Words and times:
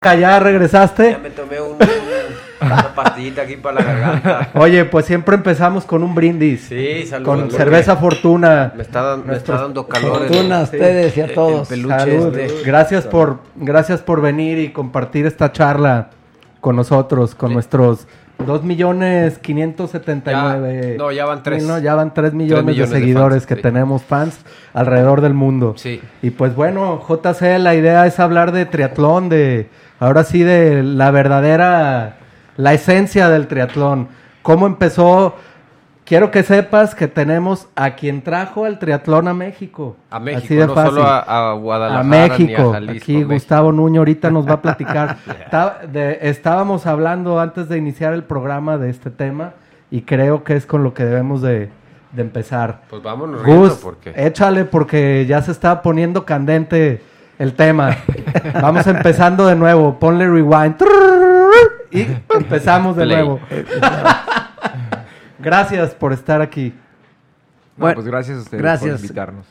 ¿Ya 0.00 0.38
regresaste? 0.38 1.10
Ya 1.10 1.18
me 1.18 1.30
tomé 1.30 1.60
un, 1.60 1.76
una 2.60 2.94
pastillita 2.94 3.42
aquí 3.42 3.56
para 3.56 3.80
la 3.80 3.82
garganta. 3.82 4.50
Oye, 4.54 4.84
pues 4.84 5.06
siempre 5.06 5.34
empezamos 5.34 5.84
con 5.84 6.04
un 6.04 6.14
brindis. 6.14 6.66
Sí, 6.68 7.04
salud. 7.04 7.26
Con 7.26 7.50
cerveza 7.50 7.96
Fortuna. 7.96 8.72
Me 8.76 8.82
está, 8.84 9.16
me 9.16 9.34
está 9.34 9.54
dando 9.62 9.88
calor. 9.88 10.22
el- 10.22 10.28
Fortuna 10.28 10.60
a 10.60 10.62
ustedes 10.62 11.16
y 11.16 11.20
a 11.20 11.34
todos. 11.34 11.72
El 11.72 11.82
peluche 11.82 11.98
Salud. 11.98 12.38
este. 12.38 12.62
Gracias 12.62 13.06
por, 13.08 13.38
gracias 13.56 14.00
por 14.00 14.20
venir 14.20 14.58
y 14.58 14.68
compartir 14.70 15.26
esta 15.26 15.50
charla 15.50 16.10
con 16.60 16.76
nosotros, 16.76 17.34
con 17.34 17.52
nuestros 17.52 18.06
2 18.46 18.62
millones 18.62 19.38
579. 19.40 20.92
Ya- 20.92 20.96
no, 20.96 21.10
ya 21.10 21.24
van 21.24 21.42
tres. 21.42 21.64
No, 21.64 21.76
ya 21.80 21.96
van 21.96 22.14
3 22.14 22.34
millones, 22.34 22.64
millones 22.66 22.90
de 22.90 22.94
de 22.94 23.00
seguidores 23.00 23.38
fans, 23.38 23.46
que 23.46 23.54
sí. 23.56 23.62
tenemos 23.62 24.02
fans 24.04 24.38
alrededor 24.74 25.22
del 25.22 25.34
mundo. 25.34 25.74
Sí. 25.76 26.00
Y 26.22 26.30
pues 26.30 26.54
bueno, 26.54 27.04
JC, 27.04 27.58
la 27.58 27.74
idea 27.74 28.06
es 28.06 28.20
hablar 28.20 28.52
de 28.52 28.64
triatlón, 28.64 29.28
de 29.28 29.68
ahora 30.00 30.24
sí 30.24 30.42
de 30.42 30.82
la 30.82 31.10
verdadera, 31.10 32.16
la 32.56 32.72
esencia 32.74 33.28
del 33.28 33.46
triatlón. 33.46 34.08
¿Cómo 34.42 34.66
empezó? 34.66 35.34
Quiero 36.04 36.30
que 36.30 36.42
sepas 36.42 36.94
que 36.94 37.06
tenemos 37.06 37.68
a 37.76 37.90
quien 37.90 38.22
trajo 38.22 38.66
el 38.66 38.78
triatlón 38.78 39.28
a 39.28 39.34
México. 39.34 39.94
A 40.10 40.18
México, 40.18 40.44
Así 40.46 40.54
de 40.54 40.66
no 40.66 40.74
fácil. 40.74 40.90
solo 40.94 41.02
a, 41.04 41.50
a 41.50 41.52
Guadalajara 41.52 42.00
A 42.00 42.04
ni 42.04 42.08
México. 42.46 42.70
a 42.70 42.72
Jalisco, 42.74 43.02
Aquí 43.04 43.12
México. 43.12 43.32
Gustavo 43.34 43.72
Nuño 43.72 44.00
ahorita 44.00 44.30
nos 44.30 44.48
va 44.48 44.54
a 44.54 44.62
platicar. 44.62 45.18
De- 45.92 46.18
estábamos 46.22 46.86
hablando 46.86 47.38
antes 47.38 47.68
de 47.68 47.76
iniciar 47.76 48.14
el 48.14 48.24
programa 48.24 48.78
de 48.78 48.88
este 48.88 49.10
tema 49.10 49.52
y 49.90 50.00
creo 50.02 50.44
que 50.44 50.56
es 50.56 50.64
con 50.64 50.82
lo 50.82 50.94
que 50.94 51.04
debemos 51.04 51.42
de, 51.42 51.68
de 52.12 52.22
empezar. 52.22 52.80
Pues 52.88 53.02
vámonos 53.02 53.42
Gus, 53.44 53.74
porque... 53.74 54.14
échale 54.16 54.64
porque 54.64 55.26
ya 55.28 55.42
se 55.42 55.52
está 55.52 55.82
poniendo 55.82 56.24
candente 56.24 57.02
el 57.38 57.54
tema. 57.54 57.96
Vamos 58.60 58.86
empezando 58.86 59.46
de 59.46 59.56
nuevo. 59.56 59.98
Ponle 59.98 60.26
rewind. 60.28 60.76
Y 61.90 62.06
empezamos 62.36 62.96
de 62.96 63.04
Play. 63.04 63.16
nuevo. 63.16 63.40
Gracias 65.38 65.94
por 65.94 66.12
estar 66.12 66.40
aquí. 66.42 66.74
No, 67.76 67.82
Bueno, 67.82 67.94
pues 67.94 68.06
gracias 68.08 68.38
a 68.38 68.40
ustedes 68.40 68.60
gracias. 68.60 68.90
por 68.96 69.00
invitarnos. 69.02 69.46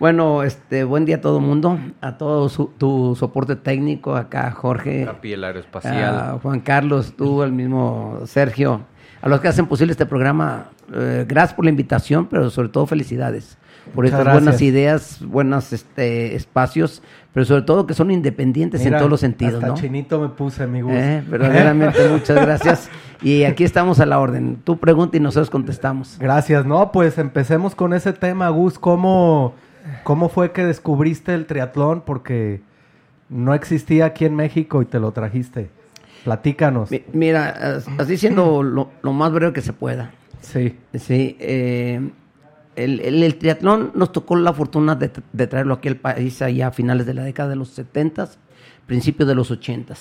Bueno, 0.00 0.42
este, 0.42 0.84
buen 0.84 1.04
día 1.04 1.16
a 1.16 1.20
todo 1.20 1.38
mundo, 1.38 1.78
a 2.00 2.16
todo 2.16 2.48
su- 2.48 2.72
tu 2.78 3.14
soporte 3.14 3.56
técnico, 3.56 4.16
acá 4.16 4.50
Jorge, 4.52 5.04
La 5.04 5.20
piel 5.20 5.44
aeroespacial. 5.44 6.14
a 6.18 6.38
Juan 6.42 6.60
Carlos, 6.60 7.12
tú, 7.14 7.42
el 7.42 7.52
mismo 7.52 8.20
Sergio, 8.24 8.80
a 9.20 9.28
los 9.28 9.40
que 9.42 9.48
hacen 9.48 9.66
posible 9.66 9.92
este 9.92 10.06
programa. 10.06 10.68
eh, 10.94 11.26
gracias 11.28 11.52
por 11.52 11.66
la 11.66 11.70
invitación, 11.70 12.24
pero 12.26 12.48
sobre 12.48 12.70
todo 12.70 12.86
felicidades 12.86 13.58
por 13.88 14.04
Muchas 14.04 14.20
estas 14.20 14.34
buenas 14.34 14.62
ideas, 14.62 15.18
buenos 15.24 15.72
este, 15.72 16.34
espacios, 16.36 17.02
pero 17.34 17.44
sobre 17.46 17.62
todo 17.62 17.86
que 17.86 17.94
son 17.94 18.10
independientes 18.10 18.80
Mira, 18.84 18.96
en 18.96 18.98
todos 19.00 19.10
los 19.10 19.20
sentidos, 19.20 19.54
hasta 19.56 19.66
¿no? 19.68 19.74
chinito 19.74 20.20
me 20.20 20.28
puse, 20.28 20.66
mi 20.66 20.80
Gus. 20.80 20.92
Eh, 20.94 21.22
verdaderamente, 21.28 22.08
muchas 22.08 22.36
gracias. 22.40 22.90
Y 23.22 23.44
aquí 23.44 23.64
estamos 23.64 24.00
a 24.00 24.06
la 24.06 24.18
orden. 24.20 24.58
Tú 24.64 24.78
pregunta 24.78 25.16
y 25.16 25.20
nosotros 25.20 25.50
contestamos. 25.50 26.16
Gracias, 26.20 26.64
no, 26.66 26.92
pues 26.92 27.18
empecemos 27.18 27.74
con 27.74 27.92
ese 27.94 28.12
tema, 28.12 28.48
Gus. 28.50 28.78
¿Cómo, 28.78 29.54
¿Cómo 30.04 30.28
fue 30.28 30.52
que 30.52 30.64
descubriste 30.64 31.34
el 31.34 31.46
triatlón? 31.46 32.02
Porque 32.06 32.60
no 33.28 33.54
existía 33.54 34.06
aquí 34.06 34.24
en 34.24 34.34
México 34.36 34.80
y 34.82 34.84
te 34.86 34.98
lo 35.00 35.12
trajiste. 35.12 35.70
Platícanos. 36.24 36.90
Mi- 36.90 37.04
Mira, 37.12 37.48
as- 37.76 37.86
así 37.98 38.16
siendo 38.16 38.62
lo, 38.62 38.90
lo 39.02 39.12
más 39.12 39.32
breve 39.32 39.52
que 39.52 39.60
se 39.62 39.72
pueda. 39.72 40.10
Sí. 40.40 40.76
Sí, 40.94 41.36
eh, 41.40 42.00
el, 42.84 43.00
el- 43.00 43.22
el 43.22 43.34
triatlón 43.36 43.92
nos 43.94 44.12
tocó 44.12 44.36
la 44.36 44.52
fortuna 44.52 44.94
de, 44.94 45.10
de 45.32 45.46
traerlo 45.46 45.74
aquí 45.74 45.88
al 45.88 45.96
país 45.96 46.40
allá 46.42 46.68
a 46.68 46.70
finales 46.70 47.06
de 47.06 47.14
la 47.14 47.22
década 47.24 47.50
de 47.50 47.56
los 47.56 47.68
70, 47.70 48.28
principios 48.86 49.28
de 49.28 49.34
los 49.34 49.50
80. 49.50 49.94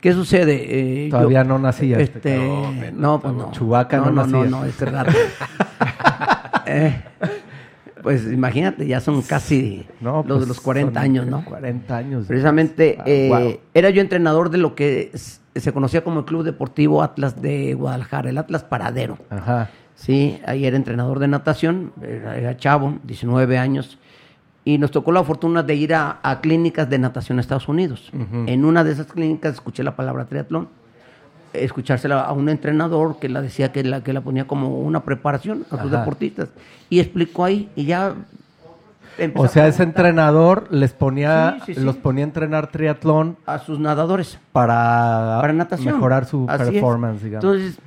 ¿Qué 0.00 0.12
sucede? 0.12 1.06
Eh, 1.06 1.10
Todavía 1.10 1.42
no 1.44 1.58
nacías, 1.58 2.00
Este, 2.00 2.20
te 2.20 2.92
no, 2.92 3.20
pues 3.20 3.34
no. 3.34 3.50
Chewbacca 3.50 3.96
no 3.98 4.10
no, 4.12 4.26
no, 4.26 4.38
nacía. 4.44 4.50
no, 4.50 4.64
este 4.64 4.84
rato. 4.84 5.12
Eh, 6.70 7.00
pues 8.02 8.30
imagínate, 8.30 8.86
ya 8.86 9.00
son 9.00 9.22
casi 9.22 9.86
No, 10.00 10.16
los 10.26 10.40
de 10.40 10.46
pues, 10.46 10.48
los 10.48 10.60
40 10.60 10.92
son 10.92 11.02
años, 11.02 11.26
¿no? 11.26 11.44
40 11.44 11.96
años. 11.96 12.26
Precisamente 12.26 12.96
Ah, 12.98 13.04
eh, 13.06 13.28
wow. 13.30 13.58
era 13.74 13.90
yo 13.90 14.02
entrenador 14.02 14.50
de 14.50 14.58
lo 14.58 14.74
que 14.74 15.10
se 15.14 15.72
conocía 15.72 16.04
como 16.04 16.20
el 16.20 16.24
Club 16.26 16.44
Deportivo 16.44 17.02
Atlas 17.02 17.40
de 17.40 17.72
Guadalajara, 17.74 18.28
el 18.30 18.38
Atlas 18.38 18.64
Paradero. 18.64 19.18
Ajá. 19.30 19.70
Sí, 19.98 20.40
ahí 20.46 20.64
era 20.64 20.76
entrenador 20.76 21.18
de 21.18 21.26
natación, 21.28 21.92
era, 22.00 22.38
era 22.38 22.56
chavo, 22.56 22.94
19 23.02 23.58
años, 23.58 23.98
y 24.64 24.78
nos 24.78 24.92
tocó 24.92 25.10
la 25.10 25.24
fortuna 25.24 25.62
de 25.64 25.74
ir 25.74 25.92
a, 25.92 26.20
a 26.22 26.40
clínicas 26.40 26.88
de 26.88 26.98
natación 26.98 27.38
a 27.38 27.40
Estados 27.40 27.68
Unidos. 27.68 28.10
En 28.46 28.64
una 28.64 28.84
de 28.84 28.92
esas 28.92 29.06
clínicas 29.06 29.54
escuché 29.54 29.82
la 29.82 29.96
palabra 29.96 30.26
triatlón, 30.26 30.68
escuchársela 31.52 32.20
a 32.22 32.32
un 32.32 32.48
entrenador 32.48 33.18
que 33.18 33.28
la 33.28 33.42
decía 33.42 33.72
que 33.72 33.82
la, 33.82 34.02
que 34.04 34.12
la 34.12 34.20
ponía 34.20 34.46
como 34.46 34.78
una 34.80 35.00
preparación 35.00 35.64
a 35.70 35.82
sus 35.82 35.90
Ajá. 35.92 35.98
deportistas, 36.00 36.50
y 36.88 37.00
explicó 37.00 37.44
ahí, 37.44 37.68
y 37.74 37.84
ya... 37.86 38.14
O 39.34 39.48
sea, 39.48 39.66
ese 39.66 39.82
entrenador 39.82 40.68
les 40.70 40.92
ponía, 40.92 41.56
Sí, 41.66 41.72
sí, 41.72 41.80
sí. 41.80 41.80
los 41.84 41.96
ponía 41.96 42.22
a 42.22 42.28
entrenar 42.28 42.68
triatlón 42.68 43.36
A 43.46 43.58
sus 43.58 43.80
nadadores. 43.80 44.38
para, 44.52 45.38
para 45.40 45.52
natación. 45.52 45.94
mejorar 45.94 46.24
su 46.24 46.46
Así 46.48 46.62
es. 46.62 46.70
performance, 46.70 47.20
digamos. 47.24 47.42
Entonces, 47.44 47.80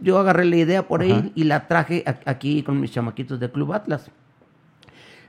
yo 0.00 0.18
agarré 0.18 0.44
la 0.44 0.56
idea 0.56 0.86
por 0.88 1.02
ahí 1.02 1.12
Ajá. 1.12 1.28
y 1.34 1.44
la 1.44 1.66
traje 1.66 2.04
aquí 2.26 2.62
con 2.62 2.80
mis 2.80 2.92
chamaquitos 2.92 3.38
del 3.40 3.50
Club 3.50 3.72
Atlas. 3.72 4.10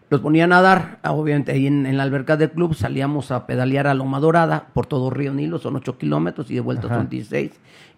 Los 0.09 0.19
ponía 0.19 0.43
a 0.43 0.47
nadar, 0.47 0.99
ah, 1.03 1.13
obviamente 1.13 1.53
ahí 1.53 1.67
en, 1.67 1.85
en 1.85 1.95
la 1.95 2.03
alberca 2.03 2.35
del 2.35 2.51
club 2.51 2.75
salíamos 2.75 3.31
a 3.31 3.47
pedalear 3.47 3.87
a 3.87 3.93
Loma 3.93 4.19
Dorada 4.19 4.67
por 4.73 4.85
todo 4.85 5.09
Río 5.09 5.33
Nilo, 5.33 5.57
son 5.57 5.77
8 5.77 5.97
kilómetros 5.97 6.51
y 6.51 6.55
de 6.55 6.59
vuelta 6.59 6.87
Ajá. 6.87 6.97
son 6.97 7.09
16. 7.09 7.51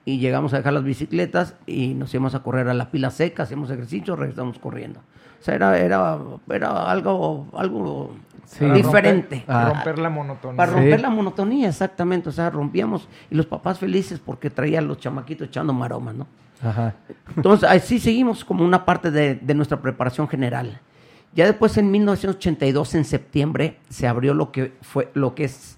Y 0.05 0.19
llegamos 0.19 0.53
a 0.53 0.57
dejar 0.57 0.73
las 0.73 0.83
bicicletas 0.83 1.55
y 1.65 1.95
nos 1.95 2.13
íbamos 2.13 2.35
a 2.35 2.43
correr 2.43 2.67
a 2.69 2.75
la 2.75 2.91
pila 2.91 3.09
seca, 3.09 3.43
hacíamos 3.43 3.71
ejercicio, 3.71 4.15
regresamos 4.15 4.59
corriendo. 4.59 4.99
O 5.43 5.45
sea, 5.45 5.55
era, 5.55 5.77
era, 5.77 6.17
era 6.49 6.89
algo, 6.89 7.47
algo 7.51 8.15
Sí. 8.45 8.63
diferente. 8.71 9.43
Ah. 9.45 9.73
Romper 9.73 9.99
la 9.99 10.09
monotonía. 10.09 10.55
Para 10.55 10.71
Sí. 10.71 10.77
romper 10.77 11.01
la 11.01 11.09
monotonía, 11.09 11.67
exactamente. 11.67 12.29
O 12.29 12.31
sea, 12.31 12.49
rompíamos 12.49 13.09
y 13.29 13.35
los 13.35 13.45
papás 13.45 13.77
felices 13.77 14.21
porque 14.23 14.49
traían 14.49 14.87
los 14.87 14.99
chamaquitos 14.99 15.49
echando 15.49 15.73
maromas, 15.73 16.15
¿no? 16.15 16.27
Ajá. 16.61 16.93
Entonces, 17.35 17.69
así 17.69 17.99
seguimos 17.99 18.45
como 18.45 18.63
una 18.63 18.85
parte 18.85 19.11
de, 19.11 19.35
de 19.35 19.53
nuestra 19.53 19.81
preparación 19.81 20.29
general. 20.29 20.79
Ya 21.35 21.45
después, 21.45 21.75
en 21.77 21.91
1982, 21.91 22.95
en 22.95 23.03
septiembre, 23.03 23.79
se 23.89 24.07
abrió 24.07 24.33
lo 24.33 24.53
que 24.53 24.71
fue 24.81 25.09
lo 25.13 25.35
que 25.35 25.43
es 25.43 25.77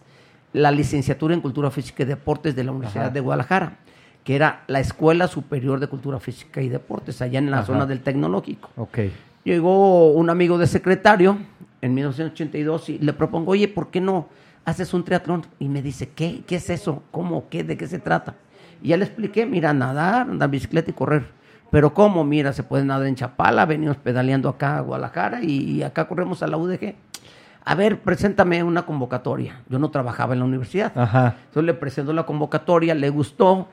la 0.54 0.70
licenciatura 0.70 1.34
en 1.34 1.42
Cultura 1.42 1.72
Física 1.72 2.04
y 2.04 2.06
Deportes 2.06 2.56
de 2.56 2.64
la 2.66 2.72
Universidad 2.72 3.06
Ajá. 3.06 3.14
de 3.14 3.20
Guadalajara, 3.20 3.78
que 4.24 4.36
era 4.36 4.64
la 4.68 4.80
Escuela 4.80 5.28
Superior 5.28 5.80
de 5.80 5.88
Cultura 5.88 6.20
Física 6.20 6.62
y 6.62 6.70
Deportes, 6.70 7.20
allá 7.22 7.40
en 7.40 7.50
la 7.52 7.58
Ajá. 7.60 7.68
zona 7.68 7.86
del 7.88 8.02
Tecnológico. 8.02 8.70
Ok. 8.76 9.00
Llegó 9.46 10.12
un 10.12 10.32
amigo 10.32 10.58
de 10.58 10.66
secretario 10.66 11.38
en 11.80 11.94
1982 11.94 12.90
y 12.90 12.98
le 12.98 13.14
propongo, 13.14 13.52
oye, 13.52 13.68
¿por 13.68 13.92
qué 13.92 14.02
no 14.02 14.28
haces 14.66 14.92
un 14.96 15.04
triatlón? 15.04 15.46
Y 15.60 15.70
me 15.70 15.84
dice, 15.84 16.10
¿qué? 16.10 16.42
¿Qué 16.48 16.56
es 16.56 16.72
eso? 16.72 17.04
¿Cómo? 17.12 17.48
¿Qué? 17.48 17.64
¿De 17.64 17.78
qué 17.78 17.86
se 17.86 18.00
trata? 18.00 18.34
Y 18.82 18.88
ya 18.88 18.98
le 18.98 19.06
expliqué, 19.06 19.46
mira, 19.46 19.72
nadar, 19.72 20.28
andar 20.32 20.50
bicicleta 20.50 20.90
y 20.90 20.94
correr. 20.94 21.28
Pero 21.70 21.94
¿cómo? 21.94 22.24
Mira, 22.24 22.54
se 22.54 22.64
puede 22.64 22.86
nadar 22.86 23.06
en 23.06 23.14
Chapala, 23.14 23.68
venimos 23.68 23.98
pedaleando 23.98 24.50
acá 24.50 24.78
a 24.78 24.82
Guadalajara 24.82 25.44
y, 25.44 25.84
acá 25.84 26.08
corremos 26.08 26.42
a 26.42 26.48
la 26.48 26.58
UDG. 26.58 26.96
A 27.64 27.76
ver, 27.76 28.02
preséntame 28.02 28.64
una 28.64 28.88
convocatoria. 28.88 29.62
Yo 29.70 29.78
no 29.78 29.92
trabajaba 29.92 30.34
en 30.34 30.40
la 30.40 30.46
universidad. 30.46 30.92
Ajá. 30.98 31.36
Entonces 31.38 31.66
le 31.66 31.76
presento 31.76 32.14
la 32.14 32.26
convocatoria, 32.26 32.96
le 32.96 33.12
gustó, 33.12 33.68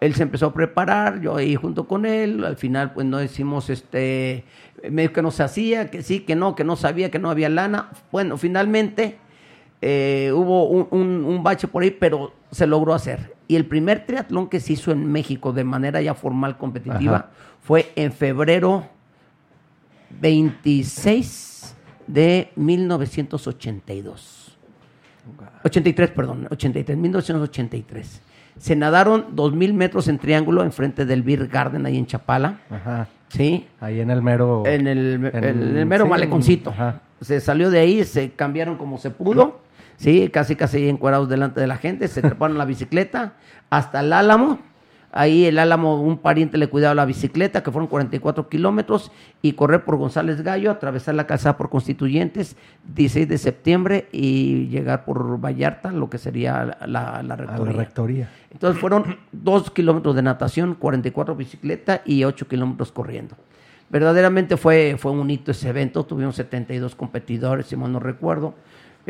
él 0.00 0.14
se 0.14 0.22
empezó 0.22 0.46
a 0.46 0.54
preparar, 0.54 1.20
yo 1.20 1.36
ahí 1.36 1.56
junto 1.56 1.86
con 1.88 2.06
él, 2.06 2.44
al 2.44 2.56
final 2.56 2.92
pues 2.92 3.04
no 3.06 3.18
decimos, 3.18 3.68
este, 3.70 4.44
me 4.90 5.02
dijo 5.02 5.14
que 5.14 5.22
no 5.22 5.30
se 5.32 5.42
hacía, 5.42 5.90
que 5.90 6.02
sí, 6.02 6.20
que 6.20 6.36
no, 6.36 6.54
que 6.54 6.62
no 6.64 6.76
sabía, 6.76 7.10
que 7.10 7.18
no 7.18 7.30
había 7.30 7.48
lana. 7.48 7.88
Bueno, 8.12 8.36
finalmente 8.36 9.16
eh, 9.82 10.30
hubo 10.34 10.68
un, 10.68 10.86
un- 10.90 11.24
un 11.24 11.42
bache 11.42 11.66
por 11.68 11.82
ahí, 11.82 11.90
pero 11.90 12.32
se 12.52 12.66
logró 12.66 12.94
hacer. 12.94 13.34
Y 13.48 13.56
el 13.56 13.66
primer 13.66 14.06
triatlón 14.06 14.48
que 14.48 14.60
se 14.60 14.74
hizo 14.74 14.92
en 14.92 15.10
México 15.10 15.52
de 15.52 15.64
manera 15.64 16.00
ya 16.00 16.14
formal, 16.14 16.58
competitiva, 16.58 17.16
Ajá. 17.16 17.30
fue 17.62 17.90
en 17.96 18.12
febrero 18.12 18.86
26 20.20 21.74
de 22.06 22.50
1982. 22.56 24.56
83, 25.64 26.10
perdón, 26.10 26.46
83, 26.50 26.96
1983. 26.96 28.22
Se 28.58 28.76
nadaron 28.76 29.34
2.000 29.36 29.72
metros 29.72 30.08
en 30.08 30.18
triángulo 30.18 30.62
enfrente 30.62 31.06
del 31.06 31.22
Beer 31.22 31.46
Garden 31.48 31.86
ahí 31.86 31.96
en 31.96 32.06
Chapala, 32.06 32.58
Ajá. 32.70 33.06
¿sí? 33.28 33.66
Ahí 33.80 34.00
en 34.00 34.10
el 34.10 34.20
mero. 34.22 34.64
En 34.66 34.86
el, 34.86 35.14
en- 35.32 35.44
en 35.44 35.76
el 35.76 35.86
mero 35.86 36.04
sí, 36.04 36.10
maleconcito. 36.10 36.70
ajá. 36.70 37.00
Se 37.20 37.40
salió 37.40 37.70
de 37.70 37.80
ahí, 37.80 38.04
se 38.04 38.30
cambiaron 38.32 38.76
como 38.76 38.98
se 38.98 39.10
pudo, 39.10 39.60
¿sí? 39.96 40.28
Casi 40.32 40.54
casi 40.56 40.88
encuerados 40.88 41.28
delante 41.28 41.60
de 41.60 41.66
la 41.66 41.76
gente, 41.76 42.06
se 42.08 42.20
treparon 42.22 42.58
la 42.58 42.64
bicicleta 42.64 43.34
hasta 43.70 44.00
el 44.00 44.12
Álamo. 44.12 44.58
Ahí 45.10 45.46
el 45.46 45.58
Álamo, 45.58 46.02
un 46.02 46.18
pariente 46.18 46.58
le 46.58 46.68
cuidaba 46.68 46.94
la 46.94 47.06
bicicleta, 47.06 47.62
que 47.62 47.70
fueron 47.70 47.88
44 47.88 48.48
kilómetros, 48.48 49.10
y 49.40 49.52
correr 49.52 49.84
por 49.84 49.96
González 49.96 50.42
Gallo, 50.42 50.70
atravesar 50.70 51.14
la 51.14 51.26
calzada 51.26 51.56
por 51.56 51.70
Constituyentes, 51.70 52.56
16 52.94 53.28
de 53.28 53.38
septiembre, 53.38 54.08
y 54.12 54.68
llegar 54.68 55.04
por 55.04 55.40
Vallarta, 55.40 55.92
lo 55.92 56.10
que 56.10 56.18
sería 56.18 56.76
la, 56.86 56.86
la 56.86 57.16
A 57.16 57.22
la 57.22 57.36
rectoría. 57.36 58.28
Entonces 58.50 58.80
fueron 58.80 59.16
dos 59.32 59.70
kilómetros 59.70 60.14
de 60.14 60.22
natación, 60.22 60.74
44 60.74 61.34
bicicleta 61.34 62.02
y 62.04 62.24
8 62.24 62.46
kilómetros 62.46 62.92
corriendo. 62.92 63.36
Verdaderamente 63.90 64.58
fue, 64.58 64.96
fue 64.98 65.12
un 65.12 65.30
hito 65.30 65.52
ese 65.52 65.70
evento, 65.70 66.04
tuvimos 66.04 66.36
72 66.36 66.94
competidores, 66.94 67.66
si 67.66 67.76
mal 67.76 67.90
no 67.90 68.00
recuerdo. 68.00 68.54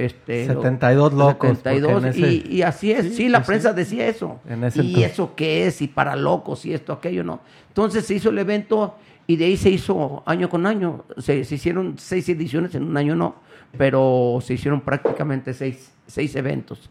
Este, 0.05 0.47
72 0.47 1.13
locos, 1.13 1.35
porque 1.37 1.55
72, 1.57 2.03
en 2.05 2.09
ese- 2.11 2.21
y, 2.21 2.57
y 2.59 2.63
así 2.63 2.93
es, 2.93 3.17
sí, 3.17 3.29
la 3.29 3.43
prensa 3.43 3.73
decía 3.73 4.07
eso. 4.07 4.41
En 4.49 4.63
ese 4.65 4.83
y 4.83 4.87
entonces. 4.89 5.13
eso 5.13 5.35
qué 5.35 5.67
es, 5.67 5.83
y 5.83 5.89
para 5.89 6.15
locos, 6.15 6.65
y 6.67 6.73
esto, 6.73 6.93
aquello, 6.93 7.25
no. 7.25 7.41
Entonces 7.69 8.05
se 8.07 8.15
hizo 8.15 8.31
el 8.31 8.39
evento 8.39 8.95
y 9.27 9.37
de 9.37 9.47
ahí 9.47 9.57
se 9.57 9.71
hizo 9.71 10.23
año 10.25 10.49
con 10.49 10.67
año. 10.67 11.05
Se, 11.19 11.45
se 11.45 11.57
hicieron 11.57 11.95
seis 11.99 12.29
ediciones, 12.29 12.75
en 12.75 12.85
un 12.85 12.97
año 12.97 13.15
no, 13.17 13.35
pero 13.77 14.39
se 14.41 14.55
hicieron 14.55 14.81
prácticamente 14.83 15.53
seis, 15.53 15.93
seis 16.07 16.35
eventos. 16.37 16.89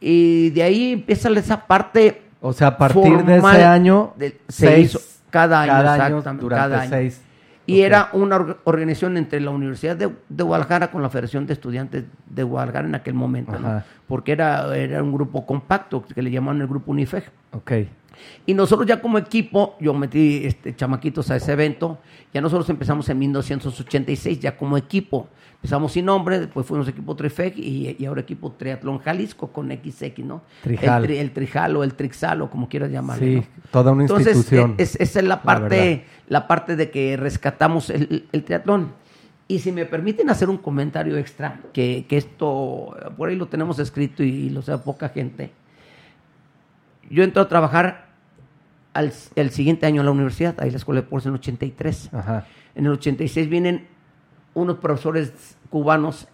Y 0.00 0.50
de 0.50 0.62
ahí 0.62 0.92
empieza 0.92 1.28
esa 1.30 1.66
parte 1.66 2.22
O 2.40 2.52
sea, 2.52 2.68
a 2.68 2.76
partir 2.78 3.24
de 3.24 3.36
ese 3.38 3.64
año, 3.64 4.12
de- 4.16 4.38
se 4.48 4.66
seis, 4.66 4.90
hizo 4.94 5.00
cada 5.30 5.62
año, 5.62 5.72
cada 5.72 5.94
año 5.94 6.04
exactamente, 6.18 6.42
durante 6.42 6.62
cada 6.70 6.80
año. 6.82 6.90
seis. 6.90 7.20
Y 7.70 7.82
era 7.82 8.08
una 8.12 8.36
or- 8.36 8.60
organización 8.64 9.16
entre 9.16 9.40
la 9.40 9.50
Universidad 9.50 9.96
de, 9.96 10.10
de 10.28 10.42
Guadalajara 10.44 10.90
con 10.90 11.02
la 11.02 11.10
Federación 11.10 11.46
de 11.46 11.52
Estudiantes 11.54 12.04
de 12.28 12.42
Guadalajara 12.42 12.88
en 12.88 12.94
aquel 12.94 13.14
momento, 13.14 13.52
¿no? 13.58 13.68
Porque 14.08 14.32
era, 14.32 14.76
era 14.76 15.02
un 15.02 15.12
grupo 15.12 15.46
compacto 15.46 16.04
que 16.04 16.20
le 16.22 16.30
llamaban 16.30 16.60
el 16.60 16.66
grupo 16.66 16.90
UNIFEG. 16.92 17.24
Y 18.46 18.54
nosotros 18.54 18.86
ya 18.88 19.00
como 19.00 19.18
equipo, 19.18 19.76
yo 19.80 19.92
metí 19.94 20.42
este, 20.44 20.74
chamaquitos 20.74 21.30
a 21.30 21.36
ese 21.36 21.52
evento, 21.52 21.98
ya 22.32 22.40
nosotros 22.40 22.68
empezamos 22.70 23.08
en 23.08 23.18
1986 23.18 24.40
ya 24.40 24.56
como 24.56 24.76
equipo. 24.76 25.28
Empezamos 25.56 25.92
sin 25.92 26.06
nombre, 26.06 26.40
después 26.40 26.64
fuimos 26.66 26.88
equipo 26.88 27.14
Trifec 27.14 27.58
y, 27.58 27.94
y 27.98 28.06
ahora 28.06 28.22
equipo 28.22 28.52
Triatlón 28.52 28.98
Jalisco 29.00 29.48
con 29.52 29.68
XX, 29.68 30.18
¿no? 30.24 30.40
Trijal. 30.62 31.04
El, 31.04 31.10
tri- 31.10 31.16
el 31.20 31.30
Trijal 31.32 31.76
o 31.76 31.84
el 31.84 31.92
Trixal 31.94 32.40
o 32.40 32.50
como 32.50 32.66
quieras 32.68 32.90
llamarlo. 32.90 33.26
Sí, 33.26 33.34
¿no? 33.36 33.44
toda 33.70 33.92
una 33.92 34.02
Entonces, 34.04 34.36
institución. 34.36 34.74
e- 34.78 34.82
es- 34.82 34.96
esa 34.98 35.20
es 35.20 35.26
la 35.26 35.42
parte, 35.42 36.06
la 36.28 36.46
parte 36.48 36.76
de 36.76 36.90
que 36.90 37.16
rescatamos 37.18 37.90
el, 37.90 38.26
el 38.32 38.42
triatlón. 38.44 38.92
Y 39.48 39.58
si 39.58 39.70
me 39.72 39.84
permiten 39.84 40.30
hacer 40.30 40.48
un 40.48 40.56
comentario 40.58 41.16
extra, 41.18 41.60
que, 41.74 42.06
que 42.08 42.16
esto, 42.16 42.96
por 43.18 43.28
ahí 43.28 43.36
lo 43.36 43.46
tenemos 43.48 43.78
escrito 43.80 44.22
y, 44.22 44.48
lo 44.48 44.62
sabe 44.62 44.78
poca 44.78 45.08
gente. 45.10 45.50
Yo 47.10 47.24
entro 47.24 47.42
a 47.42 47.48
trabajar 47.48 48.09
al, 48.92 49.12
el 49.36 49.50
siguiente 49.50 49.86
año 49.86 50.02
a 50.02 50.04
la 50.04 50.10
universidad, 50.10 50.54
ahí 50.60 50.70
la 50.70 50.76
escuela 50.76 51.00
de 51.00 51.06
deportes 51.06 51.26
en 51.26 51.32
el 51.32 51.38
83. 51.38 52.10
Ajá. 52.12 52.46
En 52.74 52.86
el 52.86 52.92
86 52.92 53.48
vienen 53.48 53.86
unos 54.54 54.78
profesores 54.78 55.56
cubanos 55.70 56.28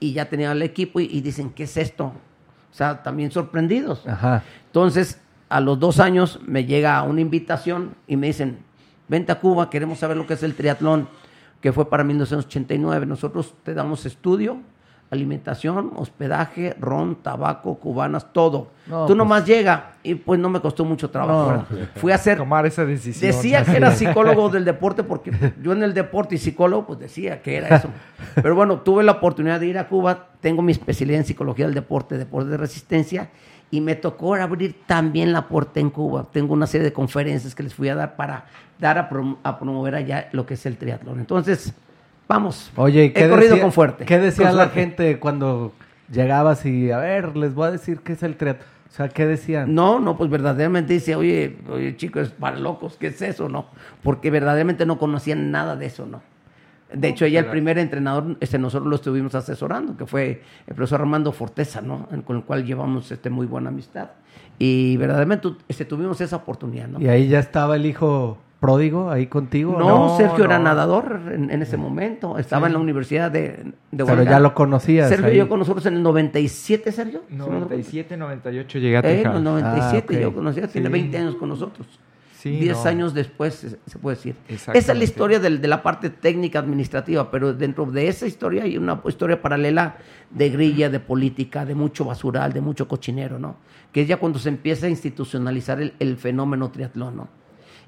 y 0.00 0.12
ya 0.12 0.28
tenían 0.28 0.52
el 0.52 0.62
equipo 0.62 1.00
y, 1.00 1.04
y 1.04 1.20
dicen, 1.20 1.50
¿qué 1.50 1.64
es 1.64 1.76
esto? 1.76 2.06
O 2.06 2.74
sea, 2.74 3.02
también 3.02 3.30
sorprendidos. 3.30 4.06
Ajá. 4.06 4.42
Entonces, 4.66 5.20
a 5.48 5.60
los 5.60 5.78
dos 5.78 6.00
años 6.00 6.40
me 6.46 6.64
llega 6.64 7.02
una 7.02 7.20
invitación 7.20 7.94
y 8.06 8.16
me 8.16 8.28
dicen, 8.28 8.58
vente 9.08 9.32
a 9.32 9.40
Cuba, 9.40 9.70
queremos 9.70 9.98
saber 9.98 10.16
lo 10.16 10.26
que 10.26 10.34
es 10.34 10.42
el 10.42 10.54
triatlón, 10.54 11.08
que 11.60 11.72
fue 11.72 11.88
para 11.88 12.04
1989. 12.04 13.06
Nosotros 13.06 13.54
te 13.64 13.74
damos 13.74 14.06
estudio, 14.06 14.58
alimentación, 15.10 15.92
hospedaje, 15.96 16.76
ron, 16.78 17.16
tabaco, 17.16 17.76
cubanas, 17.78 18.32
todo. 18.32 18.68
No, 18.86 19.02
Tú 19.02 19.08
pues- 19.08 19.16
nomás 19.18 19.44
llega 19.46 19.92
y 20.02 20.14
pues 20.14 20.38
no 20.40 20.48
me 20.50 20.60
costó 20.60 20.84
mucho 20.84 21.10
trabajo. 21.10 21.64
Pues, 21.68 21.88
Fui 21.96 22.12
a 22.12 22.16
hacer 22.16 22.38
Tomar 22.38 22.66
esa 22.66 22.84
decisión. 22.84 23.30
Decía 23.30 23.64
que 23.64 23.76
era 23.76 23.90
psicólogo 23.92 24.48
del 24.48 24.64
deporte 24.64 25.02
porque 25.02 25.32
yo 25.62 25.72
en 25.72 25.82
el 25.82 25.94
deporte 25.94 26.34
y 26.34 26.38
psicólogo 26.38 26.86
pues 26.86 26.98
decía 26.98 27.42
que 27.42 27.56
era 27.56 27.76
eso. 27.76 27.88
Pero 28.34 28.54
bueno, 28.54 28.80
tuve 28.80 29.02
la 29.02 29.12
oportunidad 29.12 29.60
de 29.60 29.66
ir 29.66 29.78
a 29.78 29.88
Cuba, 29.88 30.28
tengo 30.40 30.62
mi 30.62 30.72
especialidad 30.72 31.20
en 31.20 31.26
psicología 31.26 31.66
del 31.66 31.74
deporte, 31.74 32.16
deporte 32.18 32.50
de 32.50 32.56
resistencia 32.56 33.30
y 33.70 33.80
me 33.82 33.94
tocó 33.96 34.34
abrir 34.34 34.76
también 34.86 35.32
la 35.32 35.48
puerta 35.48 35.80
en 35.80 35.90
Cuba. 35.90 36.26
Tengo 36.32 36.54
una 36.54 36.66
serie 36.66 36.84
de 36.84 36.92
conferencias 36.92 37.54
que 37.54 37.62
les 37.62 37.74
fui 37.74 37.88
a 37.88 37.94
dar 37.94 38.16
para 38.16 38.46
dar 38.78 38.96
a, 38.98 39.10
prom- 39.10 39.36
a 39.42 39.58
promover 39.58 39.94
allá 39.94 40.28
lo 40.32 40.46
que 40.46 40.54
es 40.54 40.64
el 40.64 40.76
triatlón. 40.78 41.18
Entonces, 41.18 41.74
vamos. 42.28 42.70
Oye, 42.76 43.06
¿y 43.06 43.10
¿qué 43.10 43.24
he 43.24 43.28
corrido 43.28 43.50
decía, 43.50 43.62
con 43.62 43.72
fuerte. 43.72 44.04
¿Qué 44.04 44.18
decía 44.18 44.48
con 44.48 44.56
la 44.56 44.64
suerte. 44.64 44.80
gente 44.80 45.18
cuando 45.18 45.72
llegabas 46.10 46.64
y, 46.66 46.90
a 46.90 46.98
ver, 46.98 47.36
les 47.36 47.54
voy 47.54 47.68
a 47.68 47.70
decir 47.72 48.00
qué 48.00 48.12
es 48.12 48.22
el 48.22 48.36
triatlón? 48.36 48.78
O 48.88 48.90
sea, 48.90 49.08
¿qué 49.08 49.26
decían? 49.26 49.74
No, 49.74 50.00
no, 50.00 50.16
pues 50.16 50.30
verdaderamente 50.30 50.94
dice, 50.94 51.14
oye, 51.14 51.58
oye, 51.70 51.96
chicos, 51.96 52.30
para 52.30 52.56
locos, 52.58 52.96
¿qué 52.98 53.08
es 53.08 53.20
eso, 53.20 53.48
no? 53.48 53.66
Porque 54.02 54.30
verdaderamente 54.30 54.86
no 54.86 54.98
conocían 54.98 55.50
nada 55.50 55.76
de 55.76 55.86
eso, 55.86 56.06
¿no? 56.06 56.22
De 56.92 57.08
hecho, 57.08 57.26
ella, 57.26 57.40
el 57.40 57.46
primer 57.46 57.78
entrenador, 57.78 58.38
este, 58.40 58.58
nosotros 58.58 58.88
lo 58.88 58.96
estuvimos 58.96 59.34
asesorando, 59.34 59.94
que 59.94 60.06
fue 60.06 60.42
el 60.66 60.74
profesor 60.74 61.02
Armando 61.02 61.32
Forteza, 61.32 61.82
¿no? 61.82 62.08
Con 62.24 62.36
el 62.38 62.44
cual 62.44 62.64
llevamos 62.64 63.12
este, 63.12 63.28
muy 63.28 63.46
buena 63.46 63.68
amistad. 63.68 64.08
Y 64.58 64.96
verdaderamente 64.96 65.50
este, 65.68 65.84
tuvimos 65.84 66.20
esa 66.22 66.36
oportunidad, 66.36 66.88
¿no? 66.88 66.98
Y 66.98 67.08
ahí 67.08 67.28
ya 67.28 67.40
estaba 67.40 67.76
el 67.76 67.84
hijo 67.84 68.38
pródigo 68.60 69.10
ahí 69.10 69.26
contigo. 69.26 69.74
¿o 69.76 69.78
No, 69.78 69.88
No, 70.08 70.16
Sergio 70.16 70.44
era 70.44 70.58
nadador 70.58 71.20
en, 71.32 71.50
en 71.50 71.62
ese 71.62 71.76
momento. 71.76 72.38
Estaba 72.38 72.66
en 72.66 72.72
la 72.74 72.78
Universidad 72.80 73.30
de, 73.30 73.72
de 73.92 74.04
Pero 74.04 74.22
ya 74.24 74.40
lo 74.40 74.54
conocías. 74.54 75.08
Sergio 75.08 75.26
ahí. 75.28 75.34
llegó 75.34 75.48
con 75.48 75.58
nosotros 75.60 75.86
en 75.86 75.94
el 75.94 76.02
97, 76.02 76.90
Sergio. 76.92 77.20
¿Sí 77.28 77.32
me 77.34 77.38
lo 77.38 77.44
recuerdo? 77.44 77.68
97, 77.70 78.16
98 78.16 78.78
llegué 78.78 78.96
a 78.96 79.00
Eh, 79.00 79.10
en 79.10 79.16
Tejada. 79.18 79.36
el 79.38 79.44
97 79.44 80.06
Ah, 80.14 80.16
ok. 80.18 80.22
yo 80.22 80.34
conocí, 80.34 80.60
tiene 80.68 80.88
Sí. 80.88 80.92
20 80.92 81.18
años 81.18 81.34
con 81.36 81.48
nosotros. 81.48 81.86
Sí, 82.34 82.50
10 82.50 82.84
no. 82.84 82.90
años 82.90 83.14
después, 83.14 83.76
se 83.84 83.98
puede 83.98 84.16
decir. 84.16 84.36
Esa 84.48 84.72
es 84.72 84.86
la 84.96 85.02
historia 85.02 85.40
de, 85.40 85.50
la 85.66 85.82
parte 85.82 86.08
técnica 86.08 86.60
administrativa, 86.60 87.32
pero 87.32 87.52
dentro 87.52 87.84
de 87.86 88.06
esa 88.06 88.26
historia 88.28 88.62
hay 88.62 88.78
una 88.78 89.00
historia 89.06 89.42
paralela 89.42 89.96
de 90.30 90.48
grilla, 90.48 90.88
de 90.88 91.00
política, 91.00 91.64
de 91.64 91.74
mucho 91.74 92.04
basural, 92.04 92.52
de 92.52 92.60
mucho 92.60 92.86
cochinero, 92.86 93.40
¿no? 93.40 93.56
Que 93.92 94.02
es 94.02 94.08
ya 94.08 94.18
cuando 94.18 94.38
se 94.38 94.50
empieza 94.50 94.86
a 94.86 94.88
institucionalizar 94.88 95.80
el, 95.82 95.94
el 95.98 96.16
fenómeno 96.16 96.70
triatlón, 96.70 97.16
¿no? 97.16 97.28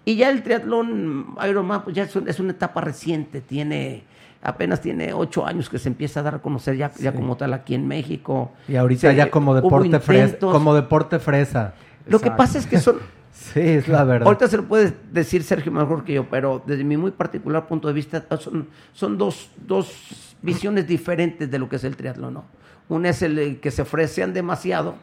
Y 0.04 0.16
ya 0.16 0.30
el 0.30 0.42
triatlón 0.42 1.34
Ironman, 1.48 1.82
pues 1.84 1.94
ya 1.96 2.04
es, 2.04 2.16
un- 2.16 2.28
es 2.28 2.40
una 2.40 2.52
etapa 2.52 2.80
reciente, 2.80 3.40
tiene 3.40 4.04
apenas 4.42 4.80
tiene 4.80 5.12
ocho 5.12 5.44
años 5.46 5.68
que 5.68 5.78
se 5.78 5.88
empieza 5.88 6.20
a 6.20 6.22
dar 6.22 6.36
a 6.36 6.38
conocer 6.38 6.74
ya, 6.76 6.90
ya 6.98 7.12
como 7.12 7.36
tal 7.36 7.52
aquí 7.52 7.74
en 7.74 7.86
México. 7.86 8.52
Y 8.68 8.76
ahorita 8.76 9.10
Se- 9.10 9.14
ya 9.16 9.30
como 9.30 9.54
deporte 9.54 10.00
fresa. 10.00 10.38
Como 10.38 10.74
deporte 10.74 11.18
fresa. 11.18 11.74
Lo 12.06 12.18
que 12.18 12.30
pasa 12.30 12.58
es 12.58 12.66
que 12.66 12.78
son, 12.80 12.96
Sí, 13.32 13.60
es 13.60 13.86
la 13.88 14.02
verdad. 14.04 14.26
Ahorita 14.26 14.48
se 14.48 14.56
lo 14.56 14.64
puede 14.64 14.92
decir 15.12 15.42
Sergio 15.42 15.70
mejor 15.72 16.04
que 16.04 16.14
yo, 16.14 16.28
pero 16.28 16.62
desde 16.66 16.84
mi 16.84 16.96
muy 16.96 17.10
particular 17.10 17.66
punto 17.66 17.86
de 17.88 17.94
vista 17.94 18.24
son, 18.38 18.68
son 18.92 19.16
dos, 19.18 19.50
dos 19.56 20.34
visiones 20.42 20.86
diferentes 20.86 21.50
de 21.50 21.58
lo 21.58 21.68
que 21.68 21.76
es 21.76 21.84
el 21.84 21.94
triatlón. 21.96 22.34
¿no? 22.34 22.44
Una 22.88 23.10
es 23.10 23.20
el 23.22 23.38
eh, 23.38 23.58
que 23.60 23.70
se 23.70 23.82
ofrecen 23.82 24.32
demasiado, 24.34 24.94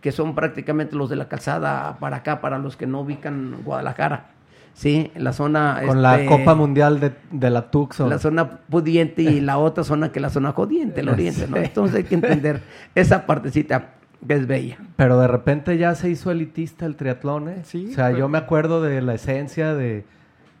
que 0.00 0.12
son 0.12 0.34
prácticamente 0.34 0.96
los 0.96 1.10
de 1.10 1.16
la 1.16 1.28
calzada 1.28 1.96
para 1.98 2.18
acá, 2.18 2.40
para 2.40 2.58
los 2.58 2.76
que 2.76 2.86
no 2.86 3.00
ubican 3.00 3.62
Guadalajara. 3.64 4.30
Sí, 4.72 5.10
en 5.14 5.24
la 5.24 5.32
zona... 5.32 5.82
Con 5.86 6.00
la 6.00 6.20
este, 6.20 6.26
Copa 6.26 6.54
Mundial 6.54 7.00
de, 7.00 7.12
de 7.30 7.50
la 7.50 7.70
Tucson. 7.70 8.08
La 8.08 8.18
zona 8.18 8.48
pudiente 8.48 9.22
y 9.22 9.40
la 9.40 9.58
otra 9.58 9.84
zona 9.84 10.10
que 10.12 10.20
es 10.20 10.22
la 10.22 10.30
zona 10.30 10.52
jodiente, 10.52 11.00
el 11.00 11.08
oriente, 11.10 11.46
¿no? 11.48 11.56
Entonces 11.56 11.96
hay 11.96 12.04
que 12.04 12.14
entender 12.14 12.62
esa 12.94 13.26
partecita 13.26 13.90
que 14.26 14.34
es 14.34 14.46
bella. 14.46 14.78
Pero 14.96 15.18
de 15.20 15.26
repente 15.26 15.76
ya 15.76 15.94
se 15.94 16.08
hizo 16.08 16.30
elitista 16.30 16.86
el 16.86 16.96
triatlón, 16.96 17.48
¿eh? 17.48 17.62
Sí, 17.64 17.88
O 17.90 17.94
sea, 17.94 18.06
pero- 18.06 18.18
yo 18.18 18.28
me 18.28 18.38
acuerdo 18.38 18.80
de 18.80 19.02
la 19.02 19.14
esencia 19.14 19.74
de 19.74 20.04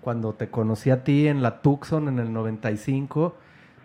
cuando 0.00 0.32
te 0.34 0.48
conocí 0.48 0.90
a 0.90 1.04
ti 1.04 1.28
en 1.28 1.42
la 1.42 1.60
Tucson 1.60 2.08
en 2.08 2.18
el 2.18 2.32
95, 2.32 3.36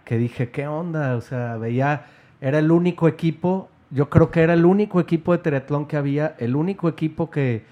que 0.06 0.18
dije, 0.18 0.50
¿qué 0.50 0.68
onda? 0.68 1.16
O 1.16 1.22
sea, 1.22 1.58
veía, 1.58 2.06
era 2.42 2.60
el 2.60 2.72
único 2.72 3.08
equipo, 3.08 3.70
yo 3.96 4.10
creo 4.10 4.30
que 4.30 4.42
era 4.44 4.54
el 4.54 4.66
único 4.66 5.00
equipo 5.00 5.32
de 5.32 5.40
triatlón 5.40 5.86
que 5.88 5.98
había, 5.98 6.36
el 6.38 6.56
único 6.56 6.88
equipo 6.90 7.32
que 7.32 7.66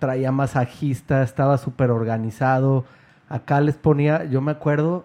traía 0.00 0.32
masajista, 0.32 1.22
estaba 1.22 1.58
súper 1.58 1.90
organizado. 1.90 2.84
Acá 3.28 3.60
les 3.60 3.76
ponía, 3.76 4.24
yo 4.24 4.40
me 4.40 4.50
acuerdo, 4.52 5.04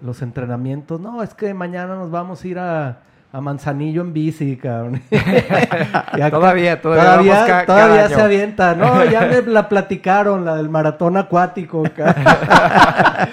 los 0.00 0.22
entrenamientos, 0.22 1.00
no, 1.00 1.22
es 1.22 1.34
que 1.34 1.52
mañana 1.54 1.96
nos 1.96 2.10
vamos 2.12 2.42
a 2.44 2.48
ir 2.48 2.58
a, 2.60 2.98
a 3.32 3.40
Manzanillo 3.40 4.02
en 4.02 4.12
bici, 4.12 4.56
cabrón. 4.56 5.02
Y 5.10 6.20
acá- 6.20 6.30
Todavía, 6.30 6.80
todavía 6.80 6.80
todavía, 6.80 7.32
vamos 7.34 7.46
ca- 7.48 7.66
todavía 7.66 7.96
cada 8.04 8.08
se 8.10 8.22
avienta. 8.22 8.74
No, 8.76 9.04
ya 9.04 9.22
me 9.22 9.42
la 9.42 9.68
platicaron, 9.68 10.44
la 10.44 10.54
del 10.54 10.68
maratón 10.70 11.16
acuático. 11.16 11.82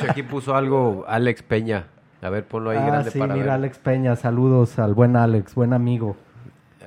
Aquí 0.09 0.23
puso 0.29 0.55
algo 0.55 1.05
Alex 1.07 1.43
Peña. 1.43 1.85
A 2.23 2.29
ver, 2.29 2.45
ponlo 2.45 2.69
ahí 2.71 2.77
Ah, 2.79 2.85
grande 2.87 3.11
sí, 3.11 3.19
para 3.19 3.33
mira, 3.33 3.45
ver. 3.45 3.53
Alex 3.55 3.77
Peña, 3.79 4.15
saludos 4.15 4.77
al 4.79 4.93
buen 4.95 5.15
Alex, 5.15 5.53
buen 5.55 5.73
amigo. 5.73 6.15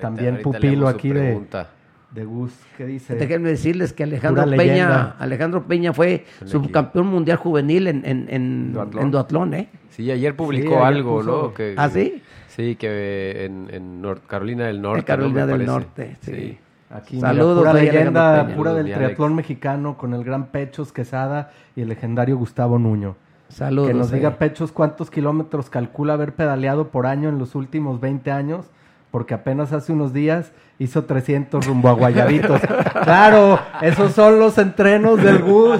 También 0.06 0.30
ahorita 0.34 0.50
pupilo 0.50 0.88
aquí 0.88 1.08
de, 1.08 1.20
pregunta. 1.20 1.68
de 2.10 2.24
Gus. 2.24 2.52
¿Qué 2.76 2.86
dice? 2.86 3.14
Déjenme 3.16 3.48
decirles 3.50 3.92
que 3.92 4.04
Alejandro 4.04 4.44
Pura 4.44 4.56
Peña, 4.56 4.72
leyenda. 4.72 5.16
Alejandro 5.18 5.64
Peña 5.64 5.92
fue 5.92 6.24
subcampeón 6.44 7.06
mundial 7.06 7.36
juvenil 7.38 7.86
en, 7.88 8.02
en, 8.04 8.26
en, 8.30 8.72
Duatlón. 8.72 9.02
en 9.04 9.10
duatlón, 9.10 9.54
¿eh? 9.54 9.68
Sí, 9.90 10.10
ayer 10.10 10.34
publicó 10.36 10.74
ayer 10.76 10.86
algo, 10.86 11.20
puso- 11.20 11.42
¿no? 11.48 11.54
Que, 11.54 11.74
¿Ah, 11.76 11.88
sí? 11.88 12.22
Sí, 12.48 12.76
que 12.76 13.44
en, 13.46 14.02
Carolina 14.26 14.66
del 14.66 14.80
Norte. 14.80 15.00
En 15.00 15.04
Carolina 15.04 15.40
del 15.46 15.50
parece. 15.56 15.66
Norte, 15.70 16.16
sí. 16.20 16.58
Aquí, 16.90 17.18
Saludos 17.18 17.58
mira, 17.58 17.70
pura 17.72 17.82
leyenda 17.82 18.44
Peña. 18.44 18.56
pura 18.56 18.74
del 18.74 18.92
triatlón 18.92 19.34
mexicano 19.34 19.96
con 19.98 20.14
el 20.14 20.22
gran 20.22 20.46
Pechos 20.46 20.92
Quesada 20.92 21.50
y 21.74 21.80
el 21.80 21.88
legendario 21.88 22.36
Gustavo 22.36 22.78
Nuño. 22.78 23.16
Saludos. 23.48 23.88
que 23.88 23.94
nos 23.94 24.12
eh. 24.12 24.16
diga 24.16 24.36
Pechos 24.38 24.70
cuántos 24.70 25.10
kilómetros 25.10 25.70
calcula 25.70 26.12
haber 26.14 26.34
pedaleado 26.34 26.88
por 26.88 27.06
año 27.06 27.28
en 27.28 27.38
los 27.38 27.56
últimos 27.56 28.00
20 28.00 28.30
años, 28.30 28.66
porque 29.14 29.32
apenas 29.32 29.72
hace 29.72 29.92
unos 29.92 30.12
días 30.12 30.50
hizo 30.76 31.04
300 31.04 31.64
rumbo 31.64 31.88
a 31.88 31.92
Guayabitos. 31.92 32.60
claro, 33.04 33.60
esos 33.80 34.10
son 34.10 34.40
los 34.40 34.58
entrenos 34.58 35.22
del 35.22 35.38
Gus. 35.38 35.78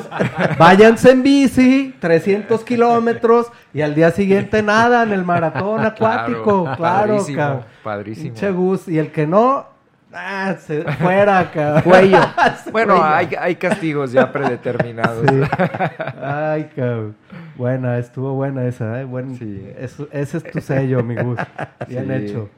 Váyanse 0.56 1.10
en 1.10 1.24
bici, 1.24 1.96
300 1.98 2.62
kilómetros 2.62 3.48
y 3.72 3.80
al 3.80 3.96
día 3.96 4.12
siguiente 4.12 4.62
nada 4.62 5.02
en 5.02 5.10
el 5.10 5.24
maratón 5.24 5.84
acuático. 5.84 6.62
Claro, 6.62 6.78
padrísimo, 6.78 7.36
cabrón. 7.36 7.64
padrísimo. 7.82 8.26
Pinche 8.28 8.50
Gus. 8.52 8.86
Y 8.86 9.00
el 9.00 9.10
que 9.10 9.26
no, 9.26 9.66
ah, 10.12 10.54
se- 10.64 10.84
fuera, 10.84 11.50
cabrón. 11.52 11.82
Cuello. 11.82 12.20
Bueno, 12.70 13.02
hay, 13.02 13.30
hay 13.36 13.56
castigos 13.56 14.12
ya 14.12 14.30
predeterminados. 14.30 15.26
Sí. 15.28 15.40
Ay, 16.22 16.70
cabrón. 16.76 17.16
Buena, 17.56 17.98
estuvo 17.98 18.32
buena 18.34 18.64
esa, 18.64 19.00
¿eh? 19.00 19.04
Buen, 19.04 19.36
Sí. 19.36 19.66
ese 20.12 20.36
es 20.36 20.44
tu 20.52 20.60
sello, 20.60 21.02
mi 21.02 21.16
Gus. 21.16 21.40
Bien 21.88 22.06
Sí. 22.06 22.12
hecho. 22.12 22.48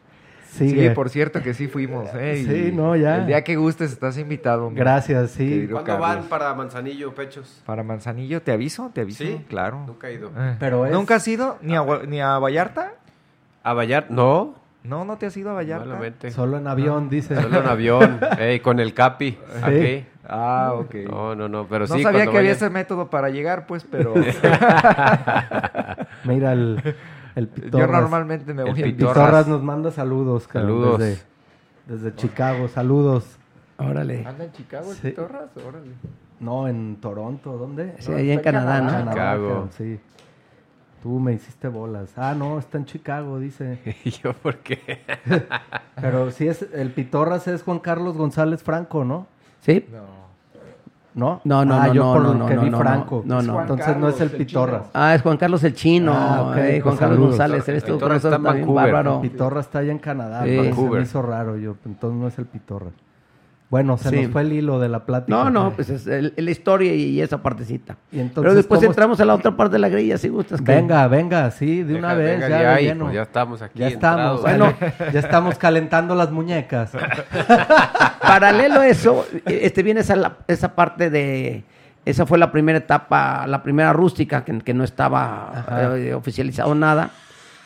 Sí, 0.56 0.70
Sigue. 0.70 0.90
por 0.92 1.10
cierto 1.10 1.42
que 1.42 1.52
sí 1.54 1.68
fuimos. 1.68 2.08
¿eh? 2.14 2.38
Y 2.40 2.44
Sí, 2.44 2.72
no, 2.74 2.96
ya. 2.96 3.18
El 3.18 3.26
día 3.26 3.44
que 3.44 3.56
gustes 3.56 3.92
estás 3.92 4.16
invitado. 4.18 4.70
Gracias, 4.72 5.32
sí. 5.32 5.66
¿Cuándo 5.70 5.86
Carlos. 5.86 6.08
van 6.08 6.22
para 6.24 6.54
Manzanillo, 6.54 7.14
Pechos? 7.14 7.62
Para 7.66 7.82
Manzanillo, 7.82 8.40
¿te 8.42 8.52
aviso? 8.52 8.90
¿Te 8.94 9.02
aviso? 9.02 9.22
Sí, 9.24 9.44
Claro. 9.48 9.84
Nunca 9.86 10.08
he 10.08 10.14
ido. 10.14 10.30
Eh. 10.36 10.56
Pero 10.58 10.86
es- 10.86 10.92
¿Nunca 10.92 11.16
has 11.16 11.28
ido 11.28 11.58
ni 11.62 11.76
a, 11.76 11.84
ni 12.08 12.20
a 12.20 12.38
Vallarta? 12.38 12.92
¿A 13.62 13.72
Vallarta? 13.74 14.12
No, 14.14 14.54
No, 14.84 15.04
no 15.04 15.16
te 15.18 15.26
has 15.26 15.36
ido 15.36 15.50
a 15.50 15.54
Vallarta. 15.54 15.84
malamente. 15.86 16.30
Solo 16.30 16.56
en 16.58 16.66
avión, 16.68 17.08
dice. 17.10 17.34
Solo 17.34 17.58
en 17.58 17.66
avión, 17.66 18.20
ey, 18.38 18.60
con 18.60 18.78
el 18.80 18.94
capi. 18.94 19.36
Aquí. 19.62 20.04
Ah, 20.28 20.72
ok. 20.74 20.94
No, 21.10 21.34
no, 21.34 21.48
no, 21.48 21.66
pero 21.68 21.86
no 21.86 21.94
sí. 21.96 22.02
sabía 22.02 22.20
cuando 22.20 22.32
que 22.32 22.38
había 22.38 22.52
ese 22.52 22.70
método 22.70 23.10
para 23.10 23.28
llegar, 23.30 23.66
pues, 23.66 23.84
pero 23.90 24.14
Mira 26.24 26.52
el, 26.52 26.82
el 27.36 27.46
yo 27.48 27.54
Pitorras. 27.54 28.00
normalmente 28.00 28.52
me 28.52 28.62
El 28.62 28.70
voy 28.72 28.82
en 28.82 28.90
Pitorras. 28.96 29.14
Pitorras 29.14 29.46
nos 29.48 29.62
manda 29.62 29.90
saludos, 29.92 30.48
cabrón, 30.48 30.70
Saludos. 30.72 30.98
Desde, 30.98 31.22
desde 31.86 32.14
Chicago, 32.16 32.66
saludos. 32.68 33.38
Órale. 33.78 34.26
¿Anda 34.26 34.44
en 34.46 34.52
Chicago 34.52 34.90
el 34.90 34.96
Sí. 34.96 35.08
Pitorras? 35.10 35.50
Órale. 35.64 35.92
No, 36.40 36.66
en 36.68 36.96
Toronto, 36.96 37.56
¿dónde? 37.56 37.94
Sí, 37.98 38.12
allá 38.12 38.32
en 38.34 38.40
Canadá, 38.40 38.80
¿no? 38.80 38.88
Canadá, 38.90 39.10
Chicago. 39.12 39.48
cabrón, 39.48 39.70
sí. 39.76 40.00
Tú 41.02 41.20
me 41.20 41.34
hiciste 41.34 41.68
bolas. 41.68 42.10
Ah, 42.16 42.34
no, 42.36 42.58
está 42.58 42.78
en 42.78 42.84
Chicago, 42.86 43.38
dice. 43.38 43.78
¿Y 44.04 44.10
yo 44.10 44.32
por 44.32 44.56
qué? 44.56 45.00
Pero 46.00 46.30
sí 46.32 46.48
es, 46.48 46.66
el 46.72 46.90
Pitorras 46.90 47.46
es 47.48 47.62
Juan 47.62 47.78
Carlos 47.78 48.16
González 48.16 48.62
Franco, 48.62 49.04
¿no? 49.04 49.26
¿Sí? 49.60 49.86
No. 49.92 50.15
¿No? 51.16 51.40
No, 51.44 51.64
no, 51.64 51.74
ah, 51.74 51.86
no, 51.86 51.94
yo 51.94 52.04
no, 52.04 52.12
por 52.12 52.22
no, 52.22 52.28
lo 52.28 52.34
no, 52.34 52.46
que 52.46 52.54
no, 52.56 52.60
vi 52.62 52.70
no, 52.70 52.78
Franco. 52.78 53.22
no, 53.24 53.40
no. 53.40 53.60
Entonces 53.62 53.96
no 53.96 54.08
es 54.10 54.20
el 54.20 54.30
Pitorras. 54.30 54.82
Ah, 54.92 55.14
es 55.14 55.22
Juan 55.22 55.38
Carlos 55.38 55.64
el 55.64 55.74
Chino. 55.74 56.12
Ah, 56.14 56.48
ok, 56.50 56.56
eh, 56.58 56.80
Juan 56.82 56.96
Carlos 56.98 57.16
saludos. 57.16 57.30
González. 57.30 57.68
Eres 57.68 57.84
tú 57.84 57.94
Pitorra 57.94 58.08
profesor 58.10 58.32
está 58.34 58.36
en 58.36 58.42
Vancouver. 58.60 58.84
bárbaro. 58.92 59.20
Pitorra 59.22 59.60
está 59.60 59.78
allá 59.78 59.92
en 59.92 59.98
Canadá. 59.98 60.42
Sí. 60.44 60.50
pero 60.50 60.62
se 60.62 60.68
Vancouver. 60.68 61.00
me 61.00 61.06
hizo 61.06 61.22
raro 61.22 61.56
yo. 61.56 61.76
Entonces 61.86 62.20
no 62.20 62.28
es 62.28 62.38
el 62.38 62.44
Pitorra. 62.46 62.90
Bueno, 63.68 63.96
se 63.98 64.10
Sí. 64.10 64.22
nos 64.22 64.30
fue 64.30 64.42
el 64.42 64.52
hilo 64.52 64.78
de 64.78 64.88
la 64.88 65.04
plática. 65.04 65.36
No, 65.36 65.50
no, 65.50 65.72
pues 65.72 65.90
es 65.90 66.06
el- 66.06 66.32
la 66.36 66.50
historia 66.52 66.94
y, 66.94 67.02
y 67.10 67.20
esa 67.20 67.42
partecita. 67.42 67.96
Y 68.12 68.20
entonces, 68.20 68.42
Pero 68.42 68.54
después 68.54 68.78
¿cómo- 68.78 68.90
entramos 68.92 69.18
a 69.18 69.24
la 69.24 69.34
otra 69.34 69.56
parte 69.56 69.72
de 69.72 69.78
la 69.80 69.88
grilla, 69.88 70.16
si 70.18 70.28
gustas. 70.28 70.60
que- 70.60 70.72
Venga, 70.72 71.08
venga, 71.08 71.50
sí, 71.50 71.82
de 71.82 71.96
una 71.96 72.14
Deja- 72.14 72.18
vez. 72.18 72.30
venga 72.40 72.48
ya, 72.48 72.56
de 72.58 72.62
de 72.62 72.68
ahí, 72.70 72.84
lleno. 72.86 73.04
pues 73.06 73.14
ya 73.16 73.22
estamos 73.22 73.62
aquí 73.62 73.80
Ya 73.80 73.88
estamos. 73.88 74.42
Bueno, 74.42 74.72
ya 75.12 75.18
estamos 75.18 75.58
calentando 75.58 76.14
las 76.14 76.30
muñecas. 76.30 76.92
Paralelo 78.20 78.80
a 78.80 78.86
eso, 78.88 79.26
este 79.44 79.82
viene 79.82 80.00
esa, 80.00 80.16
la- 80.16 80.36
esa 80.46 80.74
parte 80.74 81.10
de... 81.10 81.64
Esa 82.04 82.24
fue 82.24 82.38
la 82.38 82.52
primera 82.52 82.78
etapa, 82.78 83.48
la 83.48 83.64
primera 83.64 83.92
rústica, 83.92 84.44
que, 84.44 84.56
que 84.60 84.72
no 84.72 84.84
estaba 84.84 85.64
eh, 85.98 86.14
oficializado 86.14 86.72
nada. 86.76 87.10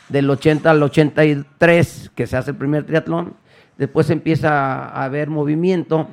Del 0.09 0.27
80 0.27 0.71
al 0.71 0.81
83, 0.81 2.11
que 2.15 2.25
se 2.25 2.37
hace 2.37 2.49
el 2.49 2.57
primer 2.57 2.83
triatlón. 2.85 3.35
Después 3.81 4.11
empieza 4.11 4.89
a 4.89 5.05
haber 5.05 5.31
movimiento. 5.31 6.07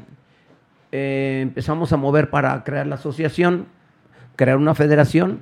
Eh, 0.90 1.40
empezamos 1.42 1.92
a 1.92 1.98
mover 1.98 2.30
para 2.30 2.64
crear 2.64 2.86
la 2.86 2.94
asociación, 2.94 3.66
crear 4.36 4.56
una 4.56 4.74
federación. 4.74 5.40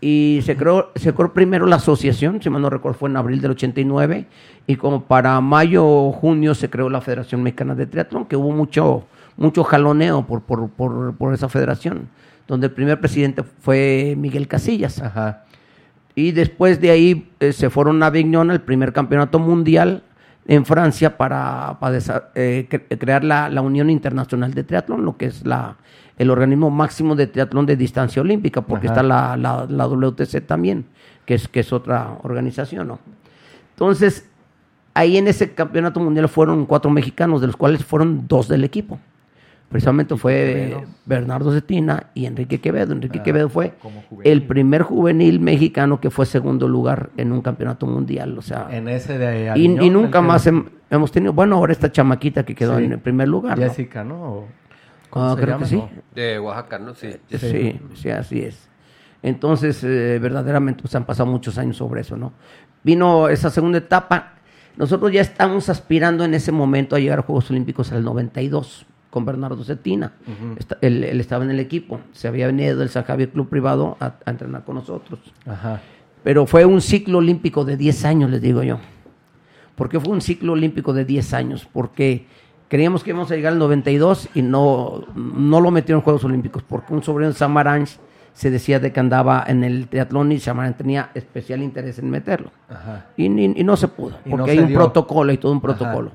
Y 0.00 0.42
se 0.44 0.56
creó, 0.56 0.92
se 0.94 1.12
creó 1.12 1.32
primero 1.32 1.66
la 1.66 1.74
asociación, 1.74 2.40
si 2.40 2.50
mal 2.50 2.62
no 2.62 2.70
recuerdo, 2.70 2.96
fue 2.96 3.10
en 3.10 3.16
abril 3.16 3.40
del 3.40 3.50
89. 3.50 4.26
Y 4.68 4.76
como 4.76 5.06
para 5.06 5.40
mayo 5.40 5.84
o 5.84 6.12
junio 6.12 6.54
se 6.54 6.70
creó 6.70 6.88
la 6.88 7.00
Federación 7.00 7.42
Mexicana 7.42 7.74
de 7.74 7.86
Triatlón, 7.86 8.26
que 8.26 8.36
hubo 8.36 8.52
mucho, 8.52 9.06
mucho 9.36 9.64
jaloneo 9.64 10.24
por, 10.28 10.42
por, 10.42 10.70
por, 10.70 11.16
por 11.16 11.34
esa 11.34 11.48
federación, 11.48 12.10
donde 12.46 12.68
el 12.68 12.72
primer 12.72 13.00
presidente 13.00 13.42
fue 13.42 14.14
Miguel 14.16 14.46
Casillas. 14.46 15.02
Ajá. 15.02 15.46
Y 16.14 16.30
después 16.30 16.80
de 16.80 16.92
ahí 16.92 17.28
eh, 17.40 17.52
se 17.52 17.70
fueron 17.70 18.00
a 18.04 18.06
Avignon, 18.06 18.52
el 18.52 18.60
primer 18.60 18.92
campeonato 18.92 19.40
mundial 19.40 20.04
en 20.46 20.64
Francia, 20.66 21.16
para, 21.16 21.76
para 21.80 21.96
desa- 21.98 22.24
eh, 22.34 22.66
cre- 22.70 22.98
crear 22.98 23.22
la, 23.24 23.48
la 23.48 23.60
Unión 23.60 23.90
Internacional 23.90 24.52
de 24.54 24.64
Triatlón, 24.64 25.04
lo 25.04 25.16
que 25.16 25.26
es 25.26 25.46
la, 25.46 25.76
el 26.18 26.30
organismo 26.30 26.70
máximo 26.70 27.14
de 27.14 27.26
triatlón 27.26 27.66
de 27.66 27.76
distancia 27.76 28.20
olímpica, 28.22 28.62
porque 28.62 28.86
Ajá. 28.88 28.94
está 28.94 29.02
la, 29.02 29.36
la, 29.36 29.66
la 29.68 29.86
WTC 29.86 30.46
también, 30.46 30.86
que 31.26 31.34
es, 31.34 31.46
que 31.48 31.60
es 31.60 31.72
otra 31.72 32.16
organización. 32.22 32.88
¿no? 32.88 32.98
Entonces, 33.74 34.28
ahí 34.94 35.16
en 35.16 35.28
ese 35.28 35.52
campeonato 35.54 36.00
mundial 36.00 36.28
fueron 36.28 36.66
cuatro 36.66 36.90
mexicanos, 36.90 37.40
de 37.40 37.46
los 37.46 37.56
cuales 37.56 37.84
fueron 37.84 38.26
dos 38.26 38.48
del 38.48 38.64
equipo. 38.64 38.98
Precisamente 39.70 40.16
fue 40.16 40.76
Bernardo 41.06 41.52
Cetina 41.52 42.08
y 42.12 42.26
Enrique 42.26 42.60
Quevedo. 42.60 42.92
Enrique 42.92 43.22
Quevedo 43.22 43.48
fue 43.48 43.74
el 44.24 44.42
primer 44.42 44.82
juvenil 44.82 45.38
mexicano 45.38 46.00
que 46.00 46.10
fue 46.10 46.26
segundo 46.26 46.66
lugar 46.66 47.10
en 47.16 47.30
un 47.30 47.40
campeonato 47.40 47.86
mundial. 47.86 48.36
O 48.36 48.42
sea, 48.42 48.66
En 48.72 48.88
ese 48.88 49.16
de 49.16 49.44
y, 49.44 49.48
Aviñón, 49.48 49.84
y 49.84 49.90
nunca 49.90 50.20
más 50.20 50.46
hem- 50.48 50.66
hemos 50.90 51.12
tenido. 51.12 51.32
Bueno, 51.32 51.54
ahora 51.56 51.72
esta 51.72 51.92
chamaquita 51.92 52.42
que 52.44 52.56
quedó 52.56 52.78
Sí. 52.78 52.84
en 52.84 52.92
el 52.92 52.98
primer 52.98 53.28
lugar. 53.28 53.56
¿no? 53.58 53.64
Jessica, 53.64 54.02
¿no? 54.02 54.16
¿O 54.22 54.48
¿Cómo 55.08 55.26
Ah, 55.26 55.34
se 55.36 55.42
creo 55.42 55.54
llama? 55.54 55.62
que 55.64 55.68
sí. 55.70 55.76
No. 55.76 55.88
De 56.16 56.38
Oaxaca, 56.40 56.78
¿no? 56.80 56.94
Sí. 56.96 57.16
Sí, 57.38 57.80
sí, 57.94 58.10
así 58.10 58.40
es. 58.42 58.68
Entonces, 59.22 59.84
eh, 59.84 60.18
verdaderamente, 60.20 60.82
pues 60.82 60.94
han 60.96 61.04
pasado 61.04 61.30
muchos 61.30 61.58
años 61.58 61.76
sobre 61.76 62.00
eso, 62.00 62.16
¿no? 62.16 62.32
Vino 62.82 63.28
esa 63.28 63.50
segunda 63.50 63.78
etapa. 63.78 64.34
Nosotros 64.76 65.12
ya 65.12 65.20
estamos 65.20 65.68
aspirando 65.68 66.24
en 66.24 66.34
ese 66.34 66.50
momento 66.52 66.96
a 66.96 66.98
llegar 66.98 67.18
a 67.20 67.22
Juegos 67.22 67.50
Olímpicos 67.50 67.92
al 67.92 68.02
92 68.02 68.86
con 69.10 69.24
Bernardo 69.24 69.62
Cetina. 69.64 70.12
Está- 70.58 70.78
él, 70.80 71.04
él 71.04 71.20
estaba 71.20 71.44
en 71.44 71.50
el 71.50 71.60
equipo. 71.60 72.00
Se 72.12 72.28
había 72.28 72.46
venido 72.46 72.78
del 72.78 72.88
San 72.88 73.04
Javier 73.04 73.30
Club 73.30 73.48
Privado 73.48 73.96
a, 74.00 74.14
a 74.24 74.30
entrenar 74.30 74.64
con 74.64 74.76
nosotros. 74.76 75.18
Ajá. 75.46 75.80
Pero 76.22 76.46
fue 76.46 76.64
un 76.64 76.80
ciclo 76.80 77.18
olímpico 77.18 77.64
de 77.64 77.76
10 77.76 78.04
años, 78.04 78.30
les 78.30 78.40
digo 78.42 78.62
yo. 78.62 78.78
¿Por 79.74 79.88
qué 79.88 79.98
fue 79.98 80.12
un 80.12 80.20
ciclo 80.20 80.52
olímpico 80.52 80.92
de 80.92 81.04
10 81.04 81.32
años? 81.34 81.66
Porque 81.72 82.26
creíamos 82.68 83.02
que 83.02 83.10
íbamos 83.10 83.30
a 83.30 83.36
llegar 83.36 83.54
al 83.54 83.58
92 83.58 84.28
y 84.34 84.42
no, 84.42 85.04
no 85.14 85.60
lo 85.60 85.70
metieron 85.70 86.00
en 86.00 86.04
Juegos 86.04 86.24
Olímpicos, 86.24 86.62
porque 86.62 86.92
un 86.92 87.02
sobrino 87.02 87.30
de 87.30 87.34
Samaranch 87.36 87.96
se 88.32 88.50
decía 88.50 88.78
de 88.78 88.92
que 88.92 89.00
andaba 89.00 89.42
en 89.46 89.64
el 89.64 89.88
triatlón 89.88 90.30
y 90.32 90.38
Samaranch 90.38 90.76
tenía 90.76 91.10
especial 91.14 91.62
interés 91.62 91.98
en 91.98 92.10
meterlo. 92.10 92.52
Ajá. 92.68 93.06
Y, 93.16 93.24
y 93.26 93.64
no 93.64 93.76
se 93.76 93.88
pudo, 93.88 94.18
porque 94.18 94.36
no 94.36 94.44
hay 94.44 94.58
un 94.58 94.66
dio. 94.68 94.76
protocolo 94.78 95.32
y 95.32 95.38
todo 95.38 95.52
un 95.52 95.60
protocolo. 95.60 96.12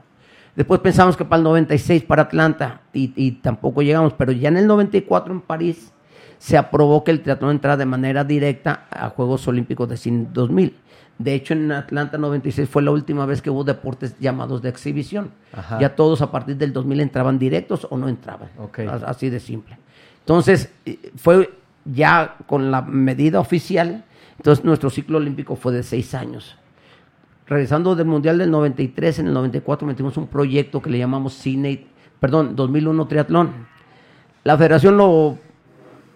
Después 0.55 0.79
pensamos 0.79 1.17
que 1.17 1.25
para 1.25 1.37
el 1.39 1.43
96 1.43 2.03
para 2.03 2.23
Atlanta 2.23 2.81
y, 2.93 3.11
y 3.15 3.31
tampoco 3.33 3.81
llegamos, 3.81 4.13
pero 4.13 4.31
ya 4.31 4.47
en 4.49 4.57
el 4.57 4.67
94 4.67 5.33
en 5.33 5.41
París 5.41 5.91
se 6.37 6.57
aprobó 6.57 7.03
que 7.03 7.11
el 7.11 7.21
triatlón 7.21 7.51
entrara 7.51 7.77
de 7.77 7.85
manera 7.85 8.23
directa 8.23 8.85
a 8.89 9.09
Juegos 9.09 9.47
Olímpicos 9.47 9.89
de 9.89 9.97
Sydney 9.97 10.27
2000. 10.31 10.75
De 11.17 11.33
hecho, 11.33 11.53
en 11.53 11.71
Atlanta 11.71 12.17
96 12.17 12.67
fue 12.69 12.81
la 12.83 12.91
última 12.91 13.25
vez 13.25 13.41
que 13.41 13.49
hubo 13.49 13.63
deportes 13.63 14.17
llamados 14.19 14.61
de 14.61 14.67
exhibición. 14.69 15.31
Ajá. 15.53 15.79
Ya 15.79 15.95
todos 15.95 16.21
a 16.21 16.29
partir 16.31 16.57
del 16.57 16.73
2000 16.73 16.99
entraban 16.99 17.39
directos 17.39 17.87
o 17.89 17.97
no 17.97 18.09
entraban. 18.09 18.49
Ok. 18.57 18.79
As- 18.79 19.03
Así 19.03 19.29
de 19.29 19.39
simple. 19.39 19.77
Entonces, 20.19 20.71
eh, 20.85 21.11
fue 21.15 21.53
ya 21.85 22.35
con 22.47 22.69
la 22.71 22.81
medida 22.81 23.39
oficial, 23.39 24.03
entonces 24.37 24.65
nuestro 24.65 24.89
ciclo 24.89 25.17
olímpico 25.17 25.55
fue 25.55 25.71
de 25.71 25.83
seis 25.83 26.13
años. 26.13 26.57
Regresando 27.47 27.95
del 27.95 28.07
Mundial 28.07 28.37
del 28.39 28.49
93, 28.49 29.19
en 29.19 29.27
el 29.27 29.33
94 29.33 29.87
metimos 29.87 30.17
un 30.17 30.27
proyecto 30.27 30.81
que 30.81 30.89
le 30.89 30.97
llamamos 30.97 31.33
Cine, 31.33 31.85
perdón, 32.19 32.55
2001 32.55 33.07
Triatlón. 33.07 33.49
La 34.43 34.57
federación 34.57 34.97
lo, 34.97 35.37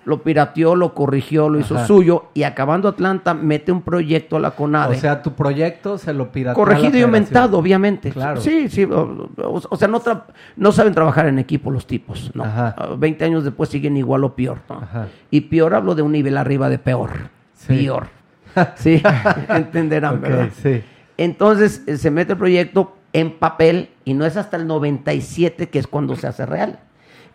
lo 0.05 0.23
pirateó, 0.23 0.75
lo 0.75 0.95
corrigió, 0.95 1.47
lo 1.49 1.59
hizo 1.59 1.75
Ajá. 1.75 1.85
suyo 1.85 2.25
y 2.33 2.43
acabando 2.43 2.87
Atlanta 2.87 3.35
mete 3.35 3.71
un 3.71 3.83
proyecto 3.83 4.37
a 4.37 4.39
la 4.39 4.51
CONADE. 4.51 4.97
O 4.97 4.99
sea, 4.99 5.21
tu 5.21 5.33
proyecto 5.33 5.99
se 5.99 6.13
lo 6.13 6.31
pirateó. 6.31 6.55
corregido 6.63 6.97
y 6.97 7.01
aumentado, 7.03 7.59
obviamente. 7.59 8.09
Claro. 8.09 8.41
Sí, 8.41 8.67
sí. 8.69 8.85
O, 8.85 9.77
sea, 9.77 9.87
no, 9.87 10.01
tra- 10.01 10.23
no 10.55 10.71
saben 10.71 10.93
trabajar 10.95 11.27
en 11.27 11.37
equipo 11.37 11.69
los 11.69 11.85
tipos. 11.85 12.31
¿no? 12.33 12.43
Ajá. 12.43 12.73
Ah, 12.75 12.95
20 12.97 13.23
años 13.25 13.43
después 13.43 13.69
siguen 13.69 13.97
igual 13.97 14.23
o 14.23 14.35
peor. 14.35 14.59
¿no? 14.67 14.77
Ajá. 14.77 15.07
Y 15.29 15.41
peor 15.41 15.75
hablo 15.75 15.93
de 15.93 16.01
un 16.01 16.11
nivel 16.11 16.37
arriba 16.37 16.69
de 16.69 16.79
peor. 16.79 17.11
Sí. 17.53 17.67
Peor. 17.67 18.07
Sí, 18.75 18.99
entenderán, 19.49 20.15
Ok, 20.15 20.21
¿verdad? 20.21 20.49
sí. 20.63 20.81
Entonces 21.19 21.83
eh, 21.85 21.97
se 21.97 22.11
mete 22.11 22.31
el 22.31 22.37
proyecto 22.37 22.93
en 23.11 23.31
papel 23.31 23.89
y 24.05 24.13
no 24.13 24.25
es 24.25 24.37
hasta 24.37 24.55
el 24.55 24.65
97 24.67 25.67
que 25.67 25.77
es 25.77 25.85
cuando 25.85 26.15
se 26.15 26.27
hace 26.27 26.45
real. 26.45 26.79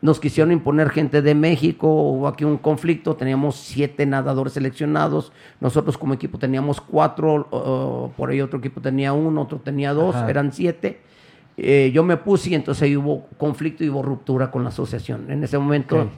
Nos 0.01 0.21
quisieron 0.21 0.53
imponer 0.53 0.89
gente 0.89 1.21
de 1.21 1.35
México, 1.35 1.87
hubo 1.87 2.27
aquí 2.27 2.45
un 2.45 2.57
conflicto, 2.57 3.15
teníamos 3.15 3.57
siete 3.57 4.07
nadadores 4.07 4.55
seleccionados, 4.55 5.33
nosotros 5.61 5.99
como 5.99 6.15
equipo 6.15 6.39
teníamos 6.39 6.81
cuatro, 6.81 7.47
uh, 7.51 8.17
por 8.17 8.31
ahí 8.31 8.41
otro 8.41 8.59
equipo 8.59 8.81
tenía 8.81 9.13
uno, 9.13 9.43
otro 9.43 9.59
tenía 9.59 9.93
dos, 9.93 10.17
Ajá. 10.17 10.31
eran 10.31 10.51
siete. 10.51 11.03
Eh, 11.59 11.91
yo 11.93 12.05
me 12.05 12.17
puse 12.17 12.51
y 12.51 12.55
entonces 12.55 12.83
ahí 12.83 12.97
hubo 12.97 13.27
conflicto 13.37 13.85
y 13.85 13.91
hubo 13.91 14.03
ruptura 14.03 14.51
con 14.51 14.63
la 14.63 14.71
asociación. 14.71 15.31
En 15.31 15.45
ese 15.45 15.59
momento 15.59 16.09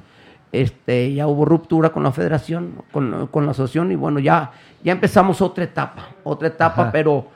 este, 0.52 1.12
ya 1.12 1.26
hubo 1.26 1.44
ruptura 1.44 1.90
con 1.90 2.04
la 2.04 2.12
federación, 2.12 2.84
con, 2.92 3.26
con 3.26 3.44
la 3.44 3.50
asociación 3.50 3.90
y 3.90 3.96
bueno, 3.96 4.20
ya, 4.20 4.52
ya 4.84 4.92
empezamos 4.92 5.42
otra 5.42 5.64
etapa, 5.64 6.10
otra 6.22 6.46
etapa, 6.46 6.82
Ajá. 6.82 6.92
pero 6.92 7.34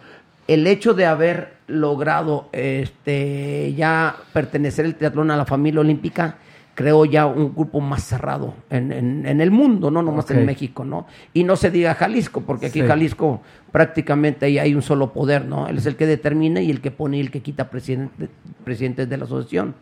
el 0.53 0.67
hecho 0.67 0.95
de 0.95 1.07
haber 1.07 1.55
logrado 1.67 2.49
este, 2.53 3.75
ya 3.77 4.17
pertenecer 4.33 4.85
el 4.87 4.95
triatlón 4.97 5.31
a 5.31 5.37
la 5.37 5.45
familia 5.45 5.81
olímpica 5.81 6.37
creó 6.75 7.05
ya 7.05 7.27
un 7.27 7.55
grupo 7.55 7.81
más 7.81 8.03
cerrado 8.05 8.55
en, 8.71 8.91
en- 8.93 9.27
en 9.27 9.41
el 9.41 9.51
mundo, 9.51 9.91
no 9.91 10.03
nomás 10.03 10.25
Ok. 10.25 10.31
en 10.33 10.47
México, 10.47 10.85
¿no? 10.85 11.07
Y 11.35 11.45
no 11.45 11.57
se 11.57 11.71
diga 11.71 11.95
Jalisco, 11.95 12.41
porque 12.41 12.67
aquí 12.67 12.81
Sí. 12.81 12.87
Jalisco 12.87 13.43
prácticamente 13.71 14.47
ahí 14.47 14.59
hay 14.59 14.75
un 14.75 14.81
solo 14.81 15.13
poder, 15.13 15.45
¿no? 15.45 15.67
Él 15.69 15.77
es 15.79 15.85
el 15.87 15.97
que 15.97 16.07
determina 16.07 16.61
y 16.63 16.71
el 16.71 16.81
que 16.81 16.91
pone 16.91 17.19
y 17.19 17.21
el 17.21 17.31
que 17.31 17.41
quita 17.43 17.69
presidente, 17.69 18.29
presidentes 18.65 19.09
de 19.11 19.17
la 19.19 19.25
asociación. 19.25 19.75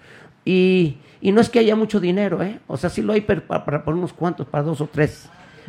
Y, 0.44 0.96
y 1.20 1.30
no 1.30 1.40
es 1.40 1.50
que 1.50 1.60
haya 1.60 1.76
mucho 1.76 2.00
dinero, 2.00 2.42
¿eh? 2.42 2.58
O 2.66 2.76
sea, 2.76 2.90
sí 2.90 3.00
lo 3.02 3.12
hay 3.12 3.20
para, 3.20 3.46
para, 3.46 3.84
para 3.84 3.96
unos 3.96 4.12
cuantos, 4.12 4.46
para 4.48 4.64
dos 4.64 4.80
o 4.80 4.86
tres. 4.86 5.28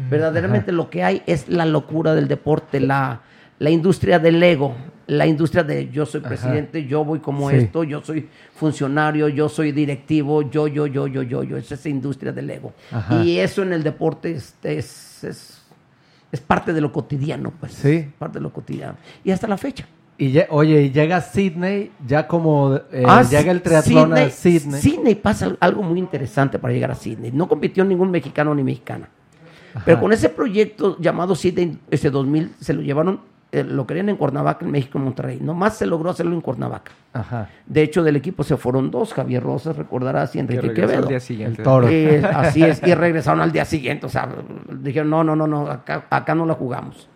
Verdaderamente 0.10 0.72
lo 0.72 0.90
que 0.90 1.04
hay 1.04 1.22
es 1.28 1.50
la 1.50 1.66
locura 1.66 2.16
del 2.16 2.28
deporte, 2.30 2.80
la, 2.80 3.20
la 3.60 3.70
industria 3.70 4.20
del 4.20 4.42
ego, 4.42 4.74
la 5.08 5.26
industria 5.28 5.64
de 5.64 5.90
yo 5.90 6.06
soy 6.06 6.22
presidente, 6.22 6.86
yo 6.86 7.04
voy 7.04 7.20
como 7.20 7.50
Sí. 7.50 7.58
esto, 7.58 7.84
yo 7.84 8.02
soy 8.04 8.28
funcionario, 8.56 9.28
yo 9.30 9.50
soy 9.50 9.72
directivo, 9.72 10.44
yo, 10.50 10.68
yo, 10.68 10.86
yo, 10.88 11.08
yo, 11.08 11.24
yo, 11.24 11.44
yo. 11.44 11.58
Es 11.58 11.72
esa 11.72 11.90
industria 11.90 12.32
del 12.32 12.50
ego. 12.50 12.74
Ajá. 12.92 13.24
Y 13.24 13.40
eso 13.40 13.62
en 13.64 13.74
el 13.74 13.84
deporte 13.84 14.32
es, 14.32 14.56
es, 14.64 15.24
es, 15.24 15.62
es 16.32 16.40
parte 16.42 16.74
de 16.74 16.82
lo 16.82 16.92
cotidiano, 16.92 17.52
pues. 17.60 17.74
Sí. 17.74 18.08
Parte 18.20 18.38
de 18.40 18.44
lo 18.44 18.52
cotidiano. 18.54 18.96
Y 19.24 19.32
hasta 19.32 19.48
la 19.48 19.58
fecha. 19.58 19.88
Y 20.18 20.38
oye, 20.50 20.82
y 20.84 20.92
llega 20.92 21.18
a 21.18 21.22
Sydney, 21.22 21.92
ya 22.06 22.28
como 22.28 22.76
eh, 22.92 23.04
Ah, 23.08 23.24
llega 23.24 23.52
el 23.52 23.62
triatlón 23.62 24.14
a 24.14 24.30
Sydney. 24.30 24.82
Sydney 24.82 25.16
pasa 25.16 25.46
al- 25.46 25.58
algo 25.62 25.82
muy 25.82 25.98
interesante 25.98 26.60
para 26.60 26.74
llegar 26.74 26.92
a 26.92 26.96
Sydney. 26.96 27.32
No 27.32 27.48
compitió 27.48 27.84
ningún 27.86 28.12
mexicano 28.12 28.54
ni 28.54 28.62
mexicana. 28.64 29.08
Pero 29.86 30.00
con 30.02 30.12
ese 30.12 30.30
proyecto 30.30 30.98
llamado 31.00 31.36
Sydney, 31.36 31.78
ese 31.90 32.10
2000, 32.10 32.52
se 32.60 32.74
lo 32.74 32.82
llevaron, 32.82 33.22
eh, 33.52 33.64
lo 33.64 33.88
querían 33.88 34.10
en 34.10 34.16
Cuernavaca, 34.16 34.64
en 34.66 34.72
México, 34.72 34.98
en 35.00 35.06
Monterrey. 35.06 35.40
Nomás 35.42 35.78
se 35.78 35.86
logró 35.88 36.10
hacerlo 36.12 36.34
en 36.36 36.42
Cuernavaca. 36.42 36.92
Ajá. 37.14 37.50
De 37.66 37.82
hecho, 37.82 38.04
del 38.04 38.16
equipo 38.16 38.44
se 38.44 38.58
fueron 38.58 38.92
dos, 38.92 39.14
Javier 39.14 39.42
Rosas, 39.44 39.76
recordarás, 39.76 40.32
y 40.32 40.34
Que 40.34 40.40
Enrique 40.42 40.62
regresó 40.62 40.88
Quevedo. 40.88 41.04
al 41.04 41.08
día 41.10 41.20
siguiente. 41.20 41.62
El 41.62 41.64
toro. 41.64 41.88
Eh, 41.90 42.22
así 42.34 42.64
es, 42.64 42.82
y 42.86 42.94
regresaron 42.94 43.42
al 43.42 43.52
día 43.52 43.66
siguiente, 43.66 44.06
o 44.06 44.10
sea, 44.10 44.30
dijeron, 44.82 45.10
no, 45.10 45.24
no, 45.24 45.36
no, 45.36 45.48
no, 45.48 45.68
acá, 45.68 46.06
acá 46.10 46.36
no 46.36 46.46
la 46.46 46.54
jugamos. 46.54 47.10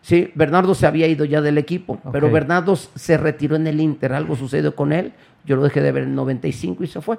Sí, 0.00 0.30
Bernardo 0.34 0.74
se 0.74 0.86
había 0.86 1.06
ido 1.06 1.24
ya 1.24 1.40
del 1.40 1.58
equipo, 1.58 2.00
pero. 2.12 2.30
Bernardo 2.30 2.76
se 2.76 3.16
retiró 3.16 3.56
en 3.56 3.66
el 3.66 3.80
Inter, 3.80 4.12
algo 4.12 4.36
sucedió 4.36 4.74
con 4.74 4.92
él, 4.92 5.12
yo 5.44 5.56
lo 5.56 5.62
dejé 5.62 5.80
de 5.82 5.92
ver 5.92 6.04
en 6.04 6.10
el 6.10 6.14
95 6.14 6.84
y 6.84 6.86
se 6.86 7.00
fue. 7.00 7.18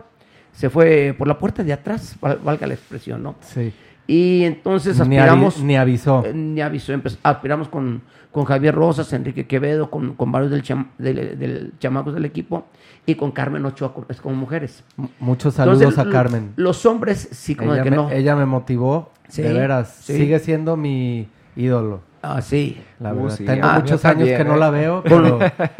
Se 0.51 0.70
fue 0.70 1.13
por 1.18 1.28
la 1.28 1.38
puerta 1.38 1.63
de 1.63 1.72
atrás, 1.74 2.16
val- 2.20 2.39
valga 2.44 2.66
la 2.68 2.74
expresión, 2.74 3.22
¿no? 3.22 3.36
Sí. 3.41 3.72
Y 4.12 4.43
entonces 4.43 5.00
aspiramos... 5.00 5.62
ni 5.62 5.78
avisó. 5.78 6.24
Eh, 6.26 6.34
Ni 6.34 6.62
avisó, 6.62 6.93
aspiramos 7.22 7.67
con, 7.69 8.02
con 8.32 8.43
Javier 8.45 8.74
Rosas, 8.74 9.13
Enrique 9.13 9.45
Quevedo, 9.45 9.91
con, 9.91 10.15
con 10.15 10.32
varios 10.32 10.50
del, 10.50 10.63
cham- 10.63 10.88
del, 10.98 11.38
del 11.38 11.74
chamacos 11.78 12.15
del 12.15 12.26
equipo 12.26 12.65
y 13.06 13.13
con 13.13 13.32
Carmen 13.32 13.63
Ochoa 13.65 13.93
es 14.10 14.19
como 14.19 14.36
mujeres. 14.36 14.84
M- 14.98 15.10
Muchos 15.19 15.54
saludos 15.54 15.82
Entonces, 15.84 16.08
a 16.08 16.10
Carmen. 16.12 16.54
Los 16.56 16.88
hombres, 16.88 17.30
sí, 17.32 17.54
como 17.54 17.74
Ella 17.74 17.84
de 17.84 17.84
que 17.84 17.91
me, 17.91 17.95
no. 17.98 18.10
ella 18.10 18.36
me 18.36 18.48
motivó. 18.48 19.12
Sí, 19.28 19.43
de 19.43 19.54
veras. 19.54 19.95
sí. 20.02 20.17
Sigue 20.17 20.39
siendo 20.39 20.76
mi 20.76 21.28
ídolo. 21.56 22.02
Ah, 22.24 22.41
sí. 22.41 22.82
La 23.00 23.13
Uh, 23.13 23.30
sí, 23.30 23.45
tengo 23.45 23.67
ah, 23.67 23.76
muchos 23.80 24.04
años 24.06 24.17
también, 24.28 24.38
que 24.39 24.43
no 24.43 24.56
¿eh? 24.56 24.60
la 24.60 24.69
veo, 24.72 25.04
pero 25.08 25.38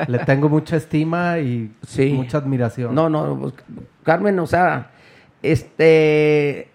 le 0.08 0.20
tengo 0.20 0.50
mucha 0.50 0.76
estima 0.78 1.40
y 1.40 1.72
Sí. 1.86 2.14
mucha 2.14 2.38
admiración. 2.38 2.94
No, 2.94 3.10
no, 3.10 3.40
pues, 3.40 3.54
Carmen, 4.04 4.38
o 4.40 4.46
sea, 4.46 4.92
este 5.42 6.70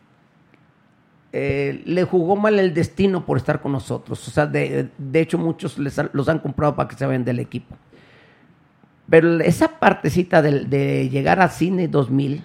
eh, 1.37 1.83
le 1.85 2.05
jugó 2.05 2.37
mal 2.37 2.61
el 2.61 2.73
destino 2.73 3.27
por 3.27 3.37
estar 3.39 3.61
con 3.61 3.73
nosotros. 3.73 4.29
O 4.29 4.31
sea, 4.31 4.47
de, 4.47 4.89
de 4.97 5.21
hecho, 5.21 5.37
muchos 5.37 5.79
les 5.79 5.99
han- 5.99 6.11
los 6.13 6.29
han 6.29 6.39
comprado 6.39 6.77
para 6.77 6.89
que 6.89 6.95
se 6.95 7.05
vayan 7.05 7.25
del 7.25 7.41
equipo. 7.41 7.75
Pero 9.11 9.41
esa 9.41 9.81
partecita 9.81 10.41
del- 10.43 10.71
de, 10.71 11.09
llegar 11.09 11.41
a 11.41 11.49
Cine 11.49 11.89
2000, 11.89 12.45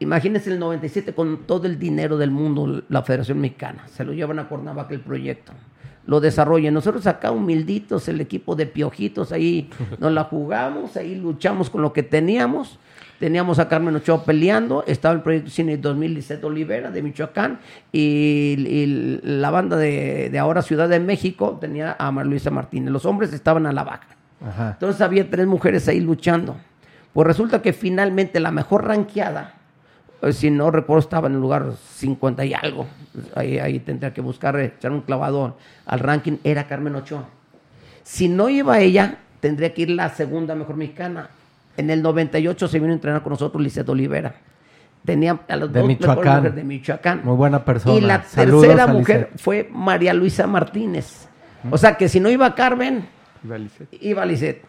imagínense 0.00 0.50
el 0.50 0.58
97 0.58 1.14
con 1.14 1.46
todo 1.46 1.66
el 1.66 1.78
dinero 1.78 2.16
del 2.16 2.30
mundo, 2.30 2.82
la 2.88 3.02
Federación 3.02 3.40
Mexicana, 3.40 3.86
se 3.88 4.04
lo 4.04 4.12
llevan 4.12 4.38
a 4.38 4.48
Cuernavaca 4.48 4.94
el 4.94 5.00
proyecto, 5.00 5.52
lo 6.06 6.20
desarrollan. 6.20 6.74
Nosotros 6.74 7.06
acá 7.06 7.30
humilditos, 7.30 8.08
el 8.08 8.20
equipo 8.20 8.56
de 8.56 8.66
piojitos, 8.66 9.30
ahí 9.32 9.70
nos 9.98 10.12
la 10.12 10.24
jugamos, 10.24 10.96
ahí 10.96 11.14
luchamos 11.14 11.70
con 11.70 11.82
lo 11.82 11.92
que 11.92 12.02
teníamos. 12.02 12.78
Teníamos 13.18 13.58
a 13.58 13.68
Carmen 13.68 13.94
Ochoa 13.94 14.24
peleando, 14.24 14.84
estaba 14.86 15.14
el 15.14 15.22
proyecto 15.22 15.50
Cine 15.50 15.76
2000 15.76 16.14
Lisette 16.14 16.44
Olivera 16.44 16.90
de 16.90 17.02
Michoacán 17.02 17.60
y, 17.92 18.56
y 18.58 19.20
la 19.22 19.50
banda 19.50 19.76
de, 19.76 20.30
de 20.30 20.38
ahora 20.38 20.62
Ciudad 20.62 20.88
de 20.88 21.00
México 21.00 21.56
tenía 21.60 21.96
a 21.98 22.10
María 22.10 22.30
Luisa 22.30 22.50
Martínez. 22.50 22.92
Los 22.92 23.06
hombres 23.06 23.32
estaban 23.32 23.66
a 23.66 23.72
la 23.72 23.84
baja. 23.84 24.08
Ajá. 24.44 24.70
Entonces 24.72 25.00
había 25.00 25.30
tres 25.30 25.46
mujeres 25.46 25.86
ahí 25.88 26.00
luchando. 26.00 26.56
Pues 27.14 27.26
resulta 27.28 27.62
que 27.62 27.72
finalmente 27.72 28.40
la 28.40 28.50
mejor 28.50 28.86
ranqueada, 28.86 29.54
eh, 30.20 30.32
si 30.32 30.50
no 30.50 30.72
recuerdo, 30.72 31.00
estaba 31.00 31.28
en 31.28 31.34
el 31.34 31.40
lugar 31.40 31.72
50 31.94 32.44
y 32.44 32.54
algo. 32.54 32.86
Ahí, 33.36 33.58
ahí 33.58 33.78
tendría 33.78 34.12
que 34.12 34.20
buscar, 34.20 34.56
eh, 34.56 34.74
echar 34.76 34.90
un 34.90 35.02
clavado 35.02 35.56
al 35.86 36.00
ranking, 36.00 36.38
era 36.42 36.66
Carmen 36.66 36.96
Ochoa. 36.96 37.28
Si 38.02 38.28
no 38.28 38.48
iba 38.48 38.80
ella, 38.80 39.18
tendría 39.38 39.72
que 39.72 39.82
ir 39.82 39.90
la 39.90 40.08
segunda 40.10 40.56
mejor 40.56 40.76
mexicana. 40.76 41.30
En 41.76 41.90
el 41.90 42.02
98 42.02 42.68
se 42.68 42.78
vino 42.78 42.92
a 42.92 42.94
entrenar 42.94 43.22
con 43.22 43.30
nosotros 43.30 43.62
Lisette 43.62 43.88
Olivera. 43.88 44.34
Tenía 45.04 45.40
a 45.48 45.56
los 45.56 45.72
De 45.72 45.80
dos 45.80 45.88
Michoacán. 45.88 46.36
mujeres 46.36 46.54
de 46.54 46.64
Michoacán. 46.64 47.20
Muy 47.24 47.36
buena 47.36 47.64
persona. 47.64 47.96
Y 47.96 48.00
la 48.00 48.22
Saludos 48.22 48.62
tercera 48.62 48.86
mujer 48.86 49.16
Lisette. 49.32 49.40
fue 49.40 49.68
María 49.72 50.14
Luisa 50.14 50.46
Martínez. 50.46 51.28
O 51.70 51.76
sea 51.78 51.96
que 51.96 52.08
si 52.08 52.20
no 52.20 52.30
iba 52.30 52.54
Carmen, 52.54 53.06
Iba 53.44 53.58
Lisette. 53.58 53.98
iba 54.02 54.24
Lisette. 54.24 54.64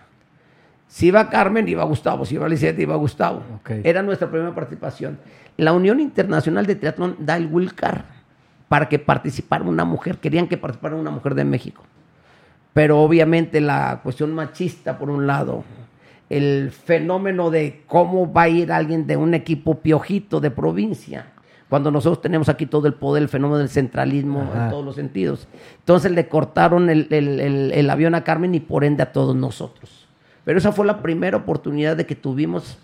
Si 0.88 1.08
iba 1.08 1.30
Carmen, 1.30 1.68
iba 1.68 1.84
Gustavo. 1.84 2.26
Si 2.26 2.36
iba 2.36 2.48
Lisette, 2.48 2.80
iba 2.80 2.96
Gustavo. 2.96 3.42
Era 3.84 4.02
nuestra 4.02 4.30
primera 4.30 4.54
participación. 4.54 5.18
La 5.58 5.74
Unión 5.74 6.00
Internacional 6.00 6.66
de 6.66 6.76
Triatlón 6.76 7.16
da 7.20 7.38
el 7.38 7.48
Wilcar 7.48 8.06
para 8.68 8.90
que 8.90 9.00
participara 9.00 9.64
una 9.64 9.86
mujer. 9.86 10.18
Querían 10.18 10.48
que 10.48 10.58
participara 10.58 10.96
una 10.96 11.12
mujer 11.12 11.34
de 11.36 11.46
México. 11.46 11.84
Pero 12.74 13.00
obviamente 13.00 13.62
la 13.62 14.02
cuestión 14.04 14.34
machista, 14.36 14.98
por 14.98 15.10
un 15.10 15.26
lado, 15.28 15.64
el 16.30 16.72
fenómeno 16.72 17.50
de 17.52 17.84
cómo 17.88 18.32
va 18.32 18.44
a 18.44 18.50
ir 18.50 18.72
alguien 18.72 19.06
de 19.08 19.18
un 19.18 19.34
equipo 19.34 19.76
piojito 19.80 20.40
de 20.40 20.52
provincia, 20.52 21.28
cuando 21.70 21.92
nosotros 21.92 22.22
tenemos 22.22 22.48
aquí 22.50 22.66
todo 22.66 22.88
el 22.88 22.94
poder, 22.94 23.24
el 23.24 23.30
fenómeno 23.30 23.58
del 23.60 23.70
centralismo 23.70 24.42
Ajá. 24.42 24.66
en 24.66 24.70
todos 24.72 24.86
los 24.86 24.96
sentidos. 24.96 25.48
Entonces 25.80 26.12
le 26.12 26.28
cortaron 26.28 26.90
el, 26.90 27.08
el- 27.12 27.40
el- 27.40 27.72
el 27.74 27.90
avión 27.90 28.16
a 28.16 28.24
Carmen 28.24 28.54
y 28.56 28.60
por 28.60 28.84
ende 28.84 29.04
a 29.04 29.12
todos 29.12 29.36
nosotros. 29.36 30.08
Pero 30.44 30.58
esa 30.60 30.72
fue 30.72 30.86
la 30.86 31.02
primera 31.02 31.38
oportunidad 31.38 31.98
de 31.98 32.06
que 32.06 32.16
tuvimos 32.16 32.78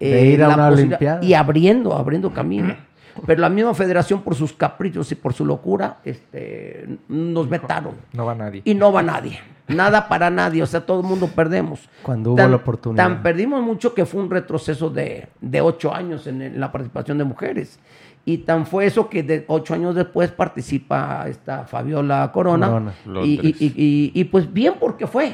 eh, 0.00 0.10
De 0.12 0.26
ir 0.26 0.42
a 0.44 0.48
la 0.54 0.70
una 0.70 0.98
y 1.22 1.32
abriendo, 1.32 1.94
abriendo 1.96 2.30
camino. 2.34 2.76
Pero 3.24 3.40
la 3.40 3.48
misma 3.48 3.72
federación, 3.74 4.22
por 4.22 4.34
sus 4.34 4.52
caprichos 4.52 5.10
y 5.12 5.14
por 5.14 5.32
su 5.32 5.44
locura, 5.46 5.98
este, 6.04 6.98
nos 7.08 7.48
vetaron. 7.48 7.94
No 8.12 8.26
va 8.26 8.34
nadie. 8.34 8.62
Y 8.64 8.74
no 8.74 8.92
va 8.92 9.02
nadie. 9.02 9.38
Nada 9.68 10.06
para 10.08 10.30
nadie. 10.30 10.62
O 10.62 10.66
sea, 10.66 10.80
todo 10.84 11.00
el 11.00 11.06
mundo 11.06 11.28
perdemos. 11.28 11.88
Cuando 12.02 12.32
hubo 12.32 12.36
la 12.48 12.56
oportunidad. 12.56 13.02
Tan 13.04 13.22
perdimos 13.22 13.62
mucho 13.62 13.94
que 13.94 14.04
fue 14.06 14.20
un 14.22 14.30
retroceso 14.30 14.90
de, 14.90 15.28
de 15.40 15.60
ocho 15.60 15.92
años 15.94 16.26
en, 16.26 16.42
el- 16.42 16.60
la 16.60 16.70
participación 16.70 17.18
de 17.18 17.24
mujeres. 17.24 17.78
Y 18.24 18.38
tan 18.38 18.66
fue 18.66 18.86
eso 18.86 19.08
que 19.08 19.22
de 19.22 19.44
ocho 19.48 19.74
años 19.74 19.94
después 19.94 20.30
participa 20.32 21.24
esta 21.28 21.64
Fabiola 21.64 22.30
Corona. 22.32 22.66
Corona. 22.68 22.92
Y- 23.24 23.40
y- 23.48 23.56
y- 23.76 24.12
y, 24.14 24.24
pues 24.24 24.52
bien 24.52 24.74
porque 24.80 25.06
fue. 25.06 25.32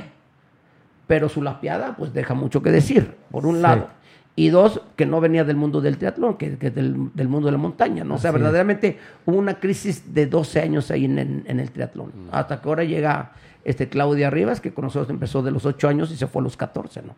Pero 1.06 1.28
su 1.28 1.42
lapiada 1.42 1.94
pues 1.96 2.12
deja 2.14 2.32
mucho 2.34 2.62
que 2.62 2.70
decir, 2.70 3.14
por 3.30 3.44
un 3.46 3.56
Sí. 3.56 3.62
lado. 3.62 3.88
Y 4.34 4.48
dos, 4.48 4.80
que 4.96 5.04
no 5.04 5.20
venía 5.20 5.44
del 5.44 5.56
mundo 5.56 5.80
del 5.82 5.98
triatlón, 5.98 6.36
que, 6.38 6.56
que 6.56 6.70
del, 6.70 7.10
del 7.12 7.28
mundo 7.28 7.46
de 7.46 7.52
la 7.52 7.58
montaña, 7.58 8.02
¿no? 8.02 8.14
O 8.14 8.18
sea, 8.18 8.30
verdaderamente 8.30 8.98
hubo 9.26 9.36
una 9.36 9.60
crisis 9.60 10.14
de 10.14 10.26
12 10.26 10.60
años 10.60 10.90
ahí 10.90 11.04
en, 11.04 11.18
en- 11.18 11.44
en 11.46 11.60
el 11.60 11.70
triatlón. 11.70 12.06
Mm. 12.08 12.28
Hasta 12.34 12.60
que 12.60 12.68
ahora 12.68 12.84
llega 12.84 13.32
este 13.64 13.88
Claudia 13.90 14.30
Rivas, 14.30 14.60
que 14.62 14.72
con 14.72 14.84
nosotros 14.84 15.10
empezó 15.10 15.42
de 15.42 15.50
los 15.50 15.66
8 15.66 15.86
años 15.88 16.10
y 16.10 16.16
se 16.16 16.26
fue 16.26 16.40
a 16.40 16.44
los 16.44 16.56
14, 16.56 17.02
¿no? 17.02 17.14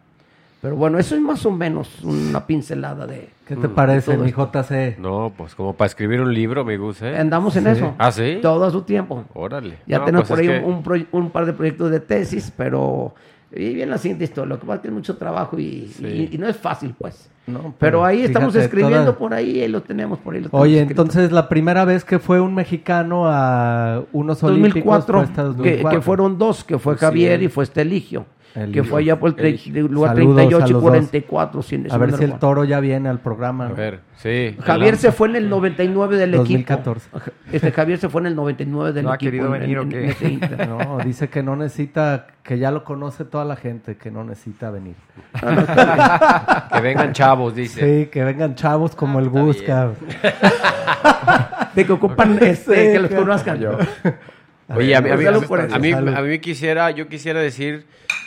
Pero 0.61 0.77
bueno, 0.77 0.99
eso 0.99 1.15
es 1.15 1.21
más 1.21 1.45
o 1.45 1.51
menos 1.51 2.03
una 2.03 2.47
pincelada 2.47 3.07
de... 3.07 3.29
¿Qué 3.47 3.55
te 3.55 3.69
parece, 3.69 4.17
mi. 4.17 4.31
JC? 4.33 4.99
No, 4.99 5.31
pues 5.37 5.55
como 5.55 5.75
para 5.75 5.87
escribir 5.87 6.23
un 6.23 6.33
libro, 6.33 6.65
me 6.65 6.79
gusta, 6.79 7.11
¿eh? 7.11 7.19
Andamos 7.19 7.55
en 7.57 7.67
eso. 7.67 7.95
¿Ah, 7.99 8.11
sí? 8.11 8.39
Todo 8.41 8.65
a 8.65 8.71
su 8.71 8.81
tiempo. 8.83 9.25
Órale. 9.35 9.77
Ya 9.87 9.99
No, 9.99 10.07
tenemos 10.07 10.27
pues 10.27 10.31
por 10.31 10.39
ahí 10.41 10.59
que- 10.61 10.65
un, 10.67 10.77
un 10.77 10.83
proy- 10.83 11.07
un 11.13 11.31
par 11.31 11.45
de 11.45 11.53
proyectos 11.53 11.91
de 11.91 12.01
tesis, 12.01 12.51
pero 12.57 13.15
y 13.57 13.75
bien 13.75 13.91
la 13.91 13.99
siguiente 13.99 14.25
historia. 14.25 14.49
Lo 14.55 14.61
que 14.61 14.67
pasa 14.67 14.77
es 14.77 14.83
que 14.83 14.89
es 14.89 14.95
mucho 14.95 15.17
trabajo 15.17 15.59
y, 15.59 15.89
Sí. 15.97 16.07
y- 16.07 16.35
y 16.35 16.39
no 16.39 16.49
es 16.49 16.57
fácil, 16.57 16.95
pues. 16.99 17.31
No, 17.47 17.59
pero, 17.61 17.75
pero 17.79 18.05
ahí 18.07 18.23
estamos 18.23 18.55
escribiendo 18.57 19.05
toda- 19.05 19.19
por 19.19 19.35
ahí, 19.35 19.61
ahí 19.61 19.69
lo 19.69 19.83
tenemos 19.83 20.19
por 20.19 20.35
ahí. 20.35 20.41
lo 20.41 20.49
Oye, 20.53 20.81
escrito. 20.81 21.03
entonces 21.03 21.31
la 21.31 21.49
primera 21.49 21.85
vez 21.85 22.03
que 22.05 22.19
fue 22.19 22.41
un 22.41 22.55
mexicano 22.55 23.25
a 23.27 24.03
unos 24.13 24.43
olímpicos 24.43 25.05
2004, 25.07 25.19
fue 25.19 25.25
hasta 25.25 25.43
que, 25.43 25.49
2004. 25.49 25.99
que 25.99 26.03
fueron 26.03 26.39
dos, 26.39 26.65
que 26.65 26.79
fue 26.79 26.97
Javier 26.97 27.43
y 27.43 27.49
fue 27.49 27.65
este 27.65 27.85
Que 28.73 28.85
fue 28.85 29.01
allá 29.01 29.19
por 29.19 29.31
el, 29.31 29.37
tre- 29.37 29.89
lugar 29.89 30.15
Saludos 30.15 30.37
38 30.37 30.65
a 30.65 30.69
y 30.69 30.73
los 30.73 30.83
44. 30.83 31.63
sin- 31.63 31.91
A 31.91 31.99
ver 31.99 32.13
si 32.13 32.23
el 32.23 32.35
toro 32.39 32.63
ya 32.65 32.79
viene 32.79 33.09
al 33.09 33.19
programa. 33.19 33.67
A 33.67 33.73
ver, 33.73 33.99
sí. 34.19 34.57
Javier 34.63 34.97
se 34.97 35.11
fue 35.11 35.27
en 35.29 35.35
el 35.35 35.51
99 35.51 36.17
del 36.17 36.31
2014. 36.31 37.09
equipo. 37.09 37.33
Este 37.53 37.73
Javier 37.73 37.99
se 37.99 38.09
fue 38.09 38.21
en 38.21 38.29
el 38.29 38.37
99 38.37 38.93
del 38.93 39.07
¿No 39.07 39.11
ha 39.13 39.19
querido 39.19 39.47
en- 39.47 39.61
venir 39.61 39.79
en- 39.79 39.79
o 39.79 39.83
en 39.83 39.89
qué? 39.91 40.67
No, 40.69 40.99
dice 41.05 41.29
que 41.29 41.43
no 41.43 41.57
necesita, 41.57 42.29
que 42.45 42.57
ya 42.59 42.71
lo 42.71 42.85
conoce 42.85 43.25
toda 43.25 43.45
la 43.45 43.57
gente, 43.57 43.97
que 43.97 44.13
no 44.13 44.23
necesita 44.23 44.71
venir. 44.71 44.95
Que 46.73 46.81
vengan 46.81 47.13
chavos, 47.13 47.55
dice. 47.57 48.05
Sí, 48.05 48.11
que 48.11 48.23
vengan 48.23 48.55
chavos 48.55 48.95
como 48.95 49.19
el 49.19 49.31
bien. 49.31 49.53
cabrón. 49.67 49.97
De 51.75 51.85
que 51.85 51.93
ocupan 51.93 52.39
este, 52.41 52.87
Sí, 52.87 52.93
que 52.93 53.01
los 53.01 53.11
conozcan. 53.11 53.59
Oye, 54.75 54.95
a 54.97 55.01
mí, 55.01 55.11
a 55.11 55.17
mí- 55.17 55.25
a 55.27 55.79
mí- 55.79 55.93
a 56.15 56.21
mí 56.23 56.39
quisiera, 56.39 56.91
yo 56.93 57.09
quisiera 57.09 57.41
decir 57.41 57.85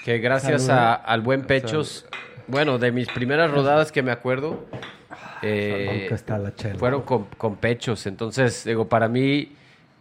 que 0.07 0.19
gracias 0.19 0.69
a- 0.69 0.95
al 0.95 1.19
buen 1.19 1.41
Pechos, 1.41 2.05
bueno, 2.47 2.77
de 2.77 2.93
mis 2.93 3.09
primeras 3.09 3.51
rodadas 3.51 3.91
que 3.91 4.01
me 4.01 4.11
acuerdo, 4.11 4.65
eh, 5.41 5.99
Nunca 6.03 6.15
está 6.15 6.37
la 6.37 6.55
chela. 6.55 6.75
fueron 6.79 7.01
con, 7.01 7.25
con 7.37 7.57
Pechos. 7.57 8.07
Entonces, 8.07 8.63
digo, 8.63 8.87
para 8.87 9.09
mí... 9.09 9.51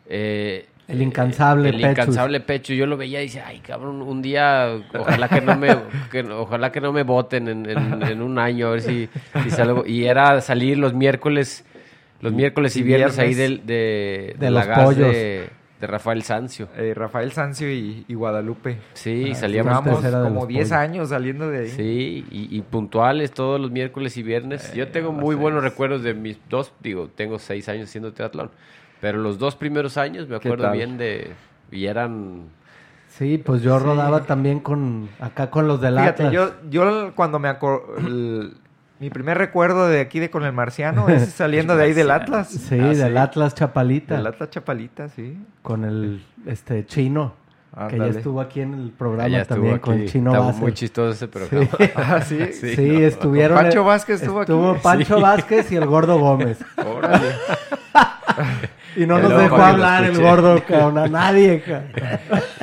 eh, 0.08 0.66
El 0.86 1.02
incansable 1.02 1.70
el 1.70 1.74
Pechos. 1.78 1.90
incansable 1.90 2.38
pecho 2.38 2.72
yo 2.72 2.86
lo 2.86 2.96
veía 2.96 3.20
y 3.20 3.24
decía 3.26 3.48
ay 3.48 3.58
cabrón 3.58 4.00
un 4.02 4.22
día 4.22 4.78
ojalá 4.96 5.28
que 5.28 5.40
no 5.40 5.56
me 5.56 5.76
que 6.12 6.20
ojalá 6.22 6.70
que 6.70 6.80
no 6.80 6.92
me 6.92 7.02
voten 7.02 7.48
en, 7.48 7.68
en- 7.68 8.02
en 8.04 8.22
un 8.22 8.38
año 8.38 8.68
a 8.68 8.70
ver 8.70 8.82
si, 8.82 9.08
si 9.42 9.50
salgo 9.50 9.84
y 9.84 10.04
era 10.04 10.40
salir 10.40 10.78
los 10.78 10.94
miércoles 10.94 11.64
los 12.20 12.32
miércoles 12.32 12.76
y, 12.76 12.80
y 12.80 12.82
viernes, 12.84 13.18
ahí 13.18 13.34
del, 13.34 13.66
de, 13.66 14.36
los 14.38 14.64
gas 14.68 14.84
pollos. 14.84 15.12
de, 15.12 15.48
de 15.80 15.86
Rafael 15.86 16.22
Sancio 16.22 16.68
Eh, 16.76 16.94
Rafael 16.94 17.32
Sancio 17.32 17.70
y, 17.70 18.04
y 18.08 18.14
Guadalupe. 18.14 18.78
sí 18.94 19.30
Ah, 19.32 19.34
salíamos 19.34 19.78
como 19.80 20.00
los 20.00 20.02
10 20.48 20.68
pollos. 20.68 20.72
años 20.72 21.08
saliendo 21.10 21.48
de 21.50 21.58
ahí. 21.58 21.68
Sí, 21.68 22.24
y, 22.30 22.56
y 22.56 22.62
puntuales 22.62 23.32
todos 23.32 23.60
los 23.60 23.70
miércoles 23.70 24.16
y 24.16 24.22
viernes. 24.22 24.72
Yo 24.74 24.88
tengo 24.88 25.12
muy 25.12 25.34
buenos 25.34 25.62
recuerdos 25.62 26.02
de 26.02 26.14
mis 26.14 26.38
dos, 26.48 26.72
digo, 26.80 27.08
tengo 27.14 27.38
seis 27.38 27.68
años 27.68 27.88
haciendo 27.88 28.12
triatlón, 28.14 28.50
pero 29.00 29.18
los 29.18 29.38
dos 29.38 29.54
primeros 29.56 29.96
años 29.98 30.28
me 30.28 30.38
¿Qué 30.40 30.48
acuerdo 30.48 30.72
bien 30.72 30.96
de, 30.96 31.32
y 31.70 31.86
eran, 31.86 32.44
Sí, 33.08 33.38
pues 33.38 33.62
yo 33.62 33.78
rodaba 33.78 34.24
también 34.24 34.60
con, 34.60 35.08
acá 35.20 35.50
con 35.50 35.66
los 35.66 35.80
del 35.80 35.94
Fíjate, 35.98 36.26
Atlas. 36.26 36.32
yo, 36.32 36.70
yo 36.70 37.12
cuando 37.14 37.38
me 37.38 37.48
acuerdo... 37.48 38.50
Mi 38.98 39.10
primer 39.10 39.36
recuerdo 39.36 39.88
de 39.88 40.00
aquí 40.00 40.20
de 40.20 40.30
con 40.30 40.44
el 40.44 40.52
marciano 40.52 41.08
es 41.08 41.28
saliendo 41.34 41.76
de 41.76 41.84
ahí 41.84 41.92
del 41.92 42.10
Atlas. 42.10 42.48
Sí, 42.48 42.78
Ah, 42.80 42.86
del 42.94 43.16
Atlas 43.18 43.54
Chapalita. 43.54 44.16
Del 44.16 44.26
Atlas 44.26 44.50
Chapalita, 44.50 45.08
sí. 45.10 45.38
Con 45.62 45.84
el 45.84 46.24
este 46.46 46.86
chino. 46.86 47.34
Que 47.90 47.98
ya 47.98 48.06
estuvo 48.06 48.40
aquí 48.40 48.62
en 48.62 48.72
el 48.72 48.90
programa 48.90 49.36
estuvo 49.36 49.56
también 49.56 49.78
con 49.80 49.94
aquí. 49.94 50.02
el 50.04 50.08
chino 50.10 50.30
Estaba 50.30 50.46
Vázquez. 50.46 50.62
muy 50.62 50.72
chistoso 50.72 51.12
ese 51.12 51.28
programa. 51.28 51.68
Sí. 51.76 51.90
Ah, 51.94 52.20
sí. 52.26 52.52
Sí, 52.54 52.88
no. 52.88 52.98
estuvieron. 53.00 53.58
Pancho 53.58 53.84
Vázquez 53.84 54.22
estuvo 54.22 54.40
aquí. 54.40 54.52
Pancho 54.82 55.16
Sí. 55.16 55.22
Vázquez 55.22 55.72
y 55.72 55.76
el 55.76 55.84
gordo 55.84 56.18
Gómez. 56.18 56.58
Órale. 56.78 57.32
Y 58.96 59.04
no 59.04 59.18
El 59.18 59.24
nos 59.24 59.38
dejó 59.42 59.56
hablar 59.56 60.04
el 60.04 60.18
gordo, 60.18 60.62
cabrón, 60.66 60.96
a 60.96 61.06
nadie, 61.06 61.60
cabrón. 61.60 61.90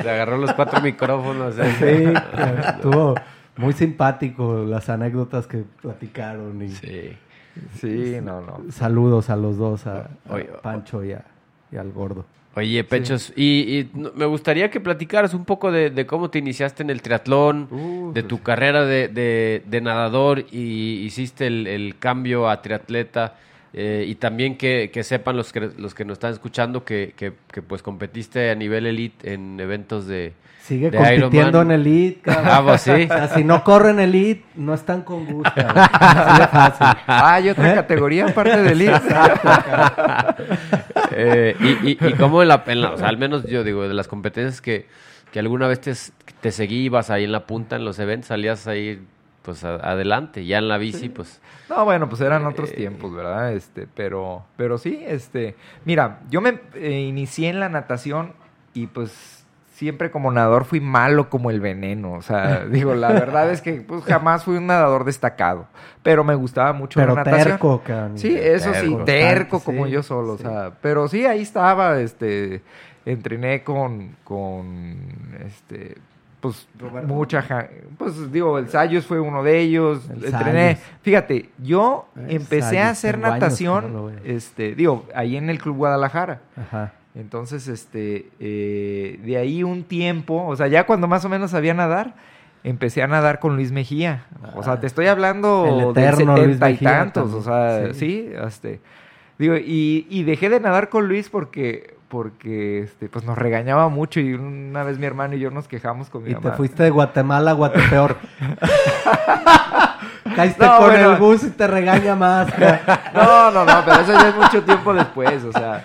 Se 0.02 0.10
agarró 0.10 0.36
los 0.36 0.52
cuatro 0.52 0.80
micrófonos. 0.80 1.54
¿eh? 1.60 1.74
Sí, 1.78 2.68
estuvo 2.74 3.14
muy 3.56 3.72
simpático 3.72 4.64
las 4.64 4.88
anécdotas 4.88 5.46
que 5.46 5.64
platicaron. 5.82 6.62
Y 6.62 6.68
Sí. 6.70 7.16
Sí, 7.80 8.16
no, 8.22 8.40
no. 8.40 8.72
Saludos 8.72 9.30
a 9.30 9.36
los 9.36 9.56
dos, 9.56 9.86
a, 9.86 10.10
Pancho 10.62 11.04
y, 11.04 11.12
a- 11.12 11.24
y 11.70 11.76
al 11.76 11.92
gordo. 11.92 12.26
Oye, 12.56 12.82
Pechos, 12.84 13.32
y, 13.36 13.88
me 14.14 14.26
gustaría 14.26 14.70
que 14.70 14.80
platicaras 14.80 15.34
un 15.34 15.44
poco 15.44 15.70
de, 15.72 15.90
de 15.90 16.06
cómo 16.06 16.30
te 16.30 16.38
iniciaste 16.38 16.82
en 16.84 16.90
el 16.90 17.00
triatlón, 17.02 17.68
Uh, 17.70 18.12
de 18.12 18.22
pues 18.22 18.28
tu 18.28 18.42
carrera 18.42 18.84
de, 18.84 19.08
de- 19.08 19.62
de 19.66 19.80
nadador 19.80 20.44
y 20.52 21.02
hiciste 21.04 21.46
el, 21.48 21.66
el 21.68 21.96
cambio 21.98 22.48
a 22.48 22.60
triatleta. 22.62 23.34
eh, 23.72 24.04
y 24.06 24.14
también 24.16 24.56
que, 24.56 24.90
que 24.92 25.02
sepan 25.02 25.36
los 25.36 25.52
que, 25.52 25.60
los 25.78 25.94
que 25.94 26.04
nos 26.04 26.14
están 26.14 26.32
escuchando 26.32 26.84
que, 26.84 27.12
que, 27.16 27.32
que, 27.52 27.60
pues 27.62 27.82
competiste 27.82 28.50
a 28.50 28.54
nivel 28.54 28.86
elite 28.86 29.32
en 29.34 29.58
eventos 29.58 30.06
de... 30.06 30.32
Sigue 30.64 30.90
de 30.90 30.96
compitiendo 30.96 31.60
en 31.60 31.70
Elite, 31.72 32.20
cabrón. 32.22 32.46
Ah, 32.50 32.62
pues 32.64 32.80
sí. 32.80 32.90
O 32.90 33.06
sea, 33.06 33.28
si 33.28 33.44
no 33.44 33.62
corren 33.62 34.00
Elite, 34.00 34.44
no 34.54 34.72
están 34.72 35.02
con 35.02 35.26
gusto. 35.26 35.52
cabrón. 35.54 35.84
Así 35.92 36.40
de 36.40 36.46
fácil. 36.48 36.86
Ah, 37.06 37.34
hay 37.34 37.50
otra 37.50 37.74
categoría 37.74 38.26
aparte 38.28 38.62
del 38.62 38.80
IR. 38.80 39.00
Eh, 41.12 41.56
y, 41.60 41.90
y, 41.90 41.98
y 42.00 42.12
cómo 42.14 42.42
en 42.42 42.48
la, 42.48 42.64
en 42.66 42.80
la- 42.80 42.92
o 42.92 42.96
sea, 42.98 43.08
al 43.08 43.18
menos 43.18 43.44
yo 43.46 43.62
digo, 43.62 43.86
de 43.86 43.94
las 43.94 44.08
competencias 44.08 44.60
que, 44.60 44.86
que 45.32 45.38
alguna 45.38 45.68
vez 45.68 45.80
te, 45.80 45.92
te 46.40 46.50
seguí, 46.50 46.84
ibas 46.84 47.10
ahí 47.10 47.24
en 47.24 47.32
la 47.32 47.46
punta 47.46 47.76
en 47.76 47.84
los 47.84 47.98
eventos, 47.98 48.28
salías 48.28 48.66
ahí 48.66 49.02
pues 49.42 49.64
a- 49.64 49.74
adelante, 49.76 50.46
ya 50.46 50.58
en 50.58 50.68
la 50.68 50.78
bici, 50.78 51.10
pues... 51.10 51.40
No, 51.68 51.84
bueno, 51.84 52.08
pues 52.08 52.20
eran 52.22 52.46
otros 52.46 52.72
tiempos, 52.72 53.14
¿verdad? 53.14 53.52
Este, 53.52 53.86
pero, 53.94 54.44
pero 54.56 54.78
sí, 54.78 55.02
este, 55.06 55.56
mira, 55.84 56.20
yo 56.30 56.40
me 56.40 56.58
eh, 56.74 57.00
inicié 57.00 57.50
en 57.50 57.60
la 57.60 57.68
natación 57.68 58.32
y 58.72 58.86
pues 58.86 59.43
siempre 59.74 60.10
como 60.10 60.30
nadador 60.30 60.64
fui 60.64 60.80
malo 60.80 61.28
como 61.28 61.50
el 61.50 61.60
veneno, 61.60 62.12
o 62.12 62.22
sea, 62.22 62.64
digo, 62.70 62.94
la 62.94 63.08
verdad 63.12 63.50
es 63.50 63.60
que 63.60 63.74
pues 63.82 64.04
jamás 64.04 64.44
fui 64.44 64.56
un 64.56 64.66
nadador 64.68 65.04
destacado, 65.04 65.66
pero 66.02 66.24
me 66.24 66.34
gustaba 66.34 66.72
mucho 66.72 66.98
Pero 67.00 67.14
la 67.14 67.24
natación. 67.24 67.58
terco. 67.58 67.82
Sí, 68.14 68.36
eso 68.38 68.72
sí, 68.74 68.88
Terco. 68.88 69.04
terco 69.04 69.50
Constante, 69.50 69.64
como 69.64 69.86
sí, 69.86 69.92
yo 69.92 70.02
solo, 70.02 70.36
sí. 70.38 70.44
o 70.46 70.50
sea, 70.50 70.72
pero 70.80 71.08
sí, 71.08 71.26
ahí 71.26 71.42
estaba, 71.42 71.98
este, 72.00 72.62
entrené 73.04 73.62
con, 73.64 74.16
con, 74.24 74.96
este, 75.44 75.96
pues, 76.40 76.68
mucha, 77.06 77.42
ja- 77.42 77.68
pues, 77.98 78.30
digo, 78.30 78.58
el 78.58 78.68
Sayos 78.68 79.06
fue 79.06 79.18
uno 79.18 79.42
de 79.42 79.58
ellos, 79.60 80.08
El 80.10 80.24
entrené, 80.26 80.78
fíjate, 81.02 81.50
yo 81.58 82.06
El 82.16 82.36
empecé 82.36 82.78
a 82.80 82.90
hacer 82.90 83.16
años 83.16 83.28
natación, 83.28 83.92
no 83.92 84.10
este, 84.24 84.74
digo, 84.74 85.06
ahí 85.14 85.36
en 85.36 85.50
el 85.50 85.58
Club 85.58 85.76
Guadalajara, 85.78 86.40
Ajá. 86.56 86.92
Entonces, 87.14 87.68
este, 87.68 88.28
eh, 88.40 89.20
de 89.24 89.36
ahí 89.36 89.62
un 89.62 89.84
tiempo, 89.84 90.44
o 90.46 90.56
sea, 90.56 90.66
ya 90.66 90.84
cuando 90.86 91.06
más 91.06 91.24
o 91.24 91.28
menos 91.28 91.50
sabía 91.52 91.72
nadar, 91.74 92.14
empecé 92.64 93.02
a 93.02 93.06
nadar 93.06 93.38
con 93.40 93.56
Luis 93.56 93.72
Mejía. 93.72 94.24
O 94.56 94.62
sea, 94.62 94.80
te 94.80 94.86
estoy 94.86 95.06
hablando 95.06 95.66
El 95.68 95.94
de 95.94 96.00
eterno 96.02 96.32
Luis 96.36 96.44
setenta 96.56 96.70
y 96.70 96.72
Mejía 96.72 96.90
tantos, 96.90 97.24
también. 97.24 97.40
o 97.40 97.44
sea, 97.44 97.92
Sí. 97.94 97.98
sí, 98.00 98.30
este, 98.46 98.80
digo, 99.38 99.54
y, 99.56 100.06
y 100.10 100.22
dejé 100.24 100.48
de 100.48 100.60
nadar 100.60 100.88
con 100.88 101.06
Luis 101.06 101.28
porque, 101.28 101.94
porque, 102.08 102.80
este, 102.80 103.08
pues 103.08 103.24
nos 103.24 103.36
regañaba 103.38 103.88
mucho 103.88 104.18
y 104.20 104.34
una 104.34 104.82
vez 104.82 104.98
mi 104.98 105.06
hermano 105.06 105.34
y 105.36 105.40
yo 105.40 105.50
nos 105.50 105.68
quejamos 105.68 106.08
con 106.10 106.22
mi 106.24 106.30
Y 106.30 106.34
te 106.36 106.50
fuiste 106.52 106.82
de 106.82 106.90
Guatemala 106.90 107.50
a 107.52 107.54
Guatepeor. 107.54 108.16
Caíste 110.34 110.64
No, 110.66 110.78
con 110.78 110.86
bueno. 110.90 111.12
el 111.12 111.18
bus 111.18 111.44
y 111.44 111.50
te 111.50 111.66
regaña 111.66 112.16
más. 112.16 112.48
No, 113.14 113.50
no, 113.52 113.64
no, 113.64 113.82
pero 113.84 114.00
eso 114.00 114.12
ya 114.12 114.28
es 114.30 114.34
mucho 114.36 114.62
tiempo 114.64 114.92
después, 114.92 115.44
o 115.44 115.52
sea, 115.52 115.84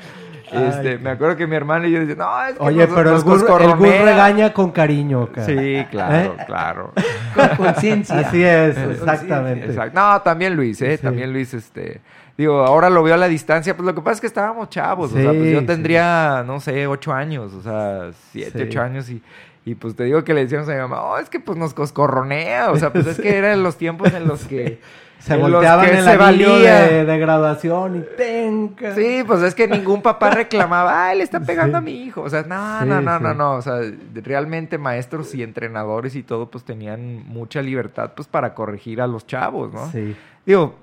este, 0.52 0.98
me 0.98 1.12
acuerdo 1.12 1.36
que 1.38 1.48
mi 1.48 1.56
hermano 1.56 1.88
y 1.88 1.92
yo 1.92 2.00
decían, 2.00 2.18
no, 2.20 2.46
es 2.46 2.54
que 2.56 2.64
Oye, 2.64 2.86
nos- 2.88 2.96
pero 2.96 3.10
el 3.10 3.16
nos 3.16 3.24
el 3.24 3.30
bus 3.30 3.44
coscorronea". 3.44 4.04
regaña 4.06 4.54
con 4.54 4.72
cariño. 4.72 5.30
ca. 5.32 5.44
Sí, 5.46 5.86
claro, 5.92 6.36
¿Eh? 6.40 6.44
claro. 6.46 6.94
Con 7.36 7.48
conciencia. 7.66 8.20
Así 8.20 8.44
es, 8.44 8.78
exactamente. 8.78 9.76
No, 9.94 10.22
también 10.22 10.56
Luis, 10.56 10.82
¿eh? 10.82 10.98
Sí. 10.98 11.04
También 11.04 11.32
Luis, 11.32 11.54
este... 11.54 12.02
Digo, 12.38 12.64
ahora 12.66 12.90
lo 12.90 13.04
veo 13.04 13.16
a 13.16 13.18
la 13.18 13.28
distancia, 13.28 13.76
pues 13.76 13.86
lo 13.86 13.94
que 13.94 14.00
pasa 14.00 14.14
es 14.14 14.22
que 14.22 14.28
estábamos 14.28 14.70
chavos, 14.70 15.12
o 15.12 15.16
sea, 15.16 15.32
pues 15.34 15.52
yo 15.52 15.60
sí. 15.60 15.66
tendría, 15.66 16.42
no 16.48 16.62
sé, 16.62 16.88
ocho 16.88 17.12
años, 17.12 17.54
o 17.54 17.62
sea, 17.62 18.12
siete, 18.32 18.64
ocho 18.64 18.82
años 18.82 19.10
y, 19.10 19.22
Y 19.70 19.76
pues 19.76 19.96
te 19.96 20.04
digo 20.06 20.24
que 20.24 20.34
le 20.34 20.42
decíamos 20.42 20.68
a 20.68 20.72
mi 20.72 20.80
mamá, 20.80 21.04
oh, 21.04 21.18
es 21.20 21.30
que 21.30 21.40
pues 21.40 21.56
nos 21.58 21.76
coscorronea. 21.76 22.72
O 22.72 22.78
sea, 22.78 22.92
pues 22.92 23.06
es 23.06 23.20
que 23.20 23.38
eran 23.38 23.62
los 23.62 23.78
tiempos 23.78 24.12
en 24.14 24.28
los 24.28 24.46
que... 24.46 24.80
Se 25.20 25.34
en 25.34 25.42
volteaban 25.42 25.86
que 25.86 25.98
el 25.98 26.04
se 26.06 26.10
anillo 26.12 26.50
valía. 26.50 26.80
de, 26.88 27.04
de 27.04 27.20
graduación 27.20 27.98
y 27.98 28.16
tenca. 28.16 28.96
Sí, 28.96 29.22
pues 29.28 29.42
es 29.42 29.54
que 29.54 29.68
ningún 29.68 30.02
papá 30.02 30.30
reclamaba, 30.30 31.10
ah, 31.10 31.14
le 31.14 31.24
está 31.26 31.42
pegando 31.42 31.78
a 31.78 31.82
mi 31.82 31.92
hijo. 31.92 32.22
O 32.22 32.30
sea, 32.30 32.44
no, 32.44 32.80
Sí, 32.80 32.86
no, 32.88 33.02
no, 33.02 33.18
sí. 33.18 33.24
no, 33.24 33.34
no. 33.34 33.56
O 33.56 33.62
sea, 33.62 33.82
realmente 34.14 34.78
maestros 34.78 35.36
y 35.36 35.44
entrenadores 35.44 36.16
y 36.16 36.24
todo, 36.24 36.50
pues 36.50 36.64
tenían 36.64 37.28
mucha 37.28 37.62
libertad, 37.62 38.14
pues, 38.16 38.30
para 38.30 38.54
corregir 38.54 39.02
a 39.02 39.08
los 39.08 39.28
chavos, 39.28 39.74
¿no? 39.74 39.92
Sí. 39.92 40.16
Digo, 40.46 40.76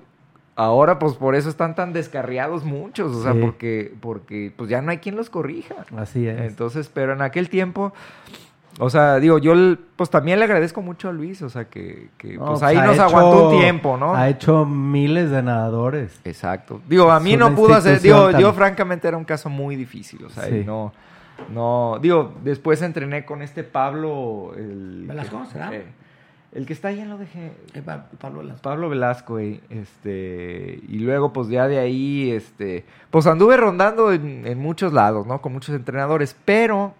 ahora, 0.55 0.99
pues, 0.99 1.15
por 1.15 1.33
eso 1.33 1.49
están 1.49 1.73
tan 1.73 1.91
descarriados 1.91 2.63
muchos. 2.63 3.15
O 3.15 3.23
sea, 3.23 3.33
porque, 3.33 3.91
porque, 3.99 4.53
pues, 4.55 4.69
ya 4.69 4.83
no 4.83 4.91
hay 4.91 4.99
quien 4.99 5.15
los 5.15 5.31
corrija. 5.31 5.73
Así 5.97 6.27
es. 6.27 6.39
Entonces, 6.41 6.91
pero 6.93 7.13
en 7.13 7.23
aquel 7.23 7.49
tiempo... 7.49 7.91
O 8.79 8.89
sea, 8.91 9.15
digo, 9.17 9.39
yo 9.39 9.53
pues 9.95 10.09
también 10.11 10.37
le 10.37 10.45
agradezco 10.45 10.81
mucho 10.83 11.09
a 11.09 11.11
Luis, 11.11 11.41
o 11.41 11.49
sea, 11.49 11.65
que, 11.65 12.09
que, 12.17 12.33
No, 12.37 12.45
pues 12.45 12.59
pues, 12.59 12.63
ahí 12.63 12.75
nos 12.77 12.93
hecho- 12.95 13.03
aguantó 13.03 13.49
un 13.49 13.59
tiempo, 13.59 13.97
¿no? 13.97 14.13
Ha 14.15 14.29
hecho 14.29 14.65
miles 14.65 15.31
de 15.31 15.41
nadadores. 15.41 16.19
Exacto. 16.23 16.81
Digo, 16.87 17.09
a 17.11 17.19
mí 17.19 17.33
Es 17.33 17.39
no 17.39 17.55
pudo 17.55 17.73
hacer, 17.73 17.99
digo, 18.01 18.29
yo 18.31 18.53
francamente 18.53 19.07
era 19.07 19.17
un 19.17 19.25
caso 19.25 19.49
muy 19.49 19.75
difícil, 19.75 20.23
o 20.25 20.29
sea, 20.29 20.43
Sí. 20.43 20.57
y 20.57 20.63
no, 20.63 20.93
no, 21.53 21.97
digo, 22.01 22.35
después 22.43 22.81
entrené 22.83 23.25
con 23.25 23.41
este 23.41 23.63
Pablo, 23.63 24.51
el... 24.55 25.05
¿Velasco, 25.07 25.43
será? 25.51 25.73
eh, 25.73 25.85
el 26.53 26.65
que 26.67 26.73
está 26.73 26.89
ahí 26.89 26.99
en 26.99 27.09
lo 27.09 27.17
dejé, 27.17 27.51
Eh, 27.73 27.81
Pa- 27.83 28.05
Pablo 28.19 28.39
Velasco. 28.39 28.61
Pablo 28.61 28.89
Velasco, 28.89 29.33
güey, 29.33 29.59
este, 29.69 30.79
y 30.87 30.99
luego 30.99 31.33
pues 31.33 31.47
ya 31.49 31.67
de 31.67 31.79
ahí, 31.79 32.31
este, 32.31 32.85
pues 33.09 33.25
anduve 33.27 33.57
rondando 33.57 34.11
en, 34.13 34.45
en 34.45 34.59
muchos 34.59 34.93
lados, 34.93 35.25
¿no? 35.25 35.41
Con 35.41 35.53
muchos 35.53 35.75
entrenadores, 35.75 36.35
pero, 36.45 36.93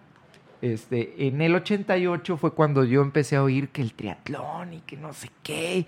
este, 0.62 1.26
en 1.26 1.40
el 1.40 1.54
88 1.54 2.36
fue 2.36 2.52
cuando 2.52 2.84
yo 2.84 3.02
empecé 3.02 3.36
a 3.36 3.42
oír 3.42 3.68
que 3.70 3.82
el 3.82 3.94
triatlón 3.94 4.72
y 4.74 4.80
que 4.80 4.96
no 4.96 5.12
sé 5.12 5.30
qué, 5.42 5.86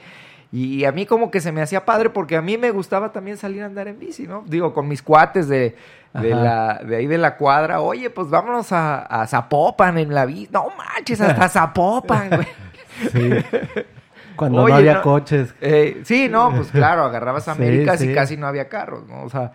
y 0.52 0.84
a 0.84 0.90
mí 0.92 1.06
como 1.06 1.30
que 1.30 1.40
se 1.40 1.52
me 1.52 1.62
hacía 1.62 1.84
padre 1.84 2.10
porque 2.10 2.36
a 2.36 2.42
mí 2.42 2.58
me 2.58 2.70
gustaba 2.72 3.12
también 3.12 3.36
salir 3.36 3.62
a 3.62 3.66
andar 3.66 3.86
en 3.88 3.98
bici, 4.00 4.26
¿no? 4.26 4.42
Digo, 4.46 4.72
con 4.74 4.88
mis 4.88 5.00
cuates 5.02 5.46
de, 5.48 5.76
de, 6.14 6.32
Ajá. 6.32 6.42
la, 6.42 6.74
de 6.84 6.96
ahí 6.96 7.06
de 7.06 7.18
la 7.18 7.36
cuadra, 7.36 7.80
oye, 7.80 8.10
pues 8.10 8.28
vámonos 8.30 8.72
a, 8.72 8.98
a 8.98 9.26
Zapopan 9.28 9.96
en 9.98 10.12
la 10.12 10.26
bici, 10.26 10.48
no 10.52 10.66
manches, 10.76 11.20
hasta 11.20 11.48
Zapopan, 11.50 12.30
güey. 12.30 12.48
Sí. 13.12 13.30
Cuando 14.36 14.62
Oye, 14.62 14.72
no 14.72 14.78
había 14.78 14.94
no- 14.94 15.02
coches. 15.02 15.54
Eh, 15.60 16.00
sí, 16.04 16.28
no, 16.30 16.50
pues 16.54 16.68
claro, 16.72 17.04
agarrabas 17.04 17.44
Sí, 17.44 17.50
Américas 17.50 18.00
sí. 18.00 18.10
y 18.10 18.14
casi 18.14 18.36
no 18.36 18.46
había 18.46 18.68
carros, 18.68 19.06
¿no? 19.06 19.22
O 19.24 19.28
sea, 19.28 19.52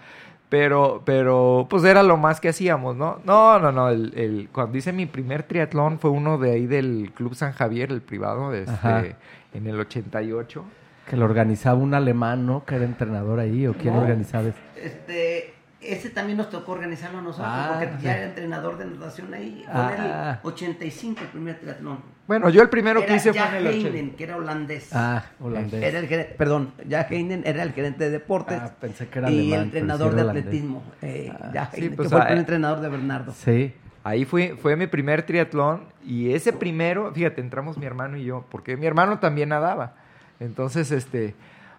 pero, 0.58 1.02
pero, 1.04 1.68
pues 1.70 1.84
era 1.84 2.02
lo 2.02 2.15
más 2.15 2.39
que 2.39 2.48
hacíamos, 2.48 2.96
¿no? 2.96 3.20
No, 3.26 3.60
no, 3.60 3.74
no, 3.74 3.89
el, 3.89 4.13
el- 4.15 4.50
cuando 4.54 4.78
hice 4.78 4.94
mi 4.94 5.06
primer 5.06 5.44
triatlón 5.44 6.00
fue 6.00 6.12
uno 6.12 6.38
de 6.38 6.52
ahí 6.52 6.65
del 6.65 7.12
Club 7.13 7.36
San 7.36 7.52
Javier, 7.52 7.91
el 7.91 8.02
privado, 8.02 8.54
este, 8.54 9.18
en 9.54 9.68
el 9.68 9.78
88. 9.78 10.63
Que 11.10 11.18
lo 11.18 11.26
organizaba 11.26 11.78
un 11.78 11.94
alemán, 11.94 12.46
¿no? 12.46 12.63
Que 12.63 12.76
era 12.76 12.86
entrenador 12.86 13.39
ahí. 13.41 13.68
¿O 13.68 13.74
quién 13.74 13.96
No. 13.96 14.00
organizaba 14.02 14.48
eso? 14.48 14.58
Este, 14.82 15.55
ese 15.93 16.10
también 16.10 16.38
nos 16.38 16.50
tocó 16.50 16.71
organizarlo 16.74 17.21
nosotros, 17.21 17.48
Ah, 17.50 17.78
porque 17.80 17.98
sí. 17.98 18.04
ya 18.04 18.17
era 18.17 18.26
entrenador 18.28 18.78
de 18.78 18.86
natación 18.86 19.34
ahí. 19.34 19.63
Fue 19.65 19.74
Ah. 19.74 20.39
el 20.43 20.48
85 20.48 21.21
el 21.21 21.28
primer 21.28 21.60
triatlón. 21.60 22.00
Bueno, 22.28 22.50
yo 22.50 22.62
el 22.63 22.69
primero 22.69 23.06
que 23.06 23.15
hice 23.15 23.32
fue 23.34 23.48
en 23.48 23.56
el 23.56 23.67
80. 23.67 23.88
Heinen, 23.89 24.15
que 24.15 24.24
era 24.24 24.38
holandés. 24.38 24.89
Ah, 24.93 25.24
holandés. 25.39 25.84
Era 25.84 26.00
el 26.00 26.08
perdón, 26.36 26.74
Jack 26.88 27.12
Heinen 27.12 27.43
era 27.45 27.62
el 27.63 27.71
gerente 27.74 28.06
de 28.06 28.10
deportes. 28.10 28.60
Ah, 28.60 28.74
pensé 28.82 29.08
que 29.08 29.19
era 29.19 29.30
y 29.30 29.39
alemán, 29.39 29.60
el 29.60 29.65
entrenador 29.65 30.10
sí 30.12 30.15
de 30.15 30.21
holandés. 30.21 30.43
atletismo. 30.45 30.84
Eh, 31.02 31.32
Jack 31.54 31.71
sí, 31.76 31.82
Heinen, 31.82 31.95
pues, 31.95 32.06
que 32.08 32.10
fue 32.10 32.17
el 32.17 32.21
ah, 32.21 32.26
primer 32.26 32.38
eh. 32.38 32.39
entrenador 32.41 32.80
de 32.82 32.89
Bernardo. 32.89 33.32
Sí. 33.34 33.74
Ahí 34.04 34.26
fue, 34.26 34.56
fue 34.62 34.76
mi 34.76 34.88
primer 34.88 35.24
triatlón 35.24 35.86
y 36.04 36.32
ese 36.34 36.54
primero, 36.54 37.12
fíjate, 37.13 37.41
entramos 37.41 37.78
mi 37.78 37.86
hermano 37.86 38.17
y 38.17 38.24
yo, 38.26 38.45
porque 38.52 38.78
mi 38.78 38.86
hermano 38.86 39.19
también 39.19 39.50
nadaba. 39.50 39.93
Entonces, 40.39 40.91
este, 40.91 41.34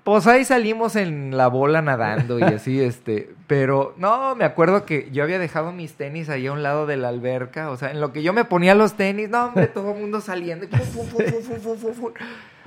pues 0.06 0.24
ahí 0.28 0.44
salimos 0.44 0.94
en 0.94 1.36
la 1.36 1.48
bola 1.48 1.82
nadando 1.82 2.38
y 2.38 2.44
así, 2.44 2.80
este, 2.82 3.34
pero 3.48 3.92
no, 3.98 4.36
me 4.36 4.44
acuerdo 4.44 4.84
que 4.84 5.10
yo 5.10 5.24
había 5.24 5.40
dejado 5.40 5.72
mis 5.72 5.94
tenis 5.94 6.28
ahí 6.28 6.46
a 6.46 6.52
un 6.52 6.62
lado 6.62 6.86
de 6.86 6.96
la 6.96 7.08
alberca, 7.08 7.70
o 7.72 7.76
sea, 7.76 7.90
en 7.90 8.00
lo 8.00 8.12
que 8.12 8.22
yo 8.22 8.32
me 8.32 8.44
ponía 8.44 8.76
los 8.76 8.94
tenis, 8.94 9.28
no, 9.28 9.46
hombre, 9.46 9.66
todo 9.66 9.92
el 9.94 10.00
mundo 10.00 10.20
saliendo. 10.20 10.64
y 10.64 10.68
pum, 10.68 10.78
pum, 10.94 11.06
pum, 11.08 11.16
pum, 11.16 11.42
pum, 11.42 11.60
pum, 11.60 11.76
pum, 11.80 11.94
pum. 12.00 12.12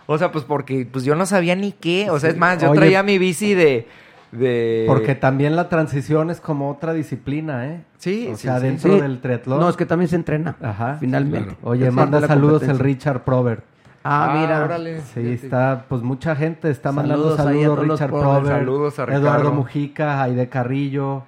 O 0.06 0.18
sea, 0.18 0.34
pues 0.34 0.44
porque 0.44 0.86
pues 0.92 1.06
yo 1.06 1.16
no 1.16 1.26
sabía 1.26 1.56
ni 1.56 1.72
qué, 1.72 2.10
o 2.10 2.20
sea, 2.20 2.30
es 2.30 2.36
más, 2.38 2.62
yo 2.62 2.72
Oye. 2.72 2.80
traía 2.82 3.04
mi 3.04 3.18
bici 3.18 3.54
de... 3.54 3.88
de... 4.34 4.84
Porque 4.86 5.16
también 5.16 5.56
la 5.56 5.70
transición 5.70 6.30
es 6.32 6.42
como 6.42 6.70
otra 6.70 6.92
disciplina, 6.94 7.68
¿eh? 7.68 7.84
Sí, 8.00 8.28
O 8.30 8.36
sí, 8.36 8.44
sea, 8.44 8.60
sí. 8.60 8.66
dentro 8.66 8.96
Sí. 8.96 9.02
del 9.02 9.22
triatlón. 9.22 9.62
No, 9.62 9.70
es 9.70 9.78
que 9.78 9.86
también 9.86 10.10
se 10.10 10.18
entrena. 10.18 10.58
Ajá. 10.62 10.98
Finalmente. 11.00 11.56
Oye, 11.64 11.90
manda 11.90 12.20
saludos 12.28 12.64
el. 12.64 12.80
Richard 12.80 13.24
Probert. 13.24 13.64
Ah, 14.12 14.38
mira. 14.42 14.64
órale. 14.64 15.02
Sí, 15.02 15.22
Fíjate. 15.22 15.34
está, 15.34 15.86
pues 15.88 16.02
mucha 16.02 16.36
gente 16.36 16.70
está 16.70 16.92
mandando 16.92 17.36
Saludos 17.36 17.40
a 17.40 17.82
Richard. 17.82 18.10
Probert, 18.10 18.48
Saludos 18.48 19.00
a 19.00 19.04
Eduardo 19.04 19.20
Ricardo. 19.38 19.54
Mujica, 19.54 20.24
Aide 20.24 20.50
Carrillo, 20.50 21.24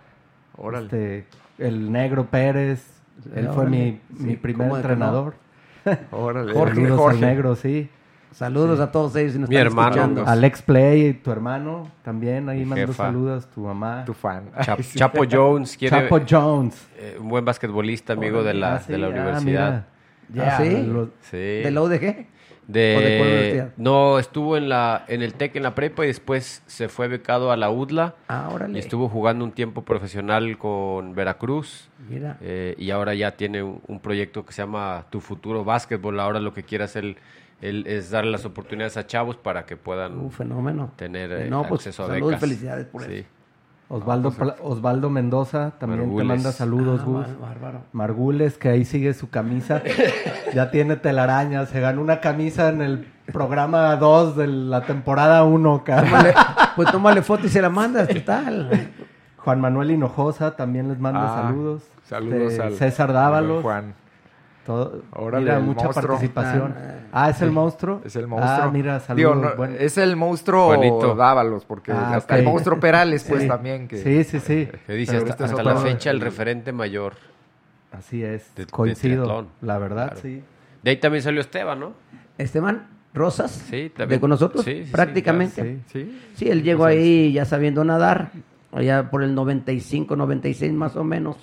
Órale. 0.57 0.85
este, 0.85 1.25
el 1.59 1.91
Negro 1.91 2.25
Pérez, 2.27 2.85
él 3.35 3.49
fue 3.53 3.67
mi, 3.67 3.99
Sí, 4.17 4.23
mi 4.23 4.35
primer 4.35 4.67
¿cómo 4.67 4.77
de 4.77 4.81
que 4.81 4.87
entrenador. 4.87 5.33
Órale. 6.11 6.53
Saludos 6.53 7.09
al 7.11 7.21
Negro, 7.21 7.55
sí. 7.55 7.89
Saludos 8.31 8.79
a 8.79 8.91
todos 8.91 9.13
ellos 9.17 9.33
si 9.33 9.39
nos 9.39 9.49
Mi 9.49 9.55
están 9.57 9.67
hermano. 9.67 9.89
escuchando. 9.89 10.25
Alex 10.25 10.61
Play, 10.61 11.13
tu 11.15 11.31
hermano, 11.31 11.89
también 12.01 12.47
ahí 12.47 12.65
jefa. 12.65 12.93
saludos, 13.07 13.45
tu 13.53 13.61
mamá. 13.61 14.03
Tu 14.05 14.13
fan. 14.13 14.45
Cha- 14.63 14.75
Ay, 14.77 14.83
sí. 14.83 14.97
Chapo 14.97 15.23
Jones 15.29 15.75
quiere 15.75 16.03
Chapo 16.03 16.21
Jones. 16.27 16.87
eh, 16.97 17.17
un 17.19 17.27
buen 17.27 17.43
basquetbolista, 17.43 18.13
amigo 18.13 18.41
de 18.41 18.53
la, 18.53 18.75
Ah, 18.75 18.79
sí, 18.79 18.91
de 18.93 18.97
la 18.99 19.07
ah, 19.07 19.09
universidad. 19.09 19.85
mira. 20.29 20.47
¿Ah, 20.57 20.57
sí? 20.63 20.83
Lo- 20.87 21.09
Sí. 21.29 21.37
¿De 21.37 21.71
la 21.71 21.81
UDG? 21.81 22.25
De- 22.67 22.95
¿O 22.95 23.01
de 23.01 23.17
cuál 23.17 23.29
universidad? 23.29 23.73
no, 23.77 24.19
estuvo 24.19 24.55
en 24.55 24.69
la 24.69 25.03
en 25.07 25.21
el 25.21 25.33
TEC 25.33 25.55
en 25.57 25.63
la 25.63 25.75
prepa 25.75 26.03
y 26.03 26.07
después 26.07 26.63
se 26.67 26.87
fue 26.89 27.07
becado 27.07 27.51
a 27.51 27.57
la 27.57 27.69
UDLA 27.71 28.15
Ah, 28.27 28.49
órale. 28.53 28.77
y 28.77 28.79
estuvo 28.79 29.09
jugando 29.09 29.43
un 29.43 29.51
tiempo 29.51 29.81
profesional 29.83 30.57
con 30.57 31.13
Veracruz 31.15 31.89
Mira. 32.07 32.37
eh, 32.39 32.75
y 32.77 32.91
ahora 32.91 33.13
ya 33.15 33.31
tiene 33.31 33.63
un, 33.63 33.81
un 33.87 33.99
proyecto 33.99 34.45
que 34.45 34.53
se 34.53 34.61
llama 34.61 35.05
Tu 35.09 35.19
Futuro 35.21 35.65
Básquetbol. 35.65 36.19
Ahora 36.19 36.39
lo 36.39 36.53
que 36.53 36.63
quiere 36.63 36.83
hacer 36.83 37.17
él, 37.61 37.83
es 37.87 38.09
darle 38.11 38.31
las 38.31 38.45
oportunidades 38.45 38.95
a 38.97 39.05
chavos 39.05 39.37
para 39.37 39.65
que 39.65 39.75
puedan 39.75 40.17
Un 40.17 40.31
fenómeno. 40.31 40.91
tener 40.95 41.31
eh, 41.31 41.49
No, 41.49 41.63
pues, 41.67 41.81
acceso 41.81 42.03
a 42.03 42.07
saludos 42.07 42.33
y 42.33 42.37
felicidades 42.37 42.85
por 42.85 43.03
Sí. 43.03 43.13
eso. 43.15 43.27
Osvaldo, 43.91 44.31
Pla- 44.31 44.55
Osvaldo 44.63 45.09
Mendoza 45.09 45.71
también 45.77 46.15
te 46.15 46.23
manda 46.23 46.51
saludos, 46.53 47.01
Ah, 47.01 47.05
Gus. 47.05 47.25
Margules, 47.91 48.57
que 48.57 48.69
ahí 48.69 48.85
sigue 48.85 49.13
su 49.13 49.29
camisa. 49.29 49.81
ya 50.53 50.71
tiene 50.71 50.95
telaraña. 50.95 51.65
Se 51.65 51.79
ganó 51.81 52.01
una 52.01 52.21
camisa 52.21 52.69
en 52.69 52.81
el 52.81 53.07
programa 53.33 53.95
2 53.97 54.37
de 54.37 54.47
la 54.47 54.81
temporada 54.85 55.43
1. 55.43 55.83
Tómale- 55.85 56.33
pues 56.75 56.91
tómale 56.91 57.21
foto 57.21 57.47
y 57.47 57.49
se 57.49 57.61
la 57.61 57.69
mandas, 57.69 58.07
¿qué 58.07 58.21
tal? 58.21 58.91
Juan 59.37 59.59
Manuel 59.59 59.91
Hinojosa 59.91 60.55
también 60.55 60.87
les 60.87 60.99
manda 60.99 61.21
Ah, 61.25 61.41
saludos. 61.47 61.83
Saludos 62.07 62.51
Este, 62.53 62.63
al 62.63 62.73
César 62.75 63.11
Dávalos. 63.11 63.61
Juan. 63.61 63.93
Todo- 64.71 65.01
Órale, 65.13 65.43
mira, 65.45 65.59
mucha 65.59 65.83
monstruo. 65.85 66.07
participación. 66.09 66.75
Ah, 66.77 66.97
Ah, 67.13 67.29
¿es 67.29 67.41
el 67.41 67.51
monstruo? 67.51 68.01
Es 68.05 68.15
el 68.15 68.25
monstruo. 68.27 68.53
Ah, 68.63 68.69
mira, 68.71 68.93
Digo, 69.15 69.31
saludos. 69.33 69.37
no, 69.51 69.55
bueno. 69.57 69.75
Es 69.77 69.97
el 69.97 70.15
monstruo 70.15 70.67
Juanito. 70.67 71.13
Dávalos, 71.15 71.65
porque 71.65 71.91
Ah, 71.91 72.15
hasta 72.15 72.37
el 72.37 72.45
monstruo 72.45 72.79
Perales, 72.79 73.25
pues 73.27 73.41
Sí. 73.43 73.47
también. 73.49 73.87
Que... 73.87 73.97
Sí, 73.97 74.23
sí, 74.23 74.39
sí. 74.39 74.69
Que 74.87 74.93
dice 74.93 75.11
Pero 75.13 75.23
hasta, 75.25 75.31
este 75.31 75.43
es 75.43 75.49
hasta 75.51 75.61
otro- 75.61 75.73
la 75.73 75.79
fecha 75.81 76.09
el 76.09 76.21
referente 76.21 76.71
mayor. 76.71 77.13
Así 77.91 78.23
es. 78.23 78.55
De- 78.55 78.65
Coincido. 78.67 79.47
la 79.61 79.77
verdad, 79.77 80.07
Claro. 80.07 80.21
sí. 80.21 80.41
De 80.83 80.89
ahí 80.91 80.97
también 80.97 81.21
salió 81.21 81.41
Esteban, 81.41 81.79
¿no? 81.79 81.93
Esteban 82.37 82.87
Rosas. 83.13 83.51
Sí, 83.69 83.91
también. 83.95 84.17
¿De 84.17 84.21
con 84.21 84.29
nosotros? 84.29 84.63
Sí, 84.63 84.71
sí, 84.79 84.85
sí, 84.85 84.91
prácticamente. 84.91 85.81
Sí. 85.87 85.99
Sí. 86.05 86.21
Sí, 86.35 86.49
él 86.49 86.63
llegó 86.63 86.85
ahí 86.85 87.33
ya 87.33 87.43
sabiendo 87.43 87.83
nadar, 87.83 88.31
allá 88.71 89.09
por 89.11 89.21
el 89.21 89.35
95, 89.35 90.15
96 90.15 90.71
más 90.71 90.95
o 90.95 91.03
menos, 91.03 91.35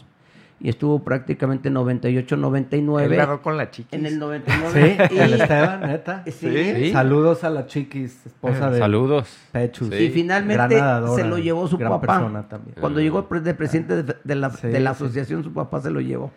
y 0.60 0.68
estuvo 0.68 1.02
prácticamente 1.04 1.70
98, 1.70 2.34
Él 2.34 2.40
99. 2.40 3.16
nadó 3.16 3.40
con 3.42 3.56
la 3.56 3.70
chiquis. 3.70 3.92
En 3.92 4.06
el 4.06 4.18
99. 4.18 4.96
Sí, 5.08 5.14
y, 5.14 5.18
el 5.18 5.34
Esteban, 5.40 5.80
neta. 5.82 6.22
Sí. 6.26 6.32
Sí. 6.32 6.90
Saludos 6.92 7.44
a 7.44 7.50
la 7.50 7.66
chiquis, 7.66 8.26
esposa 8.26 8.70
de 8.70 8.78
Saludos. 8.78 9.36
Pechus. 9.52 9.88
Sí. 9.90 9.94
y 10.04 10.10
finalmente 10.10 10.80
se 11.14 11.24
lo 11.24 11.38
llevó 11.38 11.68
su 11.68 11.78
gran 11.78 11.92
papá. 11.92 12.06
persona 12.06 12.48
también. 12.48 12.76
Cuando 12.80 13.00
llegó 13.00 13.22
de 13.22 13.54
presidente 13.54 14.02
de, 14.02 14.16
de 14.24 14.34
la, 14.34 14.50
Sí, 14.50 14.66
de 14.66 14.80
la 14.80 14.94
sí. 14.94 15.04
asociación, 15.04 15.44
su 15.44 15.52
papá 15.52 15.80
se 15.80 15.90
lo 15.90 16.00
llevó. 16.00 16.32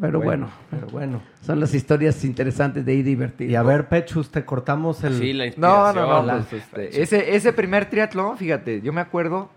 Pero 0.00 0.18
bueno, 0.20 0.48
Pero 0.70 0.86
bueno. 0.86 1.20
son 1.42 1.60
las 1.60 1.74
historias 1.74 2.24
interesantes 2.24 2.86
de 2.86 2.94
ir 2.94 3.04
divertido. 3.04 3.50
Y 3.50 3.54
a 3.54 3.62
ver, 3.62 3.86
Pechus, 3.88 4.30
te 4.30 4.44
cortamos 4.46 5.04
el... 5.04 5.14
Sí, 5.18 5.34
la 5.34 5.44
No, 5.44 5.46
inspiración. 5.48 5.94
no, 6.08 6.20
no. 6.20 6.22
La- 6.26 6.36
pues, 6.38 6.52
este, 6.62 7.02
ese, 7.02 7.34
ese 7.36 7.52
primer 7.52 7.90
triatlón, 7.90 8.38
fíjate, 8.38 8.80
yo 8.80 8.94
me 8.94 9.02
acuerdo 9.02 9.50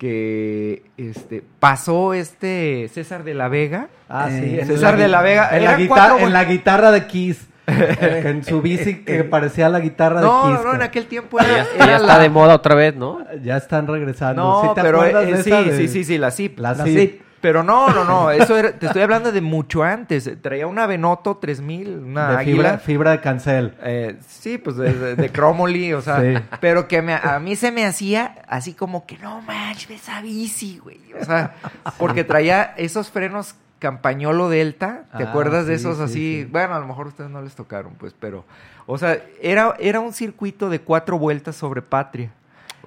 que 0.00 0.82
este 0.96 1.42
pasó 1.58 2.14
este 2.14 2.88
César 2.92 3.22
de 3.22 3.34
la 3.34 3.48
Vega. 3.48 3.88
Ah, 4.08 4.28
sí. 4.30 4.36
Eh, 4.42 4.60
en 4.62 4.66
César 4.66 4.94
la 4.96 5.02
de 5.02 5.08
la 5.08 5.20
Vega, 5.20 5.50
En 5.54 5.64
la, 5.64 5.76
guitarra, 5.76 6.20
en 6.22 6.32
la 6.32 6.44
guitarra 6.44 6.90
de 6.90 7.06
Kiss. 7.06 7.46
en 7.66 8.42
su 8.42 8.62
bici 8.62 9.04
que 9.04 9.22
parecía 9.22 9.68
la 9.68 9.78
guitarra 9.78 10.22
No, 10.22 10.46
de 10.48 10.52
no, 10.52 10.56
Kiss. 10.56 10.64
no, 10.64 10.72
en 10.72 10.78
que- 10.78 10.84
aquel 10.86 11.06
tiempo 11.06 11.38
Ya, 11.38 11.44
era, 11.46 11.86
ya 11.86 11.96
está 11.96 12.06
la- 12.06 12.18
de 12.18 12.28
moda 12.30 12.54
otra 12.54 12.74
vez, 12.74 12.96
¿no? 12.96 13.18
Ya 13.44 13.58
están 13.58 13.86
regresando. 13.86 14.42
No, 14.42 14.62
¿Sí 14.62 14.68
te 14.74 14.80
pero 14.82 14.98
acuerdas 15.02 15.24
eh, 15.24 15.32
de 15.36 15.42
sí, 15.42 15.50
esa 15.50 15.62
de- 15.62 15.76
sí, 15.76 15.88
sí, 15.88 16.04
sí, 16.04 16.18
la 16.18 16.30
ZIP. 16.30 16.58
La, 16.58 16.72
La 16.74 16.84
Zip. 16.84 16.98
Zip. 16.98 17.20
Pero 17.40 17.62
no, 17.62 17.88
no, 17.88 18.04
no, 18.04 18.30
eso 18.30 18.56
era, 18.56 18.72
te 18.72 18.86
estoy 18.86 19.00
hablando 19.02 19.32
de 19.32 19.40
mucho 19.40 19.82
antes. 19.82 20.30
Traía 20.42 20.66
una 20.66 20.86
Venoto 20.86 21.36
3000, 21.38 21.88
una 22.04 22.28
de 22.32 22.36
águila. 22.36 22.54
fibra, 22.56 22.78
fibra 22.78 23.10
de 23.12 23.20
cancel. 23.20 23.74
Eh, 23.82 24.18
sí, 24.28 24.58
pues 24.58 24.76
de, 24.76 24.92
de, 24.92 25.16
de 25.16 25.32
Chromoly, 25.32 25.94
o 25.94 26.02
sea, 26.02 26.20
Sí. 26.20 26.34
pero 26.60 26.86
que 26.86 27.00
me- 27.00 27.14
a 27.14 27.38
mí 27.40 27.56
se 27.56 27.72
me 27.72 27.86
hacía 27.86 28.42
así 28.46 28.74
como 28.74 29.06
que 29.06 29.16
no 29.18 29.40
manches 29.42 30.02
esa 30.02 30.20
bici, 30.20 30.78
güey. 30.78 31.00
O 31.20 31.24
sea, 31.24 31.54
porque 31.98 32.24
traía 32.24 32.74
esos 32.76 33.10
frenos 33.10 33.54
Campañolo 33.78 34.50
Delta, 34.50 35.04
¿te 35.16 35.24
Ah, 35.24 35.30
acuerdas 35.30 35.66
de 35.66 35.72
esos 35.74 35.96
sí, 35.96 36.02
así? 36.02 36.12
sí. 36.42 36.48
Bueno, 36.50 36.74
a 36.74 36.78
lo 36.80 36.86
mejor 36.86 37.06
a 37.06 37.08
ustedes 37.08 37.30
no 37.30 37.40
les 37.40 37.54
tocaron, 37.54 37.94
pues, 37.94 38.14
pero, 38.20 38.44
o 38.84 38.98
sea, 38.98 39.18
era, 39.40 39.74
era 39.78 40.00
un 40.00 40.12
circuito 40.12 40.68
de 40.68 40.80
cuatro 40.82 41.18
vueltas 41.18 41.56
sobre 41.56 41.80
Patria. 41.80 42.30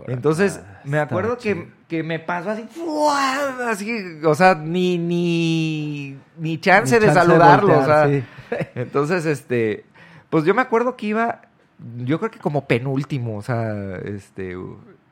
Entonces, 0.08 0.62
me 0.84 0.98
está 0.98 1.04
acuerdo 1.04 1.38
que, 1.38 1.72
que 1.88 2.04
me 2.04 2.20
pasó 2.20 2.52
así, 2.52 2.64
¡fua! 2.64 3.70
así, 3.70 4.20
o 4.24 4.36
sea, 4.36 4.56
ni, 4.56 4.98
ni, 4.98 6.18
ni 6.38 6.60
chance 6.60 6.96
Ni 6.96 7.06
de 7.06 7.08
chance 7.08 7.08
de 7.08 7.14
saludarlo, 7.14 7.76
voltear, 7.76 8.08
o 8.08 8.10
sea, 8.10 8.20
sí. 8.20 8.24
entonces, 8.76 9.26
este, 9.26 9.86
pues 10.30 10.46
yo 10.46 10.54
me 10.54 10.62
acuerdo 10.62 10.96
que 10.96 11.08
iba, 11.08 11.42
yo 11.98 12.20
creo 12.20 12.32
que 12.32 12.40
como 12.40 12.66
penúltimo, 12.68 13.38
o 13.38 13.42
sea, 13.42 13.98
este, 14.04 14.58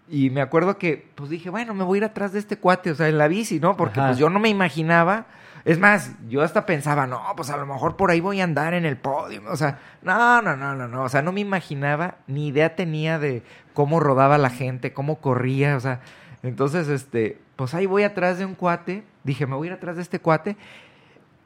y 0.09 0.29
me 0.29 0.41
acuerdo 0.41 0.77
que, 0.77 1.09
pues 1.15 1.29
dije, 1.29 1.49
bueno, 1.49 1.73
me 1.73 1.83
voy 1.83 1.97
a 1.97 1.99
ir 1.99 2.03
atrás 2.05 2.33
de 2.33 2.39
este 2.39 2.57
cuate, 2.57 2.91
o 2.91 2.95
sea, 2.95 3.07
en 3.07 3.17
la 3.17 3.27
bici, 3.27 3.59
¿no? 3.59 3.77
Porque 3.77 3.99
Ajá. 3.99 4.09
pues 4.09 4.19
yo 4.19 4.29
no 4.29 4.39
me 4.39 4.49
imaginaba, 4.49 5.25
es 5.65 5.79
más, 5.79 6.11
yo 6.27 6.41
hasta 6.41 6.65
pensaba, 6.65 7.07
no, 7.07 7.21
pues 7.35 7.49
a 7.49 7.57
lo 7.57 7.65
mejor 7.65 7.95
por 7.95 8.11
ahí 8.11 8.19
voy 8.19 8.41
a 8.41 8.43
andar 8.43 8.73
en 8.73 8.85
el 8.85 8.97
podio, 8.97 9.41
o 9.49 9.55
sea, 9.55 9.79
no, 10.01 10.41
no, 10.41 10.55
no, 10.55 10.75
no, 10.75 10.87
no, 10.87 11.03
o 11.03 11.09
sea, 11.09 11.21
no 11.21 11.31
me 11.31 11.41
imaginaba, 11.41 12.15
ni 12.27 12.47
idea 12.47 12.75
tenía 12.75 13.19
de 13.19 13.43
cómo 13.73 13.99
rodaba 13.99 14.37
la 14.37 14.49
gente, 14.49 14.93
cómo 14.93 15.19
corría, 15.19 15.75
o 15.75 15.79
sea, 15.79 16.01
entonces, 16.43 16.87
este, 16.87 17.39
pues 17.55 17.73
ahí 17.73 17.85
voy 17.85 18.03
atrás 18.03 18.39
de 18.39 18.45
un 18.45 18.55
cuate, 18.55 19.03
dije, 19.23 19.45
me 19.45 19.55
voy 19.55 19.67
a 19.67 19.71
ir 19.71 19.77
atrás 19.77 19.95
de 19.95 20.01
este 20.01 20.19
cuate, 20.19 20.57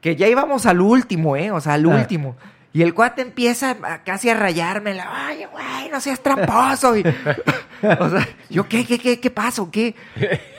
que 0.00 0.16
ya 0.16 0.28
íbamos 0.28 0.66
al 0.66 0.80
último, 0.80 1.36
¿eh? 1.36 1.50
O 1.50 1.60
sea, 1.60 1.74
al 1.74 1.86
Ah. 1.86 2.36
Y 2.72 2.82
el 2.82 2.92
cuate 2.92 3.22
empieza 3.22 3.74
casi 4.04 4.28
a 4.28 4.34
rayármela. 4.34 5.30
Oye, 5.30 5.46
güey, 5.46 5.88
no 5.90 5.98
seas 5.98 6.20
tramposo. 6.22 6.94
Y- 6.94 7.00
o 8.00 8.10
sea, 8.10 8.28
yo, 8.50 8.68
¿qué, 8.68 8.84
qué, 8.84 8.98
qué, 8.98 9.18
qué 9.18 9.30
pasó? 9.30 9.70
¿Qué? 9.70 9.94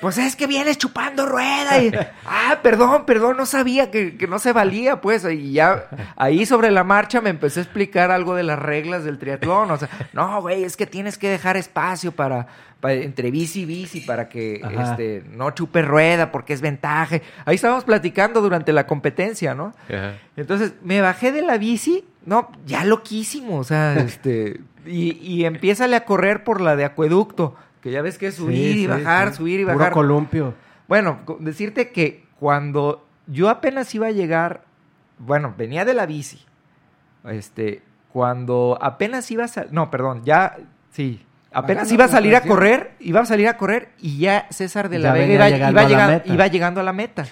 Pues 0.02 0.18
es 0.18 0.36
que 0.36 0.48
vienes 0.48 0.80
chupando 0.80 1.28
rueda. 1.28 1.80
Y, 1.80 1.92
ah, 2.26 2.58
perdón, 2.64 3.06
perdón, 3.06 3.38
no 3.38 3.46
sabía 3.46 3.92
que, 3.92 4.18
no 4.28 4.40
se 4.40 4.52
valía, 4.52 5.00
pues. 5.00 5.26
Y 5.26 5.52
ya 5.54 5.86
ahí 6.16 6.48
sobre 6.48 6.72
la 6.72 6.84
marcha 6.84 7.22
me 7.22 7.30
empecé 7.30 7.60
a 7.60 7.64
explicar 7.64 8.10
algo 8.10 8.34
de 8.34 8.44
las 8.44 8.58
reglas 8.58 9.04
del 9.04 9.20
triatlón. 9.20 9.70
O 9.70 9.78
sea, 9.78 9.88
no, 10.14 10.42
güey, 10.42 10.64
es 10.64 10.76
que 10.76 10.88
tienes 10.88 11.20
que 11.20 11.30
dejar 11.30 11.56
espacio 11.56 12.12
para- 12.12 12.48
entre 12.84 13.32
bici 13.32 13.62
y 13.62 13.66
bici 13.66 14.02
para 14.02 14.30
que 14.30 14.62
Ajá. 14.64 14.92
este, 14.92 15.24
no 15.32 15.52
chupe 15.52 15.82
rueda 15.82 16.32
porque 16.32 16.54
es 16.54 16.62
ventaja. 16.62 17.20
Ahí 17.46 17.56
estábamos 17.56 17.84
platicando 17.84 18.42
durante 18.42 18.72
la 18.74 18.86
competencia, 18.88 19.56
¿no? 19.56 19.74
Ajá. 19.90 20.14
Entonces 20.36 20.74
me 20.84 21.02
bajé 21.02 21.32
de 21.32 21.42
la 21.42 21.58
bici, 21.58 22.06
no, 22.26 22.52
ya 22.66 22.84
loquísimo, 22.86 23.58
o 23.58 23.64
sea, 23.64 23.96
este, 24.00 24.62
y, 24.86 25.12
y 25.22 25.46
empiézale 25.46 25.96
a 25.96 26.06
correr 26.06 26.44
por 26.44 26.62
la 26.62 26.76
de 26.76 26.86
acueducto, 26.86 27.56
que 27.82 27.92
ya 27.92 28.02
ves 28.02 28.18
que 28.18 28.28
es 28.28 28.36
subir 28.36 28.74
Sí, 28.74 28.80
y 28.80 28.82
sí, 28.82 28.88
bajar, 28.88 29.30
sí. 29.32 29.38
subir 29.38 29.60
y 29.62 29.66
Puro 29.66 29.78
bajar. 29.78 29.94
columpio. 29.94 30.54
Bueno, 30.88 31.20
decirte 31.40 31.92
que 31.92 32.26
cuando 32.40 33.06
yo 33.28 33.50
apenas 33.50 33.94
iba 33.96 34.08
a 34.08 34.12
llegar, 34.12 34.64
bueno, 35.20 35.54
venía 35.58 35.84
de 35.84 35.94
la 35.94 36.06
bici, 36.06 36.40
este, 37.26 37.82
cuando 38.14 38.78
apenas 38.82 39.30
iba 39.32 39.44
a 39.44 39.48
salir, 39.48 39.74
no, 39.74 39.90
perdón, 39.92 40.22
ya, 40.24 40.58
sí, 40.92 41.24
apenas 41.58 41.92
iba 41.92 42.06
a 42.06 42.08
salir 42.08 42.36
a 42.36 42.42
correr, 42.42 42.92
iba 43.00 43.22
a 43.22 43.26
salir 43.26 43.48
a 43.48 43.58
correr 43.58 43.90
y 44.00 44.20
ya 44.20 44.48
César 44.50 44.90
de 44.90 45.00
la 45.00 45.14
Vega 45.14 45.34
iba, 45.34 45.50
llegando 45.50 45.72
iba 45.80 45.90
llegando, 45.90 46.14
meta. 46.14 46.34
iba 46.34 46.48
llegando 46.48 46.82
a 46.82 46.84
la 46.84 46.94
meta. 46.94 47.26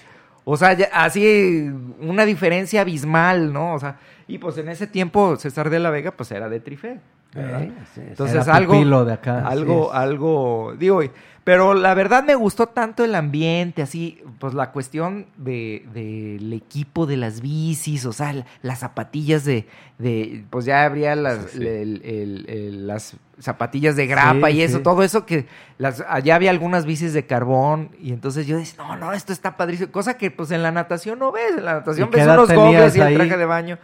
O 0.43 0.57
sea, 0.57 0.73
ya- 0.73 0.89
así 0.93 1.71
una 2.01 2.25
diferencia 2.25 2.81
abismal, 2.81 3.51
¿no? 3.51 3.73
O 3.73 3.79
sea, 3.79 3.97
y 4.27 4.37
pues 4.37 4.57
en 4.57 4.69
ese 4.69 4.87
tiempo 4.87 5.35
César 5.37 5.69
de 5.69 5.79
la 5.79 5.89
Vega 5.89 6.11
pues 6.11 6.31
era 6.31 6.49
de 6.49 6.59
Trifé. 6.59 6.99
¿verdad? 7.33 7.61
Sí, 7.61 7.73
sí. 7.95 8.01
Entonces 8.07 8.47
Era 8.47 8.55
algo, 8.55 9.03
de 9.03 9.11
acá, 9.13 9.45
algo, 9.45 9.91
algo, 9.93 10.73
digo, 10.79 11.01
pero 11.45 11.73
la 11.75 11.93
verdad 11.93 12.23
me 12.25 12.35
gustó 12.35 12.67
tanto 12.67 13.05
el 13.05 13.15
ambiente, 13.15 13.81
así, 13.81 14.19
pues 14.39 14.53
la 14.53 14.71
cuestión 14.71 15.27
de 15.37 15.85
del 15.93 16.51
equipo 16.51 17.05
de 17.05 17.15
las 17.15 17.39
bicis, 17.39 18.05
o 18.05 18.11
sea, 18.11 18.33
la- 18.33 18.45
las 18.61 18.79
zapatillas 18.79 19.45
de, 19.45 19.65
de 19.97 20.43
pues 20.49 20.65
ya 20.65 20.83
habría 20.83 21.15
las, 21.15 21.51
Sí, 21.51 21.59
sí. 21.59 21.67
el- 21.67 22.01
el- 22.03 22.45
el- 22.49 22.87
las 22.87 23.15
zapatillas 23.39 23.95
de 23.95 24.07
grapa 24.07 24.49
Sí, 24.49 24.57
y 24.57 24.61
eso, 24.63 24.81
todo 24.81 25.03
eso 25.03 25.25
que 25.25 25.45
las, 25.77 26.03
allá 26.09 26.35
había 26.35 26.49
algunas 26.49 26.85
bicis 26.85 27.13
de 27.13 27.25
carbón 27.25 27.91
y 28.01 28.11
entonces 28.11 28.47
yo 28.47 28.57
decía, 28.57 28.83
no, 28.83 28.97
no, 28.97 29.13
esto 29.13 29.31
está 29.31 29.55
padrísimo, 29.55 29.91
cosa 29.91 30.17
que 30.17 30.31
pues 30.31 30.51
en 30.51 30.63
la 30.63 30.71
natación 30.71 31.19
no 31.19 31.31
ves, 31.31 31.57
en 31.57 31.63
la 31.65 31.75
natación 31.75 32.07
¿Y 32.09 32.11
qué 32.11 32.17
ves 32.17 32.27
unos 32.27 32.51
goggles 32.51 32.95
y 32.95 32.99
el 33.01 33.13
traje 33.13 33.37
de 33.37 33.45
baño. 33.45 33.77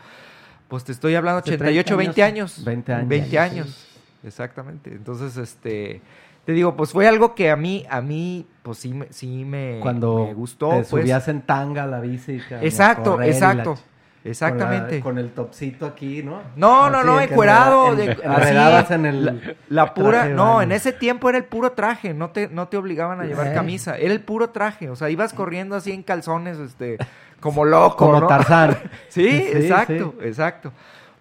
Pues 0.67 0.83
te 0.83 0.93
estoy 0.93 1.13
hablando 1.15 1.41
De 1.41 1.51
88, 1.53 1.95
20 1.97 2.13
30 2.13 2.25
años. 2.25 2.63
20 2.65 2.93
años. 2.93 3.07
20 3.09 3.39
años. 3.39 3.87
Exactamente. 4.23 4.91
Entonces, 4.91 5.35
este, 5.37 6.01
te 6.45 6.51
digo, 6.53 6.75
pues 6.75 6.91
fue 6.91 7.07
algo 7.07 7.35
que 7.35 7.49
a 7.51 7.55
mí, 7.55 7.85
a 7.89 8.01
mí, 8.01 8.47
pues 8.63 8.79
sí 8.79 8.93
me, 8.93 9.07
sí 9.11 9.45
me, 9.45 9.79
Cuando 9.81 10.25
me 10.25 10.33
gustó. 10.33 10.69
te 10.69 10.75
pues. 10.77 10.87
subías 10.87 11.27
en 11.27 11.41
tanga 11.41 11.85
la 11.85 11.99
bici. 11.99 12.39
cabrón, 12.39 12.65
Exacto, 12.67 13.21
exacto. 13.21 13.77
Exactamente. 14.23 14.99
Con, 14.99 15.15
la- 15.15 15.21
con 15.21 15.29
el 15.29 15.29
topcito 15.31 15.85
aquí, 15.87 16.21
¿no? 16.21 16.41
No, 16.55 16.89
no, 16.91 16.99
Así 16.99 17.07
no, 17.07 17.21
encuerado. 17.21 17.97
en- 17.99 18.11
así, 18.11 18.93
en 18.93 19.05
el 19.07 19.25
la, 19.25 19.35
la 19.69 19.93
pura, 19.95 20.11
traje 20.21 20.33
no, 20.35 20.61
en 20.61 20.71
ese 20.71 20.93
tiempo 20.93 21.27
era 21.27 21.39
el 21.39 21.45
puro 21.45 21.71
traje, 21.71 22.13
no 22.13 22.29
te, 22.29 22.47
no 22.47 22.67
te 22.67 22.77
obligaban 22.77 23.19
a 23.19 23.23
llevar 23.25 23.47
Eh. 23.47 23.53
camisa, 23.53 23.97
era 23.97 24.13
el 24.13 24.21
puro 24.21 24.51
traje, 24.51 24.89
o 24.91 24.95
sea, 24.95 25.09
ibas 25.09 25.33
corriendo 25.33 25.75
así 25.75 25.91
en 25.91 26.03
calzones, 26.03 26.59
este, 26.59 26.97
como 27.39 27.65
loco, 27.65 27.97
Como 27.97 28.19
¿no? 28.19 28.27
Tarzán. 28.27 28.77
Sí, 29.09 29.27
Sí, 29.27 29.47
exacto, 29.53 30.13
exacto. 30.21 30.71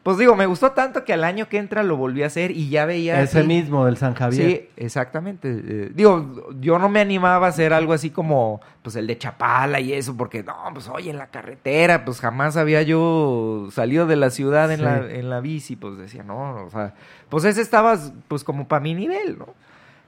Pues 0.03 0.17
digo, 0.17 0.35
me 0.35 0.47
gustó 0.47 0.73
tanto 0.73 1.05
que 1.05 1.13
al 1.13 1.25
año 1.25 1.47
que 1.51 1.59
entra 1.59 1.83
lo 1.83 1.95
volví 1.99 2.23
a 2.23 2.27
hacer 2.27 2.53
y 2.53 2.71
ya 2.71 2.87
veía. 2.87 3.21
Ese 3.21 3.41
así- 3.41 3.47
mismo 3.49 3.85
del 3.85 3.99
San 3.99 4.15
Javier. 4.15 4.51
Sí, 4.51 4.69
exactamente. 4.79 5.51
Eh, 5.63 5.91
digo, 5.95 6.49
yo 6.59 6.79
no 6.79 6.89
me 6.89 7.01
animaba 7.01 7.45
a 7.47 7.51
hacer 7.51 7.75
algo 7.75 7.93
así 7.93 8.09
como, 8.09 8.63
pues, 8.83 8.97
el 8.97 9.07
de 9.07 9.19
Chapala 9.19 9.79
y 9.79 9.93
eso, 9.93 10.17
porque, 10.17 10.43
no, 10.43 10.55
pues, 10.73 10.89
oye, 10.89 11.11
en 11.11 11.19
la 11.19 11.27
carretera, 11.27 12.07
pues, 12.07 12.19
jamás 12.21 12.57
había 12.57 12.81
yo 12.81 13.69
salido 13.73 14.07
de 14.07 14.17
la 14.17 14.31
ciudad 14.31 14.71
en, 14.73 14.79
Sí. 14.79 14.85
la, 14.85 14.97
en 15.11 15.29
la 15.29 15.41
bici, 15.41 15.77
pues, 15.77 15.99
decía, 15.99 16.23
no, 16.23 16.65
o 16.65 16.71
sea, 16.71 16.95
pues, 17.29 17.45
ese 17.45 17.61
estaba, 17.61 17.99
pues, 18.27 18.43
como 18.43 18.69
para 18.69 18.81
mi 18.81 18.95
nivel, 18.95 19.39
¿no? 19.39 19.49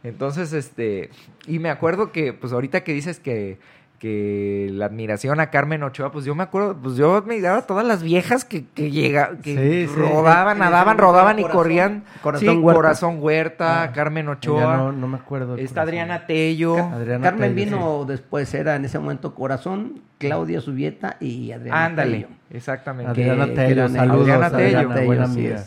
Entonces, 0.05 0.55
este, 0.55 1.11
y 1.46 1.59
me 1.59 1.68
acuerdo 1.68 2.12
que, 2.12 2.33
pues, 2.33 2.55
ahorita 2.55 2.83
que 2.83 2.94
dices 2.94 3.20
que, 3.20 3.59
que 4.02 4.68
la 4.72 4.86
admiración 4.86 5.38
a 5.38 5.50
Carmen 5.50 5.84
Ochoa, 5.84 6.10
pues, 6.10 6.24
yo 6.24 6.34
me 6.34 6.42
acuerdo, 6.42 6.76
pues, 6.76 6.96
yo 6.96 7.22
me 7.24 7.36
miraba 7.36 7.58
a 7.58 7.66
todas 7.68 7.86
las 7.86 8.02
viejas 8.02 8.44
que, 8.44 8.66
que 8.66 8.90
llega, 8.90 9.36
que 9.40 9.86
Sí, 9.86 9.94
rodaban, 9.94 10.58
nadaban, 10.58 10.98
rodaban 10.98 11.38
y 11.38 11.44
corrían. 11.44 12.02
Corazón 12.20 12.48
sí, 12.56 12.60
Huerta. 12.60 12.76
Corazón 12.76 13.16
Huerta, 13.20 13.82
Ah, 13.84 13.92
Carmen 13.92 14.26
Ochoa. 14.28 14.76
no, 14.76 14.90
no 14.90 15.06
me 15.06 15.18
acuerdo. 15.18 15.54
Está 15.54 15.66
corazón. 15.82 15.88
Adriana 15.88 16.26
Tello. 16.26 16.78
Adriana 16.78 17.22
Carmen 17.22 17.54
Tello, 17.54 17.64
vino 17.76 18.04
después, 18.04 18.52
era 18.54 18.74
en 18.74 18.86
ese 18.86 18.98
momento 18.98 19.36
Corazón, 19.36 20.00
Claudia 20.18 20.60
Subieta 20.60 21.16
y 21.20 21.52
Adriana 21.52 21.84
Ándale, 21.84 22.22
Tello. 22.22 22.28
exactamente. 22.50 23.08
Adriana 23.12 23.46
que- 23.46 23.52
Tello, 23.52 23.70
eran- 23.72 23.92
saludos. 23.92 24.20
Adriana 24.22 24.46
Adriana, 24.46 24.94
Tello. 24.96 25.06
buena 25.06 25.24
amiga. 25.26 25.64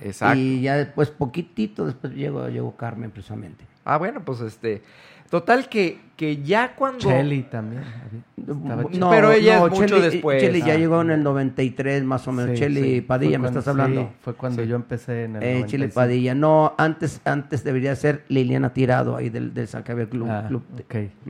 Exacto. 0.00 0.38
Y 0.38 0.60
ya 0.60 0.76
después, 0.76 1.10
poquitito 1.10 1.86
después 1.86 2.12
llegó, 2.14 2.46
llegó 2.48 2.76
Carmen 2.76 3.10
precisamente. 3.10 3.64
Ah, 3.84 3.96
bueno, 3.96 4.20
pues 4.24 4.40
este. 4.42 4.82
Total 5.30 5.68
que, 5.68 5.98
que 6.16 6.42
ya 6.42 6.74
cuando. 6.74 7.00
Chelly 7.00 7.42
también. 7.42 7.82
Estaba 8.38 8.84
Chelly. 8.84 9.00
Pero 9.10 9.32
ella 9.32 9.56
es 9.66 9.70
mucho 9.70 9.96
Chely- 9.96 10.00
después. 10.10 10.42
Chely 10.42 10.62
ya 10.62 10.72
Ah. 10.72 10.76
llegó 10.78 11.00
en 11.02 11.10
el 11.10 11.22
93 11.22 12.02
más 12.04 12.26
o 12.26 12.32
menos. 12.32 12.52
Sí, 12.52 12.64
Chely 12.64 12.82
sí. 12.82 13.00
Padilla, 13.02 13.32
Fue 13.32 13.38
me 13.38 13.42
cuando- 13.44 13.58
estás 13.60 13.70
hablando. 13.72 14.00
sí, 14.02 14.08
fue 14.22 14.34
cuando 14.34 14.62
Sí. 14.62 14.68
yo 14.68 14.76
empecé 14.76 15.24
en 15.24 15.36
el 15.36 15.42
Eh, 15.42 15.54
95. 15.56 15.94
Padilla. 15.94 16.34
No, 16.34 16.74
antes, 16.78 17.20
antes 17.24 17.62
debería 17.62 17.94
ser 17.96 18.24
Liliana 18.28 18.72
Tirado 18.72 19.16
ahí 19.16 19.28
del, 19.28 19.52
del 19.52 19.68
San 19.68 19.84
Javier 19.84 20.08
Club, 20.08 20.28
Ah, 20.30 20.46
club 20.48 20.64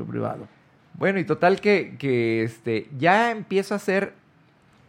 privado. 0.09 0.47
Bueno, 0.95 1.19
y 1.19 1.25
total 1.25 1.61
que, 1.61 1.97
que 1.99 2.43
este, 2.45 2.89
ya 2.99 3.31
empiezo 3.33 3.75
a 3.75 3.77
hacer 3.79 4.15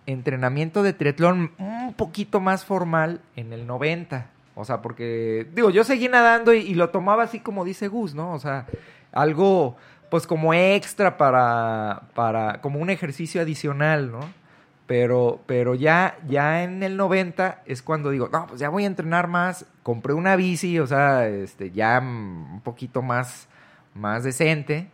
entrenamiento 0.06 0.82
de 0.84 0.94
triatlón 0.94 1.52
un 1.60 1.94
poquito 1.94 2.40
más 2.40 2.66
formal 2.66 3.22
en 3.36 3.54
el 3.54 3.68
90. 3.68 4.28
O 4.60 4.66
sea, 4.66 4.82
porque, 4.82 5.48
digo, 5.54 5.70
yo 5.70 5.86
seguí 5.86 6.10
nadando 6.10 6.54
y, 6.54 6.60
y 6.60 6.76
lo 6.76 6.90
tomaba 6.90 7.24
así 7.24 7.40
como 7.40 7.64
dice 7.64 7.88
Gus, 7.88 8.14
¿no? 8.14 8.34
O 8.34 8.40
sea, 8.40 8.66
algo, 9.14 9.78
pues 10.10 10.28
como 10.28 10.54
extra 10.54 11.16
para, 11.16 12.02
para, 12.14 12.60
como 12.60 12.80
un 12.80 12.90
ejercicio 12.90 13.42
adicional, 13.42 14.12
¿no? 14.12 14.20
Pero, 14.86 15.40
pero 15.46 15.76
ya, 15.76 16.18
ya 16.28 16.64
en 16.64 16.84
el 16.84 16.98
90 16.98 17.62
es 17.68 17.82
cuando 17.82 18.10
digo, 18.10 18.28
no, 18.34 18.48
pues 18.48 18.60
ya 18.60 18.68
voy 18.68 18.84
a 18.84 18.88
entrenar 18.88 19.28
más. 19.28 19.66
Compré 19.82 20.14
una 20.14 20.36
bici, 20.36 20.78
o 20.78 20.88
sea, 20.88 21.26
este, 21.26 21.72
ya 21.72 22.00
un 22.00 22.60
poquito 22.62 23.02
más, 23.02 23.48
más 23.94 24.26
decente. 24.26 24.90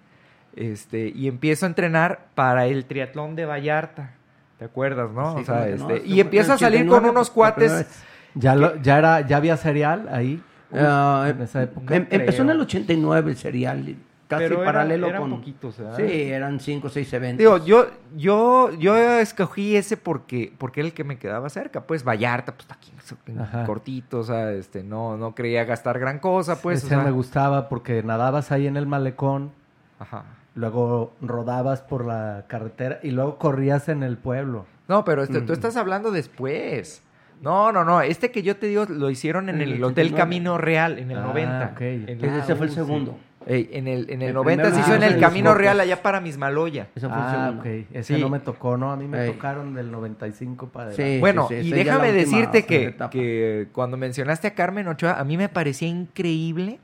Este, 0.55 1.07
y 1.07 1.27
empiezo 1.27 1.65
a 1.65 1.69
entrenar 1.69 2.27
para 2.35 2.67
el 2.67 2.85
triatlón 2.85 3.35
de 3.35 3.45
Vallarta. 3.45 4.11
¿Te 4.59 4.65
acuerdas, 4.65 5.11
no? 5.11 5.37
Sí, 5.37 5.41
o 5.41 5.45
sea, 5.45 5.65
no, 5.65 5.89
este, 5.89 6.05
y 6.05 6.19
empiezo 6.19 6.53
a 6.53 6.59
salir 6.59 6.81
con 6.81 6.99
89, 6.99 7.09
unos 7.09 7.29
la 7.29 7.33
cuates. 7.33 8.03
Ya, 8.35 8.55
lo- 8.55 8.75
ya, 8.81 8.97
era, 8.99 9.21
ya 9.21 9.37
había 9.37 9.57
cereal 9.57 10.07
ahí. 10.11 10.41
Ah, 10.73 11.27
en 11.29 11.41
esa 11.41 11.63
época. 11.63 11.95
em- 11.95 12.07
empezó 12.09 12.41
en 12.41 12.49
el 12.49 12.59
89 12.61 13.31
el 13.31 13.37
serial. 13.37 13.95
casi 14.27 14.43
Pero 14.43 14.55
era- 14.57 14.65
paralelo 14.65 15.07
eran 15.07 15.21
con... 15.21 15.31
poquitos. 15.31 15.75
Sí, 15.95 16.03
eran 16.03 16.59
cinco 16.59 16.87
o 16.87 16.89
seis 16.89 17.13
eventos. 17.13 17.37
Digo, 17.37 17.63
yo, 17.63 17.85
yo, 18.17 18.71
yo 18.73 18.95
escogí 19.19 19.75
ese 19.75 19.97
porque, 19.97 20.51
porque 20.57 20.79
era 20.81 20.87
el 20.87 20.93
que 20.95 21.03
me 21.03 21.17
quedaba 21.19 21.47
cerca, 21.49 21.81
pues 21.81 22.03
Vallarta, 22.03 22.51
pues 22.53 22.61
está 22.63 22.73
aquí 22.73 22.91
Ajá. 23.39 23.65
cortito, 23.65 24.19
o 24.19 24.23
sea, 24.23 24.51
este, 24.51 24.83
no, 24.83 25.15
no 25.15 25.35
creía 25.35 25.63
gastar 25.63 25.99
gran 25.99 26.17
cosa, 26.19 26.59
pues. 26.59 26.79
o 26.83 26.87
Ese 26.87 26.95
sea, 26.95 27.03
me 27.03 27.11
gustaba 27.11 27.69
porque 27.69 28.01
nadabas 28.01 28.51
ahí 28.51 28.65
en 28.65 28.77
el 28.77 28.87
malecón, 28.87 29.51
Ajá. 29.99 30.23
luego 30.55 31.13
rodabas 31.21 31.81
por 31.83 32.03
la 32.03 32.45
carretera 32.47 32.99
y 33.03 33.11
luego 33.11 33.37
corrías 33.37 33.87
en 33.89 34.01
el 34.01 34.17
pueblo. 34.17 34.65
No, 34.87 35.05
pero 35.05 35.21
este, 35.21 35.39
tú 35.41 35.51
Mm. 35.51 35.53
estás 35.55 35.77
hablando 35.77 36.09
después. 36.11 37.03
No, 37.41 37.71
no, 37.71 37.83
no. 37.83 38.01
Este 38.01 38.31
que 38.31 38.41
yo 38.43 38.57
te 38.57 38.67
digo 38.67 38.85
lo 38.89 39.09
hicieron 39.09 39.49
en 39.49 39.55
En 39.55 39.61
el 39.61 39.73
el 39.73 39.83
Hotel 39.83 40.07
89. 40.07 40.17
Camino 40.17 40.57
Real, 40.57 40.97
en 40.99 41.11
el 41.11 41.17
Ah, 41.17 41.21
90. 41.21 41.71
ok. 41.73 41.81
En 41.81 42.05
Sí, 42.19 42.25
el- 42.25 42.39
ese 42.39 42.55
fue 42.55 42.65
el 42.65 42.69
sí. 42.71 42.75
segundo. 42.75 43.17
Ey, 43.47 43.69
en 43.73 43.87
el, 43.87 44.09
en 44.09 44.23
el 44.23 44.29
El 44.29 44.33
90 44.33 44.63
primero 44.63 44.75
se 44.75 44.81
hizo 44.91 44.95
en 44.95 45.03
el 45.03 45.19
Camino 45.19 45.53
Real 45.53 45.79
allá 45.79 46.01
para 46.01 46.19
Mismaloya. 46.19 46.87
Ese 46.95 47.07
fue 47.07 47.15
Ah. 47.15 47.53
Ese 47.93 48.15
Sí. 48.15 48.19
no 48.21 48.27
me 48.29 48.39
tocó, 48.39 48.75
¿no? 48.75 48.91
A 48.91 48.95
mí 48.95 49.07
me 49.07 49.23
Ey. 49.23 49.31
tocaron 49.33 49.75
del 49.75 49.91
95 49.91 50.69
para 50.69 50.93
Sí. 50.93 51.01
adelante. 51.03 51.19
Bueno, 51.19 51.47
sí, 51.47 51.53
y 51.55 51.59
es 51.59 51.65
ya 51.69 51.75
déjame 51.75 52.07
última 52.09 52.21
decirte 52.23 52.65
que, 52.65 52.95
que 53.11 53.67
cuando 53.71 53.97
mencionaste 53.97 54.47
a 54.47 54.55
Carmen 54.55 54.87
Ochoa, 54.87 55.19
a 55.19 55.23
mí 55.23 55.37
me 55.37 55.47
parecía 55.47 55.87
increíble 55.87 56.79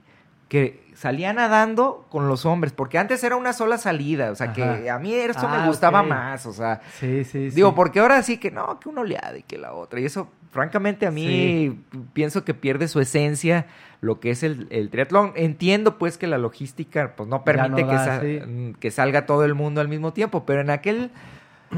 que 0.50 0.84
salía 0.94 1.34
nadando 1.34 2.06
con 2.12 2.28
los 2.28 2.46
hombres, 2.46 2.74
porque 2.74 3.00
antes 3.00 3.24
era 3.24 3.38
una 3.38 3.54
sola 3.54 3.78
salida, 3.80 4.30
o 4.32 4.36
sea, 4.36 4.52
que 4.54 4.90
a 4.90 5.00
mí 5.00 5.14
eso 5.16 5.48
Ah, 5.48 5.62
me 5.62 5.68
gustaba 5.68 6.02
ok. 6.02 6.08
más, 6.10 6.46
o 6.46 6.52
sea, 6.54 6.82
Sí, 7.00 7.24
sí, 7.24 7.50
sí. 7.50 7.56
digo, 7.56 7.74
porque 7.74 8.02
ahora 8.02 8.22
sí 8.22 8.38
que 8.38 8.52
no, 8.52 8.78
que 8.80 8.90
una 8.90 9.02
oleada 9.02 9.38
y 9.38 9.44
que 9.44 9.58
la 9.58 9.72
otra, 9.74 10.00
y 10.02 10.06
eso, 10.06 10.28
francamente, 10.52 11.08
a 11.08 11.12
mí 11.12 11.80
pienso 12.14 12.44
que 12.44 12.54
pierde 12.54 12.88
su 12.88 13.00
esencia 13.00 13.66
lo 14.02 14.20
que 14.20 14.32
es 14.32 14.44
el, 14.44 14.68
el 14.72 14.90
triatlón. 14.90 15.34
Entiendo, 15.36 15.98
pues, 15.98 16.18
que 16.18 16.28
la 16.28 16.38
logística, 16.38 17.14
pues, 17.16 17.30
no 17.30 17.44
permite 17.44 17.84
no 17.84 17.90
que, 17.90 17.96
da, 17.96 18.06
sa- 18.06 18.22
sí. 18.22 18.40
mm, 18.46 18.74
que 18.74 18.92
salga 18.92 19.26
todo 19.26 19.46
el 19.46 19.54
mundo 19.56 19.80
al 19.82 19.88
mismo 19.88 20.14
tiempo, 20.14 20.46
pero 20.46 20.62
en 20.62 20.70
aquel... 20.70 21.12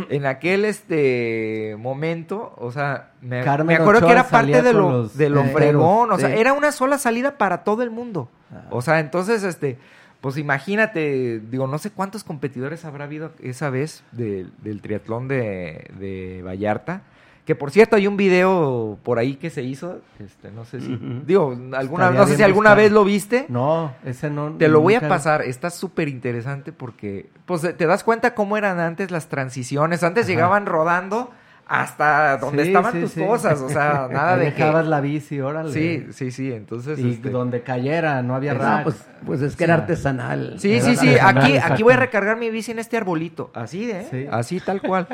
En 0.09 0.25
aquel 0.25 0.65
este 0.65 1.75
momento, 1.77 2.55
o 2.57 2.71
sea, 2.71 3.11
me, 3.21 3.41
acuerdo 3.41 3.99
Ochoa 3.99 4.07
que 4.07 4.11
era 4.11 4.27
parte 4.27 4.63
de 4.63 4.73
lo, 4.73 4.89
los 4.89 5.15
de 5.15 5.29
lo 5.29 5.43
fregón, 5.43 6.11
o 6.11 6.17
sea, 6.17 6.33
era 6.33 6.53
una 6.53 6.71
sola 6.71 6.97
salida 6.97 7.37
para 7.37 7.63
todo 7.63 7.83
el 7.83 7.91
mundo. 7.91 8.27
Ah. 8.51 8.63
O 8.71 8.81
sea, 8.81 8.99
entonces, 8.99 9.43
este, 9.43 9.77
pues 10.19 10.37
imagínate, 10.39 11.39
digo, 11.47 11.67
no 11.67 11.77
sé 11.77 11.91
cuántos 11.91 12.23
competidores 12.23 12.85
habrá 12.85 13.03
habido 13.03 13.33
esa 13.43 13.69
vez 13.69 14.03
de- 14.13 14.47
del 14.63 14.81
triatlón 14.81 15.27
de, 15.27 15.91
de 15.99 16.41
Vallarta. 16.43 17.03
Que 17.45 17.55
por 17.55 17.71
cierto, 17.71 17.97
hay 17.97 18.07
un 18.07 18.15
video 18.15 18.97
por 19.03 19.19
ahí 19.19 19.35
que 19.35 19.49
se 19.49 19.63
hizo. 19.63 19.99
Este, 20.19 20.49
no 20.49 20.63
sé 20.63 20.79
si. 20.79 20.97
Digo, 21.25 21.49
alguna, 21.73 22.05
Estaría 22.05 22.19
no 22.21 22.27
sé 22.27 22.37
si 22.37 22.43
alguna 22.43 22.69
buscar. 22.69 22.77
vez 22.83 22.91
lo 22.93 23.03
viste. 23.03 23.45
No, 23.49 23.93
ese 24.05 24.29
no. 24.29 24.51
Te 24.53 24.69
lo 24.69 24.79
voy 24.79 24.95
a 24.95 25.07
pasar, 25.09 25.41
está 25.41 25.69
súper 25.69 26.07
interesante 26.07 26.71
porque 26.71 27.29
pues 27.45 27.61
te 27.75 27.85
das 27.85 28.03
cuenta 28.05 28.33
cómo 28.33 28.55
eran 28.55 28.79
antes 28.79 29.11
las 29.11 29.27
transiciones. 29.27 30.03
Antes 30.03 30.23
Ajá. 30.23 30.31
llegaban 30.31 30.65
rodando 30.65 31.31
hasta 31.67 32.37
donde 32.37 32.63
Sí, 32.63 32.69
estaban 32.69 32.93
sí, 32.93 33.01
tus 33.01 33.11
sí. 33.11 33.25
cosas, 33.25 33.59
o 33.61 33.69
sea, 33.69 34.07
nada 34.11 34.37
de 34.37 34.45
que... 34.45 34.51
dejabas 34.51 34.85
la 34.85 35.01
bici, 35.01 35.39
órale. 35.41 35.71
Sí, 35.71 36.07
sí, 36.11 36.31
sí, 36.31 36.51
entonces... 36.51 36.99
Y 36.99 37.11
este, 37.11 37.29
donde 37.29 37.61
cayera, 37.61 38.21
no 38.21 38.35
había 38.35 38.53
rack. 38.53 38.83
pues, 38.83 39.05
pues 39.25 39.41
es 39.41 39.55
que 39.55 39.63
era 39.63 39.75
artesanal. 39.75 40.55
Sí, 40.59 40.73
Era 40.75 40.85
sí, 40.85 40.95
sí, 40.97 41.15
aquí, 41.21 41.57
aquí 41.57 41.83
voy 41.83 41.93
a 41.93 41.97
recargar 41.97 42.37
mi 42.37 42.49
bici 42.49 42.71
en 42.71 42.79
este 42.79 42.97
arbolito, 42.97 43.49
así, 43.53 43.89
¿eh? 43.89 44.07
Sí. 44.11 44.27
Así, 44.29 44.59
tal 44.59 44.81
cual. 44.81 45.07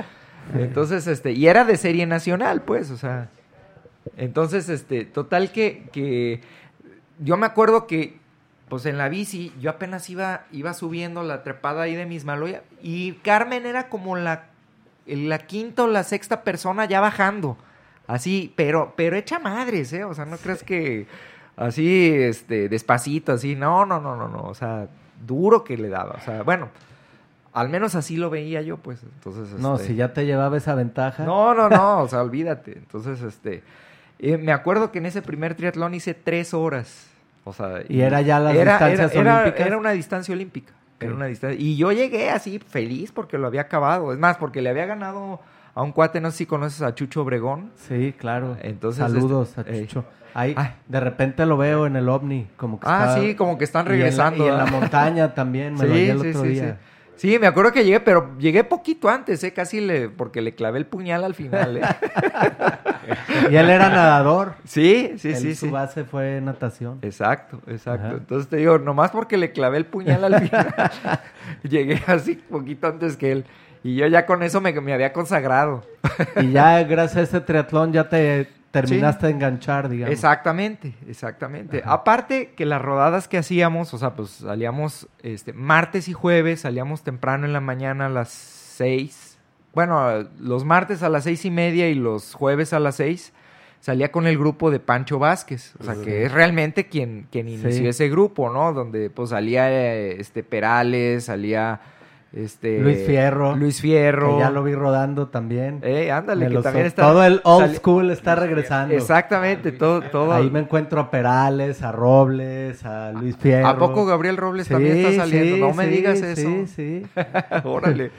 Entonces, 0.60 1.08
este, 1.08 1.32
y 1.32 1.47
era 1.47 1.66
de 1.66 1.78
serie 1.78 2.06
nacional, 2.06 2.62
pues, 2.62 2.91
o 2.91 2.97
sea... 2.97 3.30
Entonces, 4.18 4.70
este, 4.70 5.06
total 5.06 5.52
que, 5.52 5.88
que 5.91 6.41
yo 7.20 7.38
me 7.38 7.45
acuerdo 7.45 7.88
que, 7.88 8.18
pues 8.68 8.86
en 8.86 8.97
la 8.97 9.10
bici, 9.10 9.54
yo 9.60 9.70
apenas 9.70 10.10
iba, 10.10 10.45
iba 10.52 10.74
subiendo 10.74 11.24
la 11.24 11.43
trepada 11.43 11.84
ahí 11.84 11.95
de 11.95 12.06
Mismaloya 12.06 12.64
y 12.82 13.14
Carmen 13.14 13.66
era 13.66 13.89
como 13.89 14.16
la, 14.16 14.45
la 15.06 15.39
quinta 15.39 15.84
o 15.84 15.88
la 15.88 16.04
sexta 16.04 16.43
persona 16.43 16.86
ya 16.86 17.02
bajando, 17.02 17.58
así, 18.08 18.54
pero, 18.56 18.93
pero 18.95 19.16
hecha 19.16 19.39
madres, 19.39 19.91
¿eh? 19.93 20.04
O 20.04 20.14
sea, 20.14 20.26
no 20.26 20.38
crees 20.38 20.64
que 20.64 21.08
así, 21.58 22.12
este, 22.12 22.70
despacito, 22.70 23.34
así, 23.34 23.56
no, 23.56 23.86
no, 23.86 24.00
no, 24.00 24.16
no, 24.16 24.28
no, 24.28 24.43
o 24.43 24.54
sea, 24.54 24.88
duro 25.26 25.64
que 25.64 25.78
le 25.78 25.89
daba, 25.89 26.16
o 26.16 26.22
sea, 26.22 26.43
bueno, 26.43 26.70
al 27.54 27.70
menos 27.70 27.95
así 27.95 28.16
lo 28.18 28.30
veía 28.30 28.62
yo, 28.62 28.78
pues, 28.78 29.02
entonces, 29.04 29.60
No, 29.60 29.76
este, 29.76 29.88
si 29.89 29.95
ya 29.95 30.14
te 30.14 30.26
llevaba 30.26 30.58
esa 30.58 30.76
ventaja. 30.76 31.24
no, 31.26 31.54
no, 31.54 31.70
no, 31.70 32.00
o 32.02 32.08
sea, 32.08 32.22
olvídate. 32.22 32.74
Entonces, 32.74 33.22
este, 33.22 33.64
eh, 34.20 34.38
me 34.38 34.52
acuerdo 34.52 34.91
que 34.91 35.00
en 35.00 35.06
ese 35.06 35.22
primer 35.22 35.56
triatlón 35.56 35.93
hice 35.93 36.14
tres 36.14 36.54
horas. 36.54 37.08
O 37.45 37.54
sea, 37.54 37.82
Y 37.88 38.02
era 38.02 38.22
ya 38.22 38.39
las 38.39 38.54
era, 38.56 38.74
distancias 38.74 39.16
era- 39.16 39.41
olímpicas. 39.41 39.68
Era 39.68 39.78
una 39.78 39.91
distancia 39.91 40.34
olímpica. 40.34 40.74
Era 41.00 41.14
una 41.14 41.26
distancia. 41.26 41.60
Y 41.60 41.78
yo 41.78 41.91
llegué 41.93 42.30
así 42.30 42.60
feliz 42.60 43.12
porque 43.12 43.38
lo 43.38 43.47
había 43.47 43.62
acabado. 43.62 44.12
Es 44.14 44.20
más, 44.20 44.38
porque 44.38 44.62
le 44.62 44.70
había 44.70 44.86
ganado 44.86 45.39
a 45.74 45.82
un 45.82 45.93
cuate, 45.93 46.20
no 46.20 46.30
sé 46.32 46.38
si 46.39 46.45
conoces 46.45 46.82
a 46.82 46.93
Chucho 46.93 47.22
Obregón. 47.22 47.72
Sí, 47.88 48.14
claro. 48.18 48.58
Entonces, 48.62 49.00
Saludos 49.00 49.54
este, 49.58 49.72
a 49.72 49.74
ey. 49.74 49.88
Chucho. 49.88 50.04
Ahí, 50.34 50.54
Ay. 50.58 50.74
de 50.88 51.00
repente 51.00 51.45
lo 51.45 51.58
veo 51.58 51.88
en 51.88 51.95
el 51.95 52.08
ovni, 52.10 52.47
como 52.58 52.80
que 52.80 52.86
Ah, 52.88 53.06
está- 53.16 53.22
sí, 53.22 53.34
como 53.36 53.58
que 53.58 53.64
están 53.64 53.86
y 53.88 53.89
en 53.89 53.91
la- 53.93 53.97
regresando. 54.04 54.45
Y 54.45 54.50
en 54.50 54.58
la, 54.58 54.66
montaña 54.68 55.34
también, 55.34 55.74
me 55.76 55.80
lo 55.88 55.93
vi 55.93 56.10
el 56.10 56.18
otro 56.18 56.41
día. 56.43 56.78
Sí. 57.20 57.38
Me 57.38 57.47
acuerdo 57.47 57.74
que 57.74 57.84
llegué, 57.84 57.99
pero 57.99 58.38
llegué 58.39 58.63
poquito 58.63 59.09
antes, 59.09 59.43
¿eh? 59.43 59.51
Casi 59.51 59.82
le, 59.82 60.07
porque 60.07 60.41
le 60.41 60.55
clavé 60.55 60.80
el 60.80 60.86
puñal 60.86 61.26
al 61.26 61.36
final, 61.36 61.78
¿eh? 61.78 61.82
Y 63.51 63.55
él 63.55 63.70
era 63.70 63.89
nadador. 63.89 64.53
sí, 64.63 65.13
sí, 65.17 65.30
Él, 65.30 65.36
sí, 65.36 65.55
su 65.55 65.65
sí. 65.65 65.72
base 65.72 66.03
fue 66.05 66.39
natación. 66.41 66.99
Exacto, 67.01 67.59
exacto. 67.67 68.07
Ajá. 68.07 68.15
Entonces 68.17 68.47
te 68.47 68.57
digo, 68.57 68.78
nomás 68.80 69.11
porque 69.11 69.36
le 69.36 69.51
clavé 69.51 69.78
el 69.78 69.86
puñal 69.86 70.24
al 70.24 70.41
final, 70.41 70.74
llegué 71.63 72.01
así 72.07 72.36
poquito 72.36 72.88
antes 72.88 73.17
que 73.17 73.32
él. 73.32 73.45
Y 73.84 73.95
yo 73.95 74.07
ya 74.07 74.26
con 74.26 74.43
eso 74.43 74.61
me, 74.61 74.72
me 74.80 74.93
había 74.93 75.11
consagrado. 75.11 75.84
Y 76.41 76.51
ya 76.51 76.84
gracias 76.84 77.17
a 77.17 77.22
este 77.22 77.41
triatlón 77.41 77.93
ya 77.93 78.07
te 78.09 78.47
terminaste 78.72 79.28
de 79.28 79.34
enganchar, 79.34 79.89
digamos. 79.89 80.13
Exactamente, 80.13 80.93
exactamente. 81.07 81.82
Aparte 81.86 82.53
que 82.55 82.65
las 82.65 82.82
rodadas 82.82 83.28
que 83.28 83.38
hacíamos, 83.38 83.93
o 83.93 83.97
sea, 83.97 84.13
pues 84.15 84.30
salíamos 84.30 85.07
este, 85.24 85.53
martes 85.53 86.07
y 86.07 86.13
jueves, 86.13 86.61
salíamos 86.61 87.03
temprano 87.03 87.45
en 87.45 87.53
la 87.53 87.61
mañana 87.61 88.05
a 88.07 88.09
las 88.09 88.30
seis. 88.30 89.38
Bueno, 89.74 90.28
los 90.39 90.65
martes 90.65 91.03
a 91.03 91.09
las 91.09 91.24
seis 91.26 91.45
y 91.45 91.51
media 91.51 91.89
y 91.89 91.95
los 91.95 92.34
jueves 92.34 92.74
a 92.74 92.80
las 92.80 92.95
seis 92.95 93.34
salía 93.82 94.11
con 94.11 94.28
el 94.28 94.38
grupo 94.38 94.72
de 94.72 94.80
Pancho 94.80 95.20
Vázquez, 95.20 95.74
o 95.80 95.84
sea, 95.84 95.95
que 96.03 96.26
es 96.26 96.32
realmente 96.32 96.88
quien, 96.88 97.28
quien 97.32 97.47
inició 97.47 97.72
Sí. 97.72 97.88
ese 97.88 98.09
grupo, 98.09 98.49
¿no? 98.51 98.74
Donde 98.74 99.09
pues 99.09 99.30
salía 99.30 99.72
eh, 99.72 100.20
este 100.20 100.43
Perales, 100.43 101.26
salía 101.26 101.80
este 102.32 102.80
Luis 102.80 103.05
Fierro. 103.07 103.55
Luis 103.55 103.82
Fierro. 103.82 104.34
Que 104.36 104.39
ya 104.43 104.49
lo 104.51 104.63
vi 104.63 104.75
rodando 104.75 105.27
también. 105.30 105.80
Eh, 105.82 106.11
ándale, 106.11 106.47
Me 106.49 106.55
que 106.57 106.61
también 106.61 106.84
so- 106.86 106.88
está 106.89 107.01
Todo 107.03 107.23
el 107.23 107.41
old 107.43 107.75
school 107.75 108.11
está 108.11 108.36
regresando. 108.36 108.93
Exactamente, 108.93 109.71
todo, 109.71 110.01
todo. 110.01 110.32
Ahí 110.34 110.49
me 110.51 110.59
encuentro 110.59 110.99
a 110.99 111.09
Perales, 111.09 111.82
a 111.82 111.91
Robles, 111.91 112.86
a 112.86 113.11
Luis 113.13 113.36
Fierro. 113.38 113.67
¿A 113.67 113.77
poco 113.77 114.05
Gabriel 114.05 114.38
Robles 114.38 114.67
Sí, 114.67 114.73
también 114.73 114.97
está 114.97 115.23
saliendo? 115.23 115.55
sí, 115.55 115.61
no 115.61 115.73
me 115.73 115.86
sí, 115.86 115.89
digas 115.89 116.21
eso. 116.21 116.49
Sí, 116.49 116.67
sí. 116.67 117.05
Órale. 117.63 118.11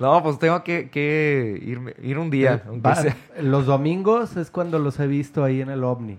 No, 0.00 0.22
pues 0.22 0.38
tengo 0.38 0.62
que, 0.64 0.90
que 0.90 1.60
irme- 1.64 1.94
ir 2.02 2.18
un 2.18 2.30
día. 2.30 2.62
Va- 2.84 2.96
sea. 2.96 3.14
los 3.40 3.66
domingos 3.66 4.36
es 4.36 4.50
cuando 4.50 4.78
los 4.78 4.98
he 5.00 5.06
visto 5.06 5.44
ahí 5.44 5.60
en 5.60 5.70
el 5.70 5.84
OVNI. 5.84 6.18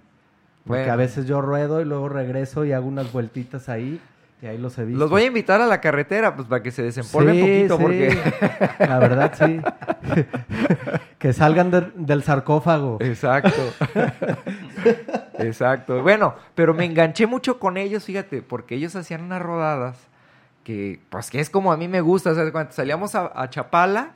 Porque 0.66 0.82
Bueno. 0.84 0.94
a 0.94 0.96
veces 0.98 1.26
yo 1.26 1.42
ruedo 1.42 1.82
y 1.82 1.86
luego 1.86 2.10
regreso 2.10 2.64
y 2.64 2.74
hago 2.74 2.88
unas 2.88 3.12
vueltitas 3.12 3.70
ahí 3.70 4.00
y 4.42 4.46
ahí 4.48 4.58
los 4.58 4.78
he 4.78 4.86
visto. 4.86 5.00
Los 5.00 5.10
voy 5.10 5.24
a 5.24 5.26
invitar 5.26 5.60
a 5.62 5.66
la 5.68 5.82
carretera, 5.82 6.36
pues 6.36 6.48
para 6.48 6.64
que 6.64 6.72
se 6.72 6.82
desempolven 6.84 7.36
Sí, 7.36 7.42
poquito, 7.42 7.76
sí. 7.78 7.82
porque. 7.84 8.18
La 8.88 9.00
verdad, 9.00 9.34
sí. 9.38 9.62
que 11.20 11.34
salgan 11.34 11.72
de- 11.72 11.92
del 11.96 12.24
sarcófago. 12.24 12.98
Exacto. 13.02 13.62
Exacto. 15.40 16.02
Bueno, 16.02 16.36
pero 16.56 16.74
me 16.74 16.86
enganché 16.86 17.28
mucho 17.28 17.60
con 17.60 17.78
ellos, 17.78 18.04
fíjate, 18.06 18.42
porque 18.42 18.76
ellos 18.76 18.96
hacían 18.96 19.24
unas 19.24 19.42
rodadas 19.42 19.98
que, 20.64 21.00
pues, 21.10 21.30
que 21.30 21.40
es 21.40 21.50
como 21.50 21.72
a 21.72 21.78
mí 21.78 21.88
me 21.88 22.02
gusta. 22.02 22.34
¿sabes? 22.36 22.52
Cuando 22.52 22.72
salíamos 22.72 23.16
a, 23.16 23.32
a 23.34 23.50
Chapala 23.50 24.12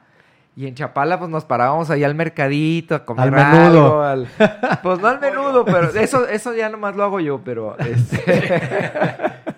y 0.56 0.68
en 0.68 0.76
Chapala, 0.76 1.18
pues, 1.18 1.30
nos 1.32 1.46
parábamos 1.46 1.90
ahí 1.90 2.04
al 2.04 2.14
mercadito 2.16 2.94
a 2.96 3.06
comer 3.06 3.26
Al 3.26 3.32
menudo. 3.32 4.02
algo, 4.02 4.02
al- 4.02 4.28
pues, 4.84 5.00
no 5.00 5.08
al 5.08 5.20
menudo, 5.20 5.66
pero 5.66 5.90
eso, 5.90 6.28
eso 6.28 6.54
ya 6.54 6.70
nomás 6.70 6.96
lo 6.96 7.04
hago 7.04 7.20
yo, 7.20 7.42
pero, 7.44 7.76
este, 7.80 8.62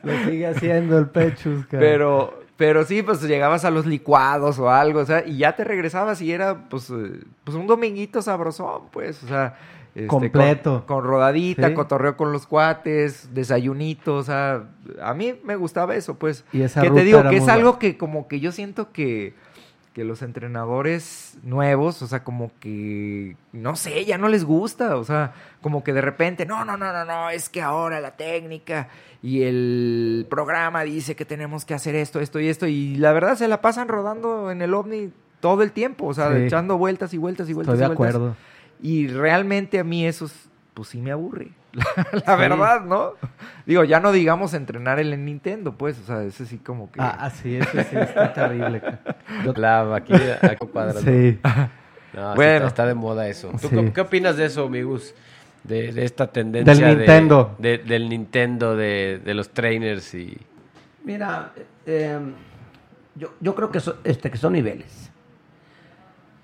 Lo 0.04 0.14
sigue 0.26 0.48
haciendo 0.48 0.98
el 0.98 1.08
Pechus, 1.08 1.66
cara. 1.66 1.80
pero, 1.82 2.40
pero 2.58 2.84
sí, 2.86 3.02
pues, 3.04 3.22
llegabas 3.24 3.66
a 3.66 3.72
los 3.72 3.86
licuados 3.86 4.60
o 4.60 4.70
algo, 4.70 5.00
o 5.02 5.06
sea, 5.06 5.24
y 5.26 5.38
ya 5.38 5.56
te 5.56 5.64
regresabas 5.64 6.22
y 6.22 6.32
era, 6.32 6.70
pues, 6.70 6.90
eh, 6.90 7.20
pues 7.44 7.58
un 7.58 7.68
dominguito 7.68 8.22
sabrosón, 8.22 8.84
pues, 8.92 9.22
o 9.24 9.28
sea... 9.28 9.58
este, 9.96 10.08
Completo. 10.08 10.86
Con, 10.86 11.02
con 11.02 11.06
rodadita, 11.10 11.70
Sí. 11.70 11.74
cotorreo 11.74 12.16
con 12.18 12.32
los 12.32 12.48
cuates, 12.48 13.34
desayunito, 13.34 14.16
o 14.16 14.24
sea, 14.24 14.64
a 15.02 15.14
mí 15.14 15.40
me 15.44 15.56
gustaba 15.56 15.96
eso, 15.96 16.16
pues. 16.16 16.46
Y 16.54 16.62
esa 16.62 16.82
que 16.82 16.90
te 16.92 17.04
digo 17.04 17.22
que 17.30 17.38
es 17.38 17.48
algo 17.48 17.80
que 17.80 17.98
como 17.98 18.28
que 18.28 18.40
yo 18.40 18.52
siento 18.52 18.92
que 18.92 19.34
que 19.96 20.04
los 20.04 20.22
entrenadores 20.22 21.38
nuevos, 21.44 22.02
o 22.02 22.08
sea, 22.08 22.26
como 22.26 22.52
que, 22.60 23.38
no 23.54 23.78
sé, 23.78 24.04
ya 24.04 24.18
no 24.18 24.28
les 24.28 24.44
gusta, 24.44 24.98
o 24.98 25.06
sea, 25.06 25.34
como 25.62 25.86
que 25.86 25.94
de 25.94 26.02
repente, 26.02 26.46
no, 26.46 26.66
no, 26.66 26.76
no, 26.76 26.92
no, 26.92 27.06
no, 27.06 27.30
es 27.30 27.48
que 27.48 27.62
ahora 27.62 28.02
la 28.02 28.12
técnica 28.18 28.90
y 29.24 29.44
el 29.44 30.28
programa 30.30 30.84
dice 30.84 31.16
que 31.16 31.24
tenemos 31.24 31.64
que 31.64 31.74
hacer 31.74 31.96
esto, 31.96 32.20
esto 32.20 32.42
y 32.42 32.50
esto, 32.50 32.68
y 32.68 32.96
la 32.98 33.14
verdad 33.14 33.38
se 33.38 33.48
la 33.48 33.62
pasan 33.62 33.88
rodando 33.88 34.52
en 34.52 34.62
el 34.62 34.74
ovni 34.74 35.14
todo 35.40 35.64
el 35.64 35.72
tiempo, 35.72 36.08
o 36.08 36.14
sea, 36.14 36.30
Sí. 36.36 36.44
echando 36.44 36.78
vueltas 36.78 37.14
y 37.14 37.18
vueltas 37.18 37.48
y 37.50 37.54
vueltas. 37.54 37.76
Estoy 37.76 37.88
de 37.88 37.94
y 37.94 37.96
vueltas. 37.96 38.16
acuerdo. 38.18 38.36
Y 38.82 39.08
realmente 39.08 39.80
a 39.80 39.86
mí 39.86 40.06
eso, 40.06 40.26
es- 40.26 40.50
pues 40.76 40.90
sí 40.90 41.02
me 41.02 41.12
aburre. 41.12 41.50
La, 41.74 41.86
la 42.28 42.36
verdad, 42.36 42.82
¿no? 42.86 43.14
Digo, 43.66 43.84
ya 43.84 44.00
no 44.00 44.12
digamos 44.12 44.54
entrenar 44.54 45.00
el 45.00 45.12
en 45.12 45.26
Nintendo, 45.26 45.74
pues, 45.74 46.00
o 46.00 46.04
sea, 46.06 46.22
ese 46.24 46.46
sí 46.46 46.58
como 46.60 46.92
que... 46.92 47.02
Ah, 47.02 47.30
sí, 47.32 47.56
eso 47.58 47.72
sí 47.72 47.96
está 47.98 48.32
terrible. 48.36 48.82
Yo- 49.44 49.54
Claro, 49.54 49.94
aquí, 49.96 50.14
aquí 50.14 50.68
cuadrando. 50.72 51.02
Sí. 51.02 51.40
No, 52.14 52.32
sí 52.32 52.36
Bueno. 52.36 52.56
está, 52.56 52.68
está 52.68 52.86
de 52.86 52.94
moda 52.94 53.28
eso. 53.28 53.50
¿Tú 53.60 53.68
Sí. 53.70 53.92
qué, 53.94 54.02
opinas 54.02 54.38
de 54.38 54.46
eso, 54.46 54.66
amigos? 54.66 55.14
De, 55.64 55.92
de 55.92 56.06
esta 56.06 56.28
tendencia 56.28 56.74
Del 56.74 56.84
de- 56.84 56.96
Nintendo. 56.98 57.56
de- 57.58 57.80
del 57.80 58.08
Nintendo, 58.08 58.76
de, 58.78 59.20
de 59.26 59.34
los 59.34 59.50
trainers 59.50 60.14
y... 60.14 60.38
Mira, 61.04 61.52
eh, 61.86 62.20
yo, 63.16 63.34
yo 63.42 63.54
creo 63.56 63.70
que, 63.72 63.80
so- 63.82 63.98
este, 64.04 64.30
que 64.32 64.38
son 64.38 64.54
niveles. 64.54 65.05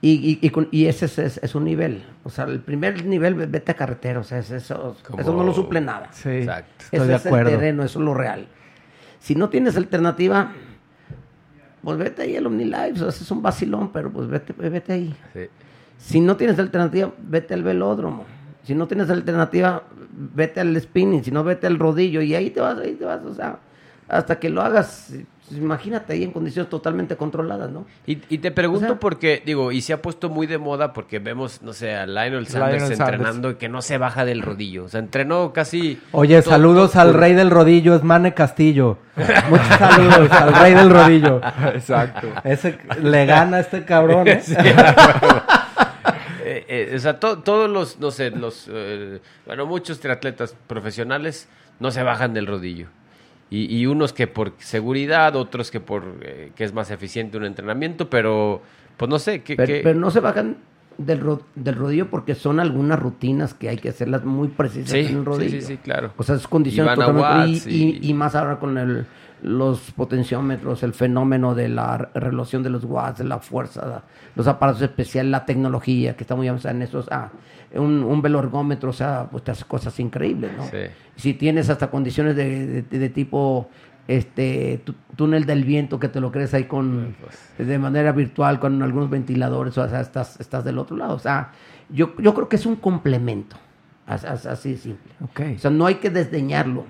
Y, 0.03 0.39
y, 0.41 0.51
y 0.71 0.85
ese 0.87 1.05
es, 1.05 1.19
es- 1.19 1.39
es 1.43 1.53
un 1.55 1.63
nivel. 1.65 2.03
O 2.23 2.29
sea, 2.31 2.45
el 2.45 2.59
primer 2.59 3.05
nivel, 3.05 3.35
ve- 3.35 3.45
vete 3.45 3.71
a 3.71 3.75
carretera. 3.75 4.19
O 4.19 4.23
sea, 4.23 4.39
es- 4.39 4.49
eso, 4.51 4.97
Como- 5.05 5.21
eso 5.21 5.33
no 5.33 5.43
lo 5.43 5.53
suple 5.53 5.79
nada. 5.81 6.09
Sí. 6.11 6.29
Exacto. 6.29 6.85
Estoy 6.91 7.07
de 7.07 7.15
es 7.15 7.25
acuerdo. 7.25 7.49
el 7.49 7.55
terreno, 7.55 7.83
eso 7.83 7.99
es 7.99 8.05
lo 8.05 8.13
real. 8.15 8.47
Si 9.19 9.35
no 9.35 9.49
tienes 9.49 9.77
alternativa, 9.77 10.51
pues 11.83 11.97
vete 11.97 12.23
ahí 12.23 12.35
al 12.35 12.47
OmniLife. 12.47 12.93
O 12.93 12.95
sea, 12.97 13.07
es 13.09 13.31
un 13.31 13.41
vacilón, 13.41 13.91
pero 13.91 14.11
pues 14.11 14.27
vete, 14.27 14.53
vete 14.53 14.93
ahí. 14.93 15.15
Sí. 15.33 15.41
Si 15.97 16.19
no 16.19 16.35
tienes 16.35 16.57
alternativa, 16.57 17.11
vete 17.19 17.53
al 17.53 17.61
velódromo. 17.63 18.25
Si 18.63 18.73
no 18.75 18.87
tienes 18.87 19.09
alternativa, 19.11 19.83
vete 20.11 20.59
al 20.61 20.79
spinning. 20.81 21.23
Si 21.23 21.31
no, 21.31 21.43
vete 21.43 21.67
al 21.67 21.77
rodillo. 21.77 22.21
Y 22.21 22.33
ahí 22.33 22.49
te 22.49 22.59
vas, 22.61 22.79
ahí 22.79 22.93
te 22.93 23.05
vas. 23.05 23.23
O 23.23 23.33
sea, 23.35 23.59
hasta 24.07 24.39
que 24.39 24.49
lo 24.49 24.61
hagas, 24.63 25.13
imagínate 25.51 26.13
ahí 26.13 26.23
en 26.23 26.31
condiciones 26.31 26.69
totalmente 26.69 27.15
controladas, 27.15 27.69
¿no? 27.69 27.85
Y, 28.05 28.19
y 28.29 28.37
te 28.39 28.51
pregunto 28.51 28.85
O 28.85 28.89
sea- 28.89 28.99
porque, 28.99 29.41
digo, 29.45 29.71
y 29.71 29.81
se 29.81 29.93
ha 29.93 30.01
puesto 30.01 30.29
muy 30.29 30.47
de 30.47 30.57
moda 30.57 30.93
porque 30.93 31.19
vemos, 31.19 31.61
no 31.61 31.73
sé, 31.73 31.95
a 31.95 32.05
Lionel 32.05 32.47
Sanders 32.47 32.89
entrenando 32.91 33.51
y 33.51 33.55
que 33.55 33.69
no 33.69 33.81
se 33.81 33.97
baja 33.97 34.25
del 34.25 34.41
rodillo. 34.41 34.85
O 34.85 34.89
sea, 34.89 34.99
entrenó 34.99 35.53
casi... 35.53 35.99
Oye, 36.11 36.41
todo- 36.41 36.51
saludos 36.51 36.91
todo- 36.91 37.01
al 37.03 37.13
rey 37.13 37.33
del 37.33 37.49
rodillo, 37.51 37.95
es 37.95 38.03
Mane 38.03 38.33
Castillo. 38.33 38.97
Muchos 39.49 39.67
saludos 39.77 40.31
al 40.31 40.53
rey 40.53 40.73
del 40.73 40.89
rodillo. 40.89 41.41
Exacto. 41.73 42.27
Ese 42.43 42.77
le 43.01 43.25
gana 43.25 43.57
a 43.57 43.59
este 43.61 43.83
cabrón, 43.85 44.27
¿eh? 44.27 44.41
Sí. 44.45 44.55
Eh, 46.43 46.65
eh, 46.67 46.93
o 46.95 46.99
sea, 46.99 47.19
to- 47.19 47.39
todos 47.39 47.69
los, 47.69 47.99
no 47.99 48.11
sé, 48.11 48.31
los, 48.31 48.67
eh, 48.71 49.21
bueno, 49.45 49.65
muchos 49.65 49.99
triatletas 49.99 50.55
profesionales 50.67 51.47
no 51.79 51.91
se 51.91 52.03
bajan 52.03 52.33
del 52.33 52.47
rodillo. 52.47 52.87
Y, 53.51 53.75
y 53.77 53.85
unos 53.85 54.13
que 54.13 54.25
por 54.27 54.53
seguridad, 54.59 55.35
otros 55.35 55.69
que 55.69 55.79
por 55.79 56.03
eh, 56.21 56.51
que 56.55 56.63
es 56.63 56.73
más 56.73 56.89
eficiente 56.89 57.37
un 57.37 57.43
entrenamiento, 57.45 58.09
pero 58.09 58.61
pues 58.97 59.09
no 59.09 59.19
sé, 59.19 59.41
que, 59.43 59.55
Pero, 59.57 59.73
pero 59.83 59.99
no 59.99 60.09
se 60.09 60.21
bajan 60.21 60.57
del, 60.97 61.19
ro- 61.19 61.41
del 61.55 61.75
rodillo 61.75 62.09
porque 62.09 62.33
son 62.33 62.59
algunas 62.61 62.97
rutinas 62.99 63.53
que 63.53 63.67
hay 63.69 63.77
que 63.77 63.89
hacerlas 63.89 64.23
muy 64.23 64.47
precisas 64.47 64.91
Sí, 64.91 64.99
en 64.99 65.17
el 65.17 65.25
rodillo. 65.25 65.49
sí, 65.49 65.61
sí, 65.61 65.67
sí, 65.67 65.77
claro. 65.77 66.13
O 66.17 66.23
sea, 66.23 66.35
es 66.35 66.47
condiciones 66.47 66.95
totalmente... 66.95 67.69
Y, 67.69 67.99
y- 68.01 68.13
más 68.13 68.35
ahora 68.35 68.57
con 68.57 68.77
el, 68.77 69.05
los 69.41 69.91
potenciómetros, 69.91 70.83
el 70.83 70.93
fenómeno 70.93 71.53
de 71.55 71.67
la 71.69 71.97
re- 71.97 72.07
relación 72.13 72.63
de 72.63 72.69
los 72.69 72.83
watts, 72.85 73.17
de 73.19 73.25
la 73.25 73.39
fuerza, 73.39 74.03
los 74.35 74.47
aparatos 74.47 74.81
especiales, 74.81 75.29
la 75.31 75.45
tecnología 75.45 76.15
que 76.15 76.23
está 76.23 76.35
muy 76.35 76.47
avanzada 76.47 76.73
en 76.75 76.83
esos... 76.83 77.07
Ah, 77.11 77.31
un, 77.76 78.03
un 78.03 78.22
velorgómetro, 78.22 78.89
o 78.89 78.93
sea, 78.93 79.28
pues 79.32 79.43
te 79.43 79.51
hace 79.51 79.65
cosas 79.65 79.99
increíbles, 79.99 80.51
¿no? 80.57 80.63
Sí. 80.65 80.78
Si 81.15 81.34
tienes 81.34 81.69
hasta 81.69 81.89
condiciones 81.89 82.36
de, 82.36 82.82
de- 82.84 82.99
de 82.99 83.09
tipo 83.09 83.69
este 84.07 84.82
tú- 84.84 84.95
túnel 85.15 85.45
del 85.45 85.63
viento 85.63 85.99
que 85.99 86.07
te 86.09 86.19
lo 86.19 86.32
crees 86.32 86.53
ahí 86.53 86.65
con 86.65 87.15
de 87.57 87.78
manera 87.80 88.11
virtual 88.11 88.59
con 88.59 88.82
algunos 88.82 89.09
ventiladores, 89.09 89.78
o 89.78 89.88
sea, 89.88 90.01
estás, 90.01 90.39
estás 90.39 90.63
del 90.65 90.78
otro 90.80 90.97
lado. 90.97 91.13
O 91.15 91.19
sea, 91.19 91.51
yo, 91.89 92.15
yo 92.17 92.34
creo 92.34 92.49
que 92.49 92.55
es 92.55 92.65
un 92.65 92.76
complemento, 92.78 93.55
as- 94.07 94.26
as- 94.26 94.45
así 94.45 94.72
de 94.72 94.78
simple. 94.78 95.11
Ok. 95.24 95.41
O 95.55 95.59
sea, 95.59 95.72
no 95.72 95.86
hay 95.86 95.95
que 95.95 96.09
desdeñarlo, 96.09 96.86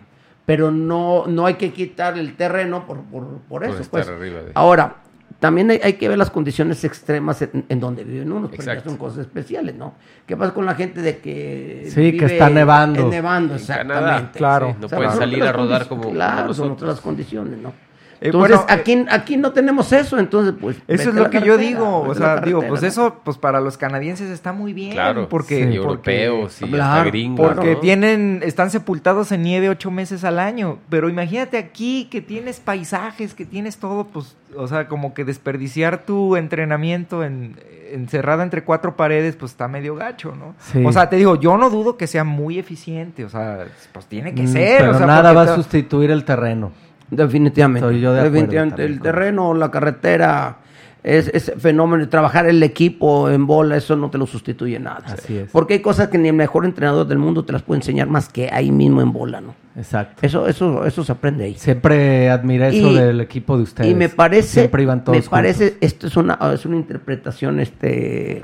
pero 0.45 0.71
no, 0.71 1.27
no 1.27 1.45
hay 1.45 1.55
que 1.55 1.71
quitar 1.73 2.17
el 2.17 2.35
terreno 2.35 2.85
por, 2.87 3.01
por, 3.03 3.39
por 3.41 3.63
eso. 3.63 3.73
estar 3.79 3.89
pues. 3.91 4.07
arriba 4.07 4.41
de- 4.41 4.51
Ahora, 4.55 4.95
también 5.41 5.71
hay, 5.71 5.79
hay 5.83 5.93
que 5.93 6.07
ver 6.07 6.19
las 6.19 6.29
condiciones 6.29 6.83
extremas 6.83 7.41
en, 7.41 7.65
en 7.67 7.79
donde 7.79 8.03
viven 8.03 8.31
unos, 8.31 8.51
porque 8.51 8.63
ya 8.63 8.73
Exacto. 8.73 8.91
son 8.91 8.97
cosas 8.99 9.19
especiales, 9.21 9.73
¿no? 9.75 9.95
¿Qué 10.27 10.37
pasa 10.37 10.53
con 10.53 10.67
la 10.67 10.75
gente 10.75 11.01
de 11.01 11.17
que 11.17 11.87
Sí, 11.93 12.15
que 12.15 12.25
está 12.25 12.47
nevando. 12.51 13.01
en 13.01 13.09
nevando, 13.09 13.55
En 13.55 13.65
Canadá, 13.65 13.99
exactamente. 13.99 14.37
claro. 14.37 14.67
sí, 14.69 14.75
no 14.79 14.85
O 14.85 14.89
sea, 14.89 14.97
pueden 14.99 15.13
salir 15.13 15.43
a 15.43 15.51
rodar 15.51 15.87
como, 15.87 16.03
como 16.03 16.13
Claro, 16.13 16.53
son 16.53 16.71
otras 16.71 17.01
condiciones, 17.01 17.57
¿no? 17.59 17.73
Eh, 18.21 18.27
Entonces, 18.27 18.55
bueno, 18.55 18.65
eh, 18.69 18.73
aquí, 18.73 19.05
aquí 19.09 19.35
no 19.37 19.51
tenemos 19.51 19.91
eso, 19.91 20.19
entonces, 20.19 20.53
pues. 20.61 20.77
Eso 20.87 21.09
es 21.09 21.15
lo 21.15 21.31
que 21.31 21.41
yo 21.41 21.57
digo, 21.57 22.01
o 22.01 22.13
sea, 22.13 22.39
digo, 22.39 22.61
pues 22.67 22.83
eso, 22.83 23.15
pues 23.23 23.37
para 23.39 23.59
los 23.59 23.77
canadienses 23.79 24.29
está 24.29 24.53
muy 24.53 24.73
bien, 24.73 24.91
Claro, 24.91 25.27
porque, 25.27 25.61
porque- 25.63 25.75
europeos 25.75 26.61
y 26.61 26.65
hasta 26.75 27.03
gringos. 27.05 27.53
Porque 27.55 27.73
¿no? 27.73 27.79
tienen, 27.79 28.41
están 28.43 28.69
sepultados 28.69 29.31
en 29.31 29.41
nieve 29.41 29.69
ocho 29.69 29.89
meses 29.89 30.23
al 30.23 30.37
año. 30.39 30.77
Pero 30.89 31.09
imagínate 31.09 31.57
aquí 31.57 32.07
que 32.11 32.21
tienes 32.21 32.59
paisajes, 32.59 33.33
que 33.33 33.45
tienes 33.45 33.77
todo, 33.77 34.03
pues, 34.05 34.35
o 34.55 34.67
sea, 34.67 34.87
como 34.87 35.15
que 35.15 35.25
desperdiciar 35.25 36.03
tu 36.05 36.35
entrenamiento 36.35 37.23
en, 37.23 37.55
encerrada 37.91 38.43
entre 38.43 38.63
cuatro 38.63 38.95
paredes, 38.95 39.35
pues 39.35 39.51
está 39.53 39.67
medio 39.67 39.95
gacho, 39.95 40.35
¿no? 40.37 40.53
Sí. 40.59 40.83
O 40.85 40.91
sea, 40.91 41.09
te 41.09 41.15
digo, 41.15 41.39
yo 41.39 41.57
no 41.57 41.71
dudo 41.71 41.97
que 41.97 42.05
sea 42.05 42.23
muy 42.23 42.59
eficiente, 42.59 43.25
o 43.25 43.29
sea, 43.29 43.65
pues 43.91 44.05
tiene 44.05 44.35
que 44.35 44.43
Mm, 44.43 44.47
ser. 44.47 44.77
Pero 44.81 44.91
o 44.91 44.97
sea, 44.97 45.07
nada 45.07 45.33
va 45.33 45.41
a 45.41 45.55
sustituir 45.55 46.11
el 46.11 46.23
terreno. 46.23 46.71
Definitivamente. 47.11 47.85
Estoy 47.87 48.01
yo 48.01 48.13
de 48.13 48.19
acuerdo 48.21 48.33
Definitivamente. 48.35 48.85
El 48.85 48.99
terreno, 49.01 49.53
la 49.53 49.69
carretera, 49.69 50.57
es, 51.03 51.29
ese 51.33 51.53
fenómeno, 51.57 52.07
trabajar 52.09 52.45
el 52.47 52.61
equipo 52.63 53.29
en 53.29 53.45
bola, 53.45 53.75
eso 53.75 53.95
no 53.95 54.09
te 54.09 54.17
lo 54.17 54.25
sustituye 54.25 54.79
nada. 54.79 55.03
Así 55.05 55.37
es. 55.37 55.49
Porque 55.51 55.73
hay 55.75 55.79
cosas 55.81 56.07
que 56.09 56.17
ni 56.17 56.29
el 56.29 56.35
mejor 56.35 56.63
entrenador 56.65 57.05
del 57.07 57.17
mundo 57.17 57.43
te 57.43 57.51
las 57.53 57.63
puede 57.63 57.79
enseñar 57.79 58.07
más 58.07 58.29
que 58.29 58.49
ahí 58.51 58.71
mismo 58.71 59.01
en 59.01 59.11
bola, 59.11 59.41
¿no? 59.41 59.53
Exacto. 59.75 60.25
Eso, 60.25 60.47
eso, 60.47 60.85
eso 60.85 61.03
se 61.03 61.11
aprende 61.11 61.45
ahí. 61.45 61.55
Siempre 61.55 62.29
admiré 62.29 62.69
eso 62.69 62.91
Y- 62.91 62.95
del 62.95 63.19
equipo 63.21 63.57
de 63.57 63.63
ustedes. 63.63 63.89
Y 63.91 63.95
me 63.95 64.09
parece, 64.09 64.59
Siempre 64.61 64.83
iban 64.83 65.03
todos 65.03 65.17
me 65.17 65.29
parece, 65.29 65.69
juntos. 65.71 65.77
esto 65.81 66.07
es 66.07 66.17
una, 66.17 66.37
es 66.53 66.65
una 66.65 66.75
interpretación, 66.77 67.59
este, 67.59 68.37
eh, 68.37 68.43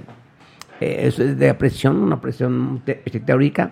es 0.80 1.18
de 1.39 1.49
apreciación, 1.49 1.97
una 1.97 2.15
apreciación 2.15 2.82
te- 2.84 2.95
teórica. 2.95 3.72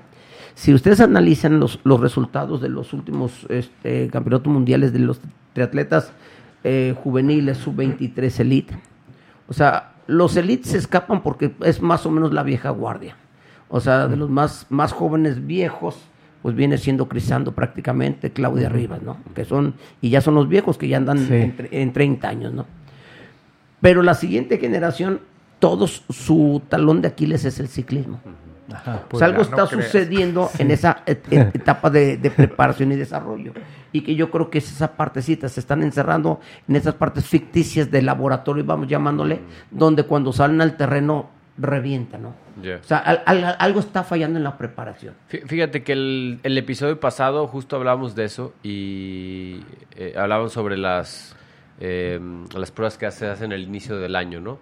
Si 0.55 0.73
ustedes 0.73 0.99
analizan 1.01 1.59
los, 1.59 1.79
los 1.83 1.99
resultados 1.99 2.61
de 2.61 2.69
los 2.69 2.93
últimos 2.93 3.45
este, 3.49 4.07
campeonatos 4.09 4.51
mundiales 4.51 4.93
de 4.93 4.99
los 4.99 5.19
triatletas 5.53 6.11
eh, 6.63 6.95
juveniles 7.03 7.57
sub-23 7.59 8.39
elite, 8.39 8.75
o 9.47 9.53
sea, 9.53 9.93
los 10.07 10.35
elites 10.37 10.71
se 10.71 10.77
escapan 10.77 11.21
porque 11.21 11.53
es 11.61 11.81
más 11.81 12.05
o 12.05 12.11
menos 12.11 12.33
la 12.33 12.43
vieja 12.43 12.69
guardia. 12.69 13.15
O 13.67 13.79
sea, 13.79 14.07
de 14.07 14.15
los 14.15 14.29
más, 14.29 14.65
más 14.69 14.93
jóvenes 14.93 15.45
viejos, 15.45 15.97
pues 16.41 16.55
viene 16.55 16.77
siendo 16.77 17.07
Crisando 17.09 17.51
prácticamente, 17.53 18.31
Claudia 18.31 18.69
Rivas, 18.69 19.01
¿no? 19.01 19.17
Que 19.33 19.43
son, 19.45 19.73
y 20.01 20.09
ya 20.11 20.21
son 20.21 20.35
los 20.35 20.47
viejos 20.47 20.77
que 20.77 20.87
ya 20.87 20.97
andan 20.97 21.17
Sí. 21.19 21.33
en, 21.33 21.55
en 21.71 21.91
30 21.93 22.27
años, 22.29 22.53
¿no? 22.53 22.65
Pero 23.81 24.03
la 24.03 24.13
siguiente 24.13 24.57
generación, 24.57 25.19
todos 25.59 26.03
su 26.09 26.61
talón 26.69 27.01
de 27.01 27.09
Aquiles 27.09 27.43
es 27.45 27.59
el 27.59 27.67
ciclismo. 27.67 28.21
Ajá. 28.73 29.03
o 29.11 29.17
sea, 29.19 29.27
algo 29.27 29.37
no 29.37 29.43
está 29.43 29.55
sucediendo 29.83 30.49
en 30.57 30.71
esa 30.71 31.03
et- 31.05 31.31
et- 31.31 31.55
etapa 31.55 31.89
de, 31.89 32.17
de 32.17 32.31
preparación 32.31 32.91
y 32.91 32.95
desarrollo. 32.95 33.53
Y 33.91 34.01
que 34.01 34.15
yo 34.15 34.29
creo 34.31 34.49
que 34.49 34.57
es 34.57 34.71
esa 34.71 34.93
partecita, 34.97 35.47
se 35.49 35.59
están 35.59 35.83
encerrando 35.83 36.39
en 36.67 36.75
esas 36.75 36.95
partes 36.95 37.25
ficticias 37.25 37.89
del 37.91 38.05
laboratorio, 38.07 38.65
vamos 38.65 38.87
llamándole, 38.87 39.39
donde 39.71 40.03
cuando 40.03 40.33
salen 40.33 40.61
al 40.61 40.75
terreno 40.77 41.29
revientan, 41.57 42.23
¿no? 42.23 42.35
O 42.79 42.83
sea, 42.83 42.97
al- 42.97 43.21
al- 43.25 43.55
algo 43.59 43.79
está 43.79 44.03
fallando 44.03 44.37
en 44.37 44.43
la 44.43 44.57
preparación. 44.57 45.13
Fí- 45.31 45.45
Fíjate 45.47 45.83
que 45.83 45.93
el, 45.93 46.39
el 46.43 46.57
episodio 46.57 46.99
pasado 46.99 47.47
justo 47.47 47.75
hablábamos 47.77 48.15
de 48.15 48.25
eso 48.25 48.53
y 48.63 49.61
eh, 49.95 50.13
hablábamos 50.17 50.51
sobre 50.53 50.77
las, 50.77 51.35
eh, 51.79 52.19
las 52.53 52.71
pruebas 52.71 52.97
que 52.97 53.09
se 53.11 53.27
hacen 53.27 53.53
al 53.53 53.61
inicio 53.61 53.97
del 53.97 54.15
año, 54.15 54.41
¿no? 54.41 54.59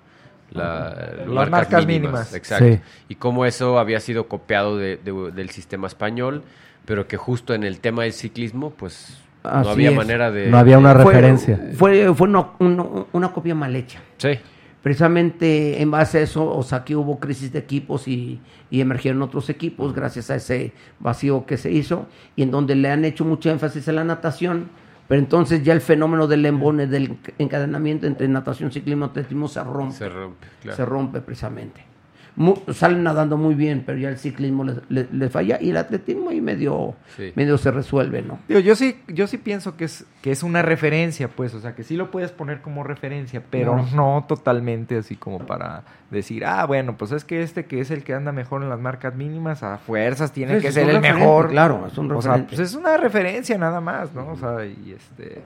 La- 0.54 1.26
Las 1.28 1.50
marcas 1.50 1.86
mínimas. 1.86 2.34
Exacto. 2.34 2.66
Sí. 2.66 2.80
Y 3.10 3.16
cómo 3.16 3.46
eso 3.46 3.80
había 3.80 4.00
sido 4.00 4.28
copiado 4.28 4.78
de- 4.78 4.98
de- 4.98 5.32
del 5.32 5.50
sistema 5.50 5.88
español, 5.88 6.44
pero 6.86 7.08
que 7.08 7.18
justo 7.18 7.54
en 7.54 7.64
el 7.64 7.80
tema 7.80 8.04
del 8.04 8.14
ciclismo, 8.14 8.72
pues 8.72 9.18
Así 9.44 9.66
no 9.68 9.72
había 9.72 9.90
es. 9.92 9.96
manera 9.96 10.32
de... 10.32 10.48
No 10.48 10.58
había 10.58 10.78
una 10.78 10.94
de- 10.94 11.04
Fue- 11.04 11.14
referencia. 11.14 11.60
Fue, 11.76 12.14
fue 12.14 12.28
una, 12.28 12.48
una- 12.60 12.86
una 13.12 13.32
copia 13.32 13.56
mal 13.56 13.76
hecha. 13.76 14.00
Sí. 14.18 14.38
Precisamente 14.82 15.82
en 15.82 15.90
base 15.92 16.18
a 16.20 16.22
eso, 16.22 16.46
o 16.56 16.62
sea, 16.62 16.84
que 16.84 16.96
hubo 16.96 17.18
crisis 17.20 17.52
de 17.54 17.60
equipos 17.60 18.08
y, 18.08 18.42
y 18.70 18.82
emergieron 18.82 19.22
otros 19.22 19.50
equipos 19.50 19.96
gracias 19.96 20.30
a 20.30 20.36
ese 20.36 20.74
vacío 21.00 21.46
que 21.46 21.56
se 21.58 21.72
hizo 21.72 22.06
y 22.36 22.44
en 22.44 22.52
donde 22.52 22.76
le 22.76 22.90
han 22.92 23.06
hecho 23.06 23.24
mucho 23.26 23.50
énfasis 23.50 23.88
a 23.88 23.94
la 23.94 24.04
natación, 24.04 24.68
Pero 25.08 25.20
entonces 25.20 25.64
ya 25.64 25.74
el 25.74 25.82
fenómeno 25.82 26.28
del 26.28 26.46
embone, 26.46 26.88
del 26.88 27.18
encadenamiento 27.38 28.08
entre 28.08 28.28
natación, 28.28 28.72
ciclismo, 28.72 29.06
atletismo 29.06 29.48
se 29.48 29.64
rompe. 29.64 29.96
Se 29.96 30.10
rompe, 30.10 30.48
claro. 30.62 30.76
Se 30.78 30.86
rompe 30.86 31.22
precisamente. 31.22 31.93
Mu- 32.36 32.58
salen 32.74 33.04
nadando 33.04 33.38
muy 33.38 33.54
bien, 33.54 33.84
pero 33.86 34.00
ya 34.00 34.10
el 34.10 34.18
ciclismo 34.18 34.64
les, 34.64 34.78
les- 34.90 35.12
les 35.14 35.32
falla 35.32 35.60
y 35.62 35.70
el 35.70 35.78
atletismo 35.78 36.32
ahí 36.32 36.42
medio, 36.42 36.96
Sí. 37.16 37.32
medio 37.36 37.60
se 37.60 37.70
resuelve, 37.70 38.24
¿no? 38.24 38.40
Digo, 38.48 38.60
yo 38.60 38.76
sí, 38.76 38.98
yo 39.08 39.28
sí 39.28 39.38
pienso 39.38 39.78
que 39.78 39.86
es, 39.86 40.06
que 40.24 40.32
es 40.32 40.42
una 40.42 40.64
referencia, 40.64 41.28
pues, 41.28 41.54
o 41.54 41.60
sea, 41.60 41.76
que 41.76 41.84
sí 41.84 41.96
lo 41.96 42.10
puedes 42.10 42.32
poner 42.32 42.62
como 42.62 42.84
referencia, 42.84 43.44
pero 43.50 43.86
no 43.94 44.26
totalmente 44.28 44.98
así 44.98 45.16
como 45.16 45.40
para 45.46 45.84
decir, 46.10 46.44
ah, 46.46 46.66
bueno, 46.66 46.98
pues 46.98 47.12
es 47.12 47.24
que 47.24 47.44
este 47.44 47.66
que 47.66 47.80
es 47.82 47.92
el 47.92 48.04
que 48.04 48.16
anda 48.16 48.32
mejor 48.32 48.64
en 48.64 48.70
las 48.70 48.80
marcas 48.80 49.14
mínimas, 49.16 49.62
a 49.62 49.78
fuerzas 49.78 50.32
tiene 50.32 50.56
Sí, 50.60 50.66
que 50.66 50.72
ser 50.72 50.90
el 50.90 50.96
referente, 50.96 51.20
mejor. 51.20 51.50
claro, 51.50 51.86
es 51.86 51.98
un 52.00 52.12
O 52.12 52.22
sea, 52.22 52.32
referente. 52.32 52.56
pues 52.56 52.70
es 52.72 52.76
una 52.76 52.98
referencia 52.98 53.58
nada 53.60 53.80
más, 53.80 54.12
¿no? 54.14 54.32
O 54.32 54.36
sea, 54.36 54.66
y 54.66 54.92
este, 54.98 55.42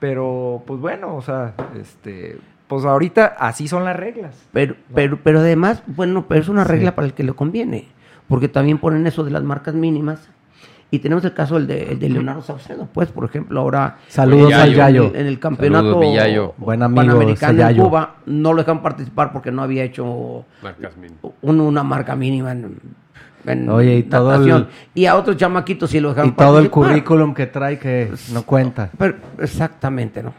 pero 0.00 0.62
pues 0.66 0.80
bueno, 0.80 1.14
o 1.14 1.22
sea, 1.22 1.54
este, 1.78 2.38
pues 2.72 2.84
ahorita 2.86 3.26
así 3.38 3.68
son 3.68 3.84
las 3.84 3.94
reglas. 3.96 4.34
Pero, 4.52 4.76
pero, 4.94 5.18
pero 5.22 5.40
además, 5.40 5.82
bueno, 5.86 6.26
pero 6.28 6.40
es 6.40 6.48
una 6.48 6.64
regla 6.64 6.94
para 6.94 7.06
el 7.06 7.12
que 7.14 7.22
le 7.22 7.34
conviene, 7.34 7.88
porque 8.28 8.48
también 8.48 8.78
ponen 8.78 9.06
eso 9.06 9.24
de 9.24 9.30
las 9.30 9.42
marcas 9.42 9.74
mínimas. 9.74 10.28
Y 10.90 10.98
tenemos 10.98 11.24
el 11.24 11.32
caso 11.32 11.56
el 11.56 11.66
de, 11.66 11.92
el 11.92 11.98
de 11.98 12.08
Leonardo 12.10 12.42
Saucedo, 12.42 12.86
pues, 12.92 13.10
por 13.10 13.24
ejemplo, 13.24 13.60
ahora 13.60 13.96
Saludos 14.08 14.52
al 14.52 14.74
Yayo. 14.74 15.04
en, 15.14 15.16
en 15.22 15.26
el 15.26 15.38
campeonato 15.38 15.84
Saludos, 15.92 16.00
mi 16.00 16.14
Yayo. 16.14 16.54
Buen 16.58 16.82
amigo, 16.82 17.00
panamericano 17.02 17.62
ese 17.62 17.70
en. 17.70 17.82
Cuba, 17.82 18.14
no 18.26 18.52
lo 18.52 18.58
dejan 18.62 18.82
participar 18.82 19.32
porque 19.32 19.50
no 19.50 19.62
había 19.62 19.84
hecho 19.84 20.44
Marcas 20.62 20.96
mínimas. 20.96 21.18
un- 21.40 21.60
una 21.60 21.82
marca 21.82 22.14
mínima 22.16 22.52
en, 22.52 22.78
en 23.46 23.68
Oye, 23.70 23.96
y 23.96 24.02
todo 24.02 24.32
natación. 24.32 24.68
el- 24.94 25.00
Y 25.00 25.06
a 25.06 25.16
otros 25.16 25.36
chamaquitos 25.38 25.88
sí 25.90 25.98
lo 26.00 26.10
dejaron 26.10 26.30
Y 26.30 26.32
todo 26.34 26.58
el 26.58 26.68
participar. 26.70 26.88
currículum 26.90 27.34
que 27.34 27.46
trae 27.46 27.78
que 27.78 28.10
no 28.34 28.42
cuenta. 28.44 28.90
Pero, 28.98 29.16
exactamente, 29.38 30.22
¿no? 30.22 30.32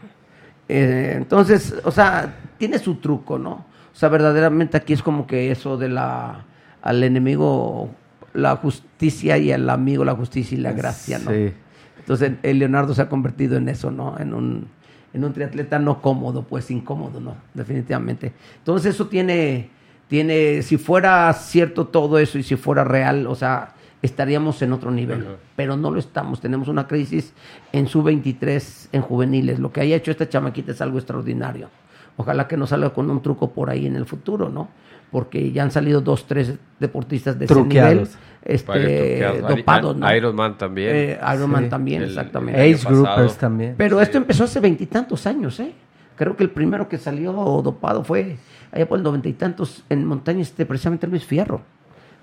Eh, 0.68 1.14
entonces, 1.16 1.74
o 1.84 1.90
sea, 1.90 2.36
tiene 2.58 2.78
su 2.78 2.96
truco, 2.96 3.38
¿no? 3.38 3.50
O 3.52 3.96
sea, 3.96 4.08
verdaderamente 4.08 4.76
aquí 4.76 4.92
es 4.92 5.02
como 5.02 5.26
que 5.26 5.50
eso 5.50 5.76
de 5.76 5.88
la 5.88 6.44
al 6.82 7.02
enemigo 7.02 7.90
la 8.34 8.56
justicia 8.56 9.38
y 9.38 9.52
al 9.52 9.70
amigo 9.70 10.04
la 10.04 10.14
justicia 10.14 10.58
y 10.58 10.60
la 10.60 10.72
gracia, 10.72 11.18
¿no? 11.18 11.30
Sí. 11.30 11.52
Entonces, 11.98 12.32
el 12.42 12.58
Leonardo 12.58 12.94
se 12.94 13.00
ha 13.00 13.08
convertido 13.08 13.56
en 13.56 13.68
eso, 13.68 13.90
¿no? 13.90 14.18
En 14.18 14.34
un, 14.34 14.68
en 15.14 15.24
un 15.24 15.32
triatleta 15.32 15.78
no 15.78 16.02
cómodo, 16.02 16.42
pues 16.42 16.70
incómodo, 16.70 17.20
¿no? 17.20 17.36
Definitivamente. 17.54 18.32
Entonces, 18.58 18.94
eso 18.94 19.06
tiene, 19.06 19.70
tiene, 20.08 20.60
si 20.62 20.76
fuera 20.76 21.32
cierto 21.32 21.86
todo 21.86 22.18
eso 22.18 22.36
y 22.36 22.42
si 22.42 22.56
fuera 22.56 22.84
real, 22.84 23.26
o 23.26 23.34
sea, 23.34 23.73
estaríamos 24.04 24.60
en 24.62 24.72
otro 24.72 24.90
nivel. 24.90 25.24
Pero 25.56 25.76
no 25.76 25.90
lo 25.90 25.98
estamos. 25.98 26.40
Tenemos 26.40 26.68
una 26.68 26.86
crisis 26.86 27.32
en 27.72 27.86
su 27.88 28.02
23 28.02 28.90
en 28.92 29.02
juveniles. 29.02 29.58
Lo 29.58 29.72
que 29.72 29.80
haya 29.80 29.96
hecho 29.96 30.10
esta 30.10 30.28
chamaquita 30.28 30.72
es 30.72 30.80
algo 30.80 30.98
extraordinario. 30.98 31.68
Ojalá 32.16 32.46
que 32.46 32.56
no 32.56 32.66
salga 32.66 32.90
con 32.90 33.10
un 33.10 33.20
truco 33.22 33.50
por 33.50 33.70
ahí 33.70 33.86
en 33.86 33.96
el 33.96 34.06
futuro, 34.06 34.48
¿no? 34.48 34.68
Porque 35.10 35.50
ya 35.52 35.62
han 35.62 35.70
salido 35.70 36.00
dos, 36.00 36.26
tres 36.26 36.54
deportistas 36.78 37.38
de 37.38 37.44
ese 37.46 37.54
Truqueados. 37.54 37.92
nivel, 37.94 38.08
este, 38.44 39.40
dopados, 39.48 39.96
¿no? 39.96 40.14
Iron 40.14 40.36
Man 40.36 40.56
también. 40.58 40.90
Eh, 40.94 41.18
Iron 41.34 41.50
Man 41.50 41.68
también, 41.68 42.02
El- 42.02 42.08
exactamente. 42.10 42.64
el- 42.68 42.74
Age. 42.74 42.86
Groupers 42.88 43.36
también. 43.36 43.74
Pero 43.76 44.00
esto 44.00 44.18
empezó 44.18 44.44
hace 44.44 44.60
veintitantos 44.60 45.26
años, 45.26 45.58
¿eh? 45.60 45.72
Creo 46.16 46.36
que 46.36 46.44
el 46.44 46.50
primero 46.50 46.88
que 46.88 46.98
salió 46.98 47.32
dopado 47.64 48.04
fue 48.04 48.36
allá 48.70 48.86
por 48.88 48.98
el 48.98 49.04
noventa 49.04 49.28
y 49.28 49.32
tantos 49.32 49.82
en 49.88 50.04
montaña, 50.04 50.42
este, 50.42 50.66
precisamente 50.66 51.06
Luis 51.06 51.24
Fierro. 51.24 51.62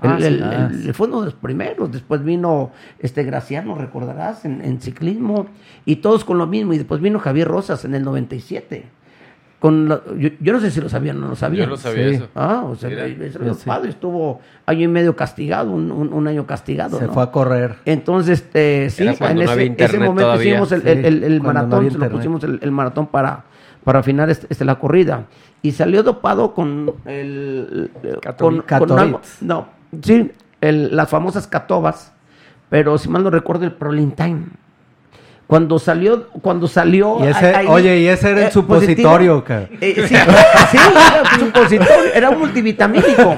Ah, 0.02 0.16
El- 0.18 0.22
sí. 0.24 0.28
el- 0.28 0.44
Ah, 0.44 0.70
el-. 0.72 0.94
Fue 0.94 1.08
uno 1.08 1.20
de 1.20 1.26
los 1.26 1.34
primeros. 1.36 1.92
Después 1.92 2.24
vino 2.24 2.72
este 3.00 3.24
Graciano, 3.24 3.76
recordarás, 3.76 4.46
en, 4.46 4.62
en 4.62 4.82
ciclismo. 4.82 5.48
Y 5.86 5.98
todos 5.98 6.26
con 6.26 6.38
lo 6.38 6.48
mismo. 6.48 6.74
Y 6.74 6.78
después 6.80 7.02
vino 7.02 7.20
Javier 7.20 7.48
Rosas 7.48 7.86
en 7.86 7.94
el 7.96 8.04
97. 8.04 8.86
Con 9.60 9.88
la- 9.90 10.02
yo, 10.18 10.30
yo 10.40 10.54
no 10.54 10.60
sé 10.60 10.72
si 10.72 10.82
lo 10.82 10.90
sabían 10.90 11.18
o 11.18 11.22
no 11.22 11.28
lo 11.28 11.36
sabían. 11.36 11.66
Yo 11.66 11.70
no 11.70 11.78
sabía 11.78 12.10
Sí. 12.10 12.16
eso. 12.16 12.30
Ah, 12.34 12.64
o 12.66 12.76
sea, 12.76 12.90
dopado 13.40 13.86
y 13.86 13.90
estuvo 13.90 14.40
año 14.66 14.82
y 14.82 14.88
medio 14.88 15.16
castigado, 15.16 15.70
un, 15.72 15.92
un- 15.92 16.12
un 16.12 16.28
año 16.28 16.48
castigado. 16.48 16.98
Se 16.98 17.06
¿no? 17.06 17.14
fue 17.14 17.22
a 17.22 17.32
correr. 17.32 17.76
Entonces, 17.86 18.40
este, 18.42 18.90
sí, 18.90 19.04
en 19.04 19.36
no 19.36 19.42
ese, 19.44 19.76
ese 19.78 20.00
momento 20.00 20.24
todavía. 20.24 20.52
hicimos 20.54 20.72
el, 20.72 20.82
Sí, 20.82 20.88
el- 20.90 21.06
el- 21.06 21.24
el 21.26 21.38
no 21.38 21.44
maratón, 21.44 21.74
había 21.80 21.92
se 21.92 21.98
lo 22.00 22.10
pusimos 22.10 22.44
el, 22.44 22.58
el 22.60 22.72
maratón 22.72 23.06
para, 23.06 23.44
para 23.84 24.00
afinar 24.00 24.32
este, 24.32 24.48
este, 24.50 24.66
la 24.66 24.80
corrida. 24.80 25.26
Y 25.62 25.74
salió 25.74 26.02
dopado 26.02 26.56
con 26.56 26.92
el... 27.06 27.92
Con, 28.40 28.64
Catovi- 28.64 28.80
con 28.80 28.98
algo- 29.00 29.22
no, 29.42 29.68
sí, 30.04 30.32
el- 30.62 30.96
las 30.96 31.10
famosas 31.10 31.48
catobas, 31.48 32.12
pero 32.70 32.98
si 32.98 33.10
mal 33.10 33.24
no 33.24 33.30
recuerdo 33.30 33.66
el 33.66 33.74
Prolin 33.74 34.12
Time. 34.12 34.44
Cuando 35.48 35.80
salió, 35.80 36.30
cuando 36.42 36.66
salió... 36.70 37.18
Y 37.20 37.28
ese- 37.28 37.54
ahí- 37.54 37.68
oye, 37.68 38.00
y 38.00 38.08
ese 38.08 38.30
era 38.32 38.40
el 38.44 38.48
eh, 38.48 38.52
supositorio, 38.52 39.44
positivo. 39.44 39.44
cara. 39.44 39.68
Eh, 39.82 39.96
sí, 40.08 40.16
sí, 40.72 40.78
era 40.78 41.24
un 41.34 41.40
supositorio, 41.42 42.14
era 42.14 42.30
un 42.30 42.40
multivitamínico. 42.40 43.38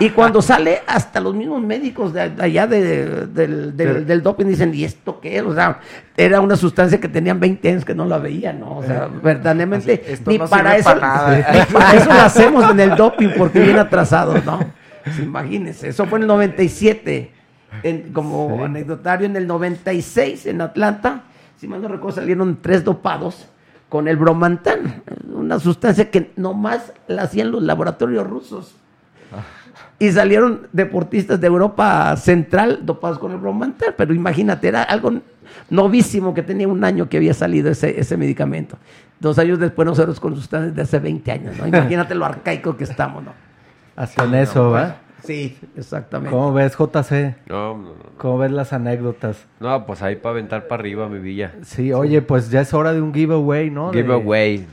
Y 0.00 0.10
cuando 0.10 0.42
sale, 0.42 0.82
hasta 0.86 1.18
los 1.18 1.34
mismos 1.34 1.62
médicos 1.62 2.12
de, 2.12 2.28
de 2.28 2.44
allá 2.44 2.66
de- 2.66 3.26
del, 3.28 3.74
del, 3.74 4.06
del 4.06 4.22
doping 4.22 4.44
dicen, 4.44 4.74
¿y 4.74 4.84
esto 4.84 5.18
qué 5.18 5.38
es? 5.38 5.44
O 5.44 5.54
sea, 5.54 5.80
era 6.14 6.42
una 6.42 6.56
sustancia 6.56 7.00
que 7.00 7.08
tenían 7.08 7.40
20 7.40 7.70
años 7.70 7.84
que 7.86 7.94
no 7.94 8.04
la 8.04 8.18
veían, 8.18 8.60
¿no? 8.60 8.76
O 8.76 8.82
sea, 8.84 9.08
verdaderamente, 9.22 10.02
Así, 10.12 10.22
ni 10.26 10.36
no 10.36 10.46
para 10.48 10.76
eso, 10.76 10.84
para 10.90 11.00
nada. 11.00 11.52
ni 11.54 11.60
para 11.72 11.94
eso 11.94 12.12
lo 12.12 12.20
hacemos 12.20 12.70
en 12.70 12.80
el 12.80 12.96
doping, 12.96 13.30
porque 13.38 13.60
viene 13.60 13.80
atrasados, 13.80 14.44
¿no? 14.44 14.60
Imagínense, 15.22 15.88
eso 15.88 16.06
fue 16.06 16.18
en 16.18 16.22
el 16.22 16.28
97, 16.28 17.30
en- 17.82 18.12
como 18.12 18.64
anecdotario, 18.64 19.26
en 19.26 19.36
el 19.36 19.46
96 19.46 20.46
en 20.46 20.60
Atlanta, 20.60 21.22
si 21.56 21.66
mal 21.68 21.80
no 21.82 21.88
recuerdo, 21.88 22.16
salieron 22.20 22.58
tres 22.60 22.84
dopados 22.84 23.48
con 23.88 24.08
el 24.08 24.16
bromantan, 24.16 25.02
una 25.32 25.58
sustancia 25.60 26.10
que 26.10 26.32
nomás 26.36 26.92
la 27.08 27.22
hacían 27.22 27.50
los 27.50 27.62
laboratorios 27.62 28.26
rusos. 28.26 28.74
Y 29.98 30.10
salieron 30.12 30.68
deportistas 30.72 31.40
de 31.40 31.46
Europa 31.46 32.14
Central 32.18 32.80
dopados 32.84 33.18
con 33.18 33.32
el 33.32 33.38
bromantan, 33.38 33.94
pero 33.96 34.12
imagínate, 34.12 34.68
era 34.68 34.82
algo 34.82 35.20
novísimo 35.70 36.34
que 36.34 36.42
tenía 36.42 36.68
un 36.68 36.84
año 36.84 37.08
que 37.08 37.16
había 37.16 37.32
salido 37.32 37.70
ese, 37.70 37.98
ese 37.98 38.16
medicamento. 38.18 38.76
Dos 39.20 39.38
años 39.38 39.58
después 39.58 39.86
nosotros 39.86 40.20
con 40.20 40.36
sustancias 40.36 40.74
de 40.74 40.82
hace 40.82 40.98
20 40.98 41.32
años, 41.32 41.56
¿no? 41.56 41.66
Imagínate 41.78 42.14
lo 42.14 42.26
arcaico 42.26 42.76
que 42.76 42.84
estamos, 42.84 43.24
¿no? 43.24 43.32
Hasta 43.96 44.24
en 44.24 44.34
eso, 44.34 44.70
¿va? 44.70 44.96
Sí, 45.24 45.58
exactamente. 45.76 46.30
¿Cómo 46.30 46.52
ves, 46.52 46.76
JC? 46.76 47.36
No, 47.48 47.76
no, 47.76 47.88
no. 47.88 47.94
¿Cómo 48.18 48.38
ves 48.38 48.52
las 48.52 48.72
anécdotas? 48.72 49.46
No, 49.58 49.84
pues 49.86 50.02
ahí 50.02 50.16
para 50.16 50.32
aventar 50.34 50.68
para 50.68 50.80
arriba, 50.80 51.08
mi 51.08 51.18
villa. 51.18 51.54
Sí, 51.62 51.92
oye, 51.92 52.22
pues 52.22 52.50
ya 52.50 52.60
es 52.60 52.72
hora 52.74 52.92
de 52.92 53.00
un 53.02 53.12
giveaway, 53.12 53.70
¿no? 53.70 53.92
Giveaway. 53.92 54.58
de 54.58 54.66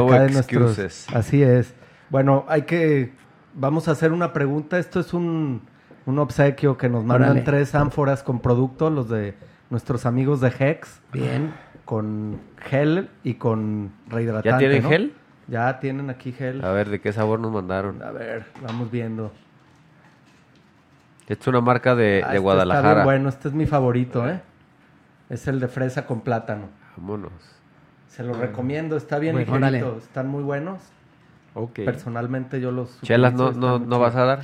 No 0.00 0.06
de 0.10 0.30
nuestros- 0.30 0.46
excuses. 0.78 1.06
Así 1.14 1.42
es. 1.42 1.74
Bueno, 2.10 2.44
hay 2.48 2.62
que... 2.62 3.12
Vamos 3.54 3.86
a 3.86 3.92
hacer 3.92 4.12
una 4.12 4.32
pregunta. 4.32 4.78
Esto 4.78 4.98
es 5.00 5.12
un, 5.14 5.60
un 6.06 6.18
obsequio 6.18 6.76
que 6.78 6.88
nos 6.88 7.04
mandan 7.04 7.30
Órale. 7.32 7.42
tres 7.44 7.74
ánforas 7.74 8.22
con 8.22 8.40
producto, 8.40 8.90
los 8.90 9.08
de 9.08 9.34
nuestros 9.70 10.04
amigos 10.06 10.40
de 10.40 10.52
Hex, 10.58 11.00
Bien. 11.12 11.52
con 11.84 12.40
gel 12.60 13.08
y 13.24 13.34
con 13.34 13.92
rehidratante. 14.08 14.48
¿Ya 14.50 14.58
tienen 14.58 14.82
¿no? 14.82 14.88
gel? 14.88 15.14
Ya 15.52 15.78
tienen 15.80 16.08
aquí 16.08 16.32
gel. 16.32 16.64
A 16.64 16.72
ver, 16.72 16.88
¿de 16.88 16.98
qué 17.02 17.12
sabor 17.12 17.38
nos 17.38 17.52
mandaron? 17.52 18.02
A 18.02 18.10
ver, 18.10 18.46
vamos 18.66 18.90
viendo. 18.90 19.30
Esta 21.28 21.34
es 21.44 21.46
una 21.46 21.60
marca 21.60 21.94
de, 21.94 22.04
Ah, 22.04 22.08
de 22.08 22.18
este 22.20 22.26
Está 22.28 22.38
Guadalajara. 22.40 22.94
bien 22.94 23.04
bueno, 23.04 23.28
este 23.28 23.48
es 23.48 23.54
mi 23.54 23.66
favorito, 23.66 24.26
¿eh? 24.26 24.40
Es 25.28 25.46
el 25.48 25.60
de 25.60 25.68
fresa 25.68 26.06
con 26.06 26.22
plátano. 26.22 26.68
Vámonos. 26.96 27.32
Se 28.08 28.22
los 28.22 28.38
recomiendo, 28.38 28.96
está 28.96 29.18
bien 29.18 29.34
Bueno, 29.46 29.58
ligerito, 29.68 29.98
están 29.98 30.28
muy 30.28 30.42
buenos. 30.42 30.80
Ok. 31.52 31.80
Personalmente 31.84 32.58
yo 32.58 32.70
los 32.72 32.98
Chelas, 33.02 33.34
¿no, 33.34 33.52
no, 33.52 33.78
no 33.78 33.98
vas 33.98 34.16
a 34.16 34.24
dar? 34.24 34.40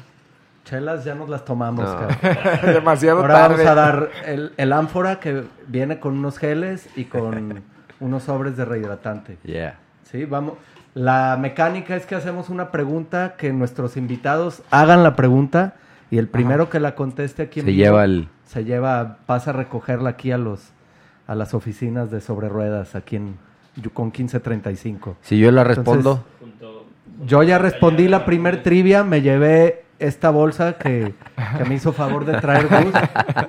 Chelas 0.64 1.06
ya 1.06 1.14
nos 1.14 1.30
las 1.30 1.42
tomamos, 1.46 1.86
No. 1.86 1.96
cabrón. 2.06 2.58
Demasiado 2.74 3.20
Ahora 3.20 3.34
tarde. 3.48 3.64
vamos 3.64 3.66
a 3.70 3.74
dar 3.74 4.10
el, 4.26 4.52
el 4.58 4.72
ánfora 4.74 5.20
que 5.20 5.44
viene 5.68 6.00
con 6.00 6.18
unos 6.18 6.36
geles 6.36 6.86
y 6.96 7.04
con 7.06 7.62
unos 8.00 8.24
sobres 8.24 8.58
de 8.58 8.66
rehidratante. 8.66 9.38
Yeah. 9.42 9.78
Sí, 10.02 10.26
vamos. 10.26 10.54
La 10.94 11.36
mecánica 11.38 11.96
es 11.96 12.06
que 12.06 12.14
hacemos 12.14 12.48
una 12.48 12.70
pregunta 12.70 13.34
que 13.36 13.52
nuestros 13.52 13.96
invitados 13.96 14.62
hagan 14.70 15.02
la 15.02 15.16
pregunta 15.16 15.76
y 16.10 16.18
el 16.18 16.28
primero 16.28 16.70
que 16.70 16.80
la 16.80 16.94
conteste 16.94 17.42
aquí 17.42 17.60
en 17.60 17.66
Se 17.66 17.72
vivo 17.72 17.84
lleva 17.84 18.04
el... 18.04 18.28
se 18.46 18.64
lleva, 18.64 19.18
pasa 19.26 19.50
a 19.50 19.52
recogerla 19.52 20.10
aquí 20.10 20.32
a 20.32 20.38
los 20.38 20.72
a 21.26 21.34
las 21.34 21.52
oficinas 21.52 22.10
de 22.10 22.22
sobre 22.22 22.48
ruedas 22.48 22.94
aquí 22.94 23.16
en 23.16 23.36
con 23.94 24.06
1535. 24.06 25.16
Si 25.22 25.38
yo 25.38 25.52
la 25.52 25.62
Entonces, 25.62 25.84
respondo, 25.84 26.24
Yo 27.24 27.42
ya 27.42 27.58
respondí 27.58 28.08
la 28.08 28.24
primer 28.24 28.62
trivia, 28.62 29.02
me 29.04 29.20
llevé 29.22 29.84
esta 29.98 30.30
bolsa 30.30 30.74
que, 30.74 31.12
que 31.56 31.64
me 31.64 31.74
hizo 31.74 31.92
favor 31.92 32.24
de 32.24 32.40
traer 32.40 32.68
Gus 32.68 32.92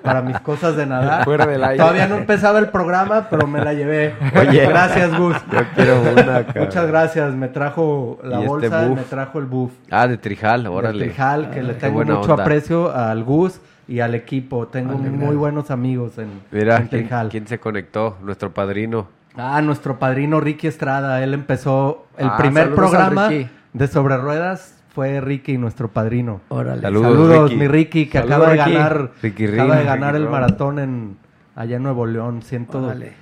para 0.01 0.23
mis 0.23 0.39
cosas 0.39 0.75
de 0.75 0.87
nadar. 0.87 1.23
Fuera 1.23 1.45
del 1.45 1.63
aire. 1.63 1.77
Todavía 1.77 2.07
no 2.07 2.15
empezaba 2.17 2.57
el 2.57 2.69
programa, 2.69 3.27
pero 3.29 3.45
me 3.45 3.63
la 3.63 3.73
llevé. 3.73 4.15
Oye. 4.35 4.65
gracias 4.65 5.15
Gus. 5.15 5.35
yo 5.51 5.59
quiero 5.75 6.01
una, 6.01 6.45
cabrón. 6.45 6.65
Muchas 6.65 6.87
gracias, 6.87 7.33
me 7.35 7.47
trajo 7.49 8.19
la 8.23 8.37
este 8.37 8.47
bolsa, 8.47 8.87
buff. 8.87 8.97
me 8.97 9.03
trajo 9.03 9.37
el 9.39 9.45
buff. 9.45 9.71
Ah, 9.91 10.07
de 10.07 10.17
Trijal, 10.17 10.63
de 10.63 10.69
órale. 10.69 11.05
Trijal, 11.05 11.51
que 11.51 11.61
le 11.61 11.73
tengo 11.75 12.03
mucho 12.03 12.31
onda. 12.31 12.43
aprecio 12.43 12.91
al 12.95 13.23
Gus 13.23 13.61
y 13.87 13.99
al 13.99 14.15
equipo. 14.15 14.65
Tengo 14.67 14.97
muy 14.97 15.35
buenos 15.35 15.69
amigos 15.69 16.17
en, 16.17 16.29
Mira, 16.49 16.77
en 16.77 16.87
¿quién, 16.87 17.01
Trijal. 17.03 17.29
quién 17.29 17.45
se 17.45 17.59
conectó? 17.59 18.17
Nuestro 18.23 18.51
padrino. 18.51 19.07
Ah, 19.37 19.61
nuestro 19.61 19.99
padrino 19.99 20.39
Ricky 20.39 20.65
Estrada, 20.65 21.23
él 21.23 21.35
empezó 21.35 22.07
el 22.17 22.27
Ah, 22.27 22.37
primer 22.37 22.73
programa 22.73 23.27
Ricky. 23.29 23.49
De 23.73 23.87
Sobre 23.87 24.17
Ruedas 24.17 24.75
fue 24.93 25.21
Ricky, 25.21 25.57
nuestro 25.57 25.89
padrino. 25.89 26.41
Órale. 26.49 26.81
Saludos, 26.81 27.11
Saludos, 27.11 27.49
Ricky. 27.51 27.59
mi 27.61 27.67
Ricky, 27.67 28.05
que 28.07 28.17
Saludos, 28.19 28.35
acaba 28.37 28.49
de 28.53 28.57
Ricky. 28.63 28.73
ganar, 28.73 29.11
Ricky 29.21 29.45
acaba 29.47 29.73
de 29.75 29.79
Rin, 29.79 29.85
ganar 29.87 30.13
Ricky 30.13 30.17
el 30.17 30.23
Ron. 30.23 30.31
maratón 30.31 30.79
en 30.79 31.17
allá 31.55 31.75
en 31.77 31.83
Nuevo 31.83 32.05
León, 32.05 32.41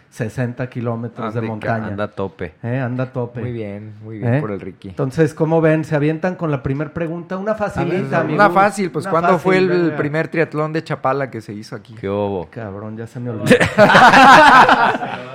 160 0.10 0.68
kilómetros 0.70 1.34
de 1.34 1.42
montaña. 1.42 1.88
Anda 1.88 2.06
a 2.06 2.08
tope. 2.08 2.54
Eh, 2.64 2.80
anda 2.80 3.04
a 3.06 3.08
tope. 3.14 3.42
Muy 3.42 3.52
bien, 3.52 3.94
muy 4.04 4.18
bien 4.20 4.36
¿Eh? 4.36 4.40
por 4.42 4.52
el 4.52 4.60
Ricky. 4.60 4.90
Entonces, 4.90 5.34
¿cómo 5.34 5.62
ven? 5.62 5.84
Se 5.84 5.96
avientan 5.96 6.36
con 6.36 6.50
la 6.50 6.64
primera 6.64 6.92
pregunta. 6.94 7.38
Una 7.38 7.56
facilita, 7.56 8.22
amigo. 8.22 8.36
Una 8.36 8.50
fácil, 8.50 8.90
pues 8.90 9.06
Una 9.06 9.12
¿cuándo 9.12 9.38
fue 9.40 9.58
el 9.58 9.94
primer 9.98 10.28
triatlón 10.30 10.74
de 10.74 10.84
Chapala 10.84 11.30
que 11.30 11.42
se 11.42 11.54
hizo 11.54 11.76
aquí? 11.76 11.94
¿Qué 11.96 12.10
hubo? 12.10 12.48
Cabrón, 12.50 12.98
ya 12.98 13.06
se 13.06 13.20
me 13.20 13.30
olvidó. 13.30 13.46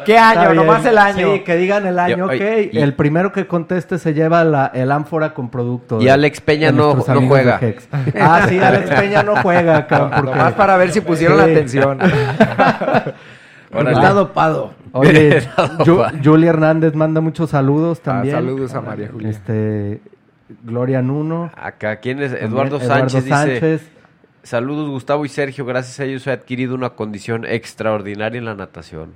¿Qué 0.05 0.19
año? 0.19 0.51
bien. 0.53 0.57
Nomás 0.57 0.85
el 0.85 0.99
año. 0.99 1.33
Sí, 1.35 1.41
que 1.41 1.57
digan 1.57 1.87
el 1.87 1.99
año, 1.99 2.17
Yo- 2.17 2.27
ok. 2.27 2.73
y- 2.73 2.79
el 2.79 2.95
primero 2.95 3.31
que 3.33 3.47
conteste 3.47 3.99
se 3.99 4.15
lleva 4.15 4.43
la, 4.45 4.67
el 4.75 4.91
ánfora 4.91 5.33
con 5.35 5.49
producto. 5.51 6.01
Y 6.01 6.07
de- 6.07 6.11
Alex 6.11 6.41
Peña 6.41 6.73
no- 6.73 6.95
no 6.95 7.03
juega. 7.29 7.61
Ah, 8.21 8.47
sí, 8.49 8.59
Alex 8.59 8.91
Peña 8.91 9.23
no 9.23 9.37
juega, 9.37 9.87
cabrón. 9.87 10.11
porque- 10.17 10.31
Nomás 10.31 10.53
para 10.55 10.77
ver 10.77 10.91
si 10.91 11.01
pusieron 11.01 11.39
Sí. 11.39 11.45
la 11.47 11.53
atención. 11.53 11.99
Órale. 13.73 13.93
Está 13.97 14.11
dopado. 14.13 14.75
Oye, 14.93 15.41
Ju- 15.79 15.97
pa- 15.99 16.13
Julia 16.23 16.51
Hernández 16.51 16.95
manda 16.95 17.21
muchos 17.21 17.51
saludos 17.51 17.99
Ah, 18.01 18.05
también. 18.05 18.35
saludos 18.35 18.75
a 18.75 18.81
María 18.83 19.09
Julia. 19.11 19.31
Este, 19.31 20.01
Gloria 20.65 21.01
Nuno. 21.03 21.51
Acá, 21.57 21.97
¿quién 21.97 22.21
es? 22.23 22.33
Eduardo 22.33 22.77
Eduardo 22.77 22.81
Sánchez 22.81 23.25
dice... 23.25 23.37
Sánchez. 23.37 23.89
Saludos 24.43 24.91
Gustavo 24.91 25.25
y 25.25 25.29
Sergio, 25.29 25.65
gracias 25.65 26.01
a 26.01 26.05
ellos 26.05 26.27
he 26.27 26.33
adquirido 26.33 26.75
una 26.75 26.91
condición 26.91 27.45
extraordinaria 27.47 28.39
en 28.39 28.45
la 28.45 28.55
natación. 28.57 29.13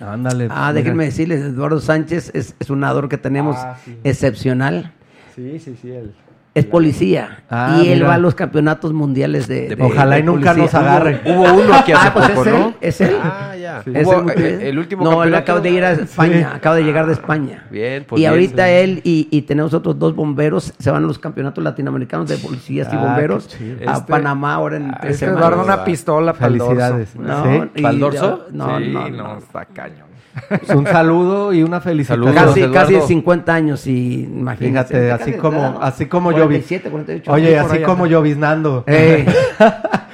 Ándale. 0.00 0.48
Ah, 0.50 0.68
mira. 0.68 0.72
déjenme 0.72 1.04
decirles, 1.04 1.40
Eduardo 1.42 1.80
Sánchez 1.80 2.32
es, 2.34 2.56
es 2.58 2.68
un 2.70 2.80
nadador 2.80 3.08
que 3.08 3.18
tenemos 3.18 3.56
Ah, 3.58 3.76
sí. 3.84 3.96
excepcional. 4.04 4.92
Sí, 5.36 5.58
sí, 5.60 5.76
sí. 5.80 5.92
El... 5.92 6.12
Es 6.54 6.66
policía. 6.66 7.44
Ah, 7.48 7.80
y 7.82 7.88
él 7.88 8.00
mira. 8.00 8.08
va 8.08 8.14
a 8.16 8.18
los 8.18 8.34
campeonatos 8.34 8.92
mundiales 8.92 9.48
de, 9.48 9.74
De- 9.74 9.82
Ojalá 9.82 10.16
de 10.16 10.20
y 10.20 10.22
nunca 10.22 10.52
policía. 10.52 10.64
nos 10.64 10.74
agarre. 10.74 11.20
Hubo 11.24 11.44
uno 11.54 11.74
aquí 11.74 11.92
hace 11.92 12.08
Ah, 12.08 12.12
pues 12.12 12.28
poco, 12.28 12.44
es 12.44 12.52
¿no? 12.52 12.66
él, 12.68 12.74
es 12.82 13.00
él. 13.00 13.16
Ah, 13.22 13.56
ya. 13.58 13.82
Es 13.86 14.06
Hubo, 14.06 14.30
el, 14.30 14.42
el 14.42 14.78
último 14.78 15.02
No, 15.02 15.10
él 15.24 15.32
campeonato. 15.32 15.42
acaba 15.42 15.60
de 15.60 15.70
ir 15.70 15.82
a 15.84 15.92
España, 15.92 16.52
acaba 16.54 16.76
de 16.76 16.82
llegar 16.84 17.06
de 17.06 17.14
España. 17.14 17.64
Bien, 17.70 18.04
pues 18.06 18.18
y 18.18 18.24
bien, 18.24 18.30
ahorita 18.32 18.66
sí. 18.66 18.70
él 18.72 19.00
y, 19.02 19.28
y 19.30 19.42
tenemos 19.42 19.72
otros 19.72 19.98
dos 19.98 20.14
bomberos, 20.14 20.74
se 20.78 20.90
van 20.90 21.04
a 21.04 21.06
los 21.06 21.18
campeonatos 21.18 21.64
latinoamericanos 21.64 22.28
de 22.28 22.36
policías 22.36 22.86
y 22.92 22.96
Ah, 22.96 23.00
bomberos 23.00 23.48
qué 23.48 23.56
chido. 23.56 23.90
a 23.90 23.94
Este- 23.94 24.10
Panamá 24.12 24.52
ahora 24.54 24.76
en 24.76 24.90
tres 25.00 25.14
Este 25.14 25.24
semanas. 25.26 25.48
Eduardo 25.48 25.64
una 25.64 25.84
pistola 25.84 26.32
para 26.34 26.46
el 26.48 26.58
dorso. 26.58 26.74
Felicidades. 26.74 27.16
No, 27.16 27.44
Sí. 27.44 27.70
y- 27.76 27.82
¿Pa'l 27.82 27.98
dorso? 27.98 28.46
No, 28.52 28.78
Sí, 28.78 28.88
no, 28.90 29.08
no, 29.08 29.16
no. 29.24 29.38
está 29.38 29.64
cañón. 29.64 30.11
Pues 30.48 30.70
un 30.70 30.86
saludo 30.86 31.52
y 31.52 31.62
una 31.62 31.80
felicitación. 31.80 32.32
Saludos, 32.34 32.48
Casi, 32.54 32.60
Eduardo. 32.62 32.80
casi 32.94 33.06
50 33.08 33.54
años 33.54 33.86
y 33.86 34.22
imagínate. 34.24 34.94
Fíjate, 34.94 35.12
así 35.12 35.32
como, 35.34 35.58
edad, 35.60 35.72
¿no? 35.74 35.82
así 35.82 36.06
como 36.06 36.30
yo 36.32 36.48
vi. 36.48 36.56
47, 36.60 36.90
48. 36.90 37.32
Oye, 37.32 37.48
sí, 37.48 37.54
así 37.54 37.78
como 37.82 38.04
anda. 38.04 38.14
lloviznando. 38.16 38.84
Ey. 38.86 39.26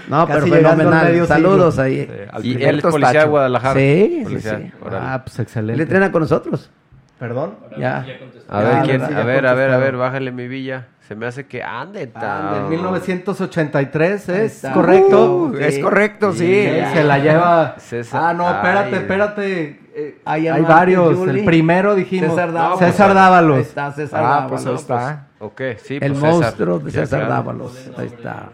No, 0.09 0.27
Casi 0.27 0.51
pero 0.51 0.71
fenomenal. 0.71 1.27
Saludos 1.27 1.75
siglo. 1.75 1.85
ahí. 1.85 1.99
Eh, 2.11 2.29
al 2.33 2.47
Y 2.47 2.63
él 2.65 2.79
es 2.79 2.83
policía 2.83 3.21
de 3.21 3.27
Guadalajara. 3.27 3.75
Sí, 3.79 4.15
sí, 4.21 4.25
Policía, 4.25 4.59
sí. 4.59 4.73
Ah, 4.91 5.21
pues 5.23 5.39
Él 5.39 5.43
excelente. 5.43 5.83
entrena 5.83 6.11
con 6.11 6.23
nosotros. 6.23 6.71
¿Perdón? 7.19 7.57
Ya. 7.79 8.07
A 8.49 8.61
ver, 8.63 8.83
quién, 8.85 9.01
sí, 9.07 9.13
ya 9.13 9.19
a 9.21 9.25
ver, 9.25 9.45
a 9.47 9.53
ver, 9.53 9.71
a 9.71 9.75
contestaron. 9.75 9.81
ver, 9.83 9.97
bájale 9.99 10.33
mi 10.33 10.49
villa. 10.49 10.87
Se 11.07 11.15
me 11.15 11.27
hace 11.27 11.47
que 11.47 11.63
ande 11.63 12.11
Ah, 12.15 12.21
tan- 12.53 12.65
en 12.65 12.71
1983, 12.71 14.29
¿es 14.31 14.55
está. 14.57 14.73
correcto? 14.73 15.51
Uh, 15.53 15.57
es 15.59 15.79
correcto, 15.79 16.33
sí. 16.33 16.39
Sí, 16.39 16.69
se 16.95 17.05
la 17.05 17.19
lleva. 17.19 17.75
César- 17.79 18.23
Ah, 18.25 18.33
no, 18.35 18.49
espérate, 18.51 18.89
Ay. 18.97 19.03
espérate. 19.03 19.81
Eh, 19.99 20.21
hay 20.25 20.63
varios. 20.63 21.27
El 21.29 21.45
primero 21.45 21.95
dijimos. 21.95 22.31
César 22.31 22.53
Dávalos. 22.53 22.79
César 22.79 23.15
Dávalos. 23.15 23.57
Ahí 23.57 23.63
está 23.63 23.93
César 23.93 24.21
Ah, 24.21 24.29
Dávalos. 24.29 24.51
pues 24.51 24.67
ahí 24.67 24.75
está. 24.75 25.27
Ok, 25.41 25.61
sí, 25.83 25.95
El 25.95 26.13
pues 26.13 26.15
César. 26.15 26.31
monstruo 26.33 26.79
de 26.79 26.91
César 26.91 27.21
claro. 27.21 27.35
Dávalos. 27.35 27.91
Ahí 27.97 28.07
está. 28.07 28.49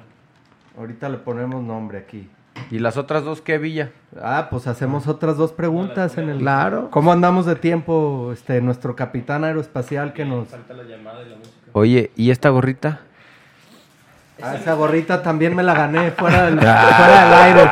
Ahorita 0.79 1.09
le 1.09 1.19
ponemos 1.19 1.63
nombre 1.63 1.99
aquí. 1.99 2.29
¿Y 2.71 2.79
las 2.79 2.97
otras 2.97 3.25
dos 3.25 3.41
qué 3.41 3.59
villa? 3.59 3.91
Ah, 4.23 4.47
pues 4.49 4.67
hacemos 4.69 5.09
otras 5.09 5.37
dos 5.37 5.53
preguntas 5.53 6.17
en 6.19 6.29
el. 6.29 6.39
Claro. 6.39 6.89
¿Cómo 6.91 7.13
andamos 7.13 7.47
de 7.47 7.57
tiempo, 7.57 8.31
este, 8.33 8.61
nuestro 8.61 8.95
capitán 8.95 9.45
aeroespacial 9.45 10.13
que 10.13 10.25
nos. 10.25 10.49
Oye, 11.73 12.13
¿y 12.15 12.31
esta 12.31 12.51
gorrita? 12.51 13.01
Ah, 14.43 14.55
esa 14.57 14.75
gorrita 14.75 15.23
también 15.23 15.55
me 15.55 15.63
la 15.63 15.75
gané 15.75 16.11
fuera 16.13 16.45
del, 16.47 16.59
fuera 16.59 17.25
del 17.25 17.35
aire. 17.57 17.71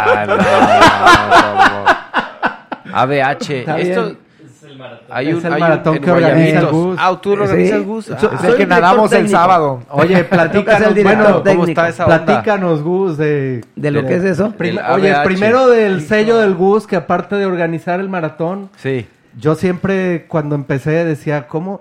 ABH. 2.92 3.50
Está 3.60 3.78
Esto. 3.78 4.04
bien. 4.06 4.18
Hay 5.10 5.28
Es 5.28 5.34
un, 5.36 5.46
el 5.46 5.52
hay 5.52 5.60
maratón 5.60 5.98
que 5.98 6.10
organiza 6.10 6.58
el. 6.60 6.66
Gus. 6.66 6.96
Ah, 6.98 7.18
tú 7.20 7.36
lo 7.36 7.44
Sí. 7.46 7.50
organizas, 7.52 7.82
Gus. 7.82 8.04
So- 8.06 8.14
Ah, 8.32 8.36
Es 8.38 8.44
el 8.44 8.56
que 8.56 8.62
el 8.62 8.68
nadamos 8.68 9.12
el 9.12 9.28
sábado. 9.28 9.82
Oye, 9.90 10.24
platícanos, 10.24 10.96
el 10.96 11.04
bueno, 11.04 11.42
¿cómo 11.44 11.64
está 11.66 11.88
esa 11.88 12.04
onda? 12.06 12.24
platícanos, 12.24 12.82
Gus, 12.82 13.18
de... 13.18 13.64
¿De 13.76 13.90
lo 13.90 14.06
que 14.06 14.16
es 14.16 14.24
eso? 14.24 14.52
Prim- 14.52 14.78
El 14.78 14.90
Oye, 14.92 15.14
primero 15.24 15.68
del 15.68 16.00
sello 16.02 16.38
del 16.38 16.54
Gus, 16.54 16.86
que 16.86 16.96
aparte 16.96 17.36
de 17.36 17.44
organizar 17.46 18.00
el 18.00 18.08
maratón, 18.08 18.70
Sí. 18.76 19.06
yo 19.36 19.54
siempre 19.56 20.26
cuando 20.26 20.54
empecé 20.54 21.04
decía, 21.04 21.46
¿cómo? 21.48 21.80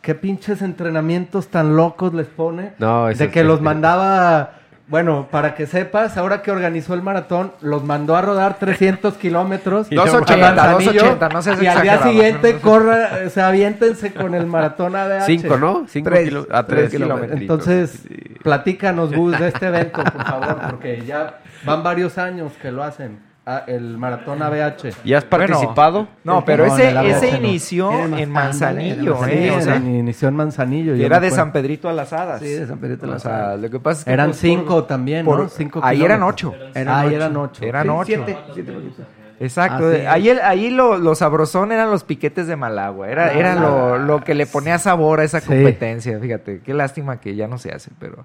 ¿Qué 0.00 0.14
pinches 0.14 0.62
entrenamientos 0.62 1.48
tan 1.48 1.76
locos 1.76 2.14
les 2.14 2.26
pone? 2.26 2.72
No, 2.78 3.08
eso 3.08 3.18
de 3.18 3.24
es 3.26 3.30
que 3.30 3.44
los 3.44 3.60
mandaba... 3.60 4.54
Bueno, 4.92 5.26
para 5.30 5.54
que 5.54 5.66
sepas, 5.66 6.18
ahora 6.18 6.42
que 6.42 6.50
organizó 6.50 6.92
el 6.92 7.00
maratón, 7.00 7.52
los 7.62 7.82
mandó 7.82 8.14
a 8.14 8.20
rodar 8.20 8.58
300 8.58 9.14
kilómetros. 9.14 9.88
280, 9.88 10.48
a 10.50 10.54
Manzanillo, 10.54 10.92
280, 10.92 11.28
no 11.30 11.40
seas 11.42 11.62
Y 11.62 11.66
al 11.66 11.80
día 11.80 12.02
siguiente, 12.02 12.56
corra, 12.60 13.08
o 13.26 13.30
sea, 13.30 13.48
aviéntense 13.48 14.12
con 14.12 14.34
el 14.34 14.44
maratón 14.44 14.94
ABH. 14.94 15.24
Cinco, 15.24 15.56
¿no? 15.56 15.86
Cinco 15.88 16.10
Tres. 16.10 16.24
kilo- 16.28 16.46
a 16.50 16.66
Tres 16.66 16.90
tres 16.90 17.00
kilómetros. 17.02 17.40
Entonces, 17.40 18.02
platícanos, 18.42 19.14
Gus, 19.14 19.38
de 19.40 19.48
este 19.48 19.66
evento, 19.68 20.04
por 20.04 20.24
favor, 20.26 20.58
porque 20.70 21.02
ya 21.06 21.38
van 21.64 21.82
varios 21.82 22.18
años 22.18 22.52
que 22.60 22.70
lo 22.70 22.82
hacen, 22.84 23.18
ah, 23.46 23.64
el 23.66 23.96
maratón 23.98 24.40
ABH. 24.42 24.92
¿Y 25.04 25.14
has 25.14 25.28
Bueno, 25.28 25.46
participado? 25.46 26.08
No, 26.24 26.44
pero 26.44 26.66
No, 26.66 26.76
ese, 26.76 26.88
ese 27.10 27.32
no. 27.32 27.38
inició 27.46 27.88
Tiene 27.90 28.08
más 28.08 28.20
en 28.20 28.30
Manzanillo, 28.30 29.26
¿eh? 29.26 29.50
O 29.50 29.60
sea, 29.60 29.76
en- 29.76 29.94
inició 29.96 30.28
en 30.28 30.36
Manzanillo. 30.36 30.94
era 30.94 31.20
de. 31.20 31.30
San 31.30 31.52
Pedrito 31.52 31.88
a 31.88 31.92
las 31.92 32.12
Hadas. 32.12 32.40
Sí, 32.40 32.48
de 32.48 32.66
San 32.66 32.78
Pedrito 32.78 33.06
O 33.06 33.10
las 33.10 33.22
sea, 33.22 33.36
Hadas. 33.48 33.60
lo 33.60 33.70
que 33.70 33.80
pasa 33.80 33.98
es 34.00 34.04
que 34.04 34.12
Eran 34.12 34.28
por- 34.30 34.36
cinco 34.36 34.84
también, 34.84 35.24
por- 35.24 35.38
¿no? 35.40 35.48
Cinco 35.48 35.80
ahí 35.82 36.02
eran 36.02 36.22
ocho. 36.22 36.54
ah, 36.86 37.00
ahí 37.00 37.14
eran 37.14 37.36
ocho. 37.36 37.64
Eran 37.64 37.84
Sí, 37.84 37.88
ocho. 37.90 38.04
siete. 38.06 38.38
Exacto. 39.40 39.90
Ah. 40.06 40.12
Ahí, 40.12 40.28
el- 40.28 40.40
ahí 40.40 40.70
lo, 40.70 40.98
lo 40.98 41.14
sabrosón 41.14 41.72
eran 41.72 41.90
los 41.90 42.04
piquetes 42.04 42.46
de 42.46 42.54
Malagua. 42.56 43.08
Era, 43.08 43.32
era 43.32 43.54
lo, 43.56 43.98
lo 43.98 44.20
que 44.22 44.34
le 44.34 44.46
ponía 44.46 44.78
sabor 44.78 45.20
a 45.20 45.24
esa 45.24 45.40
Sí. 45.40 45.48
competencia. 45.48 46.18
Fíjate, 46.20 46.60
qué 46.64 46.74
lástima 46.74 47.18
que 47.20 47.34
ya 47.34 47.48
no 47.48 47.58
se 47.58 47.72
hace, 47.72 47.90
pero... 47.98 48.24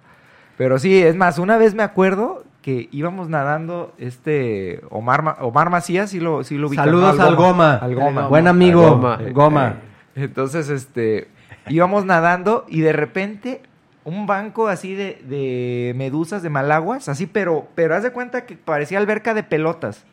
Pero 0.58 0.80
sí, 0.80 1.02
es 1.04 1.16
más, 1.16 1.38
una 1.38 1.58
vez 1.58 1.76
me 1.76 1.84
acuerdo 1.84 2.44
que 2.68 2.90
íbamos 2.92 3.30
nadando 3.30 3.94
este 3.98 4.82
Omar, 4.90 5.22
Ma- 5.24 5.38
Omar 5.40 5.70
Macías, 5.70 6.10
sí 6.10 6.20
lo, 6.20 6.44
sí 6.44 6.58
lo 6.58 6.68
ubican, 6.68 6.92
¿no? 6.92 7.00
Saludos 7.00 7.20
al 7.22 7.38
Goma. 7.38 7.76
Al 7.76 7.96
Goma. 7.96 8.28
Buen 8.28 8.46
amigo, 8.46 8.84
Al 8.84 8.90
Goma. 8.92 9.20
Goma. 9.32 9.76
Entonces, 10.16 10.68
este, 10.68 11.30
íbamos 11.70 12.04
nadando 12.04 12.66
y 12.68 12.82
de 12.82 12.92
repente 12.92 13.62
un 14.04 14.28
banco 14.28 14.68
así 14.68 14.96
de, 14.96 15.22
de 15.30 15.94
medusas, 15.96 16.44
de 16.44 16.50
malaguas, 16.50 17.08
así, 17.08 17.26
pero, 17.26 17.70
pero 17.74 17.96
haz 17.96 18.04
de 18.04 18.12
cuenta 18.12 18.46
que 18.46 18.58
parecía 18.58 18.98
alberca 18.98 19.34
de 19.34 19.44
pelotas. 19.44 20.04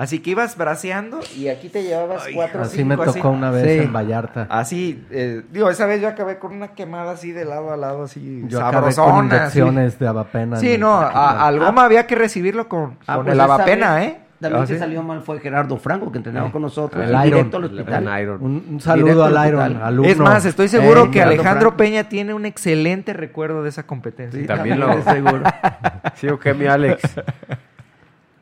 Así 0.00 0.20
que 0.20 0.30
ibas 0.30 0.56
braceando 0.56 1.20
y 1.36 1.48
aquí 1.48 1.68
te 1.68 1.82
llevabas 1.82 2.26
cuatro 2.34 2.60
o 2.60 2.62
Así 2.64 2.84
me 2.84 2.96
tocó 2.96 3.10
así. 3.10 3.20
una 3.20 3.50
vez 3.50 3.64
Sí. 3.80 3.84
en 3.84 3.92
Vallarta. 3.92 4.46
Así, 4.48 5.04
eh, 5.10 5.42
digo, 5.52 5.68
esa 5.68 5.84
vez 5.84 6.00
yo 6.00 6.08
acabé 6.08 6.38
con 6.38 6.52
una 6.52 6.68
quemada 6.68 7.12
así 7.12 7.32
de 7.32 7.44
lado 7.44 7.70
a 7.72 7.76
lado, 7.76 8.04
así 8.04 8.44
Yo 8.48 8.58
acabé 8.64 8.84
con 8.86 8.92
sabrosona. 8.94 9.20
así. 9.44 9.58
inyecciones 9.58 9.98
de 9.98 10.08
avapena. 10.08 10.56
Sí, 10.56 10.78
no, 10.78 10.94
a- 10.94 11.46
al 11.46 11.58
goma 11.58 11.84
había 11.84 12.06
que 12.06 12.14
recibirlo 12.14 12.66
con, 12.68 12.96
Ah, 13.06 13.16
con 13.16 13.24
pues 13.26 13.34
el 13.34 13.40
avapena, 13.40 13.96
vez 13.96 14.08
¿eh? 14.08 14.20
También 14.40 14.62
Ah, 14.62 14.66
que 14.66 14.72
sí. 14.72 14.78
salió 14.78 15.02
mal 15.02 15.20
fue 15.20 15.38
Gerardo 15.38 15.76
Franco, 15.76 16.10
que 16.10 16.16
entrenaba 16.16 16.50
con 16.50 16.62
nosotros. 16.62 17.04
El 17.04 17.10
y 17.10 17.12
Iron. 17.12 17.24
directo 17.24 17.56
al 17.58 17.64
El. 18.08 18.22
Iron. 18.22 18.42
Un, 18.42 18.64
un 18.70 18.80
saludo 18.80 19.04
Directo 19.04 19.24
al 19.26 19.36
al 19.36 19.48
Iron, 19.48 19.60
hospital. 19.60 19.82
alumno. 19.86 20.10
Es 20.10 20.16
más, 20.18 20.44
estoy 20.46 20.68
seguro 20.68 21.04
Eh, 21.04 21.10
que 21.10 21.20
Alejandro 21.20 21.60
Franco. 21.72 21.76
Peña 21.76 22.04
tiene 22.08 22.32
un 22.32 22.46
excelente 22.46 23.12
recuerdo 23.12 23.62
de 23.62 23.68
esa 23.68 23.82
competencia. 23.86 24.40
Sí, 24.40 24.46
También 24.46 24.80
lo- 24.80 25.02
seguro. 25.02 25.42
Sí, 26.14 26.28
o 26.28 26.38
qué, 26.38 26.54
mi 26.54 26.66
Alex. 26.66 27.02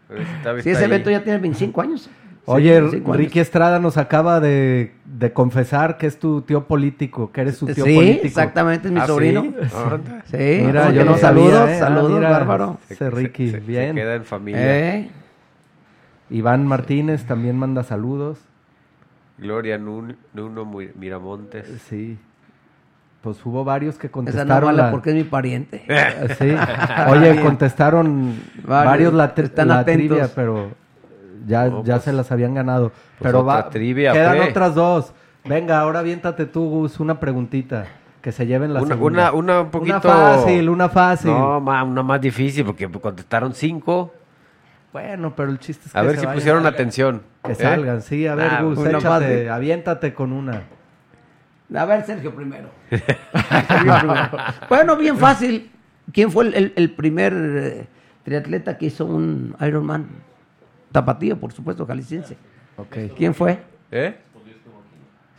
Sí, 0.09 0.15
está 0.37 0.53
ese 0.59 0.77
ahí. 0.79 0.85
evento 0.85 1.11
ya 1.11 1.23
tiene 1.23 1.39
25 1.39 1.81
años. 1.81 2.11
Oye, 2.47 2.75
Sí, 2.75 2.81
25 2.81 3.13
años. 3.13 3.17
Ricky 3.27 3.41
Estrada 3.41 3.79
nos 3.79 3.99
acaba 3.99 4.41
de, 4.41 4.95
de 5.05 5.33
confesar 5.35 5.99
que 5.99 6.07
es 6.07 6.19
tu 6.19 6.41
tío 6.41 6.65
político, 6.67 7.31
que 7.31 7.43
eres 7.43 7.57
su 7.59 7.67
tío 7.67 7.85
Sí, 7.85 7.95
político. 7.95 8.27
exactamente, 8.27 8.89
es 8.89 8.95
mi 8.95 9.01
¿Ah, 9.01 9.03
sí? 9.03 9.09
sobrino. 9.09 9.45
Ah, 9.75 9.99
Sí, 10.25 10.63
Mira, 10.65 10.83
¿cómo 10.87 10.95
yo 10.95 11.05
no 11.05 11.19
sabía, 11.19 11.45
Saludos, 11.51 11.69
¿eh? 11.69 11.75
Ah, 11.75 11.79
saludos, 11.79 12.13
mira. 12.13 12.31
bárbaro. 12.31 12.79
Ese 12.89 13.11
Ricky, 13.11 13.51
se- 13.51 13.61
se 13.61 13.67
bien. 13.67 13.95
queda 13.97 14.15
en 14.15 14.25
familia. 14.25 14.61
Eh, 14.97 15.11
Iván 16.31 16.67
Martínez 16.67 17.25
también 17.25 17.57
manda 17.59 17.83
saludos. 17.83 18.39
Gloria 19.37 19.79
Nun- 19.79 20.17
Nuno 20.33 20.65
Miramontes. 20.99 21.67
Sí. 21.89 22.19
Pues 23.21 23.45
hubo 23.45 23.65
varios 23.65 23.97
que 23.99 24.07
esa 24.07 24.17
no 24.17 24.25
contestaron. 24.25 24.65
mala 24.67 24.85
la- 24.85 24.91
porque 24.91 25.11
es 25.11 25.17
mi 25.17 25.25
pariente. 25.25 25.83
Sí. 26.39 26.55
Oye, 27.09 27.41
contestaron 27.43 28.37
Varios. 28.65 28.91
varios 28.91 29.15
la, 29.15 29.25
Están 29.37 29.69
la 29.69 29.85
trivia, 29.85 30.31
pero 30.35 30.71
Ya, 31.47 31.67
No, 31.69 31.83
ya 31.85 31.95
pues, 31.95 32.05
se 32.05 32.13
las 32.13 32.31
habían 32.31 32.55
ganado. 32.55 32.91
pues 32.91 33.01
Pero 33.33 33.41
otra 33.41 33.55
va, 33.55 33.71
trivia, 33.71 34.13
quedan 34.13 34.41
otras 34.41 34.75
dos. 34.75 35.13
Venga, 35.45 35.81
ahora 35.81 36.01
aviéntate 36.01 36.47
tú, 36.47 36.69
Gus, 36.69 37.01
una 37.01 37.19
preguntita. 37.21 37.87
Que 38.21 38.33
se 38.33 38.47
lleven 38.47 38.75
la 38.75 38.81
Una, 38.83 38.95
segunda. 38.95 39.33
una, 39.33 39.39
una 39.55 39.61
un 39.63 39.71
poquito... 39.71 39.95
Una 39.97 40.01
fácil, 40.03 40.69
una 40.69 40.89
fácil. 40.89 41.31
No, 41.31 41.61
ma- 41.61 41.85
una 41.85 42.03
más 42.03 42.21
difícil 42.21 42.65
porque 42.65 42.89
contestaron 42.91 43.55
cinco. 43.55 44.13
Bueno, 44.93 45.35
pero 45.37 45.51
el 45.51 45.59
chiste 45.59 45.85
es 45.87 45.93
que 45.93 45.99
A 45.99 46.03
ver 46.03 46.15
se 46.15 46.21
si 46.21 46.27
vayan. 46.27 46.39
pusieron 46.39 46.67
atención. 46.67 47.23
Que 47.45 47.53
¿eh? 47.53 47.55
salgan, 47.55 48.03
sí. 48.03 48.27
A 48.27 48.35
ver, 48.35 48.51
Ah, 48.51 48.63
Gus, 48.63 48.85
échate, 48.85 49.49
aviéntate 49.49 50.13
con 50.15 50.33
una. 50.33 50.63
A 51.75 51.85
ver, 51.85 52.05
Sergio 52.05 52.35
primero. 52.35 52.71
Sergio 52.91 53.95
primero. 53.99 54.31
Bueno, 54.69 54.97
bien 54.97 55.17
fácil. 55.19 55.71
¿Quién 56.13 56.31
fue 56.33 56.47
el, 56.47 56.55
el- 56.55 56.73
el 56.77 56.91
primer 56.93 57.35
eh, 57.37 57.87
triatleta 58.25 58.79
que 58.79 58.87
hizo 58.87 59.05
un 59.05 59.55
Ironman? 59.61 60.07
Tapatío, 60.93 61.39
por 61.39 61.53
supuesto, 61.53 61.85
jalisciense. 61.85 62.37
¿Quién 63.17 63.35
fue? 63.35 63.59
¿Eh? 63.91 64.17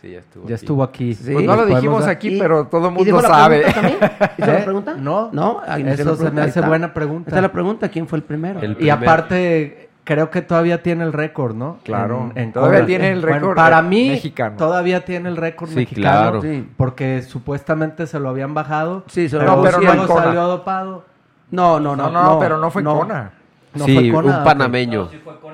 Sí, 0.01 0.11
ya 0.11 0.19
estuvo. 0.19 0.43
Ya 0.47 0.55
aquí. 0.55 0.63
estuvo 0.63 0.83
aquí. 0.83 1.13
Sí. 1.13 1.33
Pues 1.33 1.45
no 1.45 1.55
lo 1.57 1.65
dijimos 1.65 2.05
aquí, 2.07 2.35
Y- 2.35 2.39
pero 2.39 2.67
todo 2.67 2.87
el 2.87 2.93
¿y 2.93 2.95
mundo 2.95 3.03
dijo 3.05 3.21
la 3.21 3.27
sabe. 3.27 3.59
pregunta 3.61 3.81
también? 3.81 4.31
¿Hizo 4.37 4.51
¿Eh? 4.51 4.53
la 4.59 4.63
pregunta? 4.63 4.93
No. 4.95 5.29
No, 5.33 5.61
Eso 5.65 6.11
la 6.11 6.15
se 6.15 6.31
me 6.31 6.41
hace 6.43 6.61
buena 6.61 6.93
pregunta. 6.93 7.29
Esta 7.31 7.37
es 7.39 7.41
la 7.41 7.51
pregunta, 7.51 7.89
¿quién 7.89 8.07
fue 8.07 8.19
el 8.19 8.23
primero? 8.23 8.61
El 8.61 8.77
Y 8.79 8.89
aparte, 8.89 9.88
creo 10.09 10.31
que 10.31 10.41
todavía 10.41 10.81
tiene 10.81 11.03
el 11.03 11.13
récord, 11.13 11.53
¿no? 11.55 11.77
Claro. 11.83 12.31
Todavía 12.51 12.83
tiene 12.87 13.11
el 13.11 13.21
Bueno, 13.21 13.35
récord, 13.35 13.55
para 13.55 13.77
eh, 13.77 13.83
mí, 13.83 14.09
mexicano. 14.09 14.57
todavía 14.57 15.05
tiene 15.05 15.29
el 15.29 15.37
récord 15.37 15.69
Sí, 15.69 15.75
mexicano. 15.75 16.01
claro. 16.31 16.41
Sí. 16.41 16.67
Porque 16.77 17.21
supuestamente 17.21 18.07
se 18.07 18.19
lo 18.19 18.29
habían 18.29 18.55
bajado. 18.55 19.03
Sí, 19.05 19.29
se 19.29 19.35
lo 19.35 19.41
pero, 19.41 19.55
No, 19.55 19.61
pero 19.61 19.93
no 19.95 20.07
salió 20.07 20.43
dopado. 20.47 21.05
No, 21.51 21.79
no, 21.79 21.95
No, 21.95 22.09
no. 22.09 22.23
no, 22.23 22.39
pero 22.39 22.57
no 22.57 22.71
fue 22.71 22.83
Kona. 22.83 23.33
No 23.75 23.85
sí, 23.85 23.93
fue 23.93 24.11
Kona, 24.11 24.37
un 24.39 24.43
panameño. 24.43 25.09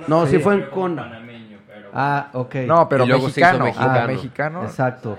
No, 0.07 0.25
sí 0.25 0.39
fue 0.39 0.53
en. 0.55 0.99
Ah, 1.93 2.27
ok. 2.31 2.55
No, 2.65 2.87
pero 2.87 3.05
mexicano. 3.05 3.65
mexicano. 3.65 3.99
Ah, 4.03 4.07
mexicano. 4.07 4.63
Exacto. 4.63 5.17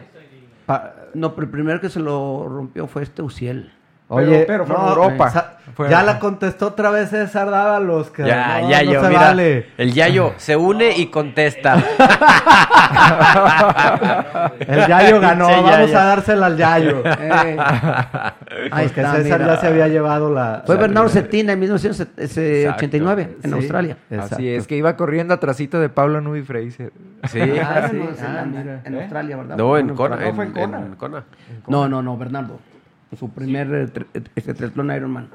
Pa- 0.64 0.92
No, 1.12 1.34
pero 1.34 1.44
el 1.44 1.50
primero 1.50 1.78
que 1.80 1.90
se 1.90 2.00
lo 2.00 2.46
rompió 2.48 2.86
fue 2.86 3.02
este 3.02 3.20
Uciel. 3.20 3.72
Oye, 4.08 4.44
pero 4.46 4.64
fue 4.66 4.76
en 4.76 4.82
no, 4.82 4.88
Europa. 4.88 5.52
Fue- 5.74 5.90
ya 5.90 6.02
la 6.04 6.18
contestó 6.20 6.68
otra 6.68 6.90
vez 6.90 7.10
César 7.10 7.50
Dávalos. 7.50 8.10
Que 8.10 8.24
Ya, 8.24 8.60
no, 8.62 8.70
ya 8.70 8.82
no 8.84 8.92
yo, 8.92 9.02
se 9.02 9.08
mira. 9.08 9.20
vale. 9.20 9.66
El 9.76 9.92
Yayo 9.92 10.32
se 10.38 10.56
une 10.56 10.96
y 10.96 11.06
contesta. 11.10 11.74
El 14.60 14.86
Yayo 14.86 15.20
ganó. 15.20 15.46
Sí, 15.48 15.52
Vamos 15.54 15.70
Yayo. 15.70 15.98
a 15.98 16.04
dársela 16.04 16.46
al 16.46 16.56
Yayo. 16.56 17.02
Eh, 18.58 18.68
ahí 18.72 18.86
Porque 18.86 19.00
está, 19.00 19.16
César 19.16 19.40
mira. 19.40 19.54
ya 19.54 19.60
se 19.60 19.66
había 19.66 19.88
llevado 19.88 20.32
la. 20.32 20.62
Fue 20.64 20.76
la 20.76 20.80
Bernardo. 20.82 21.08
Cetina 21.10 21.52
en 21.52 21.60
1989 21.60 23.36
en 23.42 23.50
Sí, 23.50 23.54
Australia. 23.56 23.96
exacto. 24.10 24.34
Así 24.36 24.48
es, 24.48 24.66
que 24.66 24.76
iba 24.76 24.96
corriendo 24.96 25.34
atrásito 25.34 25.78
de 25.80 25.88
Pablo 25.88 26.20
Nubi 26.20 26.42
Fraser. 26.42 26.92
Sí. 27.28 27.40
Ah, 27.62 27.88
sí. 27.90 27.96
en, 27.96 28.16
Ah, 28.24 28.80
en 28.84 28.94
Australia, 28.94 29.36
¿verdad? 29.36 29.56
No, 29.56 29.76
en 29.76 29.88
no 29.88 29.94
fue 29.96 30.06
en 30.06 30.12
en- 30.12 30.52
Kona. 30.52 30.78
en 30.78 30.94
Kona. 30.94 31.24
No, 31.66 31.88
no, 31.88 32.02
no, 32.02 32.16
Bernardo. 32.16 32.58
Su 33.18 33.30
primer 33.30 33.90
eh, 34.14 34.24
este 34.34 34.54
triatlón 34.54 34.90
Ironman. 34.94 35.28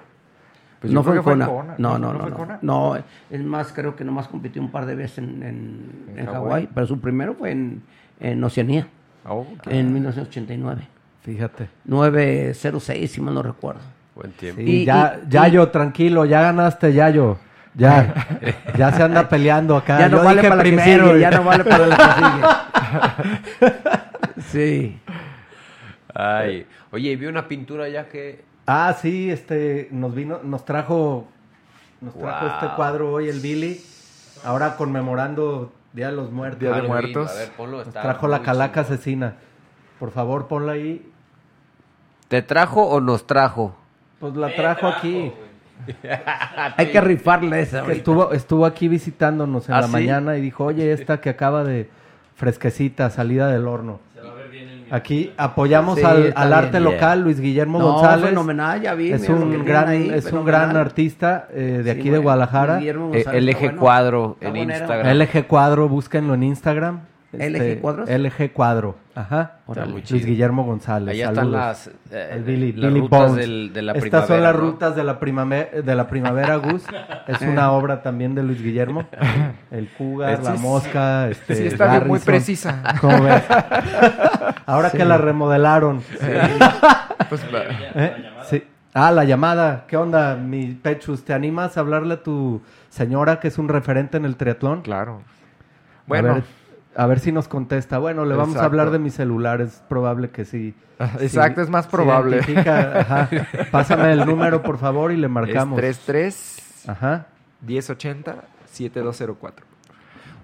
Pues 0.81 0.91
no 0.91 1.03
fue 1.03 1.13
que 1.17 1.21
Kona. 1.21 1.45
Kona. 1.45 1.75
No, 1.77 1.99
¿No 1.99 2.11
no, 2.13 2.27
no. 2.27 2.57
No, 2.61 2.95
es 3.29 3.43
más, 3.43 3.71
creo 3.71 3.95
que 3.95 4.03
nomás 4.03 4.27
compitió 4.27 4.61
un 4.61 4.71
par 4.71 4.85
de 4.87 4.95
veces 4.95 5.19
en, 5.19 5.43
en, 5.43 6.05
En 6.13 6.19
en 6.19 6.25
Hawái. 6.25 6.69
Pero 6.73 6.87
su 6.87 6.99
primero 6.99 7.35
fue 7.35 7.51
en, 7.51 7.83
en 8.19 8.43
Oceanía, 8.43 8.87
Oh, 9.27 9.45
en 9.67 9.93
1989. 9.93 10.87
Fíjate. 11.21 11.69
906, 11.85 13.11
si 13.11 13.21
mal 13.21 13.35
no 13.35 13.43
recuerdo. 13.43 13.81
Buen 14.15 14.31
tiempo. 14.31 14.59
Sí, 14.59 14.81
Y- 14.81 14.85
ya, 14.85 15.19
y- 15.23 15.29
Yayo, 15.29 15.69
tranquilo, 15.69 16.25
ya 16.25 16.41
ganaste, 16.41 16.91
Yayo. 16.93 17.37
Ya, 17.75 18.13
ya 18.77 18.91
se 18.91 19.03
anda 19.03 19.29
peleando 19.29 19.77
acá. 19.77 19.99
ya 19.99 20.09
no 20.09 20.17
Yo 20.17 20.23
vale 20.23 20.41
para 20.41 20.55
la 20.55 20.63
que 20.63 20.69
primero. 20.69 21.05
sigue, 21.07 21.17
y- 21.19 21.21
ya 21.21 21.29
no 21.31 21.43
vale 21.43 21.63
para 21.63 21.85
la 21.87 21.95
que 21.97 23.67
sigue. 23.69 24.41
sí. 24.51 24.99
Ay. 26.13 26.65
Oye, 26.91 27.15
vi 27.15 27.25
una 27.27 27.47
pintura 27.47 27.87
ya 27.89 28.07
que. 28.09 28.43
Ah, 28.67 28.95
sí, 29.01 29.29
este, 29.29 29.87
nos 29.91 30.13
vino, 30.13 30.39
nos 30.43 30.65
trajo, 30.65 31.27
nos 31.99 32.13
trajo 32.17 32.45
Wow. 32.45 32.53
este 32.55 32.75
cuadro 32.75 33.11
hoy 33.13 33.29
el 33.29 33.39
Billy. 33.39 33.81
Ahora 34.43 34.75
conmemorando 34.75 35.71
Día 35.93 36.07
de 36.07 36.13
los 36.13 36.31
Muertos. 36.31 36.59
Día 36.59 36.71
de. 36.73 36.83
Muertos. 36.87 37.29
A 37.31 37.33
ver, 37.35 37.49
ponlo. 37.51 37.77
Nos 37.83 37.93
trajo 37.93 38.27
la 38.27 38.41
calaca 38.41 38.81
asesina. 38.81 39.35
Por 39.99 40.11
favor, 40.11 40.47
ponla 40.47 40.73
ahí. 40.73 41.07
¿Te 42.27 42.41
trajo 42.41 42.83
o 42.83 43.01
nos 43.01 43.27
trajo? 43.27 43.75
Pues 44.19 44.35
la 44.35 44.55
trajo 44.55 44.87
aquí. 44.87 45.31
Hay 46.77 46.87
que 46.91 47.01
rifarle 47.01 47.59
esa. 47.61 47.83
Que 47.85 47.93
estuvo, 47.93 48.31
estuvo 48.31 48.65
aquí 48.65 48.87
visitándonos 48.87 49.67
en 49.67 49.75
¿Ah, 49.75 49.81
la 49.81 49.87
sí? 49.87 49.93
mañana 49.93 50.37
y 50.37 50.41
dijo, 50.41 50.65
oye, 50.65 50.91
esta 50.93 51.19
que 51.21 51.29
acaba 51.29 51.63
de 51.63 51.89
fresquecita, 52.35 53.09
salida 53.09 53.47
del 53.47 53.67
horno. 53.67 53.99
Aquí 54.91 55.31
apoyamos 55.37 55.97
Sí, 55.97 56.03
al, 56.05 56.33
al 56.35 56.47
bien. 56.49 56.53
arte 56.53 56.71
Yeah. 56.71 56.79
local, 56.81 57.21
Luis 57.21 57.39
Guillermo 57.39 57.79
No, 57.79 57.93
González. 57.93 58.29
fenomenal, 58.29 58.81
ya 58.81 58.93
vi. 58.93 59.11
Es 59.13 59.21
mira 59.21 59.33
un 59.35 59.65
gran, 59.65 59.87
ahí, 59.87 60.09
es 60.13 60.31
un 60.31 60.43
gran 60.45 60.75
artista 60.75 61.47
eh, 61.53 61.81
de 61.81 61.83
Sí, 61.85 61.89
aquí 61.91 62.03
de 62.03 62.09
bueno, 62.09 62.23
Guadalajara. 62.23 62.77
Guillermo 62.77 63.05
Eh, 63.13 63.23
González, 63.23 63.55
LG 63.55 63.59
bueno. 63.61 63.79
Cuadro 63.79 64.37
Está 64.41 64.49
en. 64.49 64.57
Instagram. 64.57 65.17
LG 65.17 65.47
Cuadro, 65.47 65.87
búsquenlo 65.89 66.33
en 66.33 66.43
Instagram. 66.43 66.99
Este, 67.33 67.75
¿LG 67.75 67.79
Cuadros? 67.81 68.09
LG 68.09 68.51
Cuadro, 68.51 68.95
ajá. 69.15 69.59
Luis. 69.87 70.11
Guillermo 70.25 70.65
González. 70.65 71.13
Allá 71.13 71.29
están 71.29 71.35
saludos. 71.35 71.59
las, 71.59 71.87
eh, 72.11 72.29
El 72.33 72.43
Billy- 72.43 72.73
las 72.73 72.89
Billy 72.91 72.99
rutas 73.01 73.19
Bones. 73.29 73.35
del- 73.37 73.71
de 73.73 73.81
la 73.81 73.91
Estas 73.93 74.01
primavera. 74.01 74.27
son 74.35 74.43
las 74.43 74.53
¿no? 74.55 74.59
rutas 74.59 74.95
de 74.97 75.03
la 75.05 75.19
primavera, 75.19 75.81
de 75.81 75.95
la 75.95 76.07
primavera 76.07 76.55
Gus. 76.57 76.83
Es 77.27 77.41
una 77.41 77.71
obra 77.71 78.01
también 78.03 78.35
de 78.35 78.43
Luis 78.43 78.61
Guillermo. 78.61 79.07
El 79.71 79.87
Cougar, 79.97 80.33
Este 80.33 80.43
la 80.49 80.55
es- 80.55 80.61
mosca, 80.61 81.29
este, 81.29 81.55
Sí, 81.55 81.67
está 81.67 81.91
bien, 81.91 82.07
muy 82.07 82.19
precisa. 82.19 82.83
¿Cómo 83.01 83.21
ves? 83.23 83.43
Ahora 84.65 84.89
que 84.89 85.05
la 85.05 85.17
remodelaron. 85.17 86.01
Pues, 87.29 87.41
¿Eh? 87.95 88.13
Sí. 88.49 88.63
Ah, 88.93 89.11
la 89.11 89.23
llamada. 89.23 89.85
¿Qué 89.87 89.95
onda, 89.95 90.35
mi 90.35 90.67
Pechus? 90.73 91.23
¿Te 91.23 91.33
animas 91.33 91.77
a 91.77 91.79
hablarle 91.79 92.15
a 92.15 92.23
tu 92.23 92.61
señora 92.89 93.39
que 93.39 93.47
es 93.47 93.57
un 93.57 93.69
referente 93.69 94.17
en 94.17 94.25
el 94.25 94.35
triatlón? 94.35 94.81
claro. 94.81 95.21
A 95.21 96.03
Bueno, 96.07 96.33
ver, 96.33 96.43
a 96.95 97.05
ver 97.07 97.19
si 97.19 97.31
nos 97.31 97.47
contesta. 97.47 97.97
Bueno, 97.97 98.25
le 98.25 98.35
vamos 98.35 98.57
a 98.57 98.65
hablar 98.65 98.91
de 98.91 98.99
mi 98.99 99.09
celular. 99.09 99.61
Es 99.61 99.81
probable 99.87 100.29
que 100.29 100.45
sí. 100.45 100.73
Exacto, 101.19 101.61
Sí, 101.61 101.65
es 101.65 101.69
más 101.69 101.87
probable. 101.87 102.39
ajá. 102.39 103.29
Pásame 103.71 104.11
el 104.11 104.25
número, 104.25 104.61
por 104.61 104.77
favor, 104.77 105.11
y 105.11 105.17
le 105.17 105.27
marcamos. 105.27 105.81
es 105.81 105.99
33 105.99 106.83
Ajá. 106.87 107.27
1080 107.65 108.35
7204. 108.65 109.65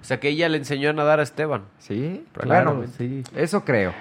O 0.02 0.04
sea 0.08 0.20
que 0.20 0.30
ella 0.30 0.48
le 0.50 0.58
enseñó 0.58 0.90
a 0.90 0.94
nadar 0.94 1.20
a 1.20 1.24
Esteban. 1.24 1.64
¿Sí? 1.80 2.26
Claro, 2.34 2.86
sí. 2.98 3.24
eso 3.36 3.64
creo. 3.66 3.94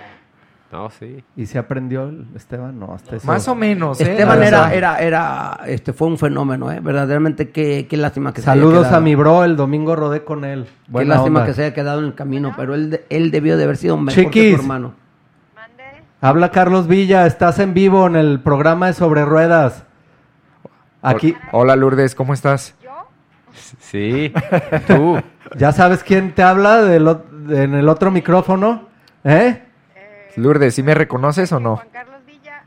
No, 0.73 0.91
sí. 0.91 1.23
¿Y 1.37 1.47
se 1.47 1.59
aprendió 1.59 2.05
el 2.09 2.27
Esteban? 2.35 2.79
No, 2.79 2.93
hasta 2.93 3.17
eso. 3.17 3.27
Más 3.27 3.47
o 3.49 3.55
menos, 3.55 4.01
¿eh? 4.01 4.11
Esteban 4.11 4.39
sea, 4.39 4.49
era, 4.49 4.75
era, 4.75 4.97
era, 4.99 5.61
este, 5.67 5.93
fue 5.93 6.09
un 6.09 6.19
fenómeno, 6.19 6.71
¿eh? 6.73 6.81
Verdaderamente, 6.81 7.51
qué, 7.51 7.87
qué 7.89 7.97
lástima 7.97 8.33
que 8.35 8.41
se 8.41 8.47
Saludos 8.47 8.73
haya 8.81 8.83
quedado. 8.89 8.97
a 8.97 9.01
mi 9.01 9.15
bro, 9.15 9.45
el 9.45 9.57
domingo 9.57 9.95
rodé 9.95 10.25
con 10.25 10.45
él. 10.45 10.65
Qué 10.65 10.71
Buena 10.93 11.15
lástima 11.15 11.41
onda. 11.41 11.47
que 11.47 11.55
se 11.55 11.65
haya 11.65 11.75
quedado 11.75 12.01
en 12.01 12.07
el 12.07 12.15
camino, 12.15 12.53
pero 12.57 12.75
él, 12.75 12.91
de- 12.91 13.07
él 13.11 13.31
debió 13.31 13.57
de 13.57 13.65
haber 13.65 13.77
sido 13.77 13.97
mejor 13.97 14.15
que 14.25 14.25
Chiquis. 14.31 14.57
su 14.57 14.63
hermano. 14.63 14.95
Mande. 15.55 15.85
Habla 16.21 16.51
Carlos 16.51 16.89
Villa, 16.89 17.27
estás 17.27 17.59
en 17.61 17.73
vivo 17.73 18.07
en 18.09 18.17
el 18.17 18.41
programa 18.41 18.89
de 18.89 18.95
Sobre 18.95 19.25
Ruedas. 19.25 19.85
Aquí, 21.03 21.37
Hola 21.53 21.77
Lourdes, 21.77 22.15
¿cómo 22.17 22.35
estás? 22.35 22.75
¿Yo? 22.83 22.91
Sí, 23.79 24.33
tú. 24.89 25.17
¿ya 25.57 25.71
sabes 25.73 26.03
quién 26.03 26.33
te 26.33 26.43
habla 26.43 26.83
del 26.83 27.17
en 27.51 27.75
el 27.75 27.89
otro 27.89 28.11
micrófono? 28.11 28.89
¿Eh? 29.23 29.63
Lourdes, 30.37 30.75
¿sí 30.75 30.83
me 30.83 30.95
reconoces 30.95 31.51
o 31.53 31.61
no? 31.61 31.77
Juan 31.77 31.89
Carlos 31.93 32.21
Villa. 32.27 32.63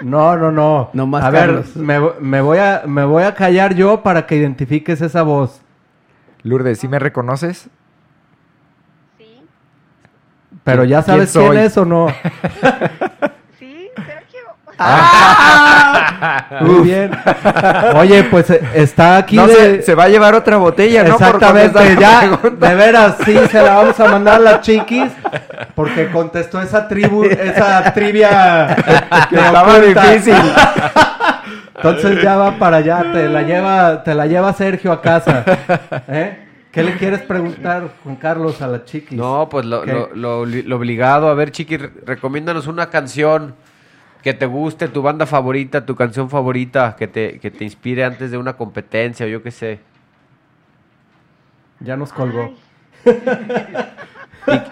No, 0.00 0.36
no, 0.36 0.50
no. 0.52 0.90
No 0.92 1.06
más 1.06 1.24
a 1.24 1.30
ver, 1.30 1.64
me, 1.74 1.98
me 2.20 2.40
voy 2.40 2.58
a, 2.58 2.82
me 2.86 3.04
voy 3.04 3.22
a 3.24 3.34
callar 3.34 3.74
yo 3.74 4.02
para 4.02 4.26
que 4.26 4.36
identifiques 4.36 5.00
esa 5.00 5.22
voz. 5.22 5.60
Lourdes, 6.42 6.78
¿sí 6.80 6.88
me 6.88 6.98
reconoces? 6.98 7.68
Sí. 9.18 9.42
Pero 10.64 10.84
ya 10.84 11.02
¿Quién 11.02 11.14
sabes 11.26 11.32
quién, 11.32 11.44
soy? 11.46 11.56
es 11.58 11.76
o 11.76 11.84
no. 11.84 12.06
Sergio. 14.86 16.66
Muy 16.66 16.84
bien. 16.84 17.10
Oye, 17.96 18.24
pues 18.24 18.50
eh, 18.50 18.60
está 18.74 19.16
aquí 19.18 19.36
no, 19.36 19.46
de... 19.46 19.54
se, 19.54 19.82
se 19.82 19.94
va 19.94 20.04
a 20.04 20.08
llevar 20.08 20.34
otra 20.34 20.56
botella, 20.56 21.02
¿no? 21.04 21.14
Exactamente, 21.14 21.94
la 21.94 22.00
ya, 22.00 22.38
de 22.50 22.74
veras, 22.74 23.16
sí, 23.24 23.36
se 23.50 23.62
la 23.62 23.76
vamos 23.76 23.98
a 23.98 24.08
mandar 24.08 24.36
a 24.36 24.38
las 24.38 24.60
chiquis, 24.60 25.10
porque 25.74 26.08
contestó 26.10 26.60
esa 26.60 26.86
tribu, 26.88 27.24
esa 27.24 27.92
trivia 27.92 28.76
Que 29.28 29.36
estaba 29.36 29.78
difícil. 29.80 30.34
Entonces 31.74 32.22
ya 32.22 32.36
va 32.36 32.58
para 32.58 32.76
allá, 32.76 33.04
te 33.12 33.28
la 33.28 33.42
lleva, 33.42 34.04
te 34.04 34.14
la 34.14 34.26
lleva 34.26 34.52
Sergio 34.52 34.92
a 34.92 35.02
casa. 35.02 35.44
¿eh? 36.06 36.38
¿Qué 36.70 36.82
le 36.82 36.96
quieres 36.96 37.20
preguntar, 37.22 37.82
Juan 38.02 38.16
Carlos, 38.16 38.62
a 38.62 38.66
las 38.68 38.84
chiquis? 38.84 39.18
No, 39.18 39.48
pues 39.50 39.66
lo, 39.66 39.84
lo, 39.84 40.10
lo, 40.14 40.46
lo 40.46 40.76
obligado. 40.76 41.28
A 41.28 41.34
ver, 41.34 41.50
Chiqui, 41.50 41.76
re- 41.76 41.90
recomiéndanos 42.06 42.66
una 42.66 42.88
canción 42.88 43.54
que 44.22 44.34
te 44.34 44.46
guste, 44.46 44.88
tu 44.88 45.02
banda 45.02 45.26
favorita, 45.26 45.84
tu 45.84 45.96
canción 45.96 46.30
favorita, 46.30 46.94
que 46.96 47.08
te, 47.08 47.38
que 47.40 47.50
te 47.50 47.64
inspire 47.64 48.04
antes 48.04 48.30
de 48.30 48.38
una 48.38 48.54
competencia 48.56 49.26
o 49.26 49.28
yo 49.28 49.42
qué 49.42 49.50
sé. 49.50 49.80
Ya 51.80 51.96
nos 51.96 52.12
colgó. 52.12 52.54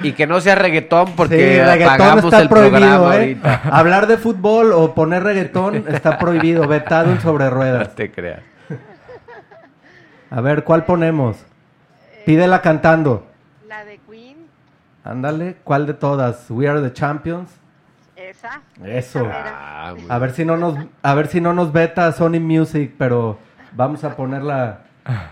Y, 0.02 0.08
y 0.08 0.12
que 0.12 0.26
no 0.26 0.40
sea 0.40 0.54
reggaetón 0.56 1.12
porque 1.16 1.36
sí, 1.36 1.60
reggaetón 1.62 2.18
está 2.18 2.40
el 2.42 2.48
prohibido, 2.48 2.78
programa 2.80 3.14
¿eh? 3.16 3.18
ahorita. 3.20 3.60
Hablar 3.72 4.06
de 4.06 4.16
fútbol 4.18 4.72
o 4.72 4.94
poner 4.94 5.22
reggaetón 5.22 5.84
está 5.88 6.18
prohibido, 6.18 6.66
vetado 6.66 7.10
en 7.12 7.20
sobre 7.20 7.44
No 7.46 7.50
ruedas. 7.50 7.94
te 7.94 8.10
creas. 8.10 8.40
A 10.30 10.40
ver, 10.40 10.62
¿cuál 10.64 10.84
ponemos? 10.84 11.36
Pídela 12.24 12.62
cantando. 12.62 13.26
la 13.68 13.84
de 13.84 13.98
Queen, 14.08 14.36
Ándale, 15.04 15.56
¿cuál 15.64 15.86
de 15.86 15.94
todas? 15.94 16.46
We 16.50 16.68
are 16.68 16.80
the 16.80 16.92
champions. 16.92 17.50
Esa. 18.30 18.62
Eso. 18.84 19.28
Ah, 19.30 19.94
A 20.08 20.18
ver 20.18 20.32
si 20.32 20.44
no 20.44 20.56
nos, 20.56 20.76
a 21.02 21.14
ver 21.14 21.26
si 21.28 21.40
no 21.40 21.52
nos 21.52 21.72
veta 21.72 22.10
Sony 22.12 22.40
Music, 22.40 22.92
pero 22.98 23.38
vamos 23.72 24.04
a 24.04 24.16
ponerla. 24.16 24.80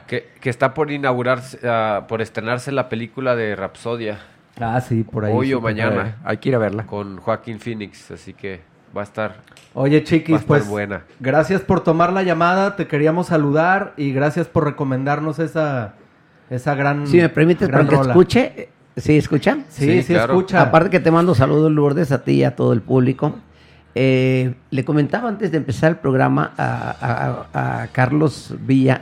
Que, 0.06 0.30
que 0.40 0.50
está 0.50 0.74
por 0.74 0.90
inaugurarse, 0.90 1.58
ah, 1.68 2.06
por 2.08 2.20
estrenarse 2.22 2.72
la 2.72 2.88
película 2.88 3.36
de 3.36 3.54
Rapsodia 3.54 4.18
Ah, 4.60 4.80
sí, 4.80 5.04
por 5.04 5.24
ahí. 5.24 5.32
hoy 5.32 5.54
o 5.54 5.60
mañana 5.60 6.16
Hay 6.24 6.38
que 6.38 6.48
ir 6.48 6.54
a 6.56 6.58
verla. 6.58 6.84
con 6.86 7.18
Joaquín 7.18 7.60
Phoenix, 7.60 8.10
así 8.10 8.32
que 8.34 8.60
va 8.96 9.02
a 9.02 9.04
estar. 9.04 9.36
Oye, 9.74 9.98
Va 9.98 10.02
a 10.02 10.04
chiquis, 10.04 10.34
estar 10.36 10.46
pues 10.48 10.66
buena. 10.66 11.02
gracias 11.20 11.60
por 11.60 11.84
tomar 11.84 12.12
la 12.12 12.22
llamada, 12.24 12.74
te 12.74 12.88
queríamos 12.88 13.28
saludar 13.28 13.92
y 13.96 14.12
gracias 14.12 14.48
por 14.48 14.64
recomendarnos 14.64 15.38
esa, 15.38 15.94
esa 16.50 16.74
gran. 16.74 17.06
Si 17.06 17.18
me 17.18 17.28
permites, 17.28 17.68
para 17.68 17.86
que 17.86 17.94
escuche. 17.94 18.68
¿Sí 19.00 19.16
escuchan? 19.18 19.64
Sí, 19.68 19.84
Sí, 19.86 20.02
sí, 20.02 20.12
claro. 20.14 20.34
escucha. 20.34 20.60
Aparte 20.62 20.90
que 20.90 21.00
te 21.00 21.10
mando 21.10 21.34
saludos, 21.34 21.70
Lourdes, 21.72 22.12
a 22.12 22.22
ti 22.24 22.32
y 22.32 22.44
a 22.44 22.54
todo 22.56 22.72
el 22.72 22.80
público. 22.82 23.36
Eh, 23.94 24.54
le 24.70 24.84
comentaba 24.84 25.28
antes 25.28 25.50
de 25.50 25.56
empezar 25.58 25.90
el 25.92 25.96
programa 25.96 26.52
a, 26.56 27.46
a- 27.52 27.82
a 27.82 27.86
Carlos 27.88 28.54
Villa 28.60 29.00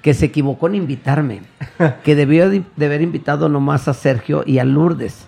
que 0.00 0.14
se 0.14 0.26
equivocó 0.26 0.66
en 0.68 0.76
invitarme, 0.76 1.42
que 2.04 2.14
debió 2.16 2.48
de, 2.50 2.62
de 2.76 2.86
haber 2.86 3.02
invitado 3.02 3.48
nomás 3.48 3.86
a 3.88 3.94
Sergio 3.94 4.42
y 4.46 4.58
a 4.58 4.64
Lourdes. 4.64 5.26